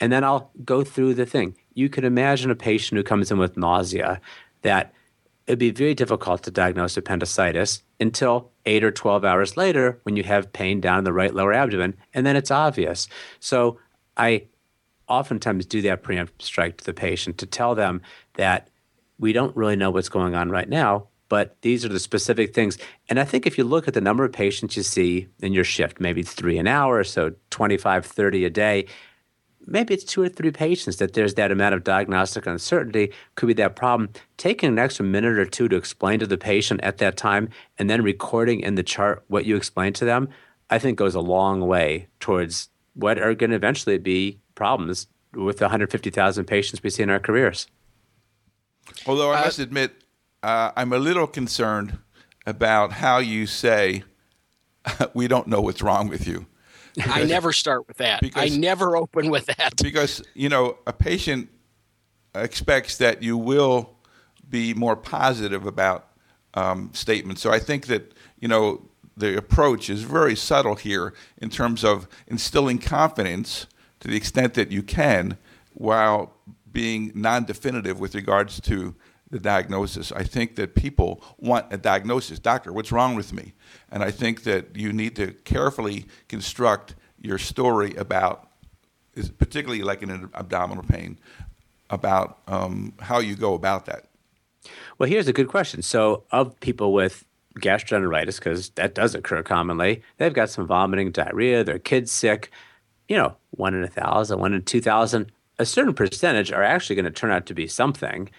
And 0.00 0.12
then 0.12 0.24
I'll 0.24 0.50
go 0.64 0.84
through 0.84 1.14
the 1.14 1.26
thing. 1.26 1.56
You 1.74 1.88
can 1.88 2.04
imagine 2.04 2.50
a 2.50 2.56
patient 2.56 2.96
who 2.96 3.02
comes 3.02 3.30
in 3.30 3.38
with 3.38 3.56
nausea 3.56 4.20
that 4.62 4.92
it'd 5.46 5.58
be 5.58 5.70
very 5.70 5.94
difficult 5.94 6.42
to 6.42 6.50
diagnose 6.50 6.96
appendicitis 6.96 7.82
until 8.00 8.50
eight 8.66 8.82
or 8.82 8.90
12 8.90 9.24
hours 9.24 9.56
later 9.56 10.00
when 10.04 10.16
you 10.16 10.22
have 10.22 10.52
pain 10.52 10.80
down 10.80 10.98
in 10.98 11.04
the 11.04 11.12
right 11.12 11.34
lower 11.34 11.52
abdomen, 11.52 11.94
and 12.12 12.26
then 12.26 12.36
it's 12.36 12.50
obvious. 12.50 13.08
So 13.40 13.78
I 14.16 14.44
oftentimes 15.08 15.66
do 15.66 15.82
that 15.82 16.02
preemptive 16.02 16.40
strike 16.40 16.78
to 16.78 16.84
the 16.84 16.94
patient 16.94 17.38
to 17.38 17.46
tell 17.46 17.74
them 17.74 18.00
that 18.34 18.68
we 19.18 19.32
don't 19.32 19.56
really 19.56 19.76
know 19.76 19.90
what's 19.90 20.08
going 20.08 20.34
on 20.34 20.50
right 20.50 20.68
now, 20.68 21.08
but 21.34 21.60
these 21.62 21.84
are 21.84 21.88
the 21.88 21.98
specific 21.98 22.54
things. 22.54 22.78
And 23.08 23.18
I 23.18 23.24
think 23.24 23.44
if 23.44 23.58
you 23.58 23.64
look 23.64 23.88
at 23.88 23.94
the 23.94 24.00
number 24.00 24.24
of 24.24 24.30
patients 24.30 24.76
you 24.76 24.84
see 24.84 25.26
in 25.42 25.52
your 25.52 25.64
shift, 25.64 25.98
maybe 25.98 26.20
it's 26.20 26.32
three 26.32 26.58
an 26.58 26.68
hour, 26.68 27.02
so 27.02 27.32
25, 27.50 28.06
30 28.06 28.44
a 28.44 28.50
day, 28.50 28.86
maybe 29.66 29.94
it's 29.94 30.04
two 30.04 30.22
or 30.22 30.28
three 30.28 30.52
patients 30.52 30.98
that 30.98 31.14
there's 31.14 31.34
that 31.34 31.50
amount 31.50 31.74
of 31.74 31.82
diagnostic 31.82 32.46
uncertainty, 32.46 33.12
could 33.34 33.48
be 33.48 33.52
that 33.54 33.74
problem. 33.74 34.10
Taking 34.36 34.68
an 34.68 34.78
extra 34.78 35.04
minute 35.04 35.36
or 35.36 35.44
two 35.44 35.66
to 35.66 35.74
explain 35.74 36.20
to 36.20 36.26
the 36.28 36.38
patient 36.38 36.80
at 36.84 36.98
that 36.98 37.16
time 37.16 37.48
and 37.80 37.90
then 37.90 38.04
recording 38.04 38.60
in 38.60 38.76
the 38.76 38.84
chart 38.84 39.24
what 39.26 39.44
you 39.44 39.56
explained 39.56 39.96
to 39.96 40.04
them, 40.04 40.28
I 40.70 40.78
think 40.78 40.96
goes 40.96 41.16
a 41.16 41.20
long 41.20 41.62
way 41.62 42.06
towards 42.20 42.68
what 42.92 43.18
are 43.18 43.34
going 43.34 43.50
to 43.50 43.56
eventually 43.56 43.98
be 43.98 44.38
problems 44.54 45.08
with 45.32 45.58
the 45.58 45.64
150,000 45.64 46.44
patients 46.44 46.80
we 46.84 46.90
see 46.90 47.02
in 47.02 47.10
our 47.10 47.18
careers. 47.18 47.66
Although 49.04 49.32
I 49.32 49.40
uh, 49.40 49.44
must 49.46 49.58
admit, 49.58 50.03
uh, 50.44 50.72
I'm 50.76 50.92
a 50.92 50.98
little 50.98 51.26
concerned 51.26 51.98
about 52.46 52.92
how 52.92 53.18
you 53.18 53.46
say 53.46 54.04
we 55.14 55.26
don't 55.26 55.46
know 55.46 55.62
what's 55.62 55.80
wrong 55.80 56.08
with 56.08 56.26
you. 56.26 56.46
Because, 56.94 57.12
I 57.12 57.24
never 57.24 57.52
start 57.52 57.88
with 57.88 57.96
that. 57.96 58.20
Because, 58.20 58.52
I 58.52 58.56
never 58.56 58.94
open 58.96 59.30
with 59.30 59.46
that. 59.46 59.72
Because, 59.82 60.22
you 60.34 60.50
know, 60.50 60.76
a 60.86 60.92
patient 60.92 61.48
expects 62.34 62.98
that 62.98 63.22
you 63.22 63.38
will 63.38 63.96
be 64.48 64.74
more 64.74 64.96
positive 64.96 65.66
about 65.66 66.10
um, 66.52 66.90
statements. 66.92 67.40
So 67.40 67.50
I 67.50 67.58
think 67.58 67.86
that, 67.86 68.12
you 68.38 68.46
know, 68.46 68.82
the 69.16 69.36
approach 69.36 69.88
is 69.88 70.02
very 70.02 70.36
subtle 70.36 70.74
here 70.74 71.14
in 71.38 71.48
terms 71.48 71.84
of 71.84 72.06
instilling 72.26 72.78
confidence 72.78 73.66
to 74.00 74.08
the 74.08 74.16
extent 74.16 74.54
that 74.54 74.70
you 74.70 74.82
can 74.82 75.38
while 75.72 76.34
being 76.70 77.12
non 77.14 77.44
definitive 77.44 77.98
with 77.98 78.14
regards 78.14 78.60
to 78.60 78.94
the 79.34 79.40
diagnosis. 79.40 80.12
I 80.12 80.22
think 80.22 80.54
that 80.54 80.76
people 80.76 81.20
want 81.38 81.66
a 81.72 81.76
diagnosis. 81.76 82.38
Doctor, 82.38 82.72
what's 82.72 82.92
wrong 82.92 83.16
with 83.16 83.32
me? 83.32 83.52
And 83.90 84.04
I 84.04 84.12
think 84.12 84.44
that 84.44 84.76
you 84.76 84.92
need 84.92 85.16
to 85.16 85.32
carefully 85.32 86.06
construct 86.28 86.94
your 87.20 87.36
story 87.36 87.96
about, 87.96 88.48
particularly 89.38 89.82
like 89.82 90.02
in 90.02 90.10
an 90.10 90.30
abdominal 90.34 90.84
pain, 90.84 91.18
about 91.90 92.38
um, 92.46 92.92
how 93.00 93.18
you 93.18 93.34
go 93.34 93.54
about 93.54 93.86
that. 93.86 94.04
Well, 94.98 95.08
here's 95.08 95.26
a 95.26 95.32
good 95.32 95.48
question. 95.48 95.82
So, 95.82 96.22
of 96.30 96.58
people 96.60 96.92
with 96.92 97.24
gastroenteritis, 97.58 98.38
because 98.38 98.68
that 98.70 98.94
does 98.94 99.16
occur 99.16 99.42
commonly, 99.42 100.02
they've 100.18 100.32
got 100.32 100.48
some 100.48 100.64
vomiting, 100.64 101.10
diarrhea, 101.10 101.64
their 101.64 101.80
kid's 101.80 102.12
sick. 102.12 102.52
You 103.08 103.16
know, 103.16 103.36
one 103.50 103.74
in 103.74 103.82
a 103.82 103.88
thousand, 103.88 104.38
one 104.38 104.54
in 104.54 104.62
two 104.62 104.80
thousand. 104.80 105.32
A 105.58 105.66
certain 105.66 105.94
percentage 105.94 106.52
are 106.52 106.62
actually 106.62 106.94
going 106.94 107.04
to 107.04 107.10
turn 107.10 107.32
out 107.32 107.46
to 107.46 107.54
be 107.54 107.66
something 107.66 108.30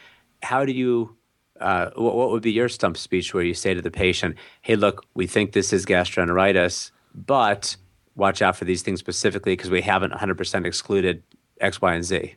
how 0.42 0.66
do 0.66 0.72
you 0.72 1.16
uh, 1.60 1.90
what, 1.96 2.32
would 2.32 2.44
be 2.44 2.52
your 2.52 2.68
stump 2.68 2.98
speech 2.98 3.34
where 3.34 3.44
you 3.44 3.54
say 3.54 3.74
to 3.74 3.82
the 3.82 3.92
patient, 3.92 4.36
"Hey, 4.62 4.76
look, 4.76 5.06
we 5.14 5.28
think 5.28 5.54
this 5.54 5.72
is 5.72 5.86
gastroenteritis, 5.86 6.92
but 7.14 7.78
watch 8.16 8.42
out 8.42 8.56
for 8.56 8.66
these 8.66 8.82
things 8.82 9.00
specifically 9.00 9.54
because 9.54 9.70
we 9.70 9.82
haven't 9.82 10.12
100% 10.12 10.66
excluded 10.66 11.24
X, 11.62 11.82
Y, 11.82 11.94
and 11.94 12.04
Z." 12.04 12.36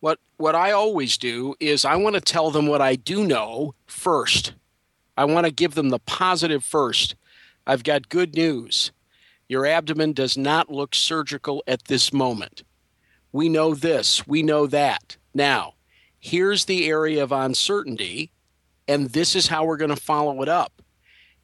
What 0.00 0.18
what 0.36 0.56
I 0.56 0.72
always 0.72 1.16
do 1.16 1.54
is 1.60 1.84
I 1.84 1.96
want 1.96 2.14
to 2.14 2.20
tell 2.20 2.50
them 2.50 2.66
what 2.66 2.80
I 2.80 2.96
do 2.96 3.24
know 3.24 3.74
first. 3.86 4.54
I 5.16 5.24
want 5.24 5.46
to 5.46 5.52
give 5.52 5.74
them 5.74 5.90
the 5.90 6.00
positive 6.00 6.64
first. 6.64 7.14
I've 7.66 7.84
got 7.84 8.08
good 8.08 8.34
news. 8.34 8.90
Your 9.48 9.66
abdomen 9.66 10.14
does 10.14 10.36
not 10.36 10.70
look 10.70 10.94
surgical 10.94 11.62
at 11.68 11.84
this 11.84 12.12
moment. 12.12 12.64
We 13.32 13.48
know 13.48 13.74
this, 13.74 14.26
we 14.26 14.42
know 14.42 14.66
that. 14.66 15.16
Now, 15.34 15.74
here's 16.22 16.66
the 16.66 16.88
area 16.88 17.22
of 17.22 17.32
uncertainty 17.32 18.30
and 18.86 19.10
this 19.10 19.34
is 19.34 19.48
how 19.48 19.64
we're 19.64 19.76
going 19.76 19.94
to 19.94 19.96
follow 19.96 20.40
it 20.40 20.48
up. 20.48 20.80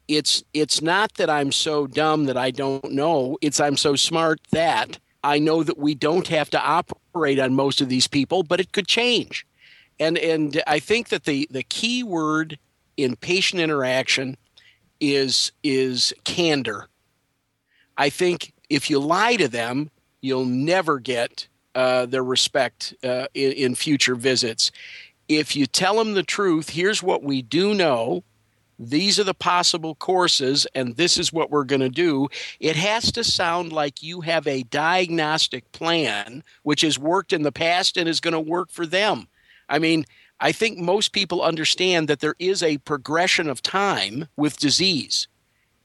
It's 0.07 0.41
it's 0.53 0.81
not 0.81 1.13
that 1.15 1.29
i'm 1.29 1.51
so 1.51 1.85
dumb 1.85 2.25
that 2.25 2.37
i 2.37 2.49
don't 2.49 2.91
know. 2.91 3.37
It's 3.41 3.59
i'm 3.59 3.77
so 3.77 3.95
smart 3.95 4.39
that 4.51 4.97
i 5.23 5.37
know 5.37 5.61
that 5.63 5.77
we 5.77 5.93
don't 5.93 6.27
have 6.29 6.49
to 6.51 6.61
operate 6.61 7.39
on 7.39 7.53
most 7.53 7.81
of 7.81 7.89
these 7.89 8.07
people 8.07 8.41
but 8.41 8.59
it 8.59 8.71
could 8.71 8.87
change. 8.87 9.45
And 9.99 10.17
and 10.17 10.63
i 10.65 10.79
think 10.79 11.09
that 11.09 11.25
the 11.25 11.47
the 11.51 11.63
key 11.63 12.01
word 12.01 12.57
in 12.95 13.17
patient 13.17 13.61
interaction 13.61 14.37
is 15.01 15.51
is 15.61 16.13
candor. 16.23 16.87
I 17.97 18.09
think 18.09 18.53
if 18.69 18.89
you 18.89 18.99
lie 18.99 19.35
to 19.35 19.49
them 19.49 19.91
you'll 20.21 20.45
never 20.45 20.99
get 20.99 21.48
uh, 21.75 22.05
their 22.05 22.23
respect 22.23 22.93
uh, 23.03 23.27
in, 23.33 23.51
in 23.53 23.75
future 23.75 24.15
visits. 24.15 24.71
If 25.27 25.55
you 25.55 25.65
tell 25.65 25.97
them 25.97 26.13
the 26.13 26.23
truth, 26.23 26.69
here's 26.69 27.03
what 27.03 27.23
we 27.23 27.41
do 27.41 27.73
know. 27.75 28.23
These 28.79 29.19
are 29.19 29.25
the 29.25 29.33
possible 29.33 29.93
courses, 29.95 30.65
and 30.73 30.95
this 30.95 31.17
is 31.17 31.33
what 31.33 31.51
we're 31.51 31.65
going 31.65 31.81
to 31.81 31.89
do. 31.89 32.29
It 32.61 32.77
has 32.77 33.11
to 33.11 33.25
sound 33.25 33.73
like 33.73 34.01
you 34.01 34.21
have 34.21 34.47
a 34.47 34.63
diagnostic 34.63 35.69
plan 35.73 36.43
which 36.63 36.81
has 36.81 36.97
worked 36.97 37.33
in 37.33 37.41
the 37.41 37.51
past 37.51 37.97
and 37.97 38.07
is 38.07 38.21
going 38.21 38.33
to 38.33 38.39
work 38.39 38.71
for 38.71 38.85
them. 38.85 39.27
I 39.67 39.79
mean, 39.79 40.05
I 40.39 40.53
think 40.53 40.79
most 40.79 41.11
people 41.11 41.41
understand 41.41 42.07
that 42.07 42.21
there 42.21 42.35
is 42.39 42.63
a 42.63 42.77
progression 42.79 43.49
of 43.49 43.61
time 43.61 44.27
with 44.37 44.57
disease. 44.57 45.27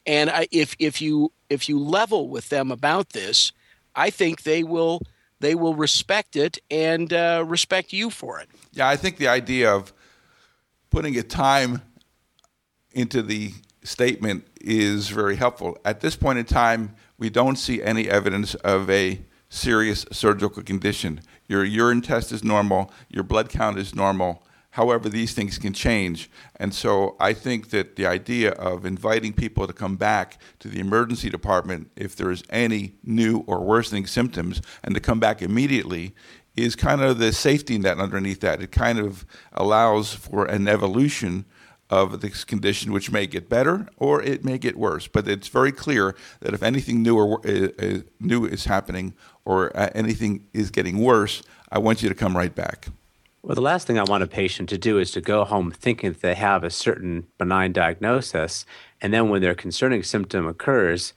And 0.07 0.30
I, 0.30 0.47
if 0.53 0.76
if 0.78 1.03
you 1.03 1.32
if 1.49 1.68
you 1.68 1.78
level 1.78 2.28
with 2.28 2.49
them 2.49 2.70
about 2.70 3.11
this, 3.11 3.53
I 3.97 4.11
think 4.11 4.43
they 4.43 4.62
will 4.62 5.03
they 5.45 5.55
will 5.55 5.75
respect 5.75 6.37
it 6.37 6.58
and 6.71 7.12
uh, 7.12 7.45
respect 7.46 7.92
you 7.92 8.11
for 8.11 8.41
it. 8.41 8.49
Yeah, 8.72 8.88
I 8.88 8.96
think 8.96 9.18
the 9.18 9.29
idea 9.29 9.75
of 9.75 9.92
putting 10.91 11.16
a 11.18 11.22
time 11.22 11.83
into 12.92 13.22
the 13.22 13.53
statement 13.83 14.46
is 14.61 15.11
very 15.11 15.37
helpful. 15.37 15.76
At 15.84 16.00
this 16.00 16.16
point 16.16 16.38
in 16.38 16.46
time, 16.46 16.95
we 17.18 17.29
don't 17.29 17.57
see 17.57 17.83
any 17.83 18.08
evidence 18.08 18.54
of 18.57 18.88
a 18.88 19.21
serious 19.49 20.07
surgical 20.11 20.62
condition. 20.62 21.21
Your 21.46 21.64
urine 21.64 22.00
test 22.00 22.33
is 22.33 22.42
normal, 22.42 22.91
your 23.08 23.22
blood 23.22 23.49
count 23.50 23.79
is 23.79 23.95
normal, 23.95 24.42
However, 24.75 25.09
these 25.09 25.34
things 25.34 25.57
can 25.57 25.72
change. 25.72 26.29
And 26.57 26.75
so 26.75 27.14
I 27.21 27.33
think 27.33 27.71
that 27.71 27.95
the 27.95 28.07
idea 28.07 28.51
of 28.55 28.84
inviting 28.84 29.33
people 29.33 29.68
to 29.68 29.72
come 29.72 29.95
back 29.95 30.41
to 30.59 30.67
the 30.67 30.80
emergency 30.80 31.30
department 31.30 31.92
if 31.95 32.17
there's 32.17 32.42
any 32.51 32.95
new 33.05 33.45
or 33.46 33.61
worsening 33.61 34.09
symptoms 34.09 34.61
and 34.83 34.92
to 34.96 35.01
come 35.01 35.21
back 35.21 35.41
immediately 35.42 36.13
is 36.57 36.75
kind 36.75 37.03
of 37.03 37.18
the 37.18 37.33
safety 37.33 37.79
net 37.79 37.99
underneath 37.99 38.41
that. 38.41 38.61
It 38.61 38.72
kind 38.72 38.99
of 38.99 39.25
allows 39.53 40.13
for 40.13 40.45
an 40.46 40.67
evolution 40.67 41.45
of 41.88 42.21
this 42.21 42.42
condition, 42.42 42.91
which 42.91 43.13
may 43.13 43.29
get 43.29 43.49
better 43.49 43.87
or 43.96 44.22
it 44.25 44.45
may 44.45 44.59
get 44.59 44.76
worse. 44.76 45.07
But 45.07 45.29
it's 45.29 45.46
very 45.46 45.71
clear 45.71 46.17
that 46.41 46.53
if 46.53 46.64
anything 46.64 47.01
new 47.01 47.17
or 47.17 47.41
uh, 47.46 47.68
uh, 47.79 47.99
new 48.18 48.45
is 48.45 48.64
happening 48.64 49.14
or 49.45 49.71
uh, 49.76 49.91
anything 49.95 50.49
is 50.53 50.72
getting 50.72 50.99
worse, 50.99 51.45
I 51.71 51.79
want 51.79 52.03
you 52.03 52.09
to 52.09 52.14
come 52.17 52.37
right 52.37 52.53
back. 52.53 52.88
Well, 53.45 53.54
the 53.54 53.61
last 53.61 53.87
thing 53.87 53.99
I 53.99 54.04
want 54.04 54.22
a 54.22 54.26
patient 54.26 54.71
to 54.71 54.79
do 54.79 54.99
is 54.99 55.11
to 55.11 55.21
go 55.21 55.45
home 55.45 55.71
thinking 55.71 56.12
that 56.12 56.22
they 56.22 56.34
have 56.34 56.64
a 56.64 56.71
certain 56.71 57.26
benign 57.37 57.72
diagnosis. 57.72 58.64
And 59.03 59.12
then 59.12 59.29
when 59.29 59.42
their 59.42 59.54
concerning 59.54 60.03
symptom 60.03 60.46
occurs, 60.46 61.12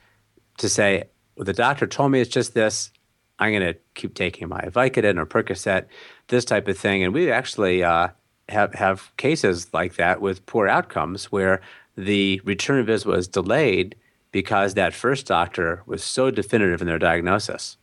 to 0.57 0.67
say, 0.67 1.05
well, 1.37 1.45
the 1.45 1.53
doctor 1.53 1.87
told 1.87 2.11
me 2.11 2.19
it's 2.19 2.29
just 2.29 2.53
this. 2.53 2.91
I'm 3.39 3.53
going 3.53 3.73
to 3.73 3.79
keep 3.95 4.13
taking 4.13 4.49
my 4.49 4.59
Vicodin 4.63 5.17
or 5.17 5.25
Percocet, 5.25 5.85
this 6.27 6.43
type 6.43 6.67
of 6.67 6.77
thing. 6.77 7.01
And 7.01 7.13
we 7.13 7.31
actually 7.31 7.81
uh, 7.81 8.09
have, 8.49 8.73
have 8.73 9.15
cases 9.15 9.73
like 9.73 9.95
that 9.95 10.19
with 10.19 10.45
poor 10.45 10.67
outcomes 10.67 11.31
where 11.31 11.61
the 11.95 12.41
return 12.43 12.85
visit 12.85 13.07
was 13.07 13.29
delayed 13.29 13.95
because 14.33 14.73
that 14.73 14.93
first 14.93 15.27
doctor 15.27 15.81
was 15.85 16.03
so 16.03 16.29
definitive 16.29 16.81
in 16.81 16.87
their 16.87 16.99
diagnosis. 16.99 17.77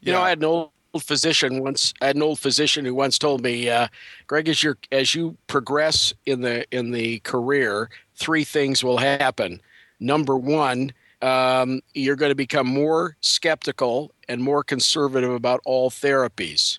You 0.00 0.12
yeah. 0.12 0.12
know, 0.14 0.22
I 0.22 0.30
had 0.30 0.42
old 0.42 0.70
physician 1.02 1.62
once. 1.62 1.92
An 2.00 2.22
old 2.22 2.38
physician 2.38 2.84
who 2.84 2.94
once 2.94 3.18
told 3.18 3.42
me, 3.42 3.68
uh, 3.68 3.88
"Greg, 4.26 4.48
as 4.48 4.62
you 4.62 4.74
as 4.92 5.14
you 5.14 5.36
progress 5.46 6.12
in 6.26 6.40
the 6.40 6.64
in 6.70 6.90
the 6.90 7.20
career, 7.20 7.90
three 8.16 8.44
things 8.44 8.84
will 8.84 8.98
happen. 8.98 9.60
Number 10.00 10.36
one, 10.36 10.92
um, 11.22 11.80
you're 11.94 12.16
going 12.16 12.30
to 12.30 12.36
become 12.36 12.66
more 12.66 13.16
skeptical 13.20 14.12
and 14.28 14.42
more 14.42 14.62
conservative 14.62 15.30
about 15.30 15.60
all 15.64 15.90
therapies. 15.90 16.78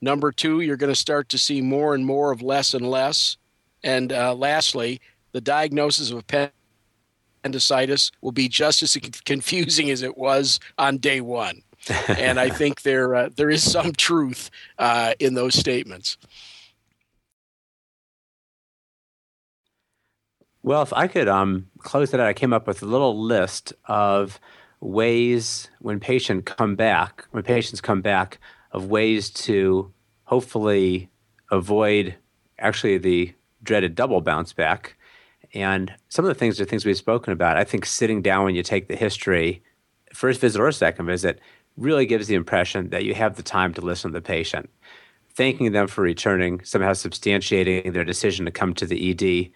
Number 0.00 0.32
two, 0.32 0.60
you're 0.60 0.76
going 0.76 0.92
to 0.92 0.98
start 0.98 1.28
to 1.30 1.38
see 1.38 1.60
more 1.60 1.94
and 1.94 2.04
more 2.04 2.32
of 2.32 2.42
less 2.42 2.74
and 2.74 2.90
less. 2.90 3.36
And 3.82 4.12
uh, 4.12 4.34
lastly, 4.34 5.00
the 5.32 5.40
diagnosis 5.40 6.10
of 6.10 6.24
appendicitis 7.42 8.10
will 8.20 8.32
be 8.32 8.48
just 8.48 8.82
as 8.82 8.96
confusing 9.24 9.90
as 9.90 10.02
it 10.02 10.18
was 10.18 10.60
on 10.78 10.98
day 10.98 11.20
one. 11.20 11.62
And 11.90 12.38
I 12.38 12.50
think 12.50 12.82
there 12.82 13.14
uh, 13.14 13.28
there 13.34 13.50
is 13.50 13.62
some 13.62 13.92
truth 13.92 14.50
uh, 14.78 15.14
in 15.18 15.34
those 15.34 15.54
statements. 15.54 16.16
Well, 20.62 20.82
if 20.82 20.92
I 20.92 21.06
could 21.06 21.28
um, 21.28 21.68
close 21.78 22.12
it 22.12 22.18
out, 22.18 22.26
I 22.26 22.32
came 22.32 22.52
up 22.52 22.66
with 22.66 22.82
a 22.82 22.86
little 22.86 23.16
list 23.22 23.72
of 23.84 24.40
ways 24.80 25.68
when 25.78 26.00
patients 26.00 26.52
come 26.56 26.74
back, 26.74 27.24
when 27.30 27.44
patients 27.44 27.80
come 27.80 28.02
back, 28.02 28.40
of 28.72 28.86
ways 28.86 29.30
to 29.30 29.92
hopefully 30.24 31.08
avoid 31.52 32.16
actually 32.58 32.98
the 32.98 33.32
dreaded 33.62 33.94
double 33.94 34.20
bounce 34.20 34.52
back. 34.52 34.96
And 35.54 35.94
some 36.08 36.24
of 36.24 36.28
the 36.28 36.34
things 36.34 36.60
are 36.60 36.64
things 36.64 36.84
we've 36.84 36.96
spoken 36.96 37.32
about. 37.32 37.56
I 37.56 37.64
think 37.64 37.86
sitting 37.86 38.20
down 38.20 38.44
when 38.44 38.56
you 38.56 38.62
take 38.62 38.88
the 38.88 38.96
history, 38.96 39.62
first 40.12 40.40
visit 40.40 40.60
or 40.60 40.72
second 40.72 41.06
visit, 41.06 41.40
really 41.76 42.06
gives 42.06 42.26
the 42.26 42.34
impression 42.34 42.90
that 42.90 43.04
you 43.04 43.14
have 43.14 43.36
the 43.36 43.42
time 43.42 43.74
to 43.74 43.80
listen 43.80 44.12
to 44.12 44.18
the 44.18 44.22
patient. 44.22 44.70
Thanking 45.34 45.72
them 45.72 45.86
for 45.86 46.02
returning, 46.02 46.62
somehow 46.64 46.92
substantiating 46.92 47.92
their 47.92 48.04
decision 48.04 48.46
to 48.46 48.50
come 48.50 48.72
to 48.74 48.86
the 48.86 49.10
ED 49.10 49.52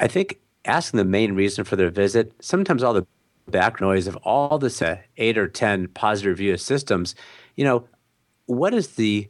I 0.00 0.08
think 0.08 0.40
asking 0.64 0.98
the 0.98 1.04
main 1.04 1.34
reason 1.34 1.64
for 1.64 1.76
their 1.76 1.90
visit, 1.90 2.32
sometimes 2.40 2.82
all 2.82 2.94
the 2.94 3.06
back 3.48 3.80
noise 3.80 4.06
of 4.06 4.16
all 4.16 4.58
this 4.58 4.80
uh, 4.80 4.98
eight 5.16 5.38
or 5.38 5.48
10 5.48 5.88
positive 5.88 6.30
review 6.30 6.56
systems, 6.56 7.14
you 7.56 7.64
know, 7.64 7.86
what 8.46 8.74
is 8.74 8.88
the 8.88 9.28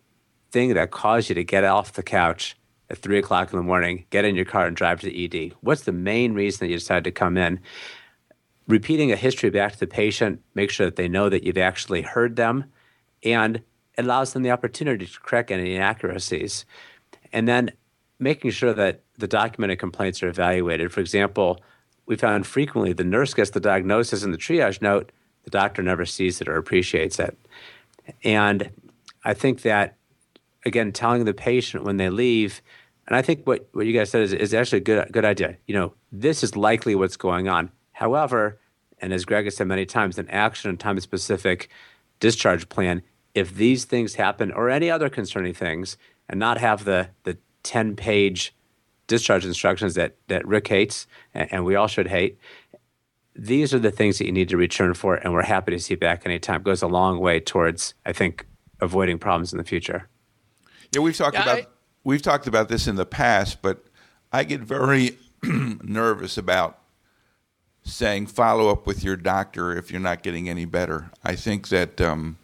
thing 0.53 0.75
that 0.75 0.91
caused 0.91 1.29
you 1.29 1.35
to 1.35 1.45
get 1.45 1.65
off 1.65 1.93
the 1.93 2.03
couch 2.03 2.57
at 2.91 2.99
three 2.99 3.19
o'clock 3.19 3.53
in 3.53 3.59
the 3.59 3.63
morning, 3.63 4.05
get 4.11 4.25
in 4.25 4.37
your 4.37 4.45
car 4.45 4.67
and 4.67 4.77
drive 4.77 5.01
to 5.01 5.07
the 5.07 5.25
ED? 5.25 5.55
What's 5.61 5.83
the 5.83 5.93
main 5.93 6.35
reason 6.35 6.61
that 6.61 6.71
you 6.71 6.79
decided 6.79 7.05
to 7.05 7.11
come 7.11 7.37
in? 7.37 7.61
Repeating 8.67 9.13
a 9.13 9.17
history 9.17 9.51
back 9.51 9.73
to 9.73 9.81
the 9.81 9.87
patient, 9.87 10.41
make 10.55 10.71
sure 10.71 10.87
that 10.87 10.97
they 10.97 11.09
know 11.09 11.29
that 11.29 11.45
you've 11.45 11.59
actually 11.59 12.03
heard 12.03 12.37
them 12.37 12.65
and 13.23 13.63
allows 13.99 14.33
them 14.33 14.43
the 14.43 14.51
opportunity 14.51 15.07
to 15.07 15.21
correct 15.21 15.51
any 15.51 15.75
inaccuracies. 15.75 16.65
And 17.33 17.47
then 17.47 17.73
making 18.19 18.51
sure 18.51 18.73
that 18.73 19.03
the 19.19 19.29
documented 19.29 19.79
complaints 19.79 20.23
are 20.23 20.29
evaluated. 20.29 20.93
For 20.93 21.01
example, 21.01 21.61
we 22.07 22.17
found 22.17 22.47
frequently 22.47 22.93
the 22.93 23.05
nurse 23.05 23.35
gets 23.35 23.51
the 23.51 23.61
diagnosis 23.61 24.23
in 24.23 24.31
the 24.31 24.39
triage 24.39 24.81
note, 24.83 25.13
the 25.45 25.51
doctor 25.51 25.83
never 25.83 26.07
sees 26.07 26.41
it 26.41 26.49
or 26.49 26.57
appreciates 26.57 27.19
it. 27.19 27.39
And 28.23 28.71
I 29.25 29.35
think 29.35 29.63
that, 29.63 29.97
again, 30.65 30.93
telling 30.93 31.25
the 31.25 31.35
patient 31.35 31.85
when 31.85 31.97
they 31.97 32.09
leave, 32.09 32.63
and 33.07 33.17
I 33.17 33.23
think 33.23 33.47
what, 33.47 33.69
what 33.73 33.87
you 33.87 33.93
guys 33.93 34.11
said 34.11 34.23
is, 34.23 34.33
is 34.33 34.55
actually 34.55 34.79
a 34.79 34.83
good, 34.83 35.13
good 35.13 35.25
idea. 35.25 35.57
You 35.67 35.75
know, 35.75 35.95
this 36.11 36.43
is 36.43 36.57
likely 36.57 36.95
what's 36.95 37.17
going 37.17 37.49
on. 37.49 37.71
However, 37.95 38.61
and 38.99 39.13
as 39.13 39.25
Greg 39.25 39.47
has 39.47 39.57
said 39.57 39.67
many 39.67 39.87
times, 39.87 40.19
an 40.19 40.29
action 40.31 40.71
and 40.71 40.79
time 40.79 41.01
specific 41.01 41.69
discharge 42.21 42.69
plan, 42.69 43.03
if 43.35 43.55
these 43.55 43.85
things 43.85 44.15
happen 44.15 44.53
or 44.53 44.71
any 44.71 44.91
other 44.91 45.09
concerning 45.09 45.55
things, 45.55 45.97
and 46.29 46.39
not 46.39 46.59
have 46.59 46.85
the, 46.85 47.11
the 47.25 47.37
10 47.63 47.97
page 47.97 48.55
discharge 49.07 49.45
instructions 49.45 49.95
that, 49.95 50.17
that 50.29 50.47
Rick 50.47 50.69
hates 50.69 51.07
and, 51.35 51.53
and, 51.53 51.65
we 51.65 51.75
all 51.75 51.87
should 51.87 52.09
hate. 52.09 52.39
These 53.37 53.75
are 53.75 53.79
the 53.79 53.91
things 53.91 54.19
that 54.19 54.27
you 54.27 54.33
need 54.33 54.49
to 54.49 54.57
return 54.57 54.95
for, 54.95 55.17
and 55.17 55.33
we're 55.33 55.43
happy 55.43 55.73
to 55.73 55.79
see 55.79 55.97
back 55.97 56.25
anytime. 56.25 56.61
It 56.61 56.65
goes 56.65 56.83
a 56.83 56.87
long 56.87 57.19
way 57.19 57.41
towards, 57.41 57.95
I 58.07 58.13
think, 58.13 58.47
avoiding 58.81 59.19
problems 59.19 59.53
in 59.53 59.59
the 59.59 59.65
future. 59.65 60.09
Yeah, 60.93 61.01
we've 61.01 61.17
talked 61.17 61.35
yeah, 61.35 61.43
about 61.43 61.59
I, 61.59 61.67
we've 62.05 62.23
talked 62.23 62.47
about 62.47 62.69
this 62.69 62.87
in 62.87 62.95
the 62.95 63.05
past, 63.05 63.61
but 63.61 63.85
I 64.33 64.45
get 64.45 64.61
very 64.61 65.19
nervous 65.43 66.39
about 66.39 66.79
saying 67.85 68.27
follow 68.27 68.71
up 68.71 68.87
with 68.87 69.05
your 69.05 69.17
doctor 69.17 69.77
if 69.77 69.91
you're 69.91 70.01
not 70.01 70.23
getting 70.23 70.49
any 70.49 70.65
better. 70.65 71.11
I 71.23 71.37
think 71.37 71.69
that 71.69 72.01
um, 72.01 72.39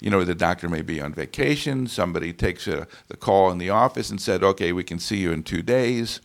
you 0.00 0.10
know, 0.10 0.24
the 0.24 0.34
doctor 0.34 0.68
may 0.68 0.82
be 0.82 1.00
on 1.00 1.12
vacation. 1.12 1.86
Somebody 1.86 2.32
takes 2.32 2.66
a, 2.66 2.86
the 3.08 3.16
call 3.16 3.50
in 3.50 3.58
the 3.58 3.70
office 3.70 4.10
and 4.10 4.20
said, 4.20 4.42
okay, 4.42 4.72
we 4.72 4.82
can 4.82 4.98
see 4.98 5.18
you 5.18 5.30
in 5.30 5.42
two 5.42 5.62
days. 5.62 6.20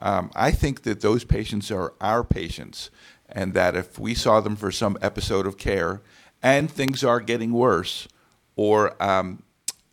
Um, 0.00 0.30
I 0.34 0.50
think 0.50 0.82
that 0.82 1.00
those 1.00 1.22
patients 1.22 1.70
are 1.70 1.94
our 2.00 2.24
patients, 2.24 2.90
and 3.28 3.54
that 3.54 3.76
if 3.76 3.98
we 3.98 4.14
saw 4.14 4.40
them 4.40 4.56
for 4.56 4.72
some 4.72 4.98
episode 5.00 5.46
of 5.46 5.56
care 5.56 6.02
and 6.42 6.70
things 6.70 7.04
are 7.04 7.20
getting 7.20 7.52
worse 7.52 8.08
or 8.56 9.00
um, 9.00 9.44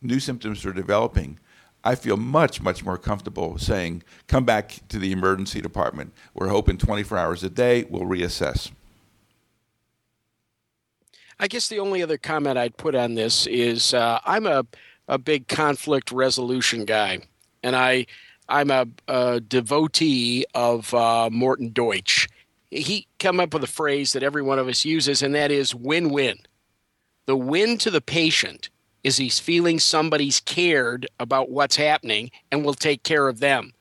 new 0.02 0.18
symptoms 0.18 0.66
are 0.66 0.72
developing, 0.72 1.38
I 1.82 1.94
feel 1.94 2.16
much, 2.16 2.60
much 2.60 2.84
more 2.84 2.98
comfortable 2.98 3.58
saying, 3.58 4.02
come 4.26 4.44
back 4.44 4.80
to 4.88 4.98
the 4.98 5.12
emergency 5.12 5.60
department. 5.60 6.12
We're 6.34 6.52
open 6.52 6.76
24 6.76 7.16
hours 7.16 7.42
a 7.42 7.50
day. 7.50 7.84
We'll 7.88 8.02
reassess. 8.02 8.70
I 11.38 11.48
guess 11.48 11.68
the 11.68 11.78
only 11.78 12.02
other 12.02 12.18
comment 12.18 12.58
I'd 12.58 12.76
put 12.76 12.94
on 12.94 13.14
this 13.14 13.46
is 13.46 13.94
uh, 13.94 14.20
I'm 14.26 14.46
a, 14.46 14.66
a 15.08 15.16
big 15.16 15.48
conflict 15.48 16.12
resolution 16.12 16.84
guy, 16.84 17.20
and 17.62 17.74
I 17.74 18.06
I'm 18.46 18.70
a, 18.70 18.86
a 19.08 19.40
devotee 19.40 20.44
of 20.54 20.92
uh, 20.92 21.30
Morton 21.30 21.70
Deutsch. 21.72 22.28
He 22.70 23.06
come 23.18 23.40
up 23.40 23.54
with 23.54 23.64
a 23.64 23.68
phrase 23.68 24.12
that 24.12 24.22
every 24.22 24.42
one 24.42 24.58
of 24.58 24.68
us 24.68 24.84
uses, 24.84 25.22
and 25.22 25.34
that 25.34 25.50
is 25.50 25.74
win-win. 25.74 26.40
The 27.24 27.36
win 27.36 27.78
to 27.78 27.90
the 27.90 28.00
patient 28.00 28.68
is 29.02 29.16
he's 29.16 29.38
feeling 29.38 29.78
somebody's 29.78 30.40
cared 30.40 31.06
about 31.18 31.50
what's 31.50 31.76
happening 31.76 32.30
and 32.50 32.64
will 32.64 32.74
take 32.74 33.02
care 33.02 33.28
of 33.28 33.40
them. 33.40 33.72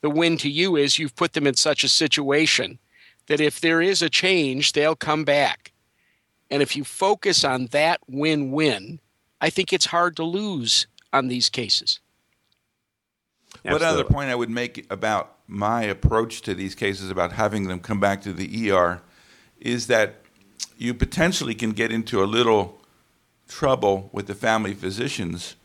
The 0.00 0.10
win 0.10 0.36
to 0.38 0.50
you 0.50 0.76
is 0.76 0.98
you've 0.98 1.16
put 1.16 1.32
them 1.32 1.46
in 1.46 1.54
such 1.54 1.84
a 1.84 1.88
situation 1.88 2.78
that 3.26 3.40
if 3.40 3.60
there 3.60 3.80
is 3.80 4.02
a 4.02 4.10
change, 4.10 4.72
they'll 4.72 4.96
come 4.96 5.24
back. 5.24 5.72
And 6.50 6.62
if 6.62 6.76
you 6.76 6.84
focus 6.84 7.44
on 7.44 7.66
that 7.66 8.00
win 8.06 8.50
win, 8.50 9.00
I 9.40 9.50
think 9.50 9.72
it's 9.72 9.86
hard 9.86 10.16
to 10.16 10.24
lose 10.24 10.86
on 11.12 11.28
these 11.28 11.48
cases. 11.48 12.00
What 13.62 13.82
other 13.82 14.04
point 14.04 14.30
I 14.30 14.34
would 14.34 14.50
make 14.50 14.86
about 14.90 15.36
my 15.46 15.82
approach 15.82 16.42
to 16.42 16.54
these 16.54 16.74
cases 16.74 17.10
about 17.10 17.32
having 17.32 17.68
them 17.68 17.80
come 17.80 18.00
back 18.00 18.22
to 18.22 18.32
the 18.32 18.70
ER 18.70 19.00
is 19.60 19.86
that 19.86 20.16
you 20.76 20.92
potentially 20.92 21.54
can 21.54 21.70
get 21.70 21.92
into 21.92 22.22
a 22.22 22.26
little 22.26 22.78
trouble 23.48 24.10
with 24.12 24.26
the 24.26 24.34
family 24.34 24.74
physicians 24.74 25.56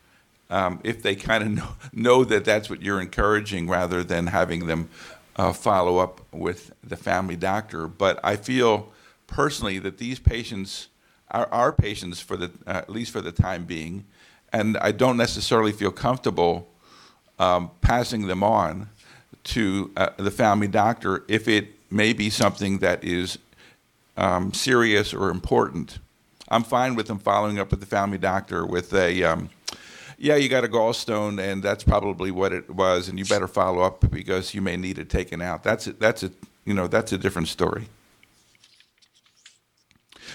um, 0.50 0.80
if 0.82 1.02
they 1.02 1.14
kind 1.14 1.44
of 1.44 1.50
know, 1.54 1.68
know, 1.92 2.24
that 2.24 2.44
that's 2.44 2.68
what 2.68 2.82
you're 2.82 3.00
encouraging 3.00 3.68
rather 3.68 4.02
than 4.02 4.26
having 4.26 4.66
them 4.66 4.88
uh, 5.36 5.52
follow 5.52 5.98
up 5.98 6.20
with 6.32 6.72
the 6.82 6.96
family 6.96 7.36
doctor. 7.36 7.86
But 7.86 8.20
I 8.22 8.36
feel 8.36 8.92
personally 9.26 9.78
that 9.78 9.98
these 9.98 10.18
patients 10.18 10.88
are 11.30 11.48
our 11.52 11.72
patients 11.72 12.20
for 12.20 12.36
the 12.36 12.50
uh, 12.66 12.70
at 12.70 12.90
least 12.90 13.12
for 13.12 13.20
the 13.20 13.32
time 13.32 13.64
being, 13.64 14.04
and 14.52 14.76
I 14.78 14.92
don't 14.92 15.16
necessarily 15.16 15.72
feel 15.72 15.92
comfortable 15.92 16.68
um, 17.38 17.70
passing 17.80 18.26
them 18.26 18.42
on 18.42 18.90
to 19.42 19.90
uh, 19.96 20.10
the 20.16 20.30
family 20.30 20.68
doctor 20.68 21.24
if 21.28 21.48
it 21.48 21.68
may 21.90 22.12
be 22.12 22.28
something 22.28 22.78
that 22.78 23.02
is 23.04 23.38
um, 24.16 24.52
serious 24.52 25.14
or 25.14 25.30
important. 25.30 25.98
I'm 26.50 26.64
fine 26.64 26.94
with 26.94 27.06
them 27.06 27.18
following 27.18 27.58
up 27.58 27.70
with 27.70 27.80
the 27.80 27.86
family 27.86 28.18
doctor 28.18 28.66
with 28.66 28.92
a, 28.92 29.22
um, 29.22 29.50
yeah, 30.18 30.36
you 30.36 30.48
got 30.48 30.64
a 30.64 30.68
gallstone, 30.68 31.40
and 31.40 31.62
that's 31.62 31.84
probably 31.84 32.30
what 32.30 32.52
it 32.52 32.68
was, 32.68 33.08
and 33.08 33.18
you 33.18 33.24
better 33.24 33.48
follow 33.48 33.82
up 33.82 34.10
because 34.10 34.52
you 34.54 34.60
may 34.60 34.76
need 34.76 34.98
it 34.98 35.08
taken 35.08 35.40
out. 35.40 35.62
That's 35.62 35.86
a, 35.86 35.92
that's 35.94 36.22
a 36.22 36.30
you 36.64 36.74
know 36.74 36.86
that's 36.86 37.12
a 37.12 37.18
different 37.18 37.48
story. 37.48 37.88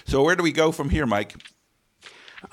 So 0.05 0.23
where 0.23 0.35
do 0.35 0.43
we 0.43 0.51
go 0.51 0.71
from 0.71 0.89
here, 0.89 1.05
Mike? 1.05 1.35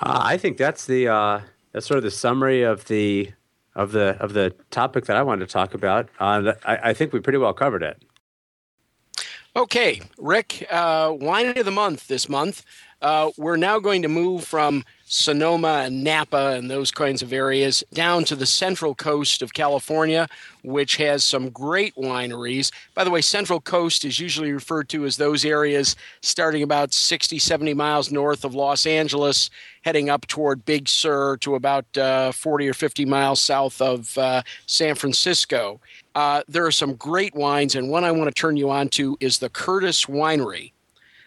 Uh, 0.00 0.20
I 0.22 0.36
think 0.36 0.56
that's 0.56 0.86
the 0.86 1.08
uh, 1.08 1.40
that's 1.72 1.86
sort 1.86 1.98
of 1.98 2.04
the 2.04 2.10
summary 2.10 2.62
of 2.62 2.86
the 2.86 3.32
of 3.74 3.92
the 3.92 4.16
of 4.20 4.32
the 4.34 4.54
topic 4.70 5.06
that 5.06 5.16
I 5.16 5.22
wanted 5.22 5.46
to 5.48 5.52
talk 5.52 5.74
about. 5.74 6.08
Uh, 6.18 6.52
I, 6.64 6.90
I, 6.90 6.92
think 6.94 7.12
we 7.12 7.20
pretty 7.20 7.38
well 7.38 7.54
covered 7.54 7.82
it. 7.82 8.02
Okay, 9.56 10.00
Rick, 10.18 10.66
uh, 10.70 11.12
wine 11.14 11.56
of 11.56 11.64
the 11.64 11.70
month 11.70 12.08
this 12.08 12.28
month. 12.28 12.64
Uh, 13.02 13.32
we're 13.36 13.56
now 13.56 13.80
going 13.80 14.00
to 14.02 14.08
move 14.08 14.44
from 14.44 14.84
Sonoma 15.06 15.82
and 15.84 16.04
Napa 16.04 16.54
and 16.56 16.70
those 16.70 16.92
kinds 16.92 17.20
of 17.20 17.32
areas 17.32 17.82
down 17.92 18.24
to 18.24 18.36
the 18.36 18.46
central 18.46 18.94
coast 18.94 19.42
of 19.42 19.52
California, 19.52 20.28
which 20.62 20.96
has 20.96 21.24
some 21.24 21.50
great 21.50 21.94
wineries. 21.96 22.72
By 22.94 23.02
the 23.02 23.10
way, 23.10 23.20
Central 23.20 23.60
Coast 23.60 24.04
is 24.04 24.20
usually 24.20 24.52
referred 24.52 24.88
to 24.90 25.04
as 25.04 25.16
those 25.16 25.44
areas 25.44 25.96
starting 26.22 26.62
about 26.62 26.94
60, 26.94 27.40
70 27.40 27.74
miles 27.74 28.12
north 28.12 28.44
of 28.44 28.54
Los 28.54 28.86
Angeles, 28.86 29.50
heading 29.82 30.08
up 30.08 30.26
toward 30.28 30.64
Big 30.64 30.88
Sur 30.88 31.36
to 31.38 31.56
about 31.56 31.98
uh, 31.98 32.30
40 32.30 32.68
or 32.68 32.74
50 32.74 33.04
miles 33.04 33.40
south 33.40 33.82
of 33.82 34.16
uh, 34.16 34.42
San 34.66 34.94
Francisco. 34.94 35.80
Uh, 36.14 36.42
there 36.46 36.64
are 36.64 36.72
some 36.72 36.94
great 36.94 37.34
wines, 37.34 37.74
and 37.74 37.90
one 37.90 38.04
I 38.04 38.12
want 38.12 38.28
to 38.28 38.40
turn 38.40 38.56
you 38.56 38.70
on 38.70 38.88
to 38.90 39.16
is 39.18 39.38
the 39.38 39.50
Curtis 39.50 40.06
Winery. 40.06 40.70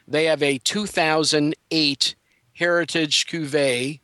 They 0.07 0.25
have 0.25 0.43
a 0.43 0.59
2008 0.59 2.15
Heritage 2.53 3.27
Cuvée, 3.27 3.99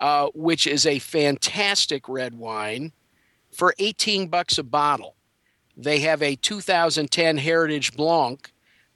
uh, 0.00 0.28
which 0.34 0.66
is 0.66 0.86
a 0.86 0.98
fantastic 0.98 2.08
red 2.08 2.34
wine 2.34 2.92
for 3.50 3.74
18 3.78 4.28
bucks 4.28 4.58
a 4.58 4.62
bottle. 4.62 5.16
They 5.76 6.00
have 6.00 6.22
a 6.22 6.36
2010 6.36 7.36
Heritage 7.38 7.94
Blanc, 7.94 8.52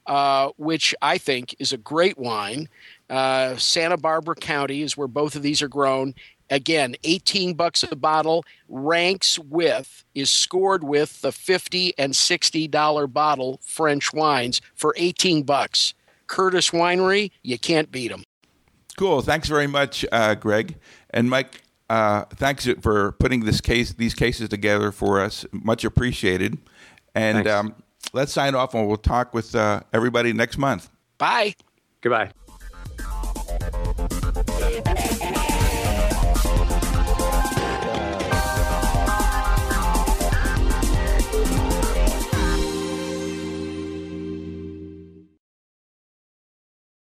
uh, 0.06 0.51
which 0.56 0.94
I 1.02 1.18
think 1.18 1.55
is 1.59 1.73
a 1.73 1.78
great 1.78 2.18
wine. 2.18 2.68
Uh, 3.10 3.56
Santa 3.56 3.97
Barbara 3.97 4.36
County 4.36 4.82
is 4.82 4.97
where 4.97 5.09
both 5.09 5.36
of 5.36 5.43
these 5.43 5.62
are 5.62 5.68
grown. 5.68 6.14
Again, 6.48 6.94
18 7.02 7.55
bucks 7.55 7.82
a 7.82 7.97
bottle, 7.97 8.44
ranks 8.68 9.36
with, 9.39 10.05
is 10.14 10.31
scored 10.31 10.85
with 10.85 11.20
the 11.20 11.32
50 11.32 11.98
and 11.98 12.12
$60 12.12 13.12
bottle 13.12 13.60
French 13.64 14.12
wines 14.12 14.60
for 14.74 14.94
18 14.97 15.43
bucks. 15.43 15.94
Curtis 16.27 16.70
Winery, 16.70 17.31
you 17.43 17.59
can't 17.59 17.90
beat 17.90 18.09
them. 18.09 18.24
Cool. 18.97 19.20
Thanks 19.20 19.48
very 19.48 19.66
much, 19.66 20.05
uh, 20.11 20.35
Greg 20.35 20.77
and 21.11 21.28
Mike. 21.28 21.62
Uh, 21.89 22.24
thanks 22.35 22.66
for 22.81 23.12
putting 23.12 23.44
this 23.44 23.61
case, 23.61 23.93
these 23.93 24.15
cases 24.15 24.48
together 24.48 24.90
for 24.90 25.20
us. 25.20 25.44
Much 25.53 25.85
appreciated. 25.85 26.59
And 27.15 27.47
um, 27.47 27.74
let's 28.12 28.32
sign 28.32 28.55
off, 28.55 28.74
and 28.74 28.86
we'll 28.86 28.97
talk 28.97 29.32
with 29.32 29.55
uh, 29.55 29.81
everybody 29.93 30.32
next 30.32 30.59
month. 30.59 30.90
Bye. 31.19 31.55
Goodbye. 32.01 32.32